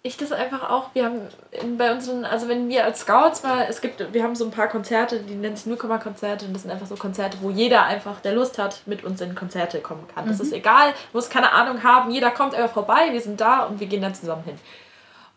ich 0.03 0.17
das 0.17 0.31
einfach 0.31 0.67
auch, 0.69 0.89
wir 0.93 1.05
haben 1.05 1.21
in, 1.51 1.77
bei 1.77 1.91
unseren, 1.91 2.25
also 2.25 2.47
wenn 2.47 2.69
wir 2.69 2.85
als 2.85 3.01
Scouts 3.01 3.43
mal, 3.43 3.67
es 3.69 3.81
gibt, 3.81 4.13
wir 4.13 4.23
haben 4.23 4.35
so 4.35 4.45
ein 4.45 4.51
paar 4.51 4.67
Konzerte, 4.67 5.19
die 5.19 5.35
nennen 5.35 5.55
sich 5.55 5.67
Newcomer-Konzerte 5.67 6.45
und 6.45 6.53
das 6.53 6.63
sind 6.63 6.71
einfach 6.71 6.87
so 6.87 6.95
Konzerte, 6.95 7.37
wo 7.41 7.51
jeder 7.51 7.83
einfach, 7.83 8.19
der 8.21 8.33
Lust 8.33 8.57
hat, 8.57 8.81
mit 8.87 9.03
uns 9.03 9.21
in 9.21 9.35
Konzerte 9.35 9.79
kommen 9.79 10.07
kann. 10.13 10.25
Mhm. 10.25 10.29
Das 10.29 10.39
ist 10.39 10.53
egal, 10.53 10.93
muss 11.13 11.29
keine 11.29 11.51
Ahnung 11.51 11.83
haben, 11.83 12.09
jeder 12.09 12.31
kommt 12.31 12.55
einfach 12.55 12.73
vorbei, 12.73 13.09
wir 13.11 13.21
sind 13.21 13.39
da 13.39 13.65
und 13.65 13.79
wir 13.79 13.85
gehen 13.85 14.01
dann 14.01 14.15
zusammen 14.15 14.43
hin. 14.43 14.57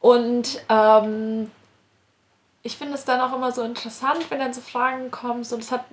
Und 0.01 0.63
ähm, 0.71 1.51
ich 2.63 2.79
finde 2.79 2.95
es 2.95 3.05
dann 3.05 3.21
auch 3.21 3.37
immer 3.37 3.53
so 3.53 3.63
interessant, 3.63 4.31
wenn 4.31 4.39
dann 4.39 4.55
so 4.55 4.63
Fragen 4.63 5.11
kommen, 5.11 5.45
so 5.45 5.57
das 5.59 5.71
hat 5.73 5.85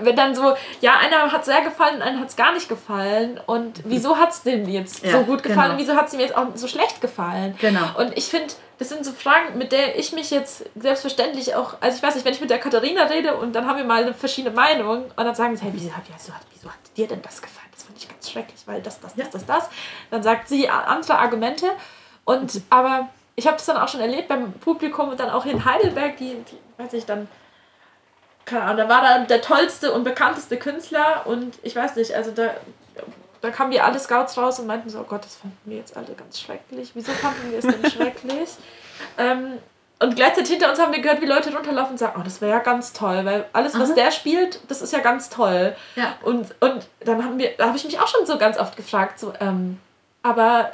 wenn 0.00 0.16
dann 0.16 0.34
so, 0.34 0.54
ja, 0.80 0.96
einer 0.98 1.30
hat 1.32 1.44
sehr 1.44 1.62
gefallen, 1.62 2.02
einer 2.02 2.20
hat 2.20 2.28
es 2.28 2.36
gar 2.36 2.52
nicht 2.52 2.68
gefallen. 2.68 3.40
Und 3.46 3.82
wieso 3.84 4.18
hat 4.18 4.30
es 4.30 4.42
dem 4.42 4.68
jetzt 4.68 5.04
ja, 5.04 5.12
so 5.12 5.18
gut 5.24 5.42
gefallen 5.42 5.62
genau. 5.62 5.72
und 5.74 5.78
wieso 5.80 5.96
hat 5.96 6.08
es 6.08 6.14
ihm 6.14 6.20
jetzt 6.20 6.36
auch 6.36 6.46
so 6.54 6.68
schlecht 6.68 7.00
gefallen? 7.00 7.54
Genau. 7.60 7.98
Und 7.98 8.16
ich 8.16 8.26
finde, 8.26 8.54
das 8.78 8.88
sind 8.90 9.04
so 9.04 9.12
Fragen, 9.12 9.58
mit 9.58 9.72
der 9.72 9.98
ich 9.98 10.12
mich 10.12 10.30
jetzt 10.30 10.64
selbstverständlich 10.76 11.54
auch, 11.54 11.74
also 11.80 11.96
ich 11.96 12.02
weiß 12.02 12.14
nicht, 12.14 12.24
wenn 12.24 12.32
ich 12.32 12.40
mit 12.40 12.50
der 12.50 12.58
Katharina 12.58 13.04
rede 13.04 13.36
und 13.36 13.52
dann 13.54 13.66
haben 13.66 13.78
wir 13.78 13.84
mal 13.84 14.02
eine 14.02 14.14
verschiedene 14.14 14.54
Meinung 14.54 15.04
und 15.04 15.16
dann 15.16 15.34
sagen 15.34 15.56
sie, 15.56 15.64
hey, 15.64 15.72
wieso, 15.74 15.90
wieso, 16.06 16.32
wieso 16.52 16.68
hat 16.68 16.78
dir 16.96 17.08
denn 17.08 17.22
das 17.22 17.42
gefallen? 17.42 17.68
Das 17.72 17.82
fand 17.82 17.98
ich 17.98 18.08
ganz 18.08 18.30
schrecklich, 18.30 18.60
weil 18.66 18.80
das, 18.80 19.00
das, 19.00 19.14
das, 19.14 19.30
das, 19.30 19.46
das. 19.46 19.68
Dann 20.10 20.22
sagt 20.22 20.48
sie 20.48 20.68
andere 20.68 21.18
Argumente. 21.18 21.66
Und 22.24 22.60
aber 22.70 23.08
ich 23.34 23.46
habe 23.46 23.56
das 23.56 23.66
dann 23.66 23.76
auch 23.76 23.88
schon 23.88 24.00
erlebt 24.00 24.28
beim 24.28 24.52
Publikum 24.52 25.08
und 25.08 25.20
dann 25.20 25.30
auch 25.30 25.46
in 25.46 25.64
Heidelberg, 25.64 26.16
die, 26.16 26.34
die 26.34 26.58
weiß 26.82 26.92
ich, 26.92 27.06
dann 27.06 27.28
keine 28.48 28.62
Ahnung, 28.62 28.76
da 28.76 28.88
war 28.88 29.02
da 29.02 29.18
der 29.24 29.40
tollste 29.40 29.92
und 29.92 30.04
bekannteste 30.04 30.56
Künstler 30.56 31.26
und 31.26 31.58
ich 31.62 31.76
weiß 31.76 31.96
nicht, 31.96 32.14
also 32.14 32.30
da, 32.30 32.50
da 33.40 33.50
kamen 33.50 33.70
die 33.70 33.80
alle 33.80 33.98
Scouts 33.98 34.36
raus 34.36 34.58
und 34.58 34.66
meinten 34.66 34.88
so, 34.88 35.00
oh 35.00 35.04
Gott, 35.04 35.24
das 35.24 35.36
fanden 35.36 35.58
wir 35.64 35.76
jetzt 35.76 35.96
alle 35.96 36.14
ganz 36.14 36.40
schrecklich. 36.40 36.90
Wieso 36.94 37.12
fanden 37.12 37.50
wir 37.50 37.58
es 37.58 37.66
denn 37.66 37.90
schrecklich? 37.90 38.50
Ähm, 39.18 39.58
und 40.00 40.14
gleichzeitig 40.14 40.52
hinter 40.52 40.70
uns 40.70 40.78
haben 40.78 40.92
wir 40.92 41.00
gehört, 41.00 41.20
wie 41.20 41.26
Leute 41.26 41.52
runterlaufen 41.52 41.92
und 41.92 41.98
sagen, 41.98 42.16
oh, 42.18 42.22
das 42.22 42.40
wäre 42.40 42.52
ja 42.52 42.58
ganz 42.60 42.92
toll, 42.92 43.24
weil 43.24 43.46
alles, 43.52 43.78
was 43.78 43.90
Aha. 43.90 43.96
der 43.96 44.10
spielt, 44.12 44.60
das 44.68 44.80
ist 44.80 44.92
ja 44.92 45.00
ganz 45.00 45.28
toll. 45.28 45.74
Ja. 45.96 46.16
Und, 46.22 46.54
und 46.60 46.86
dann 47.00 47.24
haben 47.24 47.38
wir, 47.38 47.50
da 47.58 47.66
habe 47.66 47.76
ich 47.76 47.84
mich 47.84 47.98
auch 47.98 48.06
schon 48.06 48.24
so 48.24 48.38
ganz 48.38 48.58
oft 48.58 48.76
gefragt, 48.76 49.18
so, 49.18 49.32
ähm, 49.40 49.78
aber 50.22 50.70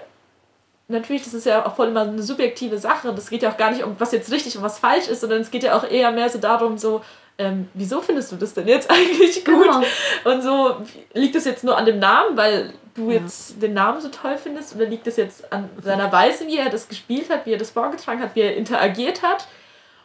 natürlich, 0.89 1.25
das 1.25 1.33
ist 1.33 1.47
ja 1.47 1.65
auch 1.65 1.75
voll 1.75 1.89
immer 1.89 2.03
eine 2.03 2.23
subjektive 2.23 2.79
Sache. 2.79 3.15
Das 3.15 3.31
geht 3.31 3.43
ja 3.43 3.51
auch 3.51 3.57
gar 3.57 3.71
nicht 3.71 3.83
um, 3.83 3.97
was 3.99 4.13
jetzt 4.13 4.31
richtig 4.31 4.57
und 4.59 4.63
was 4.63 4.79
falsch 4.79 5.09
ist, 5.09 5.23
sondern 5.23 5.41
es 5.41 5.51
geht 5.51 5.63
ja 5.63 5.77
auch 5.77 5.85
eher 5.85 6.11
mehr 6.13 6.29
so 6.29 6.39
darum, 6.39 6.77
so, 6.77 7.03
ähm, 7.37 7.69
wieso 7.75 8.01
findest 8.01 8.31
du 8.33 8.37
das 8.37 8.55
denn 8.55 8.69
jetzt 8.69 8.91
eigentlich 8.91 9.45
gut? 9.45 9.65
Genau. 9.65 9.83
Und 10.25 10.43
so, 10.43 10.77
liegt 11.13 11.35
das 11.35 11.45
jetzt 11.45 11.65
nur 11.65 11.77
an 11.77 11.87
dem 11.87 11.99
Namen, 11.99 12.37
weil 12.37 12.73
du 12.95 13.11
ja. 13.11 13.21
jetzt 13.21 13.61
den 13.61 13.75
Namen 13.75 14.01
so 14.01 14.09
toll 14.09 14.37
findest? 14.41 14.75
Oder 14.77 14.87
liegt 14.87 15.07
das 15.07 15.17
jetzt 15.17 15.53
an 15.53 15.69
seiner 15.83 16.11
Weise, 16.13 16.47
wie 16.47 16.59
er 16.59 16.71
das 16.71 16.89
gespielt 16.89 17.31
hat, 17.31 17.47
wie 17.47 17.53
er 17.53 17.59
das 17.59 17.71
vorgetragen 17.71 18.21
hat, 18.21 18.35
wie 18.35 18.41
er 18.41 18.57
interagiert 18.57 19.23
hat? 19.23 19.47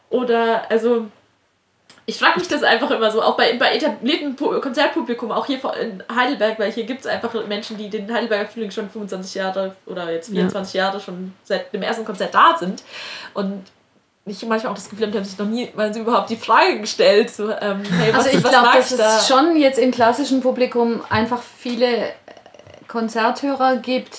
Oder, 0.09 0.69
also, 0.71 1.05
ich 2.07 2.17
frage 2.17 2.39
mich 2.39 2.47
das 2.47 2.63
einfach 2.63 2.89
immer 2.89 3.11
so, 3.11 3.21
auch 3.21 3.37
bei, 3.37 3.55
bei 3.57 3.75
etabliertem 3.75 4.35
Konzertpublikum, 4.35 5.31
auch 5.31 5.45
hier 5.45 5.59
in 5.79 6.03
Heidelberg, 6.13 6.57
weil 6.57 6.71
hier 6.71 6.85
gibt 6.85 7.01
es 7.01 7.05
einfach 7.05 7.31
Menschen, 7.45 7.77
die 7.77 7.91
den 7.91 8.11
Heidelberger 8.11 8.49
Frühling 8.49 8.71
schon 8.71 8.89
25 8.89 9.35
Jahre 9.35 9.75
oder 9.85 10.11
jetzt 10.11 10.31
24 10.31 10.73
ja. 10.73 10.85
Jahre 10.85 10.99
schon 10.99 11.33
seit 11.43 11.71
dem 11.71 11.83
ersten 11.83 12.05
Konzert 12.05 12.33
da 12.33 12.57
sind. 12.57 12.81
Und 13.35 13.61
ich 14.29 14.45
manchmal 14.45 14.71
auch 14.71 14.75
das 14.75 14.89
Gefühl 14.89 15.07
habe, 15.07 15.11
die 15.11 15.17
haben 15.17 15.25
sich 15.25 15.37
noch 15.37 15.47
nie 15.47 15.69
mal 15.75 15.93
so 15.93 15.99
überhaupt 16.01 16.29
die 16.29 16.35
Frage 16.35 16.79
gestellt. 16.79 17.29
So, 17.29 17.49
ähm, 17.49 17.81
hey, 17.99 18.13
was, 18.13 18.25
Also 18.25 18.37
ich 18.37 18.43
glaube, 18.43 18.69
dass 18.73 18.97
da? 18.97 19.17
es 19.17 19.27
schon 19.27 19.55
jetzt 19.57 19.79
im 19.79 19.91
klassischen 19.91 20.41
Publikum 20.41 21.01
einfach 21.09 21.41
viele 21.41 21.87
Konzerthörer 22.87 23.77
gibt, 23.77 24.17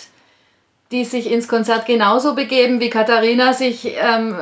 die 0.92 1.04
sich 1.04 1.30
ins 1.30 1.46
Konzert 1.46 1.86
genauso 1.86 2.34
begeben, 2.34 2.80
wie 2.80 2.90
Katharina 2.90 3.52
sich 3.52 3.86
ähm, 3.86 4.36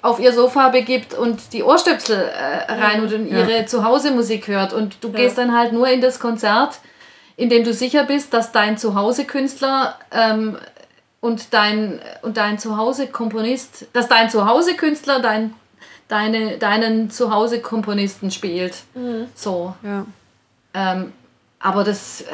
auf 0.00 0.20
ihr 0.20 0.32
Sofa 0.32 0.70
begibt 0.70 1.12
und 1.12 1.52
die 1.52 1.62
Ohrstöpsel 1.62 2.18
äh, 2.18 2.72
rein 2.72 3.02
und 3.02 3.26
ihre 3.26 3.66
Zuhause-Musik 3.66 4.48
hört. 4.48 4.72
Und 4.72 4.96
du 5.02 5.12
gehst 5.12 5.36
dann 5.36 5.54
halt 5.56 5.72
nur 5.74 5.88
in 5.88 6.00
das 6.00 6.18
Konzert, 6.18 6.78
in 7.36 7.50
dem 7.50 7.64
du 7.64 7.74
sicher 7.74 8.04
bist, 8.04 8.32
dass 8.32 8.52
dein 8.52 8.78
Zuhause-Künstler 8.78 9.98
ähm, 10.12 10.56
und 11.22 11.54
dein, 11.54 12.00
und 12.20 12.36
dein 12.36 12.58
Zuhause-Komponist, 12.58 13.86
dass 13.94 14.08
dein 14.08 14.28
Zuhause-Künstler 14.28 15.20
dein, 15.20 15.54
deine, 16.08 16.58
deinen 16.58 17.10
Zuhause-Komponisten 17.10 18.30
spielt. 18.30 18.74
So. 19.34 19.74
Ja. 19.82 20.04
Ähm, 20.74 21.12
aber 21.60 21.84
das, 21.84 22.22
äh, 22.22 22.24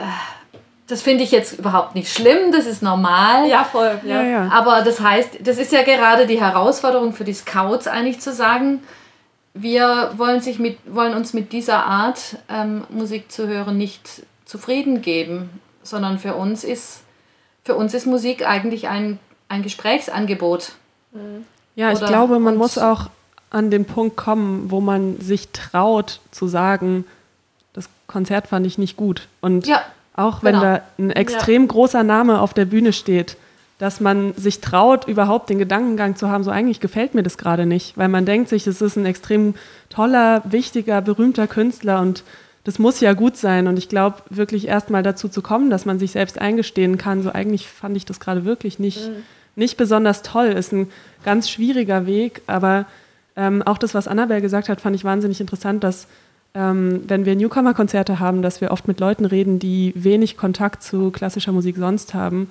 das 0.87 1.03
finde 1.03 1.23
ich 1.23 1.31
jetzt 1.31 1.59
überhaupt 1.59 1.95
nicht 1.95 2.11
schlimm, 2.11 2.51
das 2.51 2.65
ist 2.65 2.83
normal. 2.83 3.47
Ja, 3.47 3.63
voll. 3.63 4.01
Ja. 4.05 4.23
Ja, 4.23 4.29
ja. 4.29 4.49
Aber 4.51 4.81
das 4.81 5.01
heißt, 5.01 5.47
das 5.47 5.59
ist 5.59 5.71
ja 5.71 5.83
gerade 5.83 6.27
die 6.27 6.41
Herausforderung 6.41 7.13
für 7.13 7.25
die 7.25 7.35
Scouts 7.35 7.87
eigentlich 7.87 8.21
zu 8.21 8.33
sagen, 8.33 8.83
wir 9.53 10.13
wollen, 10.17 10.41
sich 10.41 10.59
mit, 10.59 10.79
wollen 10.87 11.15
uns 11.15 11.35
mit 11.35 11.53
dieser 11.53 11.85
Art 11.85 12.37
ähm, 12.49 12.85
Musik 12.89 13.31
zu 13.31 13.49
hören 13.49 13.77
nicht 13.77 14.23
zufrieden 14.47 15.03
geben, 15.03 15.61
sondern 15.83 16.19
für 16.19 16.35
uns 16.37 16.65
ist, 16.65 17.03
für 17.69 17.77
uns 17.77 17.93
ist 17.93 18.07
Musik 18.07 18.49
eigentlich 18.49 18.89
ein, 18.89 19.19
ein 19.51 19.63
Gesprächsangebot. 19.63 20.73
Ja, 21.75 21.93
ich 21.93 21.99
Oder 21.99 22.07
glaube, 22.07 22.39
man 22.39 22.57
muss 22.57 22.79
auch 22.79 23.11
an 23.51 23.71
den 23.71 23.85
Punkt 23.85 24.17
kommen, 24.17 24.71
wo 24.71 24.81
man 24.81 25.21
sich 25.21 25.49
traut 25.51 26.21
zu 26.31 26.49
sagen, 26.49 27.05
das 27.75 27.91
Konzert 28.07 28.47
fand 28.47 28.67
ich 28.67 28.79
nicht 28.79 28.97
gut. 28.97 29.29
Und 29.43 29.67
Ja, 29.67 29.83
auch 30.15 30.43
wenn 30.43 30.55
genau. 30.55 30.77
da 30.77 30.81
ein 30.99 31.11
extrem 31.11 31.69
großer 31.69 32.05
Name 32.05 32.41
auf 32.41 32.55
der 32.55 32.65
Bühne 32.65 32.95
steht, 32.95 33.37
dass 33.77 34.01
man 34.01 34.33
sich 34.33 34.63
traut, 34.63 35.07
überhaupt 35.07 35.51
den 35.51 35.59
Gedankengang 35.59 36.17
zu 36.17 36.31
haben, 36.31 36.45
so 36.45 36.51
eigentlich 36.51 36.81
gefällt 36.81 37.15
mir 37.15 37.23
das 37.23 37.37
gerade 37.37 37.67
nicht, 37.67 37.99
weil 37.99 38.09
man 38.09 38.25
denkt 38.25 38.49
sich, 38.49 38.67
es 38.67 38.81
ist 38.81 38.97
ein 38.97 39.05
extrem 39.05 39.57
toller, 39.91 40.41
wichtiger, 40.47 41.03
berühmter 41.03 41.47
Künstler 41.47 42.01
und 42.01 42.25
das 42.69 42.79
muss 42.79 43.01
ja 43.01 43.15
gut 43.15 43.39
sein. 43.39 43.67
Und 43.67 43.79
ich 43.79 43.89
glaube, 43.89 44.19
wirklich 44.29 44.69
erst 44.69 44.91
mal 44.91 45.03
dazu 45.03 45.31
zu 45.31 45.41
kommen, 45.41 45.71
dass 45.71 45.87
man 45.87 45.99
sich 45.99 46.11
selbst 46.11 46.39
eingestehen 46.39 46.99
kann, 46.99 47.23
so 47.23 47.33
eigentlich 47.33 47.67
fand 47.67 47.97
ich 47.97 48.05
das 48.05 48.21
gerade 48.21 48.45
wirklich 48.45 48.79
nicht, 48.79 49.11
nicht 49.57 49.79
besonders 49.79 50.21
toll, 50.21 50.49
ist 50.49 50.75
ein 50.75 50.91
ganz 51.25 51.49
schwieriger 51.49 52.05
Weg. 52.05 52.43
Aber 52.47 52.85
ähm, 53.37 53.63
auch 53.63 53.79
das, 53.79 53.95
was 53.95 54.07
Annabelle 54.07 54.43
gesagt 54.43 54.69
hat, 54.69 54.83
fand 54.83 54.95
ich 54.95 55.03
wahnsinnig 55.03 55.41
interessant, 55.41 55.83
dass 55.83 56.09
ähm, 56.53 57.05
wenn 57.09 57.25
wir 57.25 57.37
Newcomer-Konzerte 57.37 58.21
haben, 58.21 58.43
dass 58.43 58.61
wir 58.61 58.71
oft 58.71 58.87
mit 58.87 59.01
Leuten 59.01 59.25
reden, 59.25 59.59
die 59.59 59.95
wenig 59.97 60.37
Kontakt 60.37 60.83
zu 60.83 61.11
klassischer 61.11 61.53
Musik 61.53 61.77
sonst 61.79 62.13
haben, 62.13 62.51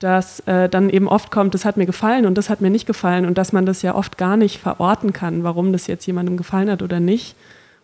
dass 0.00 0.40
äh, 0.40 0.68
dann 0.68 0.90
eben 0.90 1.08
oft 1.08 1.30
kommt, 1.30 1.54
das 1.54 1.64
hat 1.64 1.78
mir 1.78 1.86
gefallen 1.86 2.26
und 2.26 2.36
das 2.36 2.50
hat 2.50 2.60
mir 2.60 2.68
nicht 2.68 2.86
gefallen 2.86 3.24
und 3.24 3.38
dass 3.38 3.54
man 3.54 3.64
das 3.64 3.80
ja 3.80 3.94
oft 3.94 4.18
gar 4.18 4.36
nicht 4.36 4.58
verorten 4.58 5.14
kann, 5.14 5.44
warum 5.44 5.72
das 5.72 5.86
jetzt 5.86 6.04
jemandem 6.04 6.36
gefallen 6.36 6.70
hat 6.70 6.82
oder 6.82 7.00
nicht. 7.00 7.36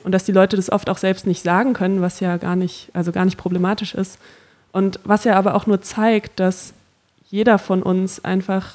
Und 0.04 0.12
dass 0.12 0.24
die 0.24 0.32
Leute 0.32 0.56
das 0.56 0.70
oft 0.70 0.90
auch 0.90 0.98
selbst 0.98 1.26
nicht 1.26 1.42
sagen 1.42 1.72
können, 1.74 2.00
was 2.00 2.20
ja 2.20 2.36
gar 2.36 2.56
nicht, 2.56 2.90
also 2.92 3.12
gar 3.12 3.24
nicht 3.24 3.38
problematisch 3.38 3.94
ist. 3.94 4.18
Und 4.72 5.00
was 5.04 5.24
ja 5.24 5.36
aber 5.36 5.54
auch 5.54 5.66
nur 5.66 5.80
zeigt, 5.82 6.40
dass 6.40 6.72
jeder 7.30 7.58
von 7.58 7.82
uns 7.82 8.24
einfach 8.24 8.74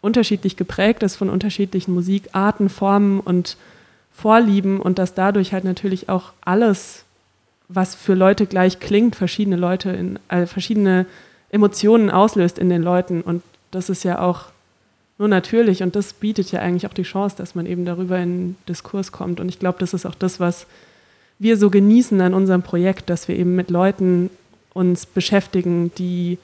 unterschiedlich 0.00 0.56
geprägt 0.56 1.02
ist 1.02 1.16
von 1.16 1.30
unterschiedlichen 1.30 1.92
Musikarten, 1.92 2.68
Formen 2.68 3.20
und 3.20 3.56
Vorlieben 4.12 4.80
und 4.80 4.98
dass 4.98 5.14
dadurch 5.14 5.52
halt 5.52 5.64
natürlich 5.64 6.08
auch 6.08 6.32
alles, 6.40 7.04
was 7.68 7.94
für 7.94 8.14
Leute 8.14 8.46
gleich 8.46 8.80
klingt, 8.80 9.16
verschiedene 9.16 9.56
Leute 9.56 9.90
in 9.90 10.18
äh, 10.28 10.46
verschiedene 10.46 11.06
Emotionen 11.50 12.10
auslöst 12.10 12.58
in 12.58 12.70
den 12.70 12.82
Leuten 12.82 13.20
und 13.20 13.42
das 13.72 13.90
ist 13.90 14.04
ja 14.04 14.20
auch 14.20 14.46
nur 15.18 15.28
natürlich 15.28 15.82
und 15.82 15.96
das 15.96 16.12
bietet 16.12 16.52
ja 16.52 16.60
eigentlich 16.60 16.86
auch 16.86 16.94
die 16.94 17.02
Chance, 17.02 17.36
dass 17.38 17.54
man 17.54 17.66
eben 17.66 17.84
darüber 17.84 18.18
in 18.18 18.56
Diskurs 18.68 19.12
kommt 19.12 19.40
und 19.40 19.48
ich 19.48 19.58
glaube, 19.58 19.78
das 19.78 19.94
ist 19.94 20.06
auch 20.06 20.14
das, 20.14 20.40
was 20.40 20.66
wir 21.38 21.56
so 21.56 21.70
genießen 21.70 22.20
an 22.20 22.34
unserem 22.34 22.62
Projekt, 22.62 23.10
dass 23.10 23.28
wir 23.28 23.36
eben 23.36 23.56
mit 23.56 23.70
Leuten 23.70 24.30
uns 24.72 25.06
beschäftigen, 25.06 25.90
die 25.98 26.38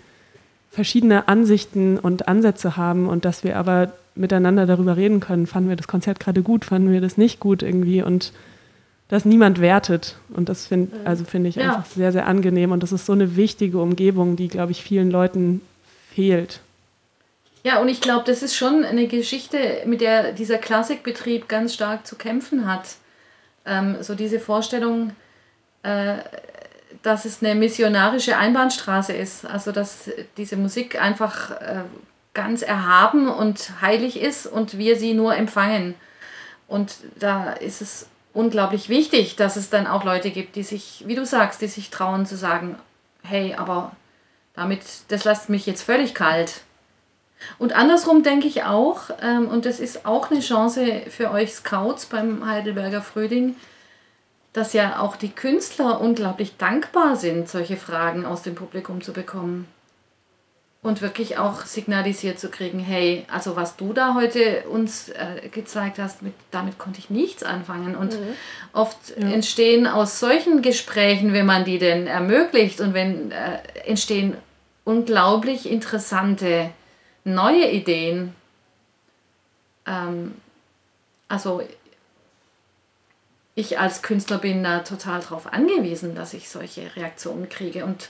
verschiedene 0.70 1.29
Ansichten 1.29 1.99
und 1.99 2.29
Ansätze 2.29 2.77
haben 2.77 3.09
und 3.09 3.25
dass 3.25 3.45
wir 3.45 3.59
aber 3.59 3.93
miteinander 4.14 4.66
darüber 4.66 4.97
reden 4.97 5.20
können, 5.20 5.47
fanden 5.47 5.68
wir 5.68 5.77
das 5.77 5.89
Konzert 5.89 6.18
gerade 6.20 6.43
gut, 6.43 6.64
fanden 6.64 6.93
wir 6.93 7.01
das 7.01 7.16
nicht 7.18 7.41
gut 7.41 7.62
irgendwie 7.62 8.03
und 8.03 8.33
dass 9.09 9.27
niemand 9.27 9.61
wertet 9.61 10.16
und 10.35 10.49
das 10.49 10.66
finde 10.66 10.97
also 11.05 11.25
finde 11.25 11.51
ich 11.51 11.57
Ja. 11.57 11.64
einfach 11.77 11.85
sehr 11.87 12.12
sehr 12.12 12.27
angenehm 12.27 12.73
und 12.73 12.83
das 12.83 12.93
ist 12.93 13.05
so 13.05 13.12
eine 13.12 13.37
wichtige 13.37 13.79
Umgebung, 13.79 14.37
die 14.37 14.49
glaube 14.49 14.73
ich 14.73 14.83
vielen 14.83 15.11
Leuten 15.11 15.61
fehlt. 16.14 16.61
Ja, 17.65 17.79
und 17.79 17.89
ich 17.89 18.01
glaube, 18.01 18.25
das 18.27 18.43
ist 18.43 18.57
schon 18.57 18.85
eine 18.85 19.07
Geschichte, 19.07 19.83
mit 19.87 20.01
der 20.01 20.33
dieser 20.33 20.59
Klassikbetrieb 20.59 21.49
ganz 21.49 21.75
stark 21.75 22.07
zu 22.07 22.17
kämpfen 22.17 22.67
hat. 22.71 22.97
Ähm, 23.65 24.03
so 24.03 24.15
diese 24.15 24.41
Vorstellung, 24.41 25.13
äh, 25.85 26.17
dass 27.03 27.25
es 27.25 27.43
eine 27.43 27.55
missionarische 27.55 28.37
Einbahnstraße 28.37 29.13
ist. 29.13 29.47
Also, 29.47 29.71
dass 29.71 30.11
diese 30.37 30.57
Musik 30.57 31.01
einfach 31.01 31.53
äh, 31.61 31.83
ganz 32.35 32.63
erhaben 32.63 33.29
und 33.29 33.81
heilig 33.81 34.21
ist 34.21 34.47
und 34.47 34.79
wir 34.79 34.97
sie 34.97 35.15
nur 35.15 35.37
empfangen. 35.37 35.95
Und 36.67 36.97
da 37.19 37.53
ist 37.53 37.83
es 37.83 38.09
unglaublich 38.33 38.89
wichtig, 38.89 39.37
dass 39.37 39.57
es 39.57 39.71
dann 39.71 39.87
auch 39.87 40.05
Leute 40.05 40.31
gibt, 40.31 40.57
die 40.57 40.63
sich, 40.63 41.05
wie 41.07 41.15
du 41.15 41.27
sagst, 41.27 41.61
die 41.61 41.67
sich 41.67 41.91
trauen 41.91 42.27
zu 42.27 42.37
sagen, 42.37 42.77
hey, 43.23 43.55
aber 43.55 43.93
damit, 44.55 44.83
das 45.09 45.25
lässt 45.25 45.49
mich 45.49 45.67
jetzt 45.67 45.83
völlig 45.83 46.15
kalt. 46.15 46.63
Und 47.59 47.74
andersrum 47.74 48.22
denke 48.22 48.47
ich 48.47 48.64
auch, 48.64 49.11
ähm, 49.20 49.49
und 49.49 49.66
das 49.66 49.80
ist 49.80 50.07
auch 50.07 50.30
eine 50.30 50.40
Chance 50.40 51.03
für 51.09 51.30
euch 51.30 51.55
Scouts 51.55 52.07
beim 52.07 52.47
Heidelberger 52.47 53.03
Frühling, 53.03 53.57
dass 54.53 54.72
ja 54.72 55.01
auch 55.01 55.16
die 55.16 55.30
Künstler 55.30 56.01
unglaublich 56.01 56.57
dankbar 56.57 57.16
sind, 57.16 57.49
solche 57.49 57.76
Fragen 57.76 58.26
aus 58.26 58.43
dem 58.43 58.55
Publikum 58.55 59.01
zu 59.03 59.12
bekommen. 59.12 59.66
Und 60.82 61.01
wirklich 61.01 61.38
auch 61.38 61.64
signalisiert 61.64 62.40
zu 62.40 62.49
kriegen, 62.49 62.80
hey, 62.80 63.24
also 63.30 63.55
was 63.55 63.76
du 63.76 63.93
da 63.93 64.14
heute 64.14 64.64
uns 64.68 65.11
äh, 65.11 65.49
gezeigt 65.49 66.01
hast, 66.01 66.22
mit, 66.22 66.34
damit 66.51 66.76
konnte 66.76 66.99
ich 66.99 67.09
nichts 67.09 67.45
anfangen. 67.45 67.95
Und 67.95 68.18
oft 68.72 69.12
entstehen 69.16 69.86
aus 69.86 70.18
solchen 70.18 70.61
Gesprächen, 70.61 71.32
wenn 71.34 71.47
man 71.47 71.64
die 71.64 71.78
denn 71.78 72.09
ermöglicht 72.09 72.80
und 72.80 72.95
wenn 72.95 73.30
äh, 73.30 73.59
entstehen 73.86 74.36
unglaublich 74.84 75.70
interessante 75.70 76.70
neue 77.25 77.70
Ideen. 77.70 78.35
Ähm, 79.87 80.35
also 81.29 81.62
ich 83.55 83.79
als 83.79 84.03
Künstler 84.03 84.39
bin 84.39 84.62
da 84.62 84.81
total 84.81 85.20
darauf 85.20 85.53
angewiesen, 85.53 86.14
dass 86.14 86.35
ich 86.35 86.49
solche 86.49 86.95
Reaktionen 86.97 87.49
kriege. 87.49 87.85
Und 87.85 88.09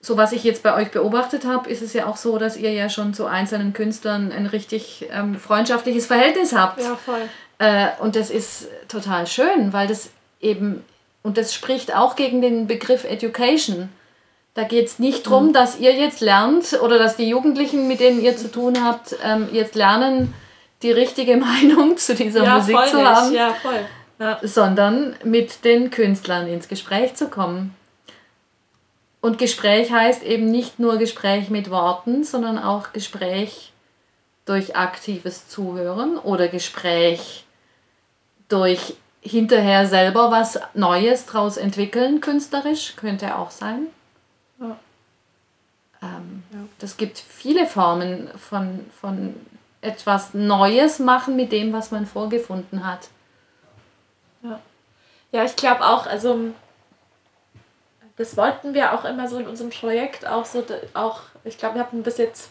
so 0.00 0.16
was 0.16 0.32
ich 0.32 0.44
jetzt 0.44 0.62
bei 0.62 0.74
euch 0.74 0.90
beobachtet 0.90 1.44
habe, 1.44 1.68
ist 1.68 1.82
es 1.82 1.92
ja 1.92 2.06
auch 2.06 2.16
so, 2.16 2.38
dass 2.38 2.56
ihr 2.56 2.72
ja 2.72 2.88
schon 2.88 3.12
zu 3.12 3.26
einzelnen 3.26 3.72
Künstlern 3.72 4.32
ein 4.32 4.46
richtig 4.46 5.06
ähm, 5.10 5.38
freundschaftliches 5.38 6.06
Verhältnis 6.06 6.54
habt. 6.54 6.80
Ja, 6.80 6.96
voll. 6.96 7.28
Äh, 7.58 7.88
und 7.98 8.16
das 8.16 8.30
ist 8.30 8.68
total 8.88 9.26
schön, 9.26 9.72
weil 9.72 9.86
das 9.86 10.10
eben, 10.40 10.82
und 11.22 11.36
das 11.36 11.52
spricht 11.52 11.94
auch 11.94 12.16
gegen 12.16 12.40
den 12.40 12.66
Begriff 12.66 13.04
Education. 13.04 13.90
Da 14.54 14.64
geht 14.64 14.86
es 14.86 14.98
nicht 14.98 15.26
darum, 15.26 15.52
dass 15.52 15.78
ihr 15.78 15.94
jetzt 15.94 16.20
lernt 16.20 16.78
oder 16.82 16.98
dass 16.98 17.16
die 17.16 17.28
Jugendlichen, 17.28 17.86
mit 17.88 18.00
denen 18.00 18.20
ihr 18.20 18.36
zu 18.36 18.50
tun 18.50 18.84
habt, 18.84 19.16
ähm, 19.22 19.48
jetzt 19.52 19.74
lernen, 19.74 20.34
die 20.82 20.90
richtige 20.92 21.36
Meinung 21.48 21.96
zu 21.96 22.14
dieser 22.14 22.42
Ja, 22.44 22.56
Musik 22.56 22.76
zu 22.88 22.96
nicht. 22.96 23.06
haben, 23.06 23.32
Ja, 23.34 23.54
voll. 23.54 23.80
Ja. 24.18 24.38
sondern 24.42 25.16
mit 25.24 25.64
den 25.64 25.90
Künstlern 25.90 26.46
ins 26.46 26.68
Gespräch 26.68 27.14
zu 27.14 27.28
kommen. 27.28 27.74
Und 29.22 29.38
Gespräch 29.38 29.92
heißt 29.92 30.22
eben 30.22 30.50
nicht 30.50 30.78
nur 30.78 30.96
Gespräch 30.98 31.48
mit 31.50 31.70
Worten, 31.70 32.24
sondern 32.24 32.58
auch 32.58 32.92
Gespräch 32.92 33.72
durch 34.46 34.76
aktives 34.76 35.48
Zuhören 35.48 36.18
oder 36.18 36.48
Gespräch 36.48 37.44
durch 38.48 38.94
hinterher 39.20 39.86
selber 39.86 40.30
was 40.30 40.58
Neues 40.74 41.26
draus 41.26 41.56
entwickeln, 41.56 42.20
künstlerisch, 42.20 42.94
könnte 42.96 43.36
auch 43.36 43.50
sein. 43.50 43.86
Ja. 46.02 46.08
Ähm, 46.08 46.42
Das 46.78 46.96
gibt 46.96 47.18
viele 47.18 47.66
Formen 47.66 48.30
von, 48.38 48.86
von 49.00 49.34
etwas 49.80 50.34
Neues 50.34 50.98
machen 50.98 51.36
mit 51.36 51.52
dem, 51.52 51.72
was 51.72 51.90
man 51.90 52.06
vorgefunden 52.06 52.86
hat. 52.86 53.08
Ja, 55.32 55.44
ich 55.44 55.56
glaube 55.56 55.86
auch, 55.86 56.06
also 56.06 56.52
das 58.16 58.36
wollten 58.36 58.74
wir 58.74 58.92
auch 58.92 59.04
immer 59.04 59.28
so 59.28 59.38
in 59.38 59.46
unserem 59.46 59.70
Projekt 59.70 60.26
auch 60.26 60.44
so, 60.44 60.64
auch, 60.94 61.22
ich 61.44 61.56
glaube, 61.56 61.76
wir 61.76 61.82
hatten 61.82 62.02
bis 62.02 62.18
jetzt 62.18 62.50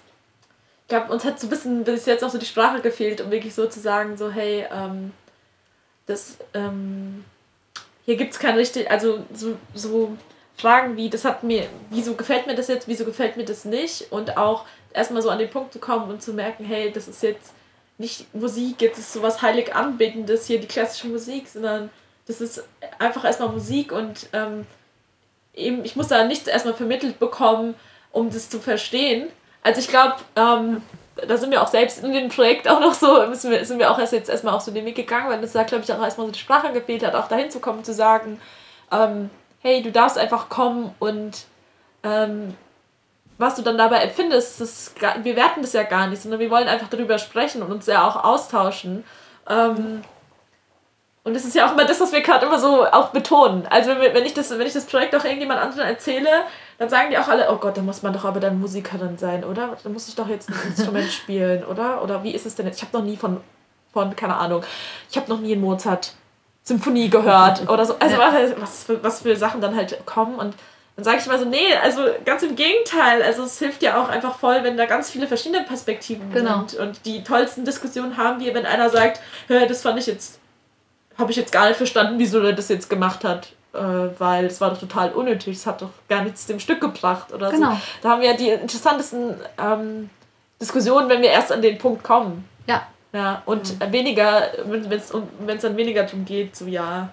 glaube, 0.90 1.14
uns 1.14 1.24
hat 1.24 1.40
so 1.40 1.48
ein 1.48 1.50
bisschen 1.50 1.84
bis 1.86 2.06
jetzt 2.06 2.24
auch 2.24 2.30
so 2.30 2.38
die 2.38 2.46
Sprache 2.46 2.82
gefehlt, 2.82 3.22
um 3.22 3.32
wirklich 3.32 3.56
so 3.56 3.68
zu 3.68 3.80
sagen, 3.80 4.18
so, 4.18 4.30
hey, 4.30 4.66
ähm, 4.70 5.14
das, 6.08 6.38
ähm, 6.54 7.24
hier 8.04 8.18
gibt 8.18 8.34
es 8.34 8.40
kein 8.40 8.56
richtig, 8.56 8.92
also 8.92 9.24
so, 9.34 9.56
so 9.74 10.18
Fragen 10.60 10.98
wie, 10.98 11.10
das 11.10 11.26
hat 11.26 11.44
mir, 11.44 11.68
wieso 11.90 12.16
gefällt 12.16 12.48
mir 12.48 12.56
das 12.56 12.68
jetzt, 12.68 12.88
wieso 12.88 13.06
gefällt 13.06 13.38
mir 13.38 13.46
das 13.46 13.66
nicht 13.66 14.12
und 14.12 14.38
auch 14.38 14.66
erstmal 14.94 15.22
so 15.22 15.30
an 15.30 15.40
den 15.40 15.50
Punkt 15.50 15.72
zu 15.72 15.80
kommen 15.80 16.10
und 16.10 16.22
zu 16.22 16.34
merken, 16.34 16.66
hey, 16.66 16.92
das 16.92 17.08
ist 17.08 17.24
jetzt 17.24 17.54
nicht 17.98 18.34
Musik, 18.34 18.82
jetzt 18.82 19.00
ist 19.00 19.14
sowas 19.14 19.42
heilig 19.42 19.76
anbetendes 19.76 20.48
hier, 20.48 20.60
die 20.60 20.68
klassische 20.68 21.08
Musik, 21.08 21.48
sondern 21.48 21.90
das 22.28 22.42
ist 22.42 22.64
einfach 22.98 23.24
erstmal 23.24 23.50
Musik 23.50 23.92
und 23.92 24.28
ähm, 24.34 24.66
eben, 25.54 25.86
ich 25.86 25.96
muss 25.96 26.10
da 26.10 26.26
nichts 26.26 26.48
erstmal 26.48 26.74
vermittelt 26.74 27.20
bekommen, 27.20 27.76
um 28.12 28.30
das 28.30 28.50
zu 28.50 28.60
verstehen. 28.60 29.30
Also 29.64 29.80
ich 29.80 29.88
glaube, 29.88 30.16
ähm, 30.36 30.82
da 31.28 31.38
sind 31.38 31.52
wir 31.52 31.62
auch 31.62 31.68
selbst 31.68 32.04
in 32.04 32.12
dem 32.12 32.30
Projekt 32.30 32.68
auch 32.68 32.80
noch 32.80 32.94
so, 32.94 33.26
müssen 33.28 33.52
wir, 33.52 33.64
sind 33.66 33.80
wir 33.80 33.92
auch 33.92 34.00
erst 34.00 34.14
jetzt 34.14 34.30
erstmal 34.30 34.54
auch 34.54 34.62
so 34.62 34.72
den 34.72 34.86
Weg 34.86 34.96
gegangen, 34.96 35.30
weil 35.30 35.42
das 35.42 35.54
da, 35.54 35.64
glaube 35.64 35.84
ich, 35.84 35.92
auch 35.92 36.02
erstmal 36.02 36.28
so 36.28 36.34
die 36.34 36.40
Sprache 36.40 36.72
gefehlt 36.72 37.06
hat, 37.06 37.16
auch 37.16 37.28
dahin 37.28 37.50
zu 37.50 37.60
kommen, 37.60 37.84
zu 37.84 37.94
sagen, 37.94 38.40
ähm, 38.92 39.30
hey, 39.62 39.82
du 39.82 39.92
darfst 39.92 40.18
einfach 40.18 40.50
kommen 40.50 40.96
und 41.00 41.46
ähm, 42.04 42.56
was 43.38 43.56
du 43.56 43.62
dann 43.62 43.78
dabei 43.78 44.00
empfindest, 44.00 44.60
das, 44.60 44.94
wir 45.24 45.36
werten 45.36 45.62
das 45.62 45.74
ja 45.74 45.84
gar 45.84 46.08
nicht, 46.08 46.22
sondern 46.22 46.42
wir 46.42 46.52
wollen 46.52 46.68
einfach 46.68 46.90
darüber 46.90 47.18
sprechen 47.18 47.62
und 47.62 47.72
uns 47.72 47.86
ja 47.86 48.06
auch 48.06 48.24
austauschen. 48.24 49.06
Ähm, 49.50 50.02
und 51.24 51.34
das 51.34 51.46
ist 51.46 51.56
ja 51.56 51.68
auch 51.68 51.74
immer 51.74 51.86
das, 51.86 52.02
was 52.02 52.12
wir 52.12 52.22
gerade 52.22 52.46
immer 52.46 52.60
so 52.60 52.86
auch 52.86 53.10
betonen. 53.10 53.66
Also 53.70 53.92
wenn, 53.92 54.14
wenn, 54.14 54.26
ich 54.26 54.34
das, 54.34 54.50
wenn 54.52 54.68
ich 54.68 54.74
das 54.74 54.86
Projekt 54.86 55.16
auch 55.16 55.24
irgendjemand 55.24 55.62
anderen 55.62 55.88
erzähle, 55.88 56.30
dann 56.78 56.90
sagen 56.90 57.12
die 57.12 57.18
auch 57.18 57.28
alle, 57.28 57.50
oh 57.52 57.58
Gott, 57.58 57.78
da 57.78 57.82
muss 57.82 58.02
man 58.02 58.14
doch 58.14 58.26
aber 58.26 58.40
dann 58.40 58.60
Musikerin 58.60 59.18
sein, 59.18 59.44
oder? 59.44 59.78
Da 59.84 59.90
muss 59.90 60.08
ich 60.08 60.16
doch 60.16 60.28
jetzt 60.28 60.50
ein 60.50 60.56
Instrument 60.68 61.12
spielen, 61.12 61.64
oder? 61.64 62.04
Oder 62.04 62.24
wie 62.24 62.32
ist 62.32 62.46
es 62.46 62.56
denn 62.56 62.66
jetzt? 62.66 62.78
Ich 62.78 62.88
habe 62.88 62.98
noch 62.98 63.06
nie 63.06 63.16
von, 63.16 63.40
von, 63.94 64.16
keine 64.16 64.36
Ahnung, 64.36 64.64
ich 65.10 65.18
habe 65.18 65.30
noch 65.30 65.40
nie 65.40 65.54
in 65.54 65.62
Mozart 65.62 66.14
Symphonie 66.70 67.10
gehört 67.10 67.70
oder 67.70 67.86
so. 67.86 67.96
Also 68.00 68.18
was 68.58 68.86
für, 68.86 69.04
was 69.04 69.22
für 69.22 69.36
Sachen 69.36 69.60
dann 69.60 69.76
halt 69.76 70.06
kommen 70.06 70.36
und 70.36 70.56
dann 70.96 71.04
sage 71.06 71.20
ich 71.20 71.28
immer 71.28 71.40
so, 71.40 71.46
nee, 71.46 71.74
also 71.82 72.02
ganz 72.26 72.44
im 72.44 72.56
Gegenteil. 72.58 73.24
Also 73.24 73.44
es 73.44 73.58
hilft 73.58 73.82
ja 73.84 74.02
auch 74.02 74.10
einfach 74.10 74.38
voll, 74.38 74.64
wenn 74.64 74.76
da 74.76 74.86
ganz 74.86 75.10
viele 75.10 75.28
verschiedene 75.28 75.64
Perspektiven 75.64 76.32
genau. 76.34 76.66
sind. 76.68 76.80
Und 76.80 77.06
die 77.06 77.24
tollsten 77.24 77.64
Diskussionen 77.64 78.18
haben 78.18 78.42
wir, 78.42 78.54
wenn 78.54 78.66
einer 78.66 78.90
sagt, 78.90 79.22
hör, 79.48 79.66
das 79.66 79.82
fand 79.82 79.98
ich 79.98 80.08
jetzt, 80.08 80.40
habe 81.18 81.32
ich 81.32 81.38
jetzt 81.38 81.54
gar 81.54 81.68
nicht 81.68 81.78
verstanden, 81.78 82.20
wieso 82.20 82.42
er 82.42 82.52
das 82.52 82.68
jetzt 82.68 82.90
gemacht 82.90 83.24
hat. 83.24 83.54
Äh, 83.72 83.80
weil 84.18 84.46
es 84.46 84.60
war 84.60 84.72
doch 84.72 84.80
total 84.80 85.12
unnötig, 85.12 85.56
es 85.56 85.68
hat 85.68 85.84
doch 85.84 85.92
gar 86.10 86.24
nichts 86.24 86.48
dem 86.48 86.60
Stück 86.60 86.82
gebracht 86.82 87.32
oder 87.32 87.52
genau. 87.52 87.72
so. 87.74 87.78
Da 88.02 88.10
haben 88.10 88.22
wir 88.22 88.32
ja 88.32 88.36
die 88.36 88.50
interessantesten 88.50 89.36
ähm, 89.58 90.10
Diskussionen, 90.60 91.08
wenn 91.08 91.22
wir 91.22 91.30
erst 91.30 91.52
an 91.52 91.62
den 91.62 91.78
Punkt 91.78 92.04
kommen. 92.04 92.50
Ja. 92.66 92.88
Ja, 93.12 93.42
und 93.46 93.80
mhm. 93.80 93.92
weniger, 93.92 94.44
wenn 94.66 94.92
es 94.92 95.62
dann 95.62 95.78
weniger 95.78 96.04
darum 96.04 96.26
geht, 96.26 96.56
so 96.56 96.66
ja, 96.66 97.10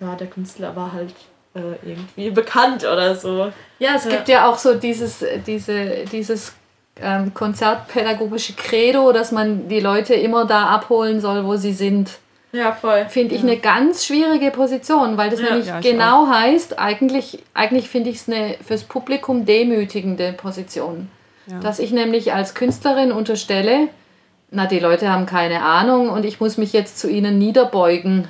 ja, 0.00 0.14
der 0.14 0.26
Künstler 0.26 0.74
war 0.74 0.92
halt 0.92 1.14
äh, 1.54 1.88
irgendwie 1.88 2.30
bekannt 2.30 2.82
oder 2.84 3.14
so. 3.14 3.52
Ja, 3.78 3.94
es 3.96 4.04
ja. 4.04 4.10
gibt 4.10 4.28
ja 4.28 4.48
auch 4.48 4.58
so 4.58 4.74
dieses, 4.74 5.24
diese, 5.46 6.04
dieses 6.10 6.54
ähm, 7.00 7.34
konzertpädagogische 7.34 8.54
Credo, 8.54 9.12
dass 9.12 9.32
man 9.32 9.68
die 9.68 9.80
Leute 9.80 10.14
immer 10.14 10.46
da 10.46 10.66
abholen 10.66 11.20
soll, 11.20 11.44
wo 11.44 11.56
sie 11.56 11.72
sind. 11.72 12.18
Ja, 12.52 12.72
voll. 12.72 13.06
Finde 13.08 13.34
ich 13.34 13.42
ja. 13.42 13.48
eine 13.48 13.58
ganz 13.58 14.06
schwierige 14.06 14.50
Position, 14.50 15.18
weil 15.18 15.28
das 15.28 15.40
ja. 15.40 15.50
nämlich 15.50 15.66
ja, 15.66 15.80
genau 15.80 16.24
auch. 16.24 16.30
heißt, 16.30 16.78
eigentlich, 16.78 17.42
eigentlich 17.52 17.90
finde 17.90 18.08
ich 18.10 18.16
es 18.16 18.28
eine 18.28 18.56
fürs 18.66 18.84
Publikum 18.84 19.44
demütigende 19.44 20.32
Position. 20.32 21.10
Dass 21.62 21.78
ich 21.78 21.92
nämlich 21.92 22.32
als 22.32 22.54
Künstlerin 22.54 23.12
unterstelle, 23.12 23.88
na, 24.56 24.66
die 24.66 24.78
Leute 24.78 25.10
haben 25.10 25.26
keine 25.26 25.62
Ahnung 25.62 26.08
und 26.08 26.24
ich 26.24 26.40
muss 26.40 26.56
mich 26.56 26.72
jetzt 26.72 26.98
zu 26.98 27.08
ihnen 27.10 27.38
niederbeugen 27.38 28.26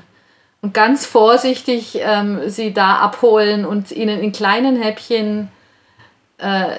und 0.60 0.74
ganz 0.74 1.06
vorsichtig 1.06 2.00
ähm, 2.02 2.50
sie 2.50 2.74
da 2.74 2.96
abholen 2.96 3.64
und 3.64 3.92
ihnen 3.92 4.18
in 4.18 4.32
kleinen 4.32 4.74
Häppchen, 4.82 5.48
äh, 6.38 6.78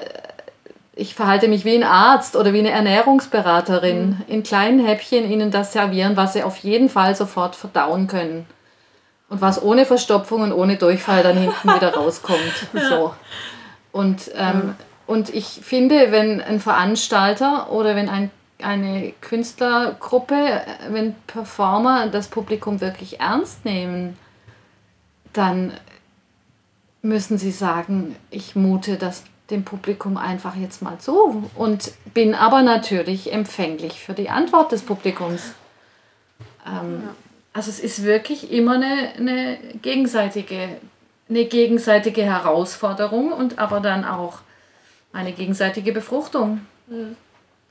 ich 0.94 1.14
verhalte 1.14 1.48
mich 1.48 1.64
wie 1.64 1.76
ein 1.76 1.84
Arzt 1.84 2.36
oder 2.36 2.52
wie 2.52 2.58
eine 2.58 2.72
Ernährungsberaterin, 2.72 4.08
mhm. 4.08 4.24
in 4.26 4.42
kleinen 4.42 4.84
Häppchen 4.84 5.30
ihnen 5.30 5.50
das 5.50 5.72
servieren, 5.72 6.18
was 6.18 6.34
sie 6.34 6.42
auf 6.42 6.58
jeden 6.58 6.90
Fall 6.90 7.14
sofort 7.14 7.56
verdauen 7.56 8.06
können. 8.06 8.44
Und 9.30 9.40
was 9.40 9.62
ohne 9.62 9.86
Verstopfung 9.86 10.42
und 10.42 10.52
ohne 10.52 10.76
Durchfall 10.76 11.22
dann 11.22 11.38
hinten 11.38 11.74
wieder 11.74 11.94
rauskommt. 11.94 12.38
So. 12.90 13.14
Und, 13.92 14.30
ähm, 14.36 14.74
und 15.06 15.30
ich 15.34 15.60
finde, 15.62 16.12
wenn 16.12 16.42
ein 16.42 16.60
Veranstalter 16.60 17.72
oder 17.72 17.96
wenn 17.96 18.10
ein 18.10 18.30
eine 18.62 19.12
Künstlergruppe, 19.20 20.62
wenn 20.90 21.14
Performer 21.26 22.08
das 22.08 22.28
Publikum 22.28 22.80
wirklich 22.80 23.20
ernst 23.20 23.64
nehmen, 23.64 24.16
dann 25.32 25.72
müssen 27.02 27.38
sie 27.38 27.52
sagen, 27.52 28.16
ich 28.30 28.56
mute 28.56 28.96
das 28.96 29.24
dem 29.50 29.64
Publikum 29.64 30.16
einfach 30.16 30.56
jetzt 30.56 30.82
mal 30.82 30.98
zu 30.98 31.48
und 31.54 31.92
bin 32.12 32.34
aber 32.34 32.62
natürlich 32.62 33.32
empfänglich 33.32 34.00
für 34.00 34.12
die 34.12 34.28
Antwort 34.28 34.72
des 34.72 34.82
Publikums. 34.82 35.54
Ähm, 36.66 37.02
ja. 37.04 37.14
Also 37.54 37.70
es 37.70 37.80
ist 37.80 38.04
wirklich 38.04 38.52
immer 38.52 38.74
eine, 38.74 39.12
eine, 39.16 39.58
gegenseitige, 39.80 40.68
eine 41.30 41.46
gegenseitige 41.46 42.22
Herausforderung 42.22 43.32
und 43.32 43.58
aber 43.58 43.80
dann 43.80 44.04
auch 44.04 44.40
eine 45.12 45.32
gegenseitige 45.32 45.92
Befruchtung. 45.92 46.60
Mhm. 46.86 47.16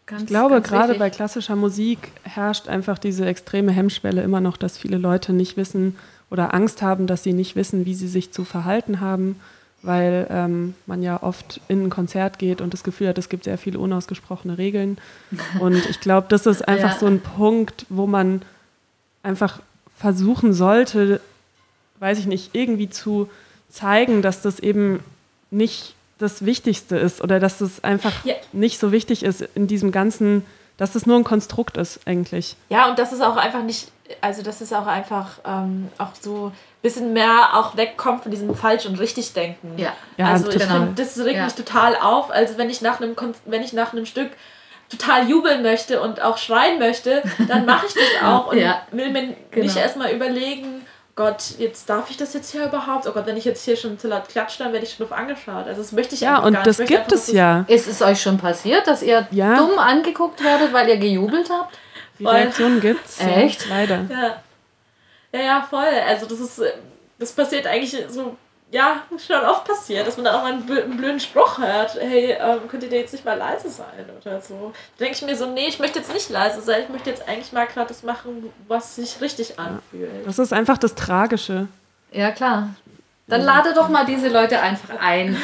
Ganz, 0.07 0.21
ich 0.21 0.27
glaube, 0.27 0.61
gerade 0.61 0.95
bei 0.95 1.09
klassischer 1.09 1.57
Musik 1.57 2.13
herrscht 2.23 2.69
einfach 2.69 2.97
diese 2.97 3.25
extreme 3.25 3.73
Hemmschwelle 3.73 4.23
immer 4.23 4.39
noch, 4.39 4.55
dass 4.55 4.77
viele 4.77 4.97
Leute 4.97 5.33
nicht 5.33 5.57
wissen 5.57 5.97
oder 6.31 6.53
Angst 6.53 6.81
haben, 6.81 7.07
dass 7.07 7.23
sie 7.23 7.33
nicht 7.33 7.57
wissen, 7.57 7.85
wie 7.85 7.93
sie 7.93 8.07
sich 8.07 8.31
zu 8.31 8.45
verhalten 8.45 9.01
haben, 9.01 9.37
weil 9.81 10.25
ähm, 10.29 10.75
man 10.85 11.03
ja 11.03 11.21
oft 11.21 11.59
in 11.67 11.83
ein 11.83 11.89
Konzert 11.89 12.39
geht 12.39 12.61
und 12.61 12.73
das 12.73 12.85
Gefühl 12.85 13.09
hat, 13.09 13.17
es 13.17 13.27
gibt 13.27 13.43
sehr 13.43 13.57
viele 13.57 13.79
unausgesprochene 13.79 14.57
Regeln. 14.57 14.97
Und 15.59 15.85
ich 15.89 15.99
glaube, 15.99 16.27
das 16.29 16.45
ist 16.45 16.67
einfach 16.67 16.93
ja. 16.93 16.99
so 16.99 17.05
ein 17.05 17.19
Punkt, 17.19 17.85
wo 17.89 18.07
man 18.07 18.41
einfach 19.23 19.59
versuchen 19.97 20.53
sollte, 20.53 21.19
weiß 21.99 22.17
ich 22.19 22.27
nicht, 22.27 22.55
irgendwie 22.55 22.89
zu 22.89 23.29
zeigen, 23.69 24.21
dass 24.21 24.41
das 24.41 24.59
eben 24.59 25.01
nicht 25.51 25.96
das 26.17 26.45
Wichtigste 26.45 26.97
ist 26.97 27.21
oder 27.21 27.39
dass 27.39 27.61
es 27.61 27.83
einfach 27.83 28.25
ja. 28.25 28.35
nicht 28.51 28.79
so 28.79 28.91
wichtig 28.91 29.23
ist 29.23 29.41
in 29.55 29.67
diesem 29.67 29.91
ganzen, 29.91 30.45
dass 30.77 30.95
es 30.95 31.05
nur 31.05 31.17
ein 31.17 31.23
Konstrukt 31.23 31.77
ist 31.77 31.99
eigentlich. 32.05 32.55
Ja, 32.69 32.89
und 32.89 32.99
dass 32.99 33.11
es 33.11 33.21
auch 33.21 33.37
einfach 33.37 33.63
nicht, 33.63 33.91
also 34.21 34.41
dass 34.41 34.61
es 34.61 34.73
auch 34.73 34.87
einfach 34.87 35.39
ähm, 35.45 35.89
auch 35.97 36.11
so 36.19 36.47
ein 36.47 36.51
bisschen 36.81 37.13
mehr 37.13 37.49
auch 37.53 37.77
wegkommt 37.77 38.23
von 38.23 38.31
diesem 38.31 38.53
falsch 38.55 38.85
und 38.85 38.99
richtig 38.99 39.33
denken. 39.33 39.73
Ja, 39.77 39.93
ja 40.17 40.27
also 40.27 40.49
ich 40.49 40.63
finde, 40.63 40.93
das 40.95 41.17
regt 41.19 41.37
ja. 41.37 41.45
mich 41.45 41.53
total 41.53 41.95
auf. 41.95 42.31
Also 42.31 42.57
wenn 42.57 42.69
ich 42.69 42.81
nach 42.81 42.99
einem 42.99 43.15
wenn 43.45 43.61
ich 43.61 43.73
nach 43.73 43.93
einem 43.93 44.05
Stück 44.05 44.31
total 44.89 45.29
jubeln 45.29 45.63
möchte 45.63 46.01
und 46.01 46.21
auch 46.21 46.37
schreien 46.37 46.79
möchte, 46.79 47.21
dann 47.47 47.65
mache 47.65 47.87
ich 47.87 47.93
das 47.93 48.23
auch 48.23 48.51
und 48.51 48.57
ja, 48.59 48.81
will 48.91 49.11
mir 49.11 49.35
genau. 49.51 49.65
nicht 49.65 49.75
erstmal 49.75 50.11
überlegen, 50.11 50.76
Gott, 51.17 51.55
jetzt 51.57 51.89
darf 51.89 52.11
ich 52.11 52.17
das 52.17 52.35
jetzt 52.35 52.51
hier 52.51 52.65
überhaupt? 52.65 53.07
Oh 53.07 53.11
Gott, 53.11 53.25
wenn 53.25 53.37
ich 53.37 53.43
jetzt 53.43 53.65
hier 53.65 53.75
schon 53.75 53.97
zu 53.97 54.07
laut 54.07 54.29
klatsche, 54.29 54.63
dann 54.63 54.71
werde 54.71 54.85
ich 54.85 54.93
schon 54.93 55.11
angeschaut. 55.11 55.65
Also 55.65 55.81
das 55.81 55.91
möchte 55.91 56.13
ich 56.13 56.21
ja, 56.21 56.37
und 56.37 56.53
gar 56.53 56.59
nicht. 56.59 56.59
Ja, 56.59 56.59
und 56.59 56.67
das 56.67 56.87
gibt 56.87 57.11
es 57.11 57.31
ja. 57.31 57.65
Ist 57.67 57.87
es 57.87 58.03
euch 58.03 58.21
schon 58.21 58.37
passiert, 58.37 58.85
dass 58.85 59.01
ihr 59.01 59.27
ja. 59.31 59.57
dumm 59.57 59.79
angeguckt 59.79 60.43
werdet, 60.43 60.71
weil 60.73 60.87
ihr 60.87 60.97
gejubelt 60.97 61.49
habt? 61.49 61.75
Die 62.19 62.25
Reaktion 62.25 62.79
gibt's. 62.79 63.19
Echt? 63.19 63.65
Ja, 63.65 63.75
leider. 63.75 64.05
Ja. 64.09 64.43
ja, 65.33 65.41
ja, 65.41 65.67
voll. 65.67 65.87
Also 66.07 66.27
das 66.27 66.39
ist, 66.39 66.61
das 67.17 67.31
passiert 67.31 67.65
eigentlich 67.65 67.97
so 68.09 68.37
ja, 68.71 69.03
schon 69.25 69.45
oft 69.45 69.65
passiert, 69.65 70.05
dass 70.07 70.17
man 70.17 70.25
dann 70.25 70.35
auch 70.35 70.43
mal 70.43 70.53
einen, 70.53 70.97
blöden 70.97 71.19
Spruch 71.19 71.57
hört. 71.57 71.95
Hey, 71.99 72.37
ähm, 72.39 72.67
könnt 72.67 72.83
ihr 72.83 72.89
jetzt 72.89 73.13
nicht 73.13 73.23
mal 73.23 73.37
leise 73.37 73.69
sein 73.69 74.05
oder 74.19 74.41
so. 74.41 74.73
Da 74.97 75.05
denke 75.05 75.17
ich 75.17 75.21
mir 75.21 75.35
so, 75.37 75.45
nee, 75.45 75.67
ich 75.67 75.79
möchte 75.79 75.99
jetzt 75.99 76.13
nicht 76.13 76.29
leise 76.29 76.61
sein. 76.61 76.83
Ich 76.83 76.89
möchte 76.89 77.09
jetzt 77.09 77.27
eigentlich 77.27 77.53
mal 77.53 77.65
gerade 77.65 77.87
das 77.87 78.03
machen, 78.03 78.51
was 78.67 78.97
sich 78.97 79.21
richtig 79.21 79.57
anfühlt. 79.57 80.25
Das 80.25 80.37
ist 80.37 80.51
einfach 80.51 80.77
das 80.77 80.95
Tragische. 80.95 81.67
Ja, 82.11 82.31
klar. 82.31 82.69
Dann 83.27 83.41
lade 83.41 83.73
doch 83.73 83.89
mal 83.89 84.05
diese 84.05 84.29
Leute 84.29 84.61
einfach 84.61 84.97
ein. 84.99 85.35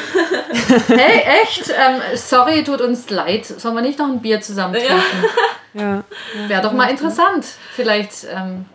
hey, 0.88 1.42
echt? 1.44 1.70
Ähm, 1.70 2.02
sorry, 2.16 2.64
tut 2.64 2.80
uns 2.80 3.10
leid. 3.10 3.46
Sollen 3.46 3.76
wir 3.76 3.82
nicht 3.82 4.00
noch 4.00 4.08
ein 4.08 4.22
Bier 4.22 4.40
zusammen 4.40 4.74
trinken? 4.74 5.26
Ja. 5.74 5.82
ja. 5.84 6.04
Wäre 6.48 6.62
doch 6.62 6.72
mal 6.72 6.90
interessant. 6.90 7.46
Vielleicht 7.74 8.26
ähm, 8.30 8.66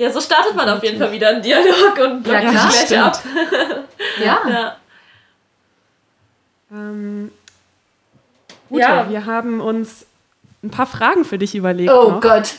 ja, 0.00 0.10
so 0.10 0.18
startet 0.18 0.56
man 0.56 0.66
auf 0.66 0.82
jeden 0.82 0.98
Fall 0.98 1.12
wieder 1.12 1.28
einen 1.28 1.42
Dialog 1.42 1.98
und 1.98 2.22
blockt 2.22 2.42
ja, 2.42 2.50
klar, 2.50 2.70
gleich 2.70 2.98
ab. 2.98 3.22
ja. 4.24 4.40
ja. 4.48 4.76
Ähm, 6.72 7.30
Ute, 8.70 8.80
ja. 8.80 9.10
wir 9.10 9.26
haben 9.26 9.60
uns 9.60 10.06
ein 10.62 10.70
paar 10.70 10.86
Fragen 10.86 11.26
für 11.26 11.36
dich 11.36 11.54
überlegt. 11.54 11.92
Oh 11.92 12.12
noch. 12.12 12.20
Gott. 12.22 12.54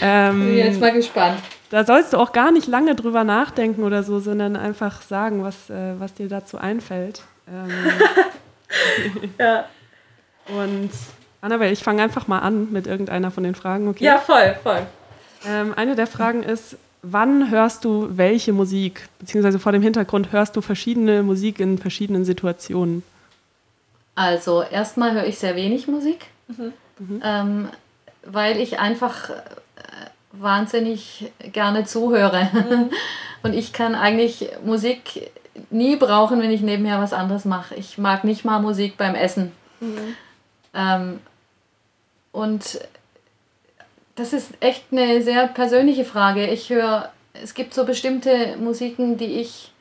ähm, 0.00 0.46
Bin 0.46 0.56
jetzt 0.56 0.80
mal 0.80 0.92
gespannt. 0.92 1.40
Da 1.68 1.84
sollst 1.84 2.12
du 2.12 2.18
auch 2.18 2.30
gar 2.30 2.52
nicht 2.52 2.68
lange 2.68 2.94
drüber 2.94 3.24
nachdenken 3.24 3.82
oder 3.82 4.04
so, 4.04 4.20
sondern 4.20 4.54
einfach 4.54 5.02
sagen, 5.02 5.42
was, 5.42 5.68
äh, 5.68 5.98
was 5.98 6.14
dir 6.14 6.28
dazu 6.28 6.58
einfällt. 6.58 7.22
Ähm. 7.52 7.72
ja. 9.40 9.64
Und 10.46 10.90
Annabelle, 11.40 11.72
ich 11.72 11.82
fange 11.82 12.04
einfach 12.04 12.28
mal 12.28 12.38
an 12.38 12.70
mit 12.70 12.86
irgendeiner 12.86 13.32
von 13.32 13.42
den 13.42 13.56
Fragen, 13.56 13.88
okay? 13.88 14.04
Ja, 14.04 14.18
voll, 14.18 14.54
voll. 14.62 14.86
Ähm, 15.46 15.74
eine 15.74 15.96
der 15.96 16.06
Fragen 16.06 16.42
ist, 16.42 16.76
wann 17.02 17.50
hörst 17.50 17.84
du 17.84 18.08
welche 18.12 18.52
Musik? 18.52 19.08
Beziehungsweise 19.18 19.58
vor 19.58 19.72
dem 19.72 19.82
Hintergrund 19.82 20.32
hörst 20.32 20.56
du 20.56 20.60
verschiedene 20.60 21.22
Musik 21.22 21.60
in 21.60 21.78
verschiedenen 21.78 22.24
Situationen? 22.24 23.02
Also 24.14 24.62
erstmal 24.62 25.12
höre 25.12 25.26
ich 25.26 25.38
sehr 25.38 25.56
wenig 25.56 25.88
Musik, 25.88 26.26
Ähm, 27.22 27.68
weil 28.24 28.60
ich 28.60 28.78
einfach 28.78 29.30
äh, 29.30 29.34
wahnsinnig 30.32 31.32
gerne 31.52 31.84
zuhöre. 31.84 32.48
Und 33.42 33.54
ich 33.54 33.72
kann 33.72 33.94
eigentlich 33.94 34.48
Musik 34.64 35.30
nie 35.70 35.96
brauchen, 35.96 36.40
wenn 36.40 36.50
ich 36.50 36.62
nebenher 36.62 37.00
was 37.00 37.12
anderes 37.12 37.44
mache. 37.44 37.74
Ich 37.74 37.98
mag 37.98 38.24
nicht 38.24 38.44
mal 38.44 38.60
Musik 38.60 38.96
beim 38.96 39.14
Essen. 39.14 39.52
Ähm, 40.72 41.20
und 42.32 42.80
das 44.14 44.32
ist 44.32 44.52
echt 44.60 44.84
eine 44.92 45.22
sehr 45.22 45.48
persönliche 45.48 46.04
Frage. 46.04 46.46
Ich 46.46 46.70
höre, 46.70 47.10
es 47.32 47.54
gibt 47.54 47.74
so 47.74 47.84
bestimmte 47.84 48.56
Musiken, 48.58 49.16
die 49.16 49.40
ich. 49.40 49.72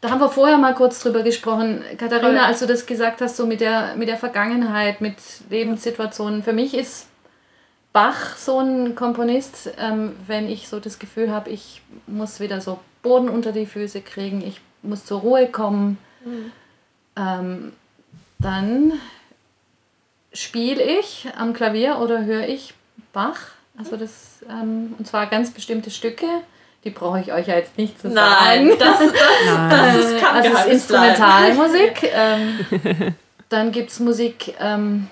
Da 0.00 0.10
haben 0.10 0.20
wir 0.20 0.30
vorher 0.30 0.56
mal 0.56 0.74
kurz 0.74 1.02
drüber 1.02 1.22
gesprochen. 1.22 1.84
Katharina, 1.98 2.40
Voll. 2.40 2.48
als 2.48 2.60
du 2.60 2.66
das 2.66 2.86
gesagt 2.86 3.20
hast, 3.20 3.36
so 3.36 3.46
mit 3.46 3.60
der, 3.60 3.96
mit 3.96 4.08
der 4.08 4.16
Vergangenheit, 4.16 5.00
mit 5.00 5.16
Lebenssituationen. 5.50 6.42
Für 6.42 6.54
mich 6.54 6.74
ist 6.74 7.06
Bach 7.92 8.36
so 8.36 8.60
ein 8.60 8.94
Komponist, 8.94 9.72
ähm, 9.78 10.14
wenn 10.26 10.48
ich 10.48 10.68
so 10.68 10.80
das 10.80 10.98
Gefühl 10.98 11.30
habe, 11.30 11.50
ich 11.50 11.82
muss 12.06 12.40
wieder 12.40 12.60
so 12.60 12.78
Boden 13.02 13.28
unter 13.28 13.52
die 13.52 13.66
Füße 13.66 14.00
kriegen, 14.00 14.42
ich 14.42 14.60
muss 14.82 15.04
zur 15.04 15.20
Ruhe 15.20 15.48
kommen, 15.48 15.98
ähm, 17.16 17.72
dann 18.38 18.92
spiele 20.32 20.82
ich 20.82 21.28
am 21.36 21.52
Klavier 21.52 21.98
oder 21.98 22.24
höre 22.24 22.48
ich 22.48 22.74
Bach. 23.12 23.50
Also 23.80 23.96
das, 23.96 24.40
ähm, 24.48 24.94
und 24.98 25.06
zwar 25.06 25.26
ganz 25.26 25.50
bestimmte 25.50 25.90
Stücke, 25.90 26.26
die 26.84 26.90
brauche 26.90 27.20
ich 27.20 27.32
euch 27.32 27.48
ja 27.48 27.56
jetzt 27.56 27.78
nicht 27.78 27.98
zu 27.98 28.10
sagen. 28.10 28.68
Nein, 28.68 28.78
das, 28.78 28.98
das, 28.98 29.12
das 29.70 29.96
ist 29.96 30.20
kann 30.20 30.36
also 30.36 30.50
es 30.50 30.60
ist. 30.60 30.72
Instrumentalmusik. 30.72 32.02
ähm, 32.14 33.14
dann 33.48 33.72
gibt 33.72 33.90
es 33.90 34.00
Musik, 34.00 34.54
ähm, 34.60 35.08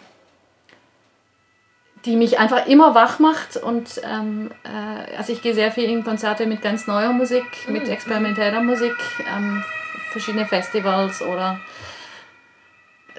die 2.04 2.16
mich 2.16 2.38
einfach 2.38 2.66
immer 2.66 2.94
wach 2.94 3.18
macht. 3.18 3.56
Und 3.56 4.00
ähm, 4.04 4.50
äh, 4.64 5.16
also 5.16 5.32
ich 5.32 5.42
gehe 5.42 5.54
sehr 5.54 5.72
viel 5.72 5.84
in 5.84 6.04
Konzerte 6.04 6.46
mit 6.46 6.60
ganz 6.60 6.86
neuer 6.86 7.12
Musik, 7.12 7.44
mit 7.68 7.88
experimenteller 7.88 8.60
Musik, 8.60 8.94
ähm, 9.34 9.64
verschiedene 10.12 10.46
Festivals 10.46 11.22
oder 11.22 11.58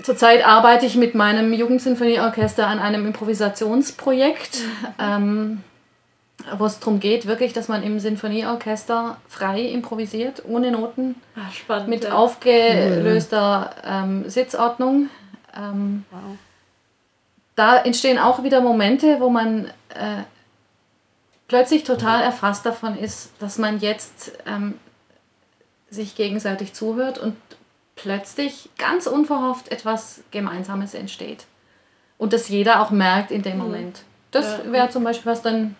Zurzeit 0.04 0.46
arbeite 0.46 0.86
ich 0.86 0.96
mit 0.96 1.16
meinem 1.16 1.52
Jugendsinfonieorchester 1.54 2.66
an 2.68 2.80
einem 2.80 3.06
Improvisationsprojekt, 3.08 4.60
ähm, 5.00 5.64
wo 6.58 6.66
es 6.66 6.80
darum 6.80 7.00
geht, 7.00 7.26
wirklich, 7.26 7.52
dass 7.54 7.68
man 7.68 7.84
im 7.84 8.00
Sinfonieorchester 8.00 9.18
frei 9.28 9.62
improvisiert, 9.62 10.44
ohne 10.48 10.72
Noten, 10.72 11.16
Ah, 11.36 11.52
spannend. 11.52 11.90
mit 11.90 12.04
ja. 12.06 12.14
aufgelöster 12.14 13.72
ähm, 13.86 14.30
Sitzordnung. 14.30 15.10
Ähm, 15.56 16.06
Da 17.56 17.78
entstehen 17.78 18.20
auch 18.20 18.42
wieder 18.44 18.62
Momente, 18.62 19.20
wo 19.20 19.30
man 19.30 19.66
äh, 19.90 20.24
plötzlich 21.50 21.84
total 21.84 22.22
erfasst 22.24 22.66
davon 22.66 22.98
ist, 22.98 23.32
dass 23.40 23.58
man 23.58 23.80
jetzt 23.82 24.32
ähm, 24.48 24.76
sich 25.90 26.16
gegenseitig 26.16 26.74
zuhört 26.74 27.18
und 27.18 27.36
plötzlich 28.02 28.70
ganz 28.78 29.08
unverhofft 29.08 29.72
etwas 29.72 30.22
Gemeinsames 30.32 30.94
entsteht. 30.94 31.46
Und 32.18 32.34
das 32.34 32.50
jeder 32.50 32.82
auch 32.82 32.92
merkt 32.92 33.32
in 33.32 33.42
dem 33.44 33.58
Moment. 33.58 34.02
Das 34.32 34.46
Ja. 34.66 34.72
wäre 34.72 34.90
zum 34.90 35.04
Beispiel 35.04 35.32
was 35.32 35.42
dann, 35.42 35.76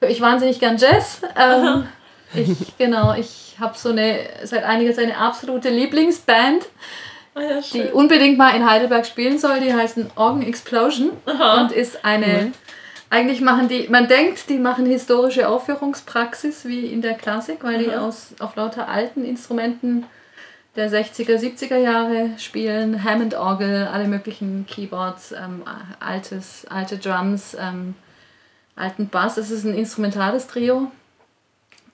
höre 0.00 0.10
ich 0.10 0.20
wahnsinnig 0.20 0.58
gern 0.60 0.76
Jazz. 0.76 1.22
Ähm, 1.36 1.86
ich, 2.34 2.76
genau, 2.78 3.14
ich 3.14 3.56
habe 3.60 3.76
so 3.76 3.90
eine, 3.90 4.18
seit 4.44 4.64
einiger 4.64 4.92
Zeit 4.94 5.04
eine 5.04 5.16
absolute 5.18 5.68
Lieblingsband, 5.70 6.66
Ah, 7.32 7.42
ja, 7.42 7.60
die 7.60 7.82
unbedingt 7.92 8.38
mal 8.38 8.56
in 8.56 8.68
Heidelberg 8.68 9.06
spielen 9.06 9.38
soll. 9.38 9.60
Die 9.60 9.72
heißen 9.72 10.10
Organ 10.16 10.42
Explosion 10.42 11.12
Aha. 11.26 11.60
und 11.60 11.70
ist 11.72 12.04
eine, 12.04 12.50
eigentlich 13.08 13.40
machen 13.40 13.68
die, 13.68 13.86
man 13.88 14.08
denkt, 14.08 14.48
die 14.48 14.58
machen 14.58 14.84
historische 14.84 15.48
Aufführungspraxis 15.48 16.64
wie 16.64 16.86
in 16.86 17.02
der 17.02 17.14
Klassik, 17.14 17.58
weil 17.62 17.78
die 17.78 17.90
Aha. 17.90 18.06
aus, 18.08 18.34
auf 18.40 18.56
lauter 18.56 18.88
alten 18.88 19.24
Instrumenten 19.24 20.06
der 20.76 20.90
60er, 20.90 21.36
70er 21.36 21.76
Jahre 21.76 22.30
spielen, 22.38 23.02
Hammond-Orgel, 23.02 23.88
alle 23.88 24.06
möglichen 24.06 24.66
Keyboards, 24.66 25.32
ähm, 25.32 25.62
altes, 25.98 26.66
alte 26.68 26.98
Drums, 26.98 27.56
ähm, 27.58 27.94
alten 28.76 29.08
Bass. 29.08 29.36
Es 29.36 29.50
ist 29.50 29.64
ein 29.64 29.74
instrumentales 29.74 30.46
Trio, 30.46 30.90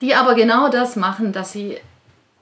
die 0.01 0.13
aber 0.13 0.35
genau 0.35 0.69
das 0.69 0.95
machen, 0.95 1.33
dass 1.33 1.51
sie 1.51 1.77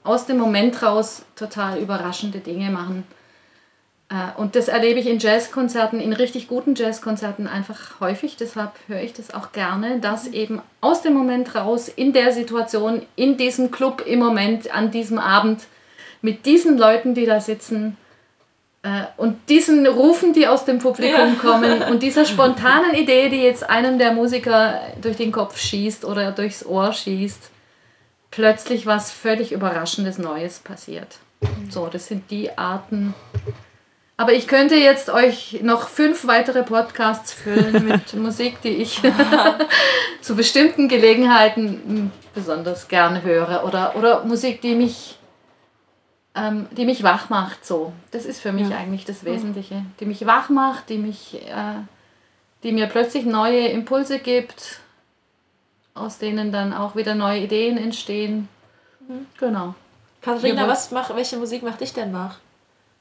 aus 0.03 0.25
dem 0.25 0.37
Moment 0.37 0.83
raus 0.83 1.23
total 1.35 1.79
überraschende 1.79 2.39
Dinge 2.39 2.69
machen. 2.69 3.05
Äh, 4.09 4.39
Und 4.39 4.55
das 4.55 4.67
erlebe 4.67 4.99
ich 4.99 5.07
in 5.07 5.19
Jazzkonzerten, 5.19 5.99
in 5.99 6.13
richtig 6.13 6.47
guten 6.47 6.75
Jazzkonzerten 6.75 7.47
einfach 7.47 7.99
häufig. 8.01 8.35
Deshalb 8.37 8.73
höre 8.87 9.01
ich 9.01 9.13
das 9.13 9.33
auch 9.33 9.51
gerne, 9.51 9.99
dass 9.99 10.27
eben 10.27 10.61
aus 10.81 11.01
dem 11.01 11.13
Moment 11.13 11.55
raus, 11.55 11.87
in 11.87 12.13
der 12.13 12.33
Situation, 12.33 13.01
in 13.15 13.37
diesem 13.37 13.71
Club 13.71 14.03
im 14.05 14.19
Moment, 14.19 14.73
an 14.75 14.91
diesem 14.91 15.17
Abend, 15.17 15.61
mit 16.25 16.45
diesen 16.45 16.77
Leuten, 16.77 17.13
die 17.13 17.25
da 17.25 17.39
sitzen 17.39 17.97
äh, 18.81 19.03
und 19.17 19.37
diesen 19.47 19.85
Rufen, 19.85 20.33
die 20.33 20.47
aus 20.47 20.65
dem 20.65 20.79
Publikum 20.79 21.35
Ja. 21.35 21.39
kommen 21.39 21.81
und 21.89 22.01
dieser 22.01 22.25
spontanen 22.25 22.95
Idee, 22.95 23.29
die 23.29 23.41
jetzt 23.41 23.69
einem 23.69 23.99
der 23.99 24.11
Musiker 24.11 24.81
durch 25.01 25.17
den 25.17 25.31
Kopf 25.31 25.57
schießt 25.57 26.03
oder 26.03 26.31
durchs 26.31 26.65
Ohr 26.65 26.91
schießt, 26.91 27.51
plötzlich 28.31 28.85
was 28.85 29.11
völlig 29.11 29.51
Überraschendes 29.51 30.17
Neues 30.17 30.59
passiert. 30.59 31.19
So, 31.69 31.87
das 31.87 32.07
sind 32.07 32.31
die 32.31 32.57
Arten. 32.57 33.13
Aber 34.17 34.33
ich 34.33 34.47
könnte 34.47 34.75
jetzt 34.75 35.09
euch 35.09 35.59
noch 35.61 35.89
fünf 35.89 36.25
weitere 36.25 36.63
Podcasts 36.63 37.33
füllen 37.33 37.85
mit 37.87 38.13
Musik, 38.15 38.61
die 38.61 38.77
ich 38.77 39.01
zu 40.21 40.35
bestimmten 40.35 40.87
Gelegenheiten 40.87 41.65
mm, 41.85 42.11
besonders 42.33 42.87
gern 42.87 43.21
höre. 43.23 43.63
Oder, 43.65 43.95
oder 43.95 44.23
Musik, 44.23 44.61
die 44.61 44.73
mich, 44.73 45.17
ähm, 46.35 46.67
die 46.71 46.85
mich 46.85 47.03
wach 47.03 47.29
macht. 47.29 47.65
So. 47.65 47.93
Das 48.11 48.25
ist 48.25 48.41
für 48.41 48.51
mich 48.51 48.69
Ja. 48.69 48.77
eigentlich 48.77 49.05
das 49.05 49.23
Wesentliche. 49.25 49.83
Die 49.99 50.05
mich 50.05 50.25
wach 50.25 50.49
macht, 50.49 50.89
die, 50.89 50.97
mich, 50.97 51.35
äh, 51.47 51.75
die 52.63 52.71
mir 52.71 52.87
plötzlich 52.87 53.25
neue 53.25 53.67
Impulse 53.67 54.19
gibt, 54.19 54.79
aus 55.93 56.17
denen 56.17 56.51
dann 56.51 56.73
auch 56.73 56.95
wieder 56.95 57.15
neue 57.15 57.39
Ideen 57.39 57.77
entstehen. 57.77 58.47
Genau. 59.39 59.75
Katharina, 60.21 60.67
was 60.67 60.91
mach, 60.91 61.15
welche 61.15 61.37
Musik 61.37 61.61
macht 61.63 61.81
dich 61.81 61.93
denn 61.93 62.11
wach? 62.13 62.37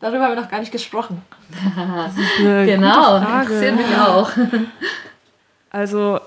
Darüber 0.01 0.25
haben 0.25 0.35
wir 0.37 0.43
noch 0.43 0.51
gar 0.51 0.61
nicht 0.61 0.73
gesprochen. 0.73 1.23
Eine 1.77 2.67
Genau, 2.67 3.19
gute 3.19 3.27
Frage. 3.31 3.43
interessiert 3.55 3.77
mich 3.77 3.97
auch. 3.97 4.31
Also, 5.71 6.21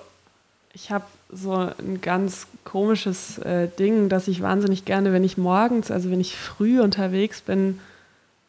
ich 0.73 0.91
habe 0.91 1.05
so 1.31 1.53
ein 1.53 1.99
ganz 2.01 2.47
komisches 2.63 3.37
äh, 3.39 3.67
Ding, 3.67 4.09
dass 4.09 4.27
ich 4.27 4.41
wahnsinnig 4.41 4.85
gerne, 4.85 5.11
wenn 5.13 5.23
ich 5.23 5.37
morgens, 5.37 5.91
also 5.91 6.09
wenn 6.09 6.21
ich 6.21 6.37
früh 6.37 6.81
unterwegs 6.81 7.41
bin, 7.41 7.79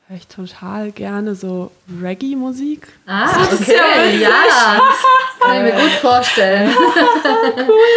höre 0.09 0.17
ich 0.17 0.27
total 0.27 0.91
gerne 0.91 1.35
so 1.35 1.71
Reggae-Musik. 2.03 2.89
Ah, 3.07 3.29
okay, 3.53 4.21
ja, 4.23 4.31
das 4.79 5.39
kann 5.39 5.57
ich 5.57 5.75
mir 5.75 5.81
gut 5.81 5.91
vorstellen. 6.01 6.71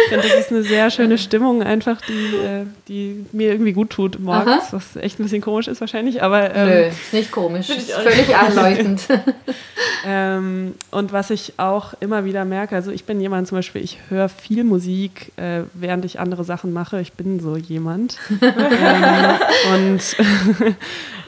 Ich 0.04 0.08
finde, 0.10 0.28
das 0.28 0.40
ist 0.40 0.50
eine 0.50 0.62
sehr 0.62 0.90
schöne 0.90 1.16
Stimmung, 1.16 1.62
einfach, 1.62 2.00
die, 2.02 2.36
äh, 2.36 2.66
die 2.88 3.24
mir 3.32 3.52
irgendwie 3.52 3.72
gut 3.72 3.90
tut 3.90 4.20
morgens, 4.20 4.64
Aha. 4.64 4.68
was 4.72 4.96
echt 4.96 5.18
ein 5.18 5.22
bisschen 5.22 5.40
komisch 5.40 5.68
ist 5.68 5.80
wahrscheinlich, 5.80 6.22
aber 6.22 6.54
ähm, 6.54 6.68
Nö, 6.68 6.82
ist 6.88 7.12
nicht 7.12 7.32
komisch, 7.32 7.70
ist 7.70 7.92
völlig 7.92 8.36
einleuchtend. 8.36 9.02
Ähm, 10.04 10.74
und 10.90 11.12
was 11.12 11.30
ich 11.30 11.54
auch 11.58 11.94
immer 12.00 12.24
wieder 12.24 12.44
merke, 12.44 12.74
also 12.74 12.90
ich 12.90 13.04
bin 13.04 13.20
jemand 13.20 13.46
zum 13.46 13.58
Beispiel, 13.58 13.82
ich 13.82 13.98
höre 14.08 14.28
viel 14.28 14.64
Musik, 14.64 15.32
äh, 15.36 15.62
während 15.74 16.04
ich 16.04 16.18
andere 16.18 16.42
Sachen 16.44 16.72
mache. 16.72 17.00
Ich 17.00 17.12
bin 17.12 17.38
so 17.38 17.56
jemand. 17.56 18.18
ähm, 18.40 19.38
und 19.74 20.00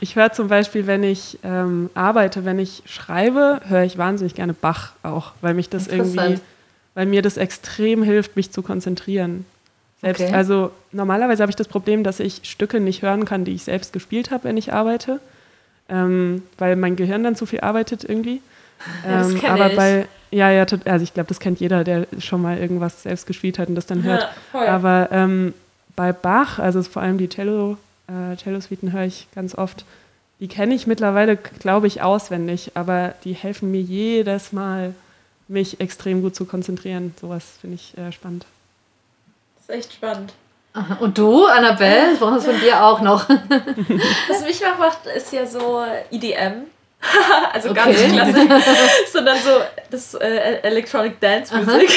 ich 0.01 0.17
höre 0.17 0.33
zum 0.33 0.49
Beispiel, 0.49 0.74
wenn 0.75 1.03
ich 1.03 1.39
ähm, 1.45 1.91
arbeite, 1.95 2.45
wenn 2.45 2.59
ich 2.59 2.83
schreibe, 2.87 3.61
höre 3.69 3.85
ich 3.85 3.97
wahnsinnig 3.99 4.35
gerne 4.35 4.53
Bach 4.55 4.93
auch, 5.03 5.33
weil 5.41 5.55
mich 5.55 5.69
das 5.69 5.87
irgendwie, 5.87 6.39
weil 6.95 7.07
mir 7.07 7.23
das 7.23 7.37
extrem 7.37 8.03
hilft, 8.03 8.37
mich 8.37 8.51
zu 8.51 8.63
konzentrieren. 8.63 9.47
Selbst, 10.01 10.23
Okay. 10.23 10.35
also 10.35 10.71
normalerweise 10.93 11.43
habe 11.43 11.51
ich 11.51 11.57
das 11.57 11.69
Problem, 11.69 12.05
dass 12.05 12.21
ich 12.21 12.41
Stücke 12.45 12.81
nicht 12.81 13.03
hören 13.03 13.25
kann, 13.25 13.45
die 13.45 13.53
ich 13.55 13.65
selbst 13.65 13.93
gespielt 13.93 14.31
habe, 14.31 14.45
wenn 14.45 14.57
ich 14.57 14.73
arbeite, 14.73 15.21
ähm, 15.89 16.43
weil 16.59 16.77
mein 16.77 16.97
Gehirn 16.97 17.23
dann 17.25 17.37
zu 17.37 17.47
viel 17.47 17.61
arbeitet 17.61 18.05
irgendwie. 18.05 18.41
Ja, 19.07 19.19
das 19.19 19.33
Ähm, 19.33 19.41
aber 19.47 19.71
ich. 19.71 19.77
bei, 19.77 20.07
ja, 20.31 20.51
ja, 20.51 20.67
also 20.85 21.03
ich 21.05 21.15
glaube, 21.15 21.29
das 21.29 21.39
kennt 21.41 21.61
jeder, 21.61 21.85
der 21.85 22.07
schon 22.19 22.43
mal 22.43 22.59
irgendwas 22.59 23.05
selbst 23.05 23.27
gespielt 23.27 23.59
hat 23.59 23.69
und 23.69 23.77
das 23.77 23.87
dann 23.87 24.03
hört. 24.03 24.29
Ja. 24.53 24.67
Aber 24.67 25.09
ähm, 25.13 25.55
bei 25.97 26.13
Bach, 26.13 26.59
also 26.59 26.83
vor 26.83 27.01
allem 27.01 27.17
die 27.17 27.29
Cello, 27.29 27.79
äh, 28.09 28.37
Cello-Suiten 28.37 28.93
höre 28.93 29.05
ich 29.05 29.29
ganz 29.35 29.55
oft, 29.55 29.85
die 30.41 30.49
kenne 30.49 30.75
ich 30.75 30.87
mittlerweile, 30.87 31.37
glaube 31.37 31.87
ich, 31.87 32.03
auswendig, 32.03 32.73
aber 32.75 33.15
die 33.25 33.33
helfen 33.35 33.71
mir 33.71 33.81
jedes 33.81 34.53
Mal, 34.53 34.95
mich 35.47 35.81
extrem 35.81 36.23
gut 36.23 36.35
zu 36.35 36.45
konzentrieren. 36.47 37.15
Sowas 37.21 37.45
finde 37.61 37.77
ich 37.77 37.97
äh, 37.99 38.13
spannend. 38.13 38.47
Das 39.57 39.69
ist 39.69 39.85
echt 39.85 39.93
spannend. 39.95 40.33
Aha. 40.73 40.97
Und 41.01 41.17
du, 41.19 41.45
Annabelle, 41.47 42.11
das 42.11 42.19
brauchst 42.19 42.47
du 42.47 42.51
von 42.51 42.61
dir 42.61 42.83
auch 42.83 43.01
noch. 43.01 43.29
Was 44.29 44.43
mich 44.43 44.61
macht, 44.79 45.07
ist 45.07 45.33
ja 45.33 45.47
so 45.47 45.85
EDM. 46.11 46.65
also 47.53 47.71
Okay. 47.71 47.79
gar 47.79 47.87
nicht 47.87 48.09
klassisch, 48.09 48.51
sondern 49.13 49.39
so 49.39 49.51
das 49.91 50.15
äh, 50.15 50.61
Electronic 50.63 51.21
Dance 51.21 51.55
Musik. 51.55 51.91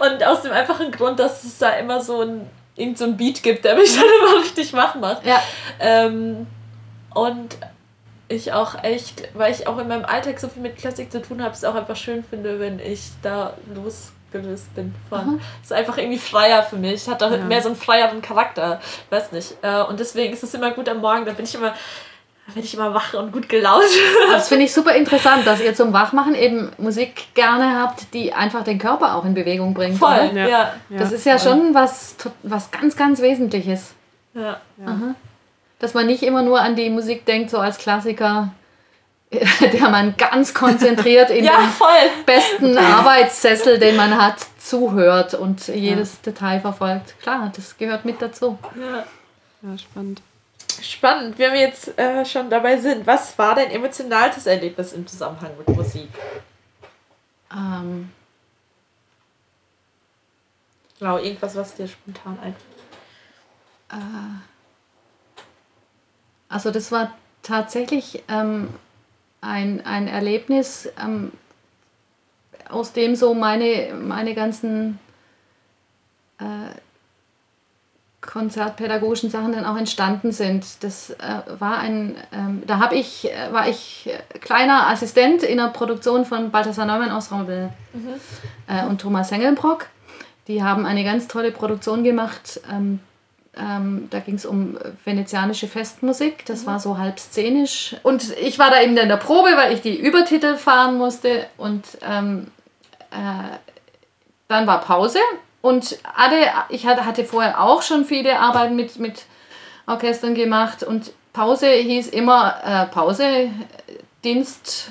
Und 0.00 0.24
aus 0.24 0.42
dem 0.42 0.52
einfachen 0.52 0.90
Grund, 0.92 1.18
dass 1.18 1.44
es 1.44 1.58
da 1.58 1.70
immer 1.70 2.00
so 2.00 2.22
ein, 2.22 2.48
irgend 2.76 2.96
so 2.96 3.04
ein 3.04 3.16
Beat 3.16 3.42
gibt, 3.42 3.64
der 3.64 3.74
mich 3.74 3.94
dann 3.94 4.04
immer 4.04 4.40
richtig 4.42 4.72
wach 4.72 4.94
macht. 4.94 5.26
Ja. 5.26 5.42
Ähm, 5.80 6.46
und 7.14 7.56
ich 8.28 8.52
auch 8.52 8.82
echt, 8.82 9.28
weil 9.34 9.52
ich 9.52 9.66
auch 9.66 9.78
in 9.78 9.88
meinem 9.88 10.04
Alltag 10.04 10.38
so 10.40 10.48
viel 10.48 10.62
mit 10.62 10.76
Klassik 10.76 11.10
zu 11.12 11.20
tun 11.22 11.42
habe, 11.42 11.52
es 11.54 11.64
auch 11.64 11.74
einfach 11.74 11.96
schön 11.96 12.24
finde, 12.24 12.58
wenn 12.58 12.78
ich 12.80 13.10
da 13.22 13.52
losgelöst 13.74 14.74
bin 14.74 14.94
von. 15.08 15.40
Es 15.62 15.70
ist 15.70 15.72
einfach 15.76 15.98
irgendwie 15.98 16.18
freier 16.18 16.62
für 16.62 16.76
mich, 16.76 17.06
hat 17.08 17.22
auch 17.22 17.30
Ja. 17.30 17.38
mehr 17.38 17.60
so 17.62 17.68
einen 17.68 17.76
freieren 17.76 18.22
Charakter, 18.22 18.80
weiß 19.10 19.32
nicht. 19.32 19.54
Äh, 19.62 19.82
Und 19.82 20.00
deswegen 20.00 20.32
ist 20.32 20.42
es 20.42 20.54
immer 20.54 20.70
gut 20.70 20.88
am 20.88 20.98
Morgen, 21.00 21.26
da 21.26 21.32
bin 21.32 21.44
ich 21.44 21.54
immer, 21.54 21.74
bin 22.54 22.64
ich 22.64 22.72
immer 22.74 22.94
wach 22.94 23.12
und 23.14 23.30
gut 23.30 23.48
gelaunt. 23.48 23.84
Das 24.32 24.48
finde 24.48 24.64
ich 24.66 24.72
super 24.72 24.94
interessant, 24.94 25.46
dass 25.46 25.60
ihr 25.60 25.74
zum 25.74 25.92
Wachmachen 25.92 26.34
eben 26.34 26.72
Musik 26.78 27.34
gerne 27.34 27.78
habt, 27.78 28.12
die 28.14 28.32
einfach 28.32 28.64
den 28.64 28.78
Körper 28.78 29.14
auch 29.16 29.24
in 29.26 29.34
Bewegung 29.34 29.74
bringt. 29.74 29.98
Voll, 29.98 30.30
ja. 30.34 30.46
Ja. 30.48 30.74
ja. 30.88 30.98
Das 30.98 31.12
ist 31.12 31.26
ja 31.26 31.38
voll. 31.38 31.50
schon 31.52 31.74
was, 31.74 32.16
was 32.42 32.70
ganz, 32.70 32.96
ganz 32.96 33.20
Wesentliches. 33.20 33.92
ja. 34.34 34.60
Dass 35.78 35.94
man 35.94 36.06
nicht 36.06 36.22
immer 36.22 36.42
nur 36.42 36.60
an 36.60 36.76
die 36.76 36.88
Musik 36.90 37.24
denkt, 37.26 37.50
so 37.50 37.58
als 37.58 37.78
Klassiker, 37.78 38.54
der 39.32 39.88
man 39.88 40.16
ganz 40.16 40.54
konzentriert 40.54 41.30
in 41.30 41.44
Ja, 41.44 41.58
dem 41.60 41.68
voll. 41.70 41.88
besten 42.24 42.78
Arbeitssessel, 42.78 43.78
den 43.78 43.96
man 43.96 44.16
hat, 44.16 44.36
zuhört 44.58 45.34
und 45.34 45.66
jedes 45.68 46.20
Detail 46.20 46.60
verfolgt. 46.60 47.20
Klar, 47.20 47.52
das 47.54 47.76
gehört 47.76 48.04
mit 48.04 48.22
dazu. 48.22 48.58
Ja. 48.80 49.04
Ja, 49.62 49.78
spannend. 49.78 50.22
Spannend, 50.82 51.38
wenn 51.38 51.52
wir 51.52 51.60
jetzt 51.60 51.98
äh, 51.98 52.24
schon 52.24 52.50
dabei 52.50 52.76
sind. 52.78 53.06
Was 53.06 53.36
war 53.38 53.54
dein 53.54 53.70
emotionalstes 53.70 54.46
Erlebnis 54.46 54.92
im 54.92 55.06
Zusammenhang 55.06 55.50
mit 55.58 55.68
Musik? 55.76 56.08
Ähm, 57.52 58.10
Genau, 61.00 61.18
irgendwas, 61.18 61.54
was 61.56 61.74
dir 61.74 61.88
spontan 61.88 62.38
einfällt. 62.40 62.64
Also 66.54 66.70
das 66.70 66.92
war 66.92 67.10
tatsächlich 67.42 68.22
ähm, 68.28 68.68
ein, 69.40 69.84
ein 69.84 70.06
Erlebnis, 70.06 70.88
ähm, 71.04 71.32
aus 72.70 72.92
dem 72.92 73.16
so 73.16 73.34
meine, 73.34 73.92
meine 74.00 74.36
ganzen 74.36 75.00
äh, 76.38 76.44
konzertpädagogischen 78.20 79.30
Sachen 79.30 79.50
dann 79.50 79.64
auch 79.64 79.76
entstanden 79.76 80.30
sind. 80.30 80.84
Das 80.84 81.10
äh, 81.10 81.42
war 81.58 81.78
ein, 81.78 82.14
ähm, 82.32 82.62
da 82.68 82.78
hab 82.78 82.92
ich, 82.92 83.28
äh, 83.32 83.52
war 83.52 83.68
ich 83.68 84.06
äh, 84.06 84.38
kleiner 84.38 84.86
Assistent 84.90 85.42
in 85.42 85.56
der 85.56 85.70
Produktion 85.70 86.24
von 86.24 86.52
Balthasar 86.52 86.86
Neumann 86.86 87.10
Ensemble 87.10 87.70
äh, 88.68 88.86
und 88.86 89.00
Thomas 89.00 89.32
Engelbrock. 89.32 89.86
Die 90.46 90.62
haben 90.62 90.86
eine 90.86 91.02
ganz 91.02 91.26
tolle 91.26 91.50
Produktion 91.50 92.04
gemacht. 92.04 92.60
Ähm, 92.70 93.00
ähm, 93.56 94.08
da 94.10 94.20
ging 94.20 94.34
es 94.34 94.46
um 94.46 94.78
venezianische 95.04 95.68
Festmusik. 95.68 96.44
Das 96.46 96.66
war 96.66 96.80
so 96.80 96.98
halb 96.98 97.18
szenisch. 97.18 97.96
Und 98.02 98.36
ich 98.38 98.58
war 98.58 98.70
da 98.70 98.80
eben 98.80 98.96
in 98.96 99.08
der 99.08 99.16
Probe, 99.16 99.50
weil 99.56 99.72
ich 99.72 99.80
die 99.80 99.98
Übertitel 99.98 100.56
fahren 100.56 100.98
musste. 100.98 101.46
Und 101.56 101.84
ähm, 102.02 102.48
äh, 103.10 103.56
dann 104.48 104.66
war 104.66 104.80
Pause. 104.80 105.18
Und 105.60 105.98
alle, 106.14 106.36
ich 106.68 106.86
hatte, 106.86 107.24
vorher 107.24 107.60
auch 107.60 107.82
schon 107.82 108.04
viele 108.04 108.38
Arbeiten 108.38 108.76
mit, 108.76 108.98
mit 108.98 109.24
Orchestern 109.86 110.34
gemacht. 110.34 110.82
Und 110.82 111.12
Pause 111.32 111.68
hieß 111.68 112.08
immer 112.08 112.56
äh, 112.64 112.86
Pause, 112.92 113.24
äh, 113.24 113.50
Dienst, 114.24 114.90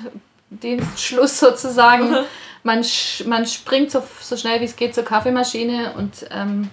Dienstschluss 0.50 1.38
sozusagen. 1.40 2.16
Man, 2.66 2.82
man 3.26 3.44
springt 3.44 3.90
so, 3.90 4.02
so 4.22 4.38
schnell 4.38 4.58
wie 4.62 4.64
es 4.64 4.74
geht 4.74 4.94
zur 4.94 5.04
Kaffeemaschine 5.04 5.92
und 5.98 6.26
ähm, 6.30 6.70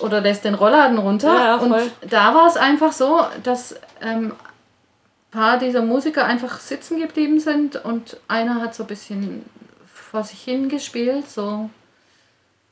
oder 0.00 0.20
lässt 0.20 0.44
den 0.44 0.54
Rollladen 0.54 0.98
runter. 0.98 1.34
Ja, 1.34 1.56
und 1.56 1.74
da 2.08 2.34
war 2.34 2.46
es 2.46 2.56
einfach 2.56 2.92
so, 2.92 3.20
dass 3.42 3.76
ähm, 4.00 4.32
ein 4.32 5.30
paar 5.30 5.58
dieser 5.58 5.82
Musiker 5.82 6.24
einfach 6.24 6.58
sitzen 6.60 6.98
geblieben 6.98 7.40
sind 7.40 7.76
und 7.76 8.16
einer 8.28 8.60
hat 8.60 8.74
so 8.74 8.84
ein 8.84 8.88
bisschen 8.88 9.44
vor 9.84 10.24
sich 10.24 10.40
hingespielt, 10.42 11.30
so. 11.30 11.70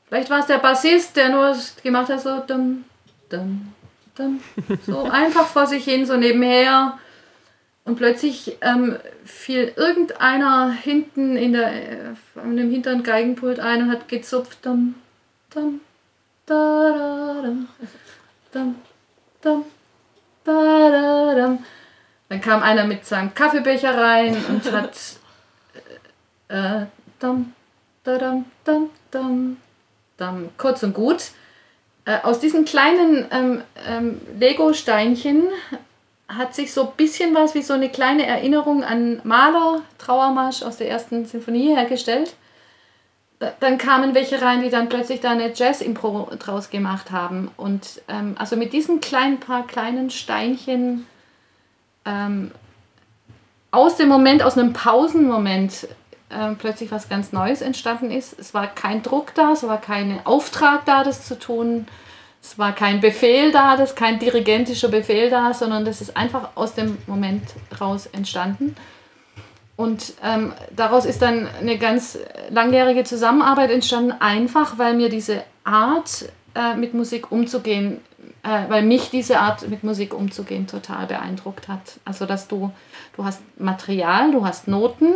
Vielleicht 0.07 0.29
war 0.29 0.39
es 0.39 0.47
der 0.47 0.57
Bassist, 0.57 1.15
der 1.15 1.29
nur 1.29 1.55
gemacht 1.83 2.09
hat, 2.09 2.21
so 2.21 2.39
dumm, 2.39 2.83
dumm, 3.29 3.73
dumm. 4.15 4.41
So 4.85 5.03
einfach 5.11 5.45
vor 5.45 5.67
sich 5.67 5.83
hin, 5.83 6.05
so 6.05 6.17
nebenher. 6.17 6.97
Und 7.85 7.95
plötzlich 7.95 8.57
ähm, 8.61 8.97
fiel 9.23 9.71
irgendeiner 9.75 10.71
hinten 10.71 11.37
in 11.37 11.53
der, 11.53 11.73
äh, 11.73 12.13
an 12.35 12.57
dem 12.57 12.71
hinteren 12.71 13.03
Geigenpult 13.03 13.59
ein 13.59 13.83
und 13.83 13.91
hat 13.91 14.07
gezupft. 14.07 14.65
Dum, 14.65 14.95
dum, 15.53 15.79
Dann 22.29 22.41
kam 22.41 22.61
einer 22.63 22.85
mit 22.85 23.05
seinem 23.05 23.33
Kaffeebecher 23.33 23.97
rein 23.97 24.37
und 24.49 24.71
hat 24.71 24.97
äh, 26.47 26.85
dum, 27.19 27.53
da, 28.03 28.17
dum, 28.17 28.45
dum, 28.65 28.89
dum, 29.11 29.57
dum. 30.17 30.49
kurz 30.57 30.83
und 30.83 30.93
gut. 30.93 31.31
Äh, 32.05 32.19
aus 32.23 32.39
diesen 32.39 32.65
kleinen 32.65 33.25
ähm, 33.31 33.61
ähm, 33.87 34.21
Lego-Steinchen 34.39 35.43
hat 36.27 36.53
sich 36.55 36.73
so 36.73 36.89
ein 36.89 36.95
bisschen 36.95 37.33
was 37.33 37.55
wie 37.55 37.61
so 37.61 37.73
eine 37.73 37.89
kleine 37.89 38.25
Erinnerung 38.25 38.83
an 38.83 39.19
Mahler, 39.23 39.81
Trauermarsch 39.97 40.61
aus 40.61 40.77
der 40.77 40.89
ersten 40.89 41.25
Sinfonie 41.25 41.75
hergestellt. 41.75 42.35
Da- 43.39 43.53
Dann 43.59 43.77
kamen 43.77 44.13
welche 44.15 44.41
rein, 44.41 44.61
die 44.61 44.69
dann 44.69 44.89
plötzlich 44.89 45.21
da 45.21 45.31
eine 45.31 45.53
Jazz-Impro 45.53 46.29
draus 46.37 46.69
gemacht 46.69 47.11
haben. 47.11 47.49
Und 47.57 48.01
ähm, 48.07 48.35
also 48.37 48.55
mit 48.55 48.73
diesen 48.73 48.99
kleinen 49.01 49.39
paar 49.39 49.65
kleinen 49.65 50.09
Steinchen 50.09 51.05
ähm, 52.05 52.51
aus 53.71 53.95
dem 53.95 54.09
Moment, 54.09 54.43
aus 54.43 54.57
einem 54.57 54.73
Pausenmoment 54.73 55.87
ähm, 56.31 56.57
plötzlich 56.57 56.91
was 56.91 57.07
ganz 57.09 57.31
Neues 57.31 57.61
entstanden 57.61 58.11
ist. 58.11 58.37
Es 58.37 58.53
war 58.53 58.67
kein 58.67 59.03
Druck 59.03 59.33
da, 59.35 59.53
es 59.53 59.63
war 59.63 59.79
kein 59.79 60.19
Auftrag 60.25 60.85
da, 60.85 61.03
das 61.03 61.25
zu 61.25 61.37
tun. 61.39 61.87
Es 62.41 62.57
war 62.57 62.73
kein 62.73 63.01
Befehl 63.01 63.51
da, 63.51 63.75
das 63.75 63.95
kein 63.95 64.17
dirigentischer 64.17 64.87
Befehl 64.87 65.29
da, 65.29 65.53
sondern 65.53 65.83
das 65.85 66.01
ist 66.01 66.15
einfach 66.15 66.51
aus 66.55 66.73
dem 66.73 66.97
Moment 67.05 67.43
raus 67.81 68.05
entstanden. 68.05 68.75
Und 69.79 70.15
ähm, 70.21 70.51
daraus 70.75 71.05
ist 71.05 71.21
dann 71.21 71.47
eine 71.61 71.77
ganz 71.77 72.19
langjährige 72.49 73.05
Zusammenarbeit 73.05 73.71
entstanden, 73.71 74.11
einfach 74.19 74.77
weil 74.77 74.93
mir 74.93 75.07
diese 75.07 75.45
Art, 75.63 76.25
äh, 76.53 76.75
mit 76.75 76.93
Musik 76.93 77.31
umzugehen, 77.31 78.01
äh, 78.43 78.63
weil 78.67 78.83
mich 78.83 79.09
diese 79.09 79.39
Art, 79.39 79.69
mit 79.69 79.85
Musik 79.85 80.13
umzugehen, 80.13 80.67
total 80.67 81.05
beeindruckt 81.05 81.69
hat. 81.69 82.01
Also, 82.03 82.25
dass 82.25 82.49
du, 82.49 82.73
du 83.15 83.23
hast 83.23 83.41
Material, 83.57 84.33
du 84.33 84.45
hast 84.45 84.67
Noten, 84.67 85.13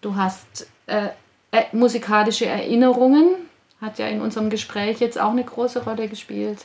du 0.00 0.16
hast 0.16 0.66
äh, 0.86 1.08
äh, 1.50 1.64
musikalische 1.72 2.46
Erinnerungen, 2.46 3.34
hat 3.82 3.98
ja 3.98 4.06
in 4.06 4.22
unserem 4.22 4.48
Gespräch 4.48 4.98
jetzt 4.98 5.20
auch 5.20 5.32
eine 5.32 5.44
große 5.44 5.84
Rolle 5.84 6.08
gespielt. 6.08 6.64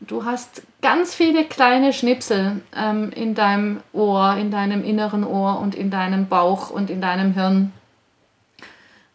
Du 0.00 0.24
hast 0.24 0.62
ganz 0.80 1.14
viele 1.14 1.44
kleine 1.44 1.92
Schnipsel 1.92 2.60
ähm, 2.76 3.10
in 3.10 3.34
deinem 3.34 3.80
Ohr, 3.92 4.36
in 4.36 4.50
deinem 4.50 4.84
inneren 4.84 5.24
Ohr 5.24 5.58
und 5.60 5.74
in 5.74 5.90
deinem 5.90 6.28
Bauch 6.28 6.70
und 6.70 6.88
in 6.88 7.00
deinem 7.00 7.34
Hirn. 7.34 7.72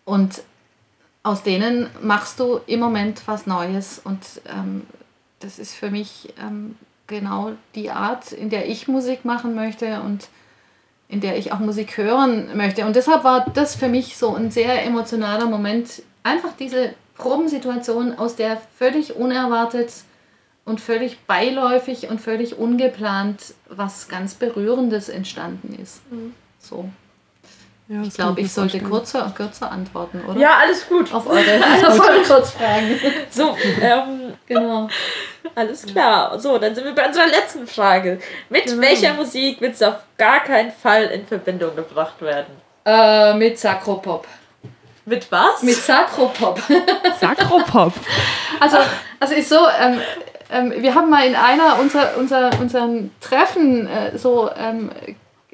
Und 0.03 0.43
aus 1.23 1.43
denen 1.43 1.88
machst 2.01 2.39
du 2.39 2.59
im 2.67 2.81
Moment 2.81 3.21
was 3.27 3.47
Neues. 3.47 3.99
Und 4.03 4.19
ähm, 4.45 4.86
das 5.39 5.57
ist 5.57 5.73
für 5.73 5.89
mich 5.89 6.34
ähm, 6.41 6.75
genau 7.07 7.53
die 7.75 7.89
Art, 7.89 8.34
in 8.34 8.49
der 8.49 8.67
ich 8.67 8.89
Musik 8.89 9.23
machen 9.23 9.55
möchte 9.55 10.01
und 10.01 10.27
in 11.07 11.21
der 11.21 11.38
ich 11.38 11.53
auch 11.53 11.59
Musik 11.59 11.97
hören 11.97 12.57
möchte. 12.57 12.86
Und 12.86 12.97
deshalb 12.97 13.23
war 13.23 13.45
das 13.53 13.75
für 13.75 13.88
mich 13.88 14.17
so 14.17 14.36
ein 14.36 14.51
sehr 14.51 14.84
emotionaler 14.86 15.45
Moment. 15.45 16.01
Einfach 16.23 16.51
diese 16.59 16.93
Probensituation, 17.15 18.17
aus 18.17 18.36
der 18.36 18.61
völlig 18.77 19.15
unerwartet 19.15 19.93
und 20.66 20.80
völlig 20.82 21.20
beiläufig 21.26 22.09
und 22.09 22.22
völlig 22.22 22.57
ungeplant 22.57 23.53
was 23.70 24.07
ganz 24.07 24.36
Berührendes 24.36 25.09
entstanden 25.09 25.78
ist. 25.82 26.01
So. 26.59 26.89
Ja, 27.89 28.01
Ich 28.01 28.14
glaube, 28.14 28.39
ich 28.39 28.51
sollte 28.53 28.80
vorstellen. 28.80 28.89
kürzer, 28.91 29.34
kürzer 29.36 29.72
antworten, 29.72 30.22
oder? 30.26 30.39
Ja, 30.39 30.57
alles 30.61 30.88
gut. 30.88 31.14
Auf 31.14 31.28
eure, 31.28 31.41
auf 31.88 31.99
eure 31.99 32.22
Kurzfragen. 32.24 32.99
So, 33.30 33.57
ähm, 33.82 34.34
Genau. 34.47 34.88
Alles 35.55 35.86
klar. 35.86 36.39
So, 36.39 36.57
dann 36.57 36.74
sind 36.74 36.86
wir 36.86 36.95
bei 36.95 37.05
unserer 37.07 37.28
letzten 37.28 37.68
Frage. 37.68 38.20
Mit 38.49 38.66
Genau. 38.68 38.82
welcher 38.82 39.14
Musik 39.16 39.57
willst 39.59 39.82
du 39.82 39.89
auf 39.89 39.97
gar 40.18 40.39
keinen 40.43 40.72
Fall 40.72 41.03
in 41.07 41.28
Verbindung 41.28 41.76
gebracht 41.76 42.22
werden? 42.22 42.55
Äh, 42.86 43.34
mit 43.36 43.59
Sakropop. 43.59 44.26
Mit 45.05 45.30
was? 45.30 45.61
Mit 45.61 45.76
Sakropop. 45.76 46.61
Sakropop. 47.20 47.93
Also, 48.61 48.78
also 49.20 49.34
ist 49.36 49.49
so, 49.49 49.57
ähm, 49.82 49.99
ähm, 50.53 50.73
wir 50.77 50.95
haben 50.95 51.09
mal 51.09 51.25
in 51.25 51.35
einer 51.35 51.79
unserer, 51.79 52.17
unserer, 52.17 52.51
unseren 52.59 53.11
Treffen 53.19 53.87
äh, 53.87 54.17
so 54.17 54.49
ähm, 54.55 54.91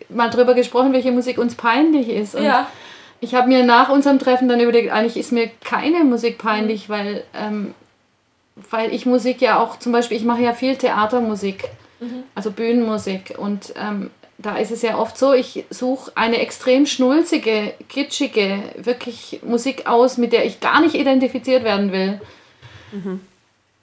mal 0.10 0.30
drüber 0.30 0.54
gesprochen, 0.54 0.94
welche 0.94 1.12
Musik 1.12 1.38
uns 1.38 1.56
peinlich 1.56 2.10
ist. 2.10 2.36
Und 2.36 2.44
ja. 2.44 2.68
ich 3.22 3.34
habe 3.36 3.48
mir 3.48 3.64
nach 3.64 3.90
unserem 3.90 4.20
Treffen 4.20 4.48
dann 4.50 4.60
überlegt, 4.60 4.92
eigentlich 4.92 5.18
ist 5.18 5.32
mir 5.32 5.50
keine 5.64 6.04
Musik 6.04 6.38
peinlich, 6.38 6.90
weil, 6.90 7.24
ähm, 7.34 7.74
weil 8.70 8.94
ich 8.94 9.06
Musik 9.06 9.42
ja 9.42 9.60
auch, 9.60 9.80
zum 9.80 9.92
Beispiel, 9.92 10.18
ich 10.18 10.26
mache 10.26 10.42
ja 10.42 10.54
viel 10.54 10.76
Theatermusik, 10.76 11.70
also 12.36 12.52
Bühnenmusik. 12.52 13.36
Und 13.38 13.74
ähm, 13.76 14.10
da 14.38 14.58
ist 14.58 14.72
es 14.72 14.82
ja 14.82 14.98
oft 14.98 15.18
so, 15.18 15.34
ich 15.34 15.66
suche 15.70 16.12
eine 16.16 16.40
extrem 16.40 16.86
schnulzige, 16.86 17.74
kitschige, 17.90 18.64
wirklich 18.78 19.42
Musik 19.44 19.88
aus, 19.88 20.18
mit 20.18 20.32
der 20.34 20.46
ich 20.46 20.60
gar 20.60 20.82
nicht 20.82 20.96
identifiziert 20.96 21.64
werden 21.64 21.92
will. 21.92 22.22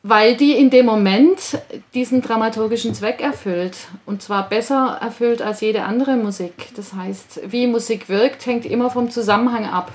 Weil 0.09 0.37
die 0.37 0.53
in 0.53 0.71
dem 0.71 0.87
Moment 0.87 1.59
diesen 1.93 2.23
dramaturgischen 2.23 2.95
Zweck 2.95 3.21
erfüllt. 3.21 3.77
Und 4.07 4.23
zwar 4.23 4.49
besser 4.49 4.99
erfüllt 5.01 5.43
als 5.43 5.61
jede 5.61 5.83
andere 5.83 6.15
Musik. 6.17 6.69
Das 6.77 6.93
heißt, 6.93 7.41
wie 7.51 7.67
Musik 7.67 8.09
wirkt, 8.09 8.47
hängt 8.47 8.67
immer 8.67 8.89
vom 8.91 9.11
Zusammenhang 9.11 9.67
ab, 9.67 9.91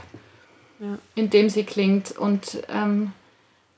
Ja. 0.79 0.97
in 1.15 1.29
dem 1.29 1.47
sie 1.49 1.63
klingt. 1.63 2.11
Und, 2.17 2.57
ähm, 2.73 3.13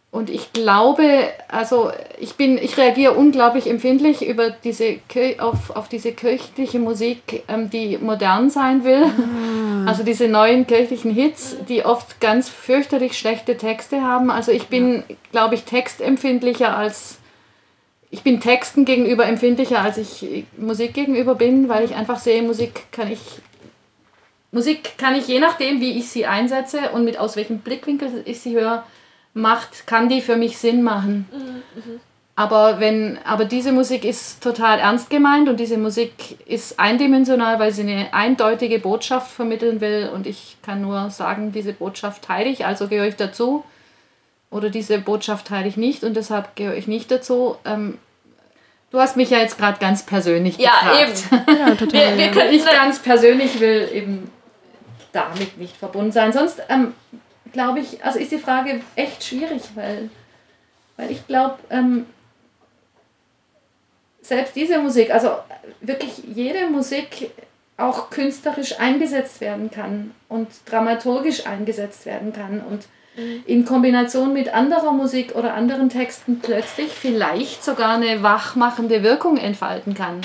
und 0.10 0.32
ich 0.32 0.54
glaube, 0.54 1.06
also 1.50 1.92
ich 2.20 2.34
bin, 2.34 2.58
ich 2.58 2.78
reagiere 2.78 3.14
unglaublich 3.14 3.70
empfindlich 3.70 4.26
über 4.26 4.50
diese 4.50 4.96
Kir 5.10 5.36
auf, 5.38 5.70
auf 5.76 5.88
diese 5.88 6.14
kirchliche 6.14 6.80
Musik, 6.80 7.44
ähm, 7.48 7.70
die 7.70 8.00
modern 8.00 8.50
sein 8.50 8.84
will. 8.84 9.06
Also 9.88 10.04
diese 10.04 10.28
neuen 10.28 10.68
kirchlichen 10.68 11.12
Hits, 11.12 11.58
die 11.68 11.86
oft 11.86 12.20
ganz 12.20 12.50
fürchterlich 12.50 13.18
schlechte 13.18 13.58
Texte 13.58 14.02
haben. 14.02 14.30
Also 14.32 14.52
ich 14.52 14.68
bin, 14.68 15.04
glaube 15.32 15.56
ich, 15.56 15.64
textempfindlicher 15.64 16.76
als 16.76 17.20
ich 18.14 18.22
bin 18.22 18.40
Texten 18.40 18.86
gegenüber 18.86 19.26
empfindlicher, 19.26 19.82
als 19.82 19.98
ich 19.98 20.46
Musik 20.56 20.94
gegenüber 20.94 21.34
bin, 21.34 21.68
weil 21.68 21.84
ich 21.84 21.96
einfach 21.96 22.20
sehe, 22.20 22.44
Musik 22.44 22.92
kann 22.92 23.12
ich 23.12 23.20
Musik 24.52 25.00
kann 25.00 25.16
ich 25.16 25.28
je 25.28 25.40
nachdem, 25.40 25.82
wie 25.82 25.98
ich 25.98 26.10
sie 26.10 26.28
einsetze 26.28 26.92
und 26.92 27.06
mit 27.06 27.18
aus 27.18 27.36
welchem 27.36 27.58
Blickwinkel 27.58 28.22
ich 28.26 28.40
sie 28.40 28.54
höre, 28.54 28.84
macht, 29.34 29.88
kann 29.88 30.10
die 30.10 30.22
für 30.22 30.36
mich 30.36 30.60
Sinn 30.60 30.84
machen. 30.84 31.28
Aber 32.36 32.80
wenn, 32.80 33.20
aber 33.26 33.46
diese 33.46 33.72
Musik 33.72 34.04
ist 34.04 34.42
total 34.42 34.80
ernst 34.80 35.12
gemeint 35.12 35.48
und 35.50 35.60
diese 35.60 35.78
Musik 35.78 36.40
ist 36.48 36.80
eindimensional, 36.80 37.60
weil 37.60 37.72
sie 37.72 37.84
eine 37.84 38.12
eindeutige 38.12 38.80
Botschaft 38.80 39.30
vermitteln 39.32 39.82
will 39.82 40.10
und 40.12 40.26
ich 40.26 40.58
kann 40.64 40.82
nur 40.82 41.12
sagen, 41.12 41.52
diese 41.52 41.74
Botschaft 41.74 42.24
teile 42.24 42.50
ich, 42.50 42.66
also 42.66 42.88
gehöre 42.88 43.06
ich 43.08 43.16
dazu. 43.18 43.64
Oder 44.50 44.70
diese 44.72 44.98
Botschaft 45.00 45.48
teile 45.48 45.68
ich 45.68 45.78
nicht 45.78 46.04
und 46.04 46.16
deshalb 46.16 46.56
gehöre 46.56 46.76
ich 46.76 46.88
nicht 46.88 47.12
dazu. 47.12 47.56
Ähm, 47.66 48.00
du 48.92 49.00
hast 49.00 49.16
mich 49.16 49.30
ja 49.30 49.38
jetzt 49.40 49.60
gerade 49.60 49.78
ganz 49.80 50.04
persönlich 50.04 50.58
Ja, 50.58 50.72
gefragt. 50.80 51.44
eben. 51.48 51.58
Ja, 51.60 51.76
total. 51.76 52.18
Wir, 52.18 52.34
wir 52.36 52.52
Ich 52.52 52.66
ganz 52.66 53.00
persönlich 53.00 53.60
will 53.60 53.90
eben 53.94 54.32
damit 55.12 55.58
nicht 55.60 55.78
verbunden 55.78 56.12
sein. 56.12 56.34
Sonst 56.34 56.62
ähm, 56.70 56.94
glaube 57.52 57.80
ich, 57.80 58.04
also 58.04 58.18
ist 58.18 58.32
die 58.32 58.40
Frage 58.40 58.82
echt 58.96 59.24
schwierig, 59.24 59.62
weil, 59.76 60.10
weil 60.98 61.12
ich 61.12 61.26
glaube, 61.28 61.56
ähm, 61.70 62.06
selbst 64.24 64.56
diese 64.56 64.80
Musik, 64.80 65.14
also 65.14 65.30
wirklich 65.82 66.24
jede 66.34 66.68
Musik 66.68 67.30
auch 67.78 68.10
künstlerisch 68.10 68.80
eingesetzt 68.80 69.42
werden 69.42 69.70
kann 69.70 70.12
und 70.30 70.48
dramaturgisch 70.66 71.46
eingesetzt 71.46 72.06
werden 72.06 72.34
kann 72.34 72.62
und 72.62 72.88
in 73.46 73.64
Kombination 73.66 74.34
mit 74.34 74.52
anderer 74.54 74.92
Musik 74.92 75.36
oder 75.36 75.54
anderen 75.54 75.90
Texten 75.90 76.40
plötzlich 76.40 76.90
vielleicht 76.92 77.64
sogar 77.64 77.96
eine 77.96 78.24
wachmachende 78.24 79.04
Wirkung 79.04 79.38
entfalten 79.38 79.94
kann. 79.94 80.22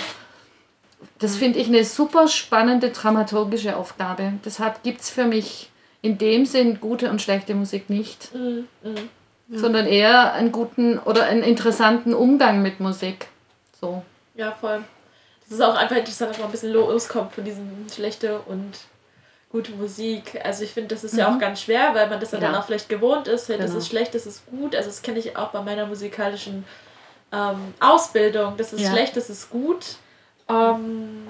Das 1.18 1.36
finde 1.36 1.58
ich 1.58 1.66
eine 1.68 1.84
super 1.84 2.28
spannende 2.28 2.90
dramaturgische 2.90 3.76
Aufgabe. 3.76 4.34
Deshalb 4.44 4.82
gibt 4.84 5.02
es 5.02 5.10
für 5.10 5.24
mich 5.24 5.68
in 6.00 6.16
dem 6.16 6.46
Sinn 6.46 6.80
gute 6.80 7.10
und 7.10 7.20
schlechte 7.20 7.54
Musik 7.54 7.90
nicht, 7.90 8.30
Mhm, 8.34 8.66
sondern 9.50 9.86
eher 9.86 10.32
einen 10.32 10.52
guten 10.52 10.98
oder 10.98 11.24
einen 11.24 11.42
interessanten 11.42 12.14
Umgang 12.14 12.62
mit 12.62 12.80
Musik. 12.80 13.26
So. 13.80 14.02
Ja, 14.34 14.52
voll. 14.52 14.82
Das 15.42 15.52
ist 15.52 15.60
auch 15.62 15.74
einfach 15.76 15.96
interessant, 15.96 16.30
dass 16.32 16.38
man 16.38 16.48
ein 16.48 16.52
bisschen 16.52 16.72
loskommt 16.72 17.32
von 17.32 17.44
diesem 17.44 17.86
schlechte 17.94 18.40
und 18.40 18.72
gute 19.50 19.72
Musik. 19.72 20.38
Also 20.44 20.64
ich 20.64 20.72
finde, 20.72 20.94
das 20.94 21.04
ist 21.04 21.16
ja 21.16 21.32
auch 21.34 21.38
ganz 21.38 21.62
schwer, 21.62 21.94
weil 21.94 22.08
man 22.08 22.20
das 22.20 22.32
ja 22.32 22.38
dann 22.38 22.54
auch 22.54 22.64
vielleicht 22.66 22.88
gewohnt 22.88 23.28
ist. 23.28 23.48
Hey, 23.48 23.56
Das 23.56 23.68
Genau. 23.68 23.78
ist 23.78 23.88
schlecht, 23.88 24.14
das 24.14 24.26
ist 24.26 24.44
gut. 24.46 24.76
Also 24.76 24.90
das 24.90 25.00
kenne 25.02 25.18
ich 25.18 25.36
auch 25.36 25.48
bei 25.48 25.62
meiner 25.62 25.86
musikalischen 25.86 26.64
ähm, 27.32 27.72
Ausbildung. 27.80 28.56
Das 28.58 28.72
ist 28.74 28.82
Ja. 28.82 28.90
schlecht, 28.90 29.16
das 29.16 29.30
ist 29.30 29.48
gut. 29.50 29.96
Ähm, 30.50 31.26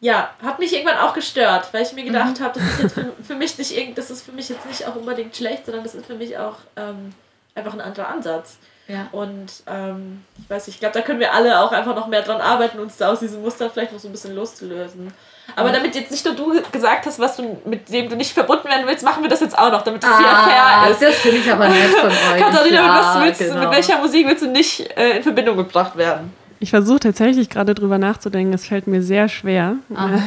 ja, 0.00 0.30
hat 0.42 0.58
mich 0.58 0.72
irgendwann 0.74 0.98
auch 0.98 1.12
gestört, 1.14 1.68
weil 1.72 1.82
ich 1.82 1.92
mir 1.92 2.04
gedacht 2.04 2.40
habe, 2.40 2.58
das 2.58 2.68
ist 2.68 2.80
jetzt 2.82 2.94
für, 2.94 3.12
für 3.22 3.34
mich 3.34 3.58
nicht 3.58 3.76
irgend, 3.76 3.98
das 3.98 4.10
ist 4.10 4.22
für 4.22 4.32
mich 4.32 4.48
jetzt 4.48 4.64
nicht 4.66 4.86
auch 4.86 4.96
unbedingt 4.96 5.36
schlecht, 5.36 5.66
sondern 5.66 5.84
das 5.84 5.94
ist 5.94 6.06
für 6.06 6.14
mich 6.14 6.38
auch 6.38 6.56
ähm, 6.76 7.14
einfach 7.54 7.72
ein 7.74 7.80
anderer 7.82 8.08
Ansatz. 8.08 8.56
Ja. 8.90 9.06
Und 9.12 9.46
ähm, 9.68 10.22
ich 10.42 10.50
weiß 10.50 10.66
nicht, 10.66 10.76
ich 10.76 10.80
glaube, 10.80 10.94
da 10.98 11.02
können 11.02 11.20
wir 11.20 11.32
alle 11.32 11.60
auch 11.60 11.70
einfach 11.70 11.94
noch 11.94 12.08
mehr 12.08 12.22
dran 12.22 12.40
arbeiten, 12.40 12.78
uns 12.80 12.96
da 12.96 13.10
aus 13.12 13.20
diesem 13.20 13.40
Muster 13.42 13.70
vielleicht 13.70 13.92
noch 13.92 14.00
so 14.00 14.08
ein 14.08 14.12
bisschen 14.12 14.34
loszulösen. 14.34 15.12
Aber 15.56 15.70
damit 15.70 15.94
jetzt 15.94 16.10
nicht 16.10 16.24
nur 16.24 16.34
du 16.34 16.60
gesagt 16.72 17.06
hast, 17.06 17.18
was 17.18 17.36
du 17.36 17.60
mit 17.64 17.88
dem 17.88 18.08
du 18.08 18.16
nicht 18.16 18.32
verbunden 18.32 18.68
werden 18.68 18.86
willst, 18.86 19.04
machen 19.04 19.22
wir 19.22 19.30
das 19.30 19.40
jetzt 19.40 19.56
auch 19.58 19.70
noch, 19.70 19.82
damit 19.82 20.02
es 20.02 20.08
hier 20.08 20.26
fair 20.26 20.90
ist. 20.90 21.02
das 21.02 21.14
finde 21.16 21.38
ich 21.38 21.50
aber 21.52 21.68
nett 21.68 21.90
von 21.90 22.08
euch. 22.34 22.40
Katharina, 22.40 22.82
mit, 22.82 22.90
was 22.92 23.20
willst, 23.24 23.40
du- 23.40 23.44
genau. 23.46 23.60
mit 23.60 23.70
welcher 23.72 23.98
Musik 23.98 24.26
willst 24.28 24.42
du 24.42 24.48
nicht 24.48 24.96
äh, 24.96 25.16
in 25.18 25.22
Verbindung 25.22 25.56
gebracht 25.56 25.96
werden? 25.96 26.32
Ich 26.60 26.70
versuche 26.70 27.00
tatsächlich 27.00 27.48
gerade 27.48 27.74
drüber 27.74 27.98
nachzudenken. 27.98 28.52
Es 28.52 28.66
fällt 28.66 28.86
mir 28.86 29.02
sehr 29.02 29.28
schwer. 29.28 29.76
Aha. 29.94 30.20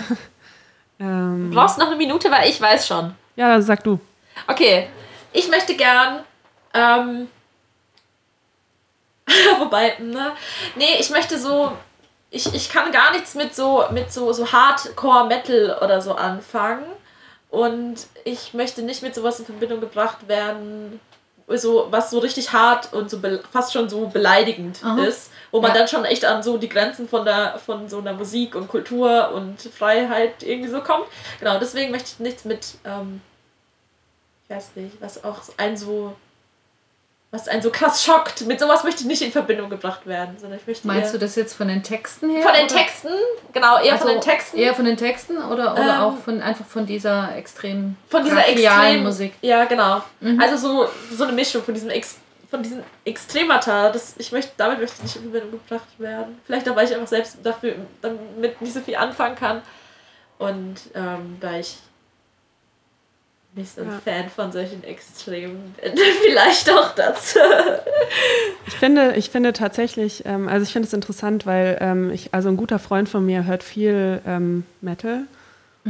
ähm, 0.99 1.49
Du 1.51 1.55
brauchst 1.55 1.77
noch 1.77 1.87
eine 1.87 1.95
Minute, 1.95 2.29
weil 2.31 2.49
ich 2.49 2.59
weiß 2.61 2.87
schon. 2.87 3.13
ja, 3.35 3.61
sag 3.61 3.83
du. 3.83 3.99
Okay, 4.47 4.87
ich 5.31 5.49
möchte 5.49 5.75
gern. 5.75 6.19
Ähm, 6.73 7.27
wobei, 9.59 9.95
ne? 9.99 10.31
Nee, 10.75 10.97
ich 10.99 11.09
möchte 11.09 11.37
so. 11.39 11.71
Ich, 12.29 12.51
ich 12.53 12.69
kann 12.69 12.91
gar 12.91 13.11
nichts 13.11 13.35
mit 13.35 13.53
so 13.53 13.85
mit 13.91 14.11
so, 14.11 14.33
so 14.33 14.51
Hardcore 14.51 15.27
Metal 15.27 15.77
oder 15.81 16.01
so 16.01 16.15
anfangen. 16.15 16.85
Und 17.49 18.07
ich 18.23 18.55
möchte 18.55 18.81
nicht 18.81 19.03
mit 19.03 19.13
sowas 19.13 19.39
in 19.39 19.45
Verbindung 19.45 19.79
gebracht 19.79 20.27
werden, 20.27 20.99
so, 21.47 21.87
was 21.91 22.09
so 22.09 22.17
richtig 22.17 22.51
hart 22.51 22.91
und 22.93 23.11
so 23.11 23.19
fast 23.51 23.73
schon 23.73 23.87
so 23.89 24.07
beleidigend 24.07 24.79
Aha. 24.83 25.03
ist, 25.03 25.29
wo 25.51 25.61
man 25.61 25.71
Ja. 25.71 25.79
dann 25.79 25.87
schon 25.87 26.05
echt 26.05 26.25
an 26.25 26.41
so 26.41 26.57
die 26.57 26.69
Grenzen 26.69 27.07
von 27.07 27.25
der 27.25 27.59
von 27.63 27.87
so 27.89 27.99
einer 27.99 28.13
Musik 28.13 28.55
und 28.55 28.67
Kultur 28.69 29.31
und 29.35 29.61
Freiheit 29.61 30.41
irgendwie 30.41 30.69
so 30.71 30.81
kommt. 30.81 31.05
Genau, 31.39 31.59
deswegen 31.59 31.91
möchte 31.91 32.09
ich 32.13 32.19
nichts 32.19 32.45
mit 32.45 32.65
ähm, 32.85 33.21
ich 34.49 34.55
weiß 34.55 34.71
nicht, 34.75 34.99
was 35.01 35.23
auch 35.23 35.37
einen 35.57 35.77
so, 35.77 36.15
was 37.33 37.47
einen 37.47 37.63
so 37.63 37.71
krass 37.71 38.03
schockt. 38.03 38.45
Mit 38.45 38.59
sowas 38.59 38.83
möchte 38.83 39.01
ich 39.01 39.07
nicht 39.07 39.23
in 39.23 39.31
Verbindung 39.31 39.67
gebracht 39.67 40.05
werden, 40.05 40.35
sondern 40.37 40.59
ich 40.59 40.67
möchte 40.67 40.85
Meinst 40.85 41.15
du 41.15 41.17
das 41.17 41.35
jetzt 41.35 41.55
von 41.55 41.67
den 41.67 41.81
Texten 41.81 42.29
her? 42.29 42.43
von 42.43 42.53
den 42.53 42.65
oder? 42.65 42.75
Texten, 42.75 43.09
genau, 43.51 43.79
eher 43.79 43.93
Also 43.93 44.05
von 44.05 44.13
den 44.13 44.21
Texten, 44.21 44.57
Eher 44.57 44.75
von 44.75 44.85
den 44.85 44.97
Texten 44.97 45.37
oder, 45.37 45.73
oder 45.73 45.95
Ähm, 45.95 46.01
auch 46.01 46.17
von 46.19 46.41
einfach 46.43 46.65
von 46.65 46.85
dieser 46.85 47.35
extrem 47.35 47.97
von 48.07 48.23
dieser 48.23 48.47
extremen 48.47 49.03
Musik. 49.03 49.33
Ja, 49.41 49.65
genau. 49.65 50.03
Mhm. 50.19 50.39
Also 50.39 50.57
so, 50.57 50.87
so 51.11 51.23
eine 51.23 51.33
Mischung 51.33 51.63
von 51.63 51.73
diesem 51.73 51.89
Ex 51.89 52.17
von 52.51 52.61
diesen 52.61 52.83
Extremata, 53.03 53.89
das 53.89 54.13
ich 54.19 54.31
möchte, 54.31 54.51
damit 54.57 54.77
möchte 54.77 54.97
ich 54.97 55.03
nicht 55.03 55.15
in 55.15 55.23
Verbindung 55.23 55.59
gebracht 55.59 55.87
werden. 55.97 56.39
Vielleicht 56.45 56.69
auch, 56.69 56.75
weil 56.75 56.85
ich 56.85 56.93
einfach 56.93 57.07
selbst 57.07 57.37
dafür 57.41 57.73
damit 58.03 58.61
nicht 58.61 58.75
so 58.75 58.79
viel 58.81 58.95
anfangen 58.95 59.35
kann. 59.35 59.63
Und 60.37 60.75
ähm, 60.93 61.37
weil 61.41 61.61
ich 61.61 61.77
nicht 63.55 63.75
so 63.75 63.81
ein 63.81 63.87
Ja. 63.87 63.99
Fan 64.03 64.29
von 64.29 64.51
solchen 64.51 64.83
Extremen 64.83 65.75
bin. 65.81 65.93
Vielleicht 66.23 66.69
auch 66.71 66.95
das. 66.95 67.37
Ich 68.67 68.73
finde, 68.73 69.13
ich 69.15 69.29
finde 69.29 69.53
tatsächlich, 69.53 70.23
ähm, 70.25 70.47
also 70.47 70.63
ich 70.63 70.73
finde 70.73 70.87
es 70.87 70.93
interessant, 70.93 71.45
weil 71.45 71.77
ähm, 71.81 72.11
ich, 72.11 72.33
also 72.33 72.49
ein 72.49 72.57
guter 72.57 72.79
Freund 72.79 73.09
von 73.09 73.25
mir 73.25 73.45
hört 73.45 73.63
viel 73.63 74.21
ähm, 74.25 74.65
Metal 74.81 75.23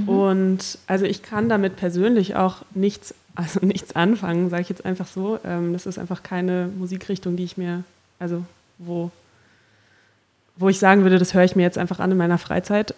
und 0.07 0.80
also 0.88 1.06
ich 1.06 1.22
kann 1.22 1.49
damit 1.49 1.76
persönlich 1.76 2.35
auch 2.35 2.64
nichts, 2.73 3.14
also 3.35 3.60
nichts 3.64 3.95
anfangen, 3.95 4.49
sage 4.49 4.64
ich 4.64 4.69
jetzt 4.69 4.85
einfach 4.85 5.07
so. 5.07 5.40
Ähm, 5.45 5.72
das 5.73 5.85
ist 5.85 5.99
einfach 5.99 6.23
keine 6.23 6.69
Musikrichtung, 6.76 7.35
die 7.35 7.44
ich 7.44 7.57
mir, 7.57 7.84
also 8.19 8.44
wo, 8.80 9.11
wo 10.56 10.68
ich 10.69 10.80
sagen 10.80 11.03
würde, 11.03 11.19
das 11.19 11.34
höre 11.35 11.44
ich 11.44 11.56
mir 11.56 11.61
jetzt 11.61 11.77
einfach 11.77 11.99
an 11.99 12.11
in 12.11 12.18
meiner 12.18 12.40
Freizeit. 12.40 12.95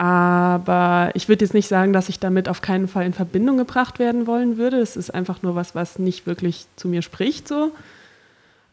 Aber 0.00 1.10
ich 1.12 1.28
würde 1.28 1.44
jetzt 1.44 1.52
nicht 1.52 1.68
sagen, 1.68 1.92
dass 1.92 2.08
ich 2.08 2.18
damit 2.18 2.48
auf 2.48 2.62
keinen 2.62 2.88
Fall 2.88 3.04
in 3.04 3.12
Verbindung 3.12 3.58
gebracht 3.58 3.98
werden 3.98 4.26
wollen 4.26 4.56
würde. 4.56 4.78
Es 4.78 4.96
ist 4.96 5.10
einfach 5.12 5.42
nur 5.42 5.56
was, 5.56 5.74
was 5.74 5.98
nicht 5.98 6.26
wirklich 6.26 6.64
zu 6.76 6.88
mir 6.88 7.02
spricht 7.02 7.46
so. 7.46 7.72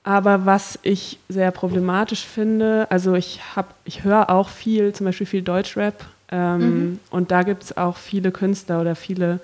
Aber 0.04 0.45
was 0.45 0.80
ich 0.84 1.20
sehr 1.28 1.52
problematisch 1.52 2.26
finde, 2.26 2.88
also 2.90 3.14
ich 3.16 3.41
habe, 3.58 3.68
ich 3.84 4.06
höre 4.06 4.30
auch 4.30 4.48
viel, 4.48 4.94
zum 4.94 5.06
Beispiel 5.06 5.28
viel 5.28 5.41
Deutschrap. 5.41 6.06
Ähm, 6.32 6.60
mhm. 6.62 6.99
Und 7.10 7.30
da 7.30 7.44
gibt 7.44 7.64
es 7.64 7.76
auch 7.76 7.98
viele 7.98 8.32
Künstler 8.32 8.80
oder 8.80 8.95
viele 8.95 9.41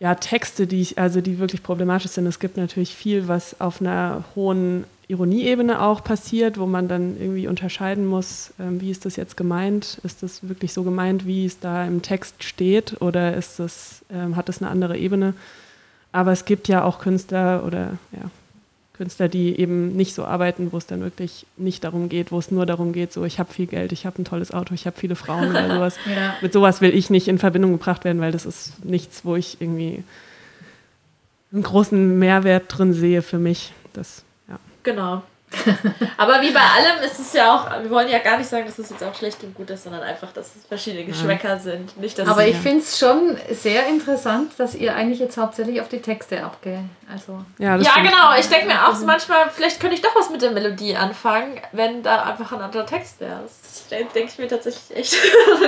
ja, 0.00 0.14
Texte, 0.14 0.66
die 0.66 0.80
ich, 0.80 0.98
also 0.98 1.20
die 1.20 1.38
wirklich 1.38 1.62
problematisch 1.62 2.12
sind. 2.12 2.24
Es 2.24 2.38
gibt 2.38 2.56
natürlich 2.56 2.94
viel, 2.94 3.28
was 3.28 3.60
auf 3.60 3.82
einer 3.82 4.24
hohen 4.34 4.84
Ironieebene 5.08 5.80
auch 5.80 6.02
passiert, 6.02 6.58
wo 6.58 6.66
man 6.66 6.88
dann 6.88 7.16
irgendwie 7.20 7.46
unterscheiden 7.46 8.06
muss, 8.06 8.52
ähm, 8.58 8.80
wie 8.80 8.90
ist 8.90 9.04
das 9.04 9.14
jetzt 9.16 9.36
gemeint? 9.36 10.00
Ist 10.02 10.22
das 10.22 10.48
wirklich 10.48 10.72
so 10.72 10.82
gemeint, 10.82 11.26
wie 11.26 11.46
es 11.46 11.60
da 11.60 11.84
im 11.86 12.02
Text 12.02 12.42
steht, 12.42 13.00
oder 13.00 13.36
ist 13.36 13.60
das, 13.60 14.04
ähm, 14.12 14.34
hat 14.34 14.48
das 14.48 14.60
eine 14.60 14.70
andere 14.70 14.98
Ebene? 14.98 15.34
Aber 16.10 16.32
es 16.32 16.44
gibt 16.44 16.66
ja 16.66 16.82
auch 16.82 16.98
Künstler 16.98 17.62
oder 17.64 17.98
ja, 18.12 18.30
Künstler, 18.96 19.28
die 19.28 19.60
eben 19.60 19.94
nicht 19.94 20.14
so 20.14 20.24
arbeiten, 20.24 20.72
wo 20.72 20.78
es 20.78 20.86
dann 20.86 21.02
wirklich 21.02 21.46
nicht 21.56 21.84
darum 21.84 22.08
geht, 22.08 22.32
wo 22.32 22.38
es 22.38 22.50
nur 22.50 22.66
darum 22.66 22.92
geht, 22.92 23.12
so 23.12 23.24
ich 23.24 23.38
habe 23.38 23.52
viel 23.52 23.66
Geld, 23.66 23.92
ich 23.92 24.06
habe 24.06 24.20
ein 24.20 24.24
tolles 24.24 24.52
Auto, 24.52 24.74
ich 24.74 24.86
habe 24.86 24.98
viele 24.98 25.14
Frauen 25.14 25.50
oder 25.50 25.68
sowas. 25.74 25.96
ja. 26.06 26.34
Mit 26.40 26.52
sowas 26.52 26.80
will 26.80 26.94
ich 26.94 27.10
nicht 27.10 27.28
in 27.28 27.38
Verbindung 27.38 27.72
gebracht 27.72 28.04
werden, 28.04 28.20
weil 28.20 28.32
das 28.32 28.44
ist 28.44 28.84
nichts, 28.84 29.24
wo 29.24 29.36
ich 29.36 29.60
irgendwie 29.60 30.02
einen 31.52 31.62
großen 31.62 32.18
Mehrwert 32.18 32.64
drin 32.76 32.92
sehe 32.92 33.22
für 33.22 33.38
mich. 33.38 33.72
Das. 33.92 34.25
Genau. 34.86 35.22
Aber 36.16 36.40
wie 36.42 36.52
bei 36.52 36.60
allem 36.60 37.02
ist 37.04 37.18
es 37.18 37.32
ja 37.32 37.54
auch, 37.54 37.82
wir 37.82 37.90
wollen 37.90 38.08
ja 38.08 38.18
gar 38.18 38.38
nicht 38.38 38.48
sagen, 38.48 38.66
dass 38.66 38.78
es 38.78 38.90
jetzt 38.90 39.02
auch 39.02 39.14
schlecht 39.14 39.42
und 39.42 39.54
gut 39.54 39.70
ist, 39.70 39.84
sondern 39.84 40.02
einfach, 40.02 40.32
dass 40.32 40.54
es 40.56 40.66
verschiedene 40.66 41.04
Geschmäcker 41.04 41.50
ja. 41.50 41.58
sind. 41.58 41.96
Nicht, 42.00 42.18
dass 42.18 42.28
Aber 42.28 42.46
ich 42.46 42.56
finde 42.56 42.80
es 42.80 42.98
schon 42.98 43.36
sehr 43.50 43.86
interessant, 43.88 44.52
dass 44.58 44.74
ihr 44.74 44.94
eigentlich 44.94 45.18
jetzt 45.18 45.36
hauptsächlich 45.36 45.80
auf 45.80 45.88
die 45.88 46.00
Texte 46.00 46.42
abgeht. 46.42 46.80
Also 47.12 47.44
ja, 47.58 47.76
ja 47.76 47.94
genau. 47.96 48.36
Ich 48.38 48.46
denke 48.48 48.66
mir 48.66 48.88
auch 48.88 48.94
so 48.94 49.06
manchmal, 49.06 49.48
vielleicht 49.50 49.80
könnte 49.80 49.94
ich 49.94 50.02
doch 50.02 50.14
was 50.16 50.30
mit 50.30 50.42
der 50.42 50.50
Melodie 50.50 50.96
anfangen, 50.96 51.60
wenn 51.72 52.02
da 52.02 52.24
einfach 52.24 52.52
ein 52.52 52.60
anderer 52.60 52.86
Text 52.86 53.20
wäre. 53.20 53.40
Das 53.42 53.86
denke 53.88 54.28
ich 54.28 54.38
mir 54.38 54.48
tatsächlich 54.48 54.96
echt. 54.96 55.16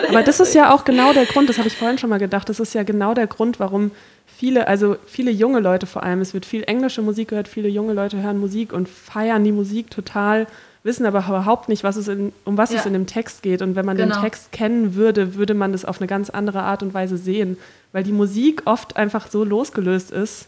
Aber 0.09 0.23
das 0.23 0.41
ist 0.41 0.55
ja 0.55 0.71
auch 0.75 0.85
genau 0.85 1.13
der 1.13 1.27
Grund, 1.27 1.49
das 1.49 1.59
habe 1.59 1.69
ich 1.69 1.77
vorhin 1.77 1.99
schon 1.99 2.11
mal 2.11 2.19
gedacht, 2.19 2.49
das 2.49 2.61
ist 2.61 2.75
ja 2.75 2.83
genau 2.83 3.15
der 3.15 3.27
Grund, 3.27 3.61
warum 3.61 3.93
viele, 4.39 4.69
also 4.69 4.97
viele 5.07 5.33
junge 5.33 5.59
Leute 5.59 5.87
vor 5.87 6.05
allem, 6.05 6.21
es 6.21 6.33
wird 6.33 6.47
viel 6.47 6.63
englische 6.63 7.03
Musik 7.03 7.29
gehört, 7.29 7.49
viele 7.49 7.69
junge 7.69 7.93
Leute 7.93 8.23
hören 8.23 8.39
Musik 8.39 8.73
und 8.73 8.89
feiern 8.89 9.43
die 9.43 9.51
Musik 9.51 9.91
total, 9.91 10.47
wissen 10.85 11.07
aber 11.07 11.25
überhaupt 11.27 11.69
nicht, 11.69 11.83
was 11.83 11.97
es 11.97 12.07
in, 12.07 12.33
um 12.45 12.57
was 12.57 12.71
ja. 12.71 12.79
es 12.79 12.87
in 12.87 12.93
dem 12.93 13.07
Text 13.07 13.43
geht. 13.43 13.63
Und 13.63 13.75
wenn 13.75 13.85
man 13.85 13.97
genau. 13.97 14.15
den 14.15 14.23
Text 14.23 14.53
kennen 14.53 14.95
würde, 14.95 15.35
würde 15.35 15.55
man 15.55 15.73
das 15.73 15.85
auf 15.85 16.01
eine 16.01 16.07
ganz 16.07 16.31
andere 16.31 16.63
Art 16.63 16.85
und 16.85 16.95
Weise 16.95 17.17
sehen, 17.17 17.59
weil 17.91 18.05
die 18.05 18.13
Musik 18.13 18.63
oft 18.65 18.97
einfach 18.97 19.29
so 19.29 19.43
losgelöst 19.43 20.13
ist 20.13 20.47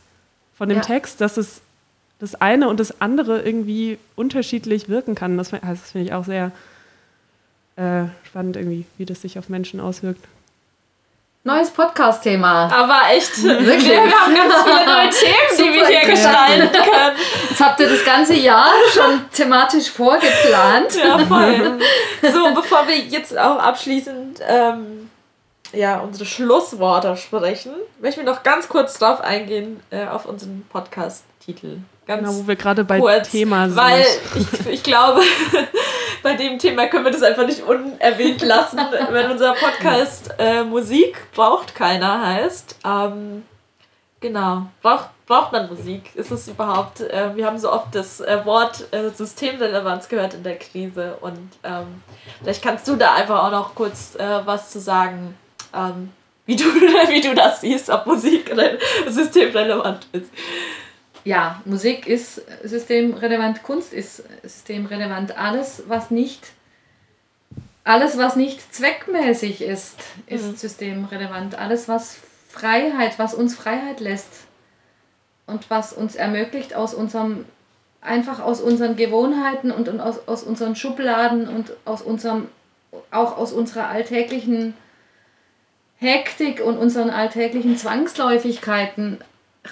von 0.55 0.69
dem 0.69 0.79
ja. 0.79 0.85
Text, 0.85 1.21
dass 1.21 1.37
es 1.37 1.61
das 2.21 2.37
eine 2.37 2.69
und 2.69 2.79
das 2.79 3.01
andere 3.01 3.43
irgendwie 3.43 3.99
unterschiedlich 4.15 4.89
wirken 4.89 5.17
kann. 5.17 5.37
Das, 5.37 5.53
also 5.53 5.67
das 5.67 5.91
finde 5.91 6.07
ich 6.07 6.13
auch 6.13 6.25
sehr 6.25 6.53
äh, 7.75 8.05
spannend 8.23 8.57
irgendwie, 8.57 8.85
wie 8.99 9.05
das 9.05 9.23
sich 9.23 9.37
auf 9.37 9.49
Menschen 9.49 9.81
auswirkt. 9.81 10.25
Neues 11.43 11.71
Podcast-Thema. 11.71 12.71
Aber 12.71 13.01
echt, 13.15 13.43
wirklich. 13.43 13.89
wir 13.89 13.99
haben 13.99 14.35
ganz 14.35 14.55
viele 14.63 14.85
neue 14.85 15.09
Themen, 15.11 15.57
die 15.57 15.73
wir 15.75 15.87
hier 15.87 16.11
gestalten 16.11 16.71
können. 16.71 17.17
Jetzt 17.49 17.61
habt 17.61 17.81
ihr 17.81 17.89
das 17.89 18.05
ganze 18.05 18.35
Jahr 18.35 18.71
schon 18.93 19.25
thematisch 19.33 19.89
vorgeplant. 19.91 20.95
Ja, 20.97 21.19
voll. 21.19 21.79
So, 22.31 22.55
bevor 22.55 22.87
wir 22.87 22.99
jetzt 22.99 23.39
auch 23.39 23.59
abschließend 23.59 24.41
ähm, 24.47 25.09
ja, 25.73 26.01
unsere 26.01 26.27
Schlussworte 26.27 27.17
sprechen, 27.17 27.73
möchten 28.03 28.27
wir 28.27 28.31
noch 28.31 28.43
ganz 28.43 28.69
kurz 28.69 28.99
drauf 28.99 29.23
eingehen, 29.23 29.81
äh, 29.89 30.07
auf 30.07 30.27
unseren 30.27 30.67
Podcast-Titel. 30.71 31.79
Ganz 32.07 32.21
genau, 32.21 32.39
wo 32.39 32.49
wir 32.49 32.57
gerade 32.57 32.85
bei 32.85 32.99
kurz, 32.99 33.31
Thema 33.31 33.67
sind. 33.67 33.77
Weil 33.77 34.05
ich, 34.35 34.67
ich 34.67 34.83
glaube, 34.83 35.23
bei 36.23 36.35
dem 36.35 36.59
Thema 36.59 36.87
können 36.87 37.05
wir 37.05 37.13
das 37.13 37.23
einfach 37.23 37.47
nicht 37.47 37.63
unerwähnt 37.63 38.43
lassen, 38.43 38.79
wenn 39.11 39.31
unser 39.31 39.55
Podcast 39.55 40.35
äh, 40.39 40.63
Musik 40.65 41.17
braucht 41.33 41.75
keiner 41.75 42.27
heißt. 42.27 42.77
Ähm, 42.85 43.45
genau, 44.21 44.67
braucht, 44.83 45.09
braucht 45.27 45.53
man 45.53 45.69
Musik? 45.69 46.15
Ist 46.15 46.31
es 46.31 46.49
überhaupt, 46.49 47.01
äh, 47.01 47.35
wir 47.35 47.47
haben 47.47 47.59
so 47.59 47.73
oft 47.73 47.95
das 47.95 48.21
äh, 48.21 48.45
Wort 48.45 48.93
äh, 48.93 49.11
Systemrelevanz 49.11 50.09
gehört 50.09 50.35
in 50.35 50.43
der 50.43 50.59
Krise 50.59 51.17
und 51.21 51.51
ähm, 51.65 52.03
vielleicht 52.43 52.63
kannst 52.63 52.87
du 52.89 52.97
da 52.97 53.15
einfach 53.15 53.45
auch 53.45 53.51
noch 53.51 53.75
kurz 53.75 54.15
äh, 54.17 54.41
was 54.45 54.71
zu 54.71 54.81
sagen, 54.81 55.37
ähm, 55.75 56.11
wie, 56.47 56.57
du, 56.57 56.65
wie 57.09 57.21
du 57.21 57.35
das 57.35 57.61
siehst, 57.61 57.91
ob 57.91 58.07
Musik 58.07 58.55
systemrelevant 59.09 60.07
ist 60.13 60.31
ja, 61.25 61.61
Musik 61.65 62.07
ist 62.07 62.43
systemrelevant, 62.65 63.63
Kunst 63.63 63.93
ist 63.93 64.23
systemrelevant. 64.43 65.37
Alles, 65.37 65.85
was 65.87 66.11
nicht, 66.11 66.53
alles, 67.85 68.17
was 68.17 68.37
nicht 68.37 68.75
zweckmäßig 68.75 69.63
ist, 69.63 69.97
ist 70.27 70.47
mhm. 70.47 70.57
systemrelevant. 70.57 71.59
Alles, 71.59 71.89
was 71.89 72.19
Freiheit, 72.49 73.19
was 73.19 73.35
uns 73.35 73.55
Freiheit 73.55 74.01
lässt 74.01 74.47
und 75.47 75.71
was 75.71 75.93
uns 75.93 76.17
ermöglicht, 76.17 76.75
aus 76.75 76.95
unserem, 76.95 77.45
einfach 78.01 78.41
aus 78.41 78.61
unseren 78.61 78.97
Gewohnheiten 78.97 79.71
und, 79.71 79.89
und 79.89 80.01
aus, 80.01 80.27
aus 80.27 80.43
unseren 80.43 80.75
Schubladen 80.75 81.49
und 81.49 81.73
aus 81.85 82.03
unserem, 82.03 82.49
auch 83.11 83.37
aus 83.37 83.53
unserer 83.53 83.89
alltäglichen 83.89 84.75
Hektik 85.99 86.63
und 86.65 86.79
unseren 86.79 87.11
alltäglichen 87.11 87.77
Zwangsläufigkeiten 87.77 89.19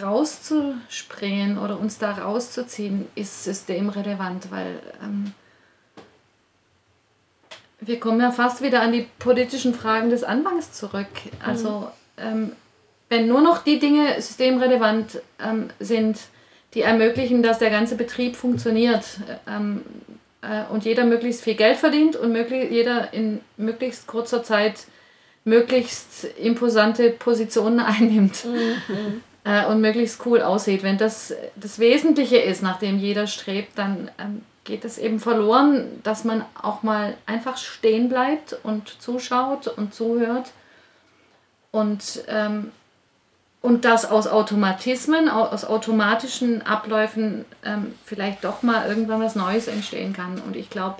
rauszuspringen 0.01 1.59
oder 1.59 1.78
uns 1.78 1.98
da 1.98 2.12
rauszuziehen, 2.12 3.06
ist 3.15 3.44
systemrelevant, 3.44 4.51
weil 4.51 4.81
ähm, 5.02 5.32
wir 7.81 7.98
kommen 7.98 8.20
ja 8.20 8.31
fast 8.31 8.62
wieder 8.62 8.82
an 8.82 8.93
die 8.93 9.06
politischen 9.19 9.74
Fragen 9.74 10.10
des 10.10 10.24
Anfangs 10.24 10.73
zurück. 10.73 11.06
Also 11.44 11.89
ähm, 12.19 12.52
wenn 13.09 13.28
nur 13.28 13.40
noch 13.40 13.62
die 13.62 13.78
Dinge 13.78 14.20
systemrelevant 14.20 15.20
ähm, 15.40 15.70
sind, 15.81 16.19
die 16.74 16.82
ermöglichen, 16.82 17.43
dass 17.43 17.59
der 17.59 17.70
ganze 17.70 17.97
Betrieb 17.97 18.36
funktioniert 18.36 19.05
ähm, 19.47 19.82
äh, 20.43 20.70
und 20.70 20.85
jeder 20.85 21.05
möglichst 21.05 21.43
viel 21.43 21.55
Geld 21.55 21.78
verdient 21.78 22.15
und 22.15 22.32
möglich, 22.32 22.70
jeder 22.70 23.15
in 23.15 23.40
möglichst 23.56 24.06
kurzer 24.06 24.43
Zeit 24.43 24.86
möglichst 25.44 26.24
imposante 26.39 27.09
Positionen 27.09 27.81
einnimmt. 27.81 28.44
Mhm 28.44 29.23
äh, 29.49 29.65
und 29.65 29.81
möglichst 29.81 30.25
cool 30.27 30.43
aussieht. 30.43 30.83
Wenn 30.83 30.99
das 30.99 31.35
das 31.57 31.79
Wesentliche 31.79 32.37
ist, 32.37 32.62
nach 32.62 32.79
dem 32.79 32.99
jeder 32.99 33.27
strebt, 33.27 33.79
dann 33.79 34.11
ähm, 34.19 34.43
geht 34.65 34.85
es 34.85 34.99
eben 34.99 35.19
verloren, 35.19 35.87
dass 36.03 36.25
man 36.25 36.45
auch 36.61 36.83
mal 36.83 37.16
einfach 37.25 37.57
stehen 37.57 38.11
bleibt 38.11 38.55
und 38.62 39.01
zuschaut 39.01 39.66
und 39.66 39.95
zuhört 39.95 40.53
und, 41.70 42.25
ähm, 42.29 42.70
und 43.62 43.87
dass 43.87 44.05
aus 44.05 44.27
Automatismen, 44.27 45.31
aus 45.31 45.65
automatischen 45.65 46.66
Abläufen 46.66 47.47
ähm, 47.65 47.95
vielleicht 48.05 48.45
doch 48.45 48.62
mal 48.62 48.87
irgendwann 48.87 49.23
was 49.23 49.35
Neues 49.35 49.66
entstehen 49.66 50.12
kann. 50.12 50.43
Und 50.47 50.57
ich 50.57 50.69
glaube, 50.69 50.97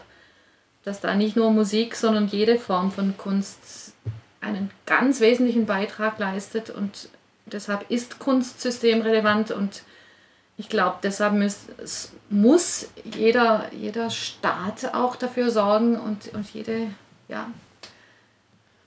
dass 0.85 1.01
da 1.01 1.15
nicht 1.15 1.37
nur 1.37 1.51
Musik, 1.51 1.95
sondern 1.95 2.29
jede 2.29 2.59
Form 2.59 2.91
von 2.91 3.15
Kunst 3.19 3.93
einen 4.41 4.71
ganz 4.87 5.21
wesentlichen 5.21 5.67
Beitrag 5.67 6.19
leistet 6.19 6.71
und 6.71 7.11
deshalb 7.53 7.91
ist 7.91 8.19
Kunst 8.19 8.61
systemrelevant 8.61 9.51
und 9.51 9.83
ich 10.59 10.69
glaube, 10.69 10.99
deshalb 11.03 11.35
muss, 11.35 11.67
muss 12.31 12.89
jeder, 13.05 13.73
jeder 13.73 14.11
Staat 14.11 14.93
auch 14.93 15.15
dafür 15.15 15.51
sorgen 15.53 15.97
und, 15.99 16.35
und 16.35 16.53
jede, 16.53 16.89
ja, 17.29 17.49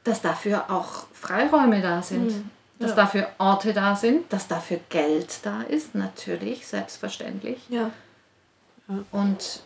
dass 0.04 0.22
dafür 0.22 0.70
auch 0.70 1.06
Freiräume 1.14 1.82
da 1.82 2.02
sind. 2.02 2.32
Mhm. 2.32 2.50
Dass 2.80 2.92
ja. 2.92 2.96
dafür 2.96 3.28
Orte 3.38 3.74
da 3.74 3.96
sind, 3.96 4.34
dass 4.34 4.48
dafür 4.48 4.80
Geld 4.90 5.46
da 5.46 5.62
ist, 5.62 5.94
natürlich, 5.94 6.66
selbstverständlich. 6.66 7.60
Ja. 7.70 7.92
Und, 9.12 9.62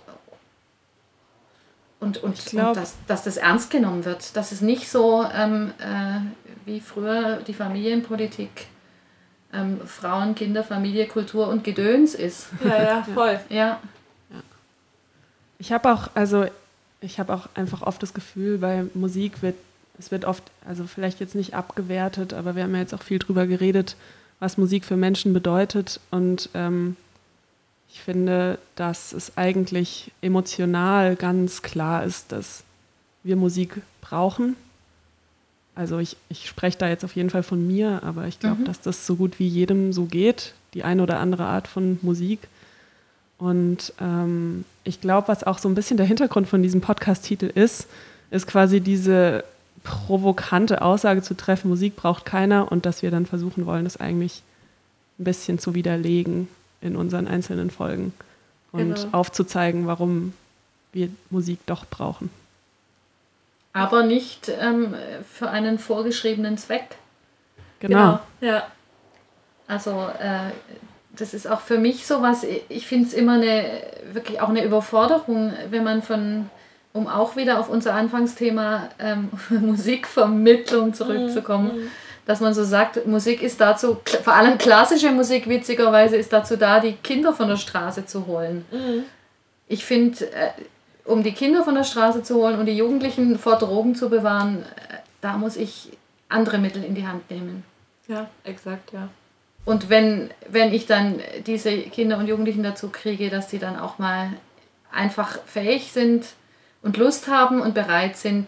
und, 2.01 2.17
und, 2.21 2.45
glaub, 2.45 2.67
und 2.67 2.75
dass, 2.75 2.95
dass 3.07 3.23
das 3.23 3.37
ernst 3.37 3.71
genommen 3.71 4.03
wird. 4.03 4.35
Dass 4.35 4.51
es 4.51 4.59
nicht 4.59 4.91
so 4.91 5.25
ähm, 5.33 5.73
äh, 5.79 6.19
wie 6.65 6.81
früher 6.81 7.37
die 7.37 7.53
Familienpolitik 7.53 8.67
ähm, 9.55 9.79
Frauen, 9.85 10.35
Kinder, 10.35 10.63
Familie, 10.63 11.07
Kultur 11.07 11.47
und 11.47 11.63
Gedöns 11.63 12.13
ist. 12.13 12.47
Ja, 12.63 12.83
ja, 12.83 13.03
voll. 13.13 13.39
ja. 13.49 13.79
ja. 14.29 14.43
Ich 15.57 15.71
habe 15.71 15.91
auch, 15.91 16.09
also 16.13 16.45
ich 17.01 17.19
habe 17.19 17.33
auch 17.33 17.47
einfach 17.55 17.81
oft 17.81 18.01
das 18.03 18.13
Gefühl, 18.13 18.57
bei 18.57 18.85
Musik 18.93 19.41
wird, 19.41 19.55
es 19.97 20.11
wird 20.11 20.25
oft, 20.25 20.43
also 20.67 20.85
vielleicht 20.85 21.19
jetzt 21.19 21.35
nicht 21.35 21.53
abgewertet, 21.53 22.33
aber 22.33 22.55
wir 22.55 22.63
haben 22.63 22.73
ja 22.73 22.81
jetzt 22.81 22.93
auch 22.93 23.03
viel 23.03 23.19
drüber 23.19 23.47
geredet, 23.47 23.95
was 24.39 24.57
Musik 24.57 24.83
für 24.83 24.97
Menschen 24.97 25.33
bedeutet. 25.33 25.99
Und 26.11 26.49
ähm, 26.53 26.97
ich 27.87 28.01
finde, 28.01 28.59
dass 28.75 29.13
es 29.13 29.37
eigentlich 29.37 30.11
emotional 30.21 31.15
ganz 31.15 31.61
klar 31.61 32.03
ist, 32.03 32.31
dass 32.31 32.63
wir 33.23 33.37
Musik 33.37 33.81
brauchen 34.01 34.55
also 35.75 35.99
ich, 35.99 36.15
ich 36.29 36.47
spreche 36.47 36.77
da 36.77 36.87
jetzt 36.87 37.03
auf 37.03 37.15
jeden 37.15 37.29
Fall 37.29 37.43
von 37.43 37.65
mir, 37.65 38.01
aber 38.03 38.27
ich 38.27 38.39
glaube, 38.39 38.61
mhm. 38.61 38.65
dass 38.65 38.81
das 38.81 39.05
so 39.05 39.15
gut 39.15 39.39
wie 39.39 39.47
jedem 39.47 39.91
so 39.93 40.05
geht, 40.05 40.53
die 40.73 40.83
eine 40.83 41.03
oder 41.03 41.19
andere 41.19 41.45
Art 41.45 41.67
von 41.67 41.99
Musik. 42.01 42.39
Und 43.37 43.93
ähm, 43.99 44.63
ich 44.85 45.01
glaube, 45.01 45.27
was 45.27 45.43
auch 45.43 45.57
so 45.57 45.67
ein 45.67 45.75
bisschen 45.75 45.97
der 45.97 46.05
Hintergrund 46.05 46.47
von 46.47 46.63
diesem 46.63 46.79
Podcast-Titel 46.79 47.51
ist, 47.53 47.87
ist 48.31 48.47
quasi 48.47 48.79
diese 48.79 49.43
provokante 49.83 50.81
Aussage 50.81 51.21
zu 51.21 51.35
treffen, 51.35 51.69
Musik 51.69 51.95
braucht 51.95 52.25
keiner 52.25 52.71
und 52.71 52.85
dass 52.85 53.03
wir 53.03 53.11
dann 53.11 53.25
versuchen 53.25 53.65
wollen, 53.65 53.83
das 53.83 53.97
eigentlich 53.97 54.41
ein 55.19 55.25
bisschen 55.25 55.59
zu 55.59 55.75
widerlegen 55.75 56.47
in 56.81 56.95
unseren 56.95 57.27
einzelnen 57.27 57.69
Folgen 57.69 58.13
und 58.71 58.95
Genau. 58.95 59.07
aufzuzeigen, 59.11 59.87
warum 59.87 60.33
wir 60.91 61.09
Musik 61.29 61.59
doch 61.65 61.85
brauchen. 61.85 62.29
Aber 63.75 64.03
nicht 64.03 64.49
ähm, 64.61 64.95
für 65.29 65.49
einen 65.49 65.79
vorgeschriebenen 65.79 66.57
Zweck. 66.57 66.95
Genau. 67.81 68.21
Ja. 68.39 68.67
Also 69.67 70.09
äh, 70.17 70.51
das 71.11 71.33
ist 71.33 71.45
auch 71.45 71.59
für 71.59 71.77
mich 71.77 72.07
sowas, 72.07 72.45
ich 72.69 72.87
finde 72.87 73.07
es 73.07 73.13
immer 73.13 73.33
eine, 73.33 73.81
wirklich 74.13 74.39
auch 74.39 74.47
eine 74.47 74.63
Überforderung, 74.63 75.51
wenn 75.71 75.83
man 75.83 76.01
von, 76.01 76.49
um 76.93 77.09
auch 77.09 77.35
wieder 77.35 77.59
auf 77.59 77.67
unser 77.67 77.95
Anfangsthema 77.95 78.87
ähm, 78.97 79.29
Musikvermittlung 79.49 80.93
zurückzukommen, 80.93 81.91
dass 82.25 82.39
man 82.39 82.53
so 82.53 82.63
sagt, 82.63 83.05
Musik 83.05 83.41
ist 83.41 83.59
dazu, 83.59 83.97
vor 84.23 84.35
allem 84.35 84.57
klassische 84.57 85.11
Musik 85.11 85.49
witzigerweise 85.49 86.15
ist 86.15 86.31
dazu 86.31 86.55
da, 86.55 86.79
die 86.79 86.93
Kinder 86.93 87.33
von 87.33 87.49
der 87.49 87.57
Straße 87.57 88.05
zu 88.05 88.25
holen. 88.25 88.63
Ich 89.67 89.83
finde, 89.83 90.31
äh, 90.31 90.51
um 91.05 91.23
die 91.23 91.33
Kinder 91.33 91.63
von 91.63 91.75
der 91.75 91.83
Straße 91.83 92.23
zu 92.23 92.35
holen 92.35 92.59
und 92.59 92.65
die 92.65 92.77
Jugendlichen 92.77 93.37
vor 93.37 93.57
Drogen 93.57 93.95
zu 93.95 94.09
bewahren, 94.09 94.63
äh, 94.63 94.97
da 95.21 95.37
muss 95.37 95.55
ich 95.55 95.91
andere 96.29 96.57
Mittel 96.57 96.83
in 96.83 96.95
die 96.95 97.07
Hand 97.07 97.29
nehmen. 97.29 97.63
Ja, 98.07 98.29
exakt, 98.43 98.91
ja. 98.91 99.09
Und 99.65 99.89
wenn, 99.89 100.29
wenn 100.47 100.73
ich 100.73 100.85
dann 100.85 101.19
diese 101.47 101.75
Kinder 101.77 102.17
und 102.17 102.27
Jugendlichen 102.27 102.61
dazu 102.61 102.89
kriege, 102.89 103.29
dass 103.29 103.49
sie 103.49 103.57
dann 103.57 103.79
auch 103.79 103.97
mal 103.97 104.29
einfach 104.91 105.39
fähig 105.45 105.91
sind 105.91 106.25
und 106.83 106.97
Lust 106.97 107.27
haben 107.27 107.61
und 107.61 107.73
bereit 107.73 108.15
sind, 108.15 108.47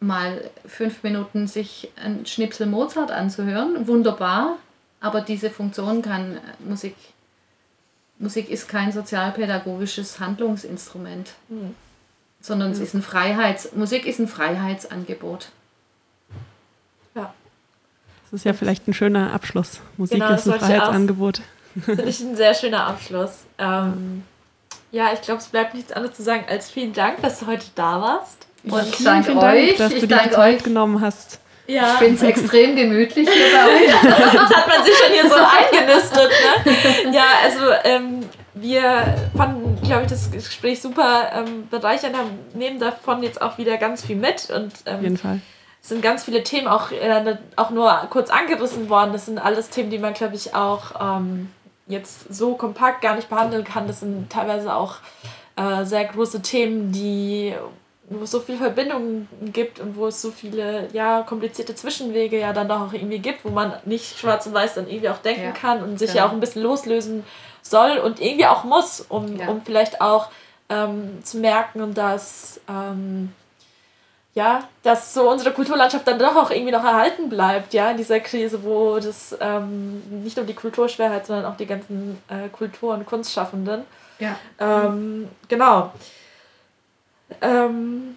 mal 0.00 0.50
fünf 0.66 1.02
Minuten 1.02 1.46
sich 1.46 1.90
ein 2.02 2.24
Schnipsel 2.24 2.66
Mozart 2.66 3.10
anzuhören, 3.10 3.86
wunderbar. 3.86 4.56
Aber 5.00 5.20
diese 5.20 5.50
Funktion 5.50 6.02
kann 6.02 6.38
Musik. 6.58 6.94
Musik 8.18 8.50
ist 8.50 8.68
kein 8.68 8.90
sozialpädagogisches 8.92 10.18
Handlungsinstrument, 10.20 11.30
sondern 12.40 12.72
es 12.72 12.80
ist 12.80 12.94
ein 12.94 13.02
Freiheits. 13.02 13.72
Musik 13.74 14.06
ist 14.06 14.18
ein 14.18 14.28
Freiheitsangebot. 14.28 15.50
Das 17.14 18.40
ist 18.40 18.44
ja 18.44 18.52
vielleicht 18.52 18.86
ein 18.86 18.92
schöner 18.92 19.32
Abschluss. 19.32 19.80
Musik 19.96 20.20
Genau, 20.20 20.34
ist 20.34 20.46
ein 20.46 20.58
Freiheitsangebot. 20.60 21.40
Finde 21.82 22.02
ich 22.02 22.20
ein 22.20 22.36
sehr 22.36 22.52
schöner 22.52 22.86
Abschluss. 22.86 23.44
Ähm, 23.58 24.22
ja, 24.90 25.12
ich 25.14 25.22
glaube, 25.22 25.40
es 25.40 25.46
bleibt 25.46 25.72
nichts 25.74 25.92
anderes 25.92 26.14
zu 26.16 26.22
sagen 26.22 26.44
als 26.46 26.70
vielen 26.70 26.92
Dank, 26.92 27.22
dass 27.22 27.40
du 27.40 27.46
heute 27.46 27.64
da 27.74 28.02
warst. 28.02 28.46
Und 28.64 28.86
ich 28.86 28.96
Vielen, 28.96 29.04
danke 29.06 29.26
vielen 29.30 29.40
Dank, 29.40 29.56
euch. 29.56 29.76
dass 29.78 29.90
du 29.90 29.96
ich 29.96 30.02
dir 30.02 30.08
Zeit 30.08 30.36
euch. 30.36 30.62
genommen 30.62 31.00
hast. 31.00 31.40
Ja, 31.68 31.92
Ich 31.92 31.98
finde 31.98 32.14
es 32.14 32.22
extrem 32.22 32.74
gemütlich 32.76 33.28
hier 33.28 33.46
bei 33.52 33.66
euch. 33.74 34.02
Jetzt 34.32 34.56
hat 34.56 34.68
man 34.68 34.84
sich 34.84 34.94
schon 34.96 35.12
hier 35.12 35.28
so 35.28 35.34
eingenistet, 35.36 36.30
ne? 37.04 37.14
Ja, 37.14 37.24
also 37.44 37.60
ähm, 37.84 38.20
wir 38.54 39.28
fanden, 39.36 39.78
glaube 39.82 40.04
ich, 40.04 40.08
das 40.08 40.30
Gespräch 40.30 40.80
super 40.80 41.30
ähm, 41.34 41.68
bereichernd, 41.68 42.16
haben, 42.16 42.30
nehmen 42.54 42.80
davon 42.80 43.22
jetzt 43.22 43.42
auch 43.42 43.58
wieder 43.58 43.76
ganz 43.76 44.02
viel 44.02 44.16
mit 44.16 44.48
und 44.50 44.72
Auf 44.72 44.80
ähm, 44.86 45.02
jeden 45.02 45.16
Fall. 45.18 45.40
es 45.82 45.90
sind 45.90 46.00
ganz 46.00 46.24
viele 46.24 46.42
Themen 46.42 46.68
auch, 46.68 46.90
äh, 46.90 47.36
auch 47.56 47.68
nur 47.68 47.92
kurz 48.08 48.30
angerissen 48.30 48.88
worden. 48.88 49.12
Das 49.12 49.26
sind 49.26 49.38
alles 49.38 49.68
Themen, 49.68 49.90
die 49.90 49.98
man, 49.98 50.14
glaube 50.14 50.36
ich, 50.36 50.54
auch 50.54 51.18
ähm, 51.18 51.50
jetzt 51.86 52.34
so 52.34 52.54
kompakt 52.54 53.02
gar 53.02 53.14
nicht 53.14 53.28
behandeln 53.28 53.64
kann. 53.64 53.86
Das 53.86 54.00
sind 54.00 54.30
teilweise 54.30 54.74
auch 54.74 54.96
äh, 55.56 55.84
sehr 55.84 56.06
große 56.06 56.40
Themen, 56.40 56.92
die 56.92 57.52
wo 58.10 58.24
es 58.24 58.30
so 58.30 58.40
viele 58.40 58.58
Verbindungen 58.58 59.28
gibt 59.52 59.80
und 59.80 59.96
wo 59.96 60.06
es 60.06 60.22
so 60.22 60.30
viele 60.30 60.88
ja 60.92 61.22
komplizierte 61.22 61.74
Zwischenwege 61.74 62.38
ja 62.38 62.52
dann 62.52 62.68
doch 62.68 62.80
auch 62.88 62.92
irgendwie 62.92 63.18
gibt, 63.18 63.44
wo 63.44 63.50
man 63.50 63.74
nicht 63.84 64.18
schwarz 64.18 64.46
und 64.46 64.54
weiß 64.54 64.74
dann 64.74 64.88
irgendwie 64.88 65.08
auch 65.10 65.18
denken 65.18 65.42
Ja, 65.44 65.50
kann 65.52 65.82
und 65.82 65.98
sich 65.98 66.12
genau. 66.12 66.24
ja 66.24 66.28
auch 66.28 66.32
ein 66.32 66.40
bisschen 66.40 66.62
loslösen 66.62 67.24
soll 67.62 67.98
und 67.98 68.20
irgendwie 68.20 68.46
auch 68.46 68.64
muss, 68.64 69.00
um, 69.08 69.36
Ja. 69.38 69.48
um 69.48 69.60
vielleicht 69.62 70.00
auch 70.00 70.28
ähm, 70.70 71.22
zu 71.22 71.38
merken, 71.38 71.92
dass 71.94 72.60
ähm, 72.68 73.32
ja, 74.34 74.62
dass 74.84 75.14
so 75.14 75.28
unsere 75.28 75.52
Kulturlandschaft 75.52 76.06
dann 76.06 76.18
doch 76.18 76.36
auch 76.36 76.50
irgendwie 76.50 76.70
noch 76.70 76.84
erhalten 76.84 77.28
bleibt, 77.28 77.74
ja, 77.74 77.90
in 77.90 77.96
dieser 77.96 78.20
Krise, 78.20 78.62
wo 78.62 78.98
das 79.00 79.36
ähm, 79.40 80.00
nicht 80.22 80.36
nur 80.36 80.46
die 80.46 80.54
Kulturschwerheit, 80.54 81.26
sondern 81.26 81.46
auch 81.46 81.56
die 81.56 81.66
ganzen 81.66 82.18
äh, 82.28 82.48
Kultur- 82.50 82.94
und 82.94 83.04
Kunstschaffenden. 83.04 83.82
Ja. 84.20 84.36
Ähm, 84.60 85.28
genau. 85.48 85.92
Ähm, 87.40 88.16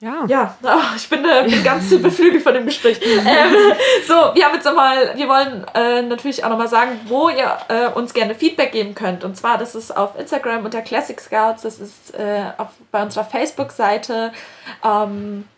Ja. 0.00 0.24
ja, 0.28 0.56
oh, 0.62 0.68
ich 0.96 1.08
bin, 1.08 1.24
äh, 1.24 1.44
bin 1.48 1.64
ganz 1.64 1.90
beflügelt 2.02 2.42
von 2.42 2.54
dem 2.54 2.66
Gespräch. 2.66 3.00
Ähm, 3.26 3.54
so, 4.06 4.14
wir 4.34 4.44
haben 4.44 4.54
jetzt 4.54 4.64
nochmal, 4.64 5.16
wir 5.16 5.28
wollen 5.28 5.66
äh, 5.74 6.02
natürlich 6.02 6.44
auch 6.44 6.50
nochmal 6.50 6.68
sagen, 6.68 7.00
wo 7.06 7.28
ihr 7.28 7.56
äh, 7.68 7.88
uns 7.88 8.14
gerne 8.14 8.34
Feedback 8.34 8.72
geben 8.72 8.94
könnt. 8.94 9.24
Und 9.24 9.36
zwar, 9.36 9.58
das 9.58 9.74
ist 9.74 9.96
auf 9.96 10.18
Instagram 10.18 10.64
unter 10.64 10.82
Classic 10.82 11.20
Scouts, 11.20 11.62
das 11.62 11.80
ist 11.80 12.14
äh, 12.14 12.44
auf, 12.58 12.68
bei 12.92 13.02
unserer 13.02 13.24
Facebook-Seite. 13.24 14.32
Ähm, 14.84 15.48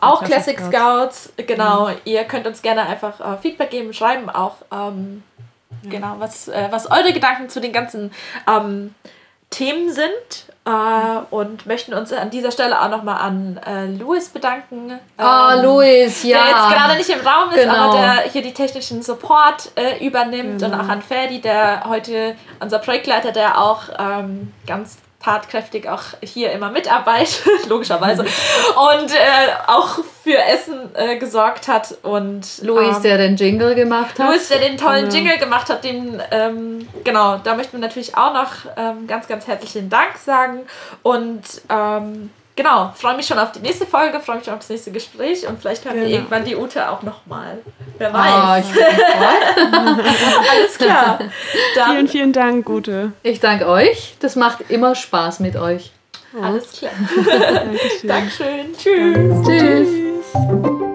auch 0.00 0.20
bei 0.20 0.26
Classic 0.26 0.58
Scouts, 0.60 1.32
genau. 1.36 1.90
Ihr 2.04 2.24
könnt 2.24 2.46
uns 2.46 2.62
gerne 2.62 2.82
einfach 2.82 3.20
äh, 3.20 3.38
Feedback 3.38 3.70
geben, 3.70 3.92
schreiben 3.94 4.28
auch, 4.30 4.56
ähm, 4.70 5.22
genau, 5.88 6.16
was, 6.18 6.48
äh, 6.48 6.68
was 6.70 6.90
eure 6.90 7.12
Gedanken 7.12 7.48
zu 7.48 7.60
den 7.60 7.72
ganzen 7.72 8.12
ähm, 8.46 8.94
Themen 9.50 9.90
sind. 9.90 10.51
Äh, 10.64 11.34
und 11.34 11.66
möchten 11.66 11.92
uns 11.92 12.12
an 12.12 12.30
dieser 12.30 12.52
Stelle 12.52 12.80
auch 12.80 12.88
nochmal 12.88 13.20
an 13.20 13.58
äh, 13.66 13.86
Louis 13.86 14.28
bedanken. 14.28 14.96
Ah, 15.16 15.56
ähm, 15.56 15.64
Luis, 15.64 16.22
ja. 16.22 16.38
Der 16.38 16.46
jetzt 16.50 16.76
gerade 16.78 16.96
nicht 16.98 17.10
im 17.10 17.26
Raum 17.26 17.50
ist, 17.50 17.56
Genau. 17.64 17.90
aber 17.90 17.98
der 17.98 18.30
hier 18.30 18.42
die 18.42 18.54
technischen 18.54 19.02
Support 19.02 19.72
äh, 19.74 20.06
übernimmt. 20.06 20.60
Genau. 20.62 20.76
Und 20.78 20.80
auch 20.84 20.88
an 20.88 21.02
Ferdi, 21.02 21.40
der 21.40 21.82
heute, 21.88 22.36
unser 22.60 22.78
Projektleiter, 22.78 23.32
der 23.32 23.60
auch 23.60 23.82
ähm, 23.98 24.52
ganz 24.64 24.98
tatkräftig 25.22 25.88
auch 25.88 26.02
hier 26.22 26.52
immer 26.52 26.70
mitarbeitet, 26.70 27.42
logischerweise. 27.68 28.22
Und 28.22 29.10
äh, 29.12 29.52
auch 29.66 29.98
für 30.22 30.36
Essen 30.38 30.90
äh, 30.94 31.16
gesorgt 31.18 31.68
hat. 31.68 31.96
Und 32.02 32.62
Luis, 32.62 32.96
ähm, 32.96 33.02
der 33.02 33.18
den 33.18 33.36
Jingle 33.36 33.74
gemacht 33.74 34.18
hat. 34.18 34.28
Louis, 34.28 34.48
der 34.48 34.58
den 34.58 34.76
tollen 34.76 35.04
Genau. 35.08 35.14
Jingle 35.14 35.38
gemacht 35.38 35.68
hat, 35.68 35.84
den, 35.84 36.20
ähm, 36.30 36.88
genau, 37.04 37.38
da 37.38 37.54
möchten 37.54 37.72
wir 37.72 37.80
natürlich 37.80 38.16
auch 38.16 38.34
noch 38.34 38.50
ähm, 38.76 39.06
ganz, 39.06 39.28
ganz 39.28 39.46
herzlichen 39.46 39.88
Dank 39.88 40.16
sagen. 40.16 40.60
Und 41.02 41.42
ähm, 41.68 42.30
genau, 42.56 42.92
freue 42.94 43.16
mich 43.16 43.26
schon 43.26 43.38
auf 43.38 43.52
die 43.52 43.60
nächste 43.60 43.86
Folge, 43.86 44.20
freue 44.20 44.36
mich 44.36 44.44
schon 44.44 44.54
auf 44.54 44.60
das 44.60 44.68
nächste 44.70 44.90
Gespräch 44.92 45.46
und 45.46 45.60
vielleicht 45.60 45.84
hören 45.84 45.96
wir 45.96 46.02
Genau. 46.04 46.14
irgendwann 46.16 46.44
die 46.44 46.56
Ute 46.56 46.88
auch 46.90 47.02
nochmal. 47.02 47.58
Wer 47.98 48.14
Ah, 48.14 48.50
weiß. 48.56 48.66
gefreut. 48.72 50.06
Alles 50.50 50.78
klar. 50.78 51.18
Dann, 51.74 51.90
Vielen, 51.90 52.08
vielen 52.08 52.32
Dank, 52.32 52.64
Gute. 52.64 53.12
ich 53.22 53.40
danke 53.40 53.66
euch. 53.68 54.16
Das 54.20 54.36
macht 54.36 54.70
immer 54.70 54.94
Spaß 54.94 55.40
mit 55.40 55.56
euch. 55.56 55.92
alles 56.42 56.72
klar. 56.72 56.92
Dankeschön. 58.02 58.08
Dankeschön. 58.08 58.76
Tschüss. 58.78 59.46
Tschüss. 59.46 60.91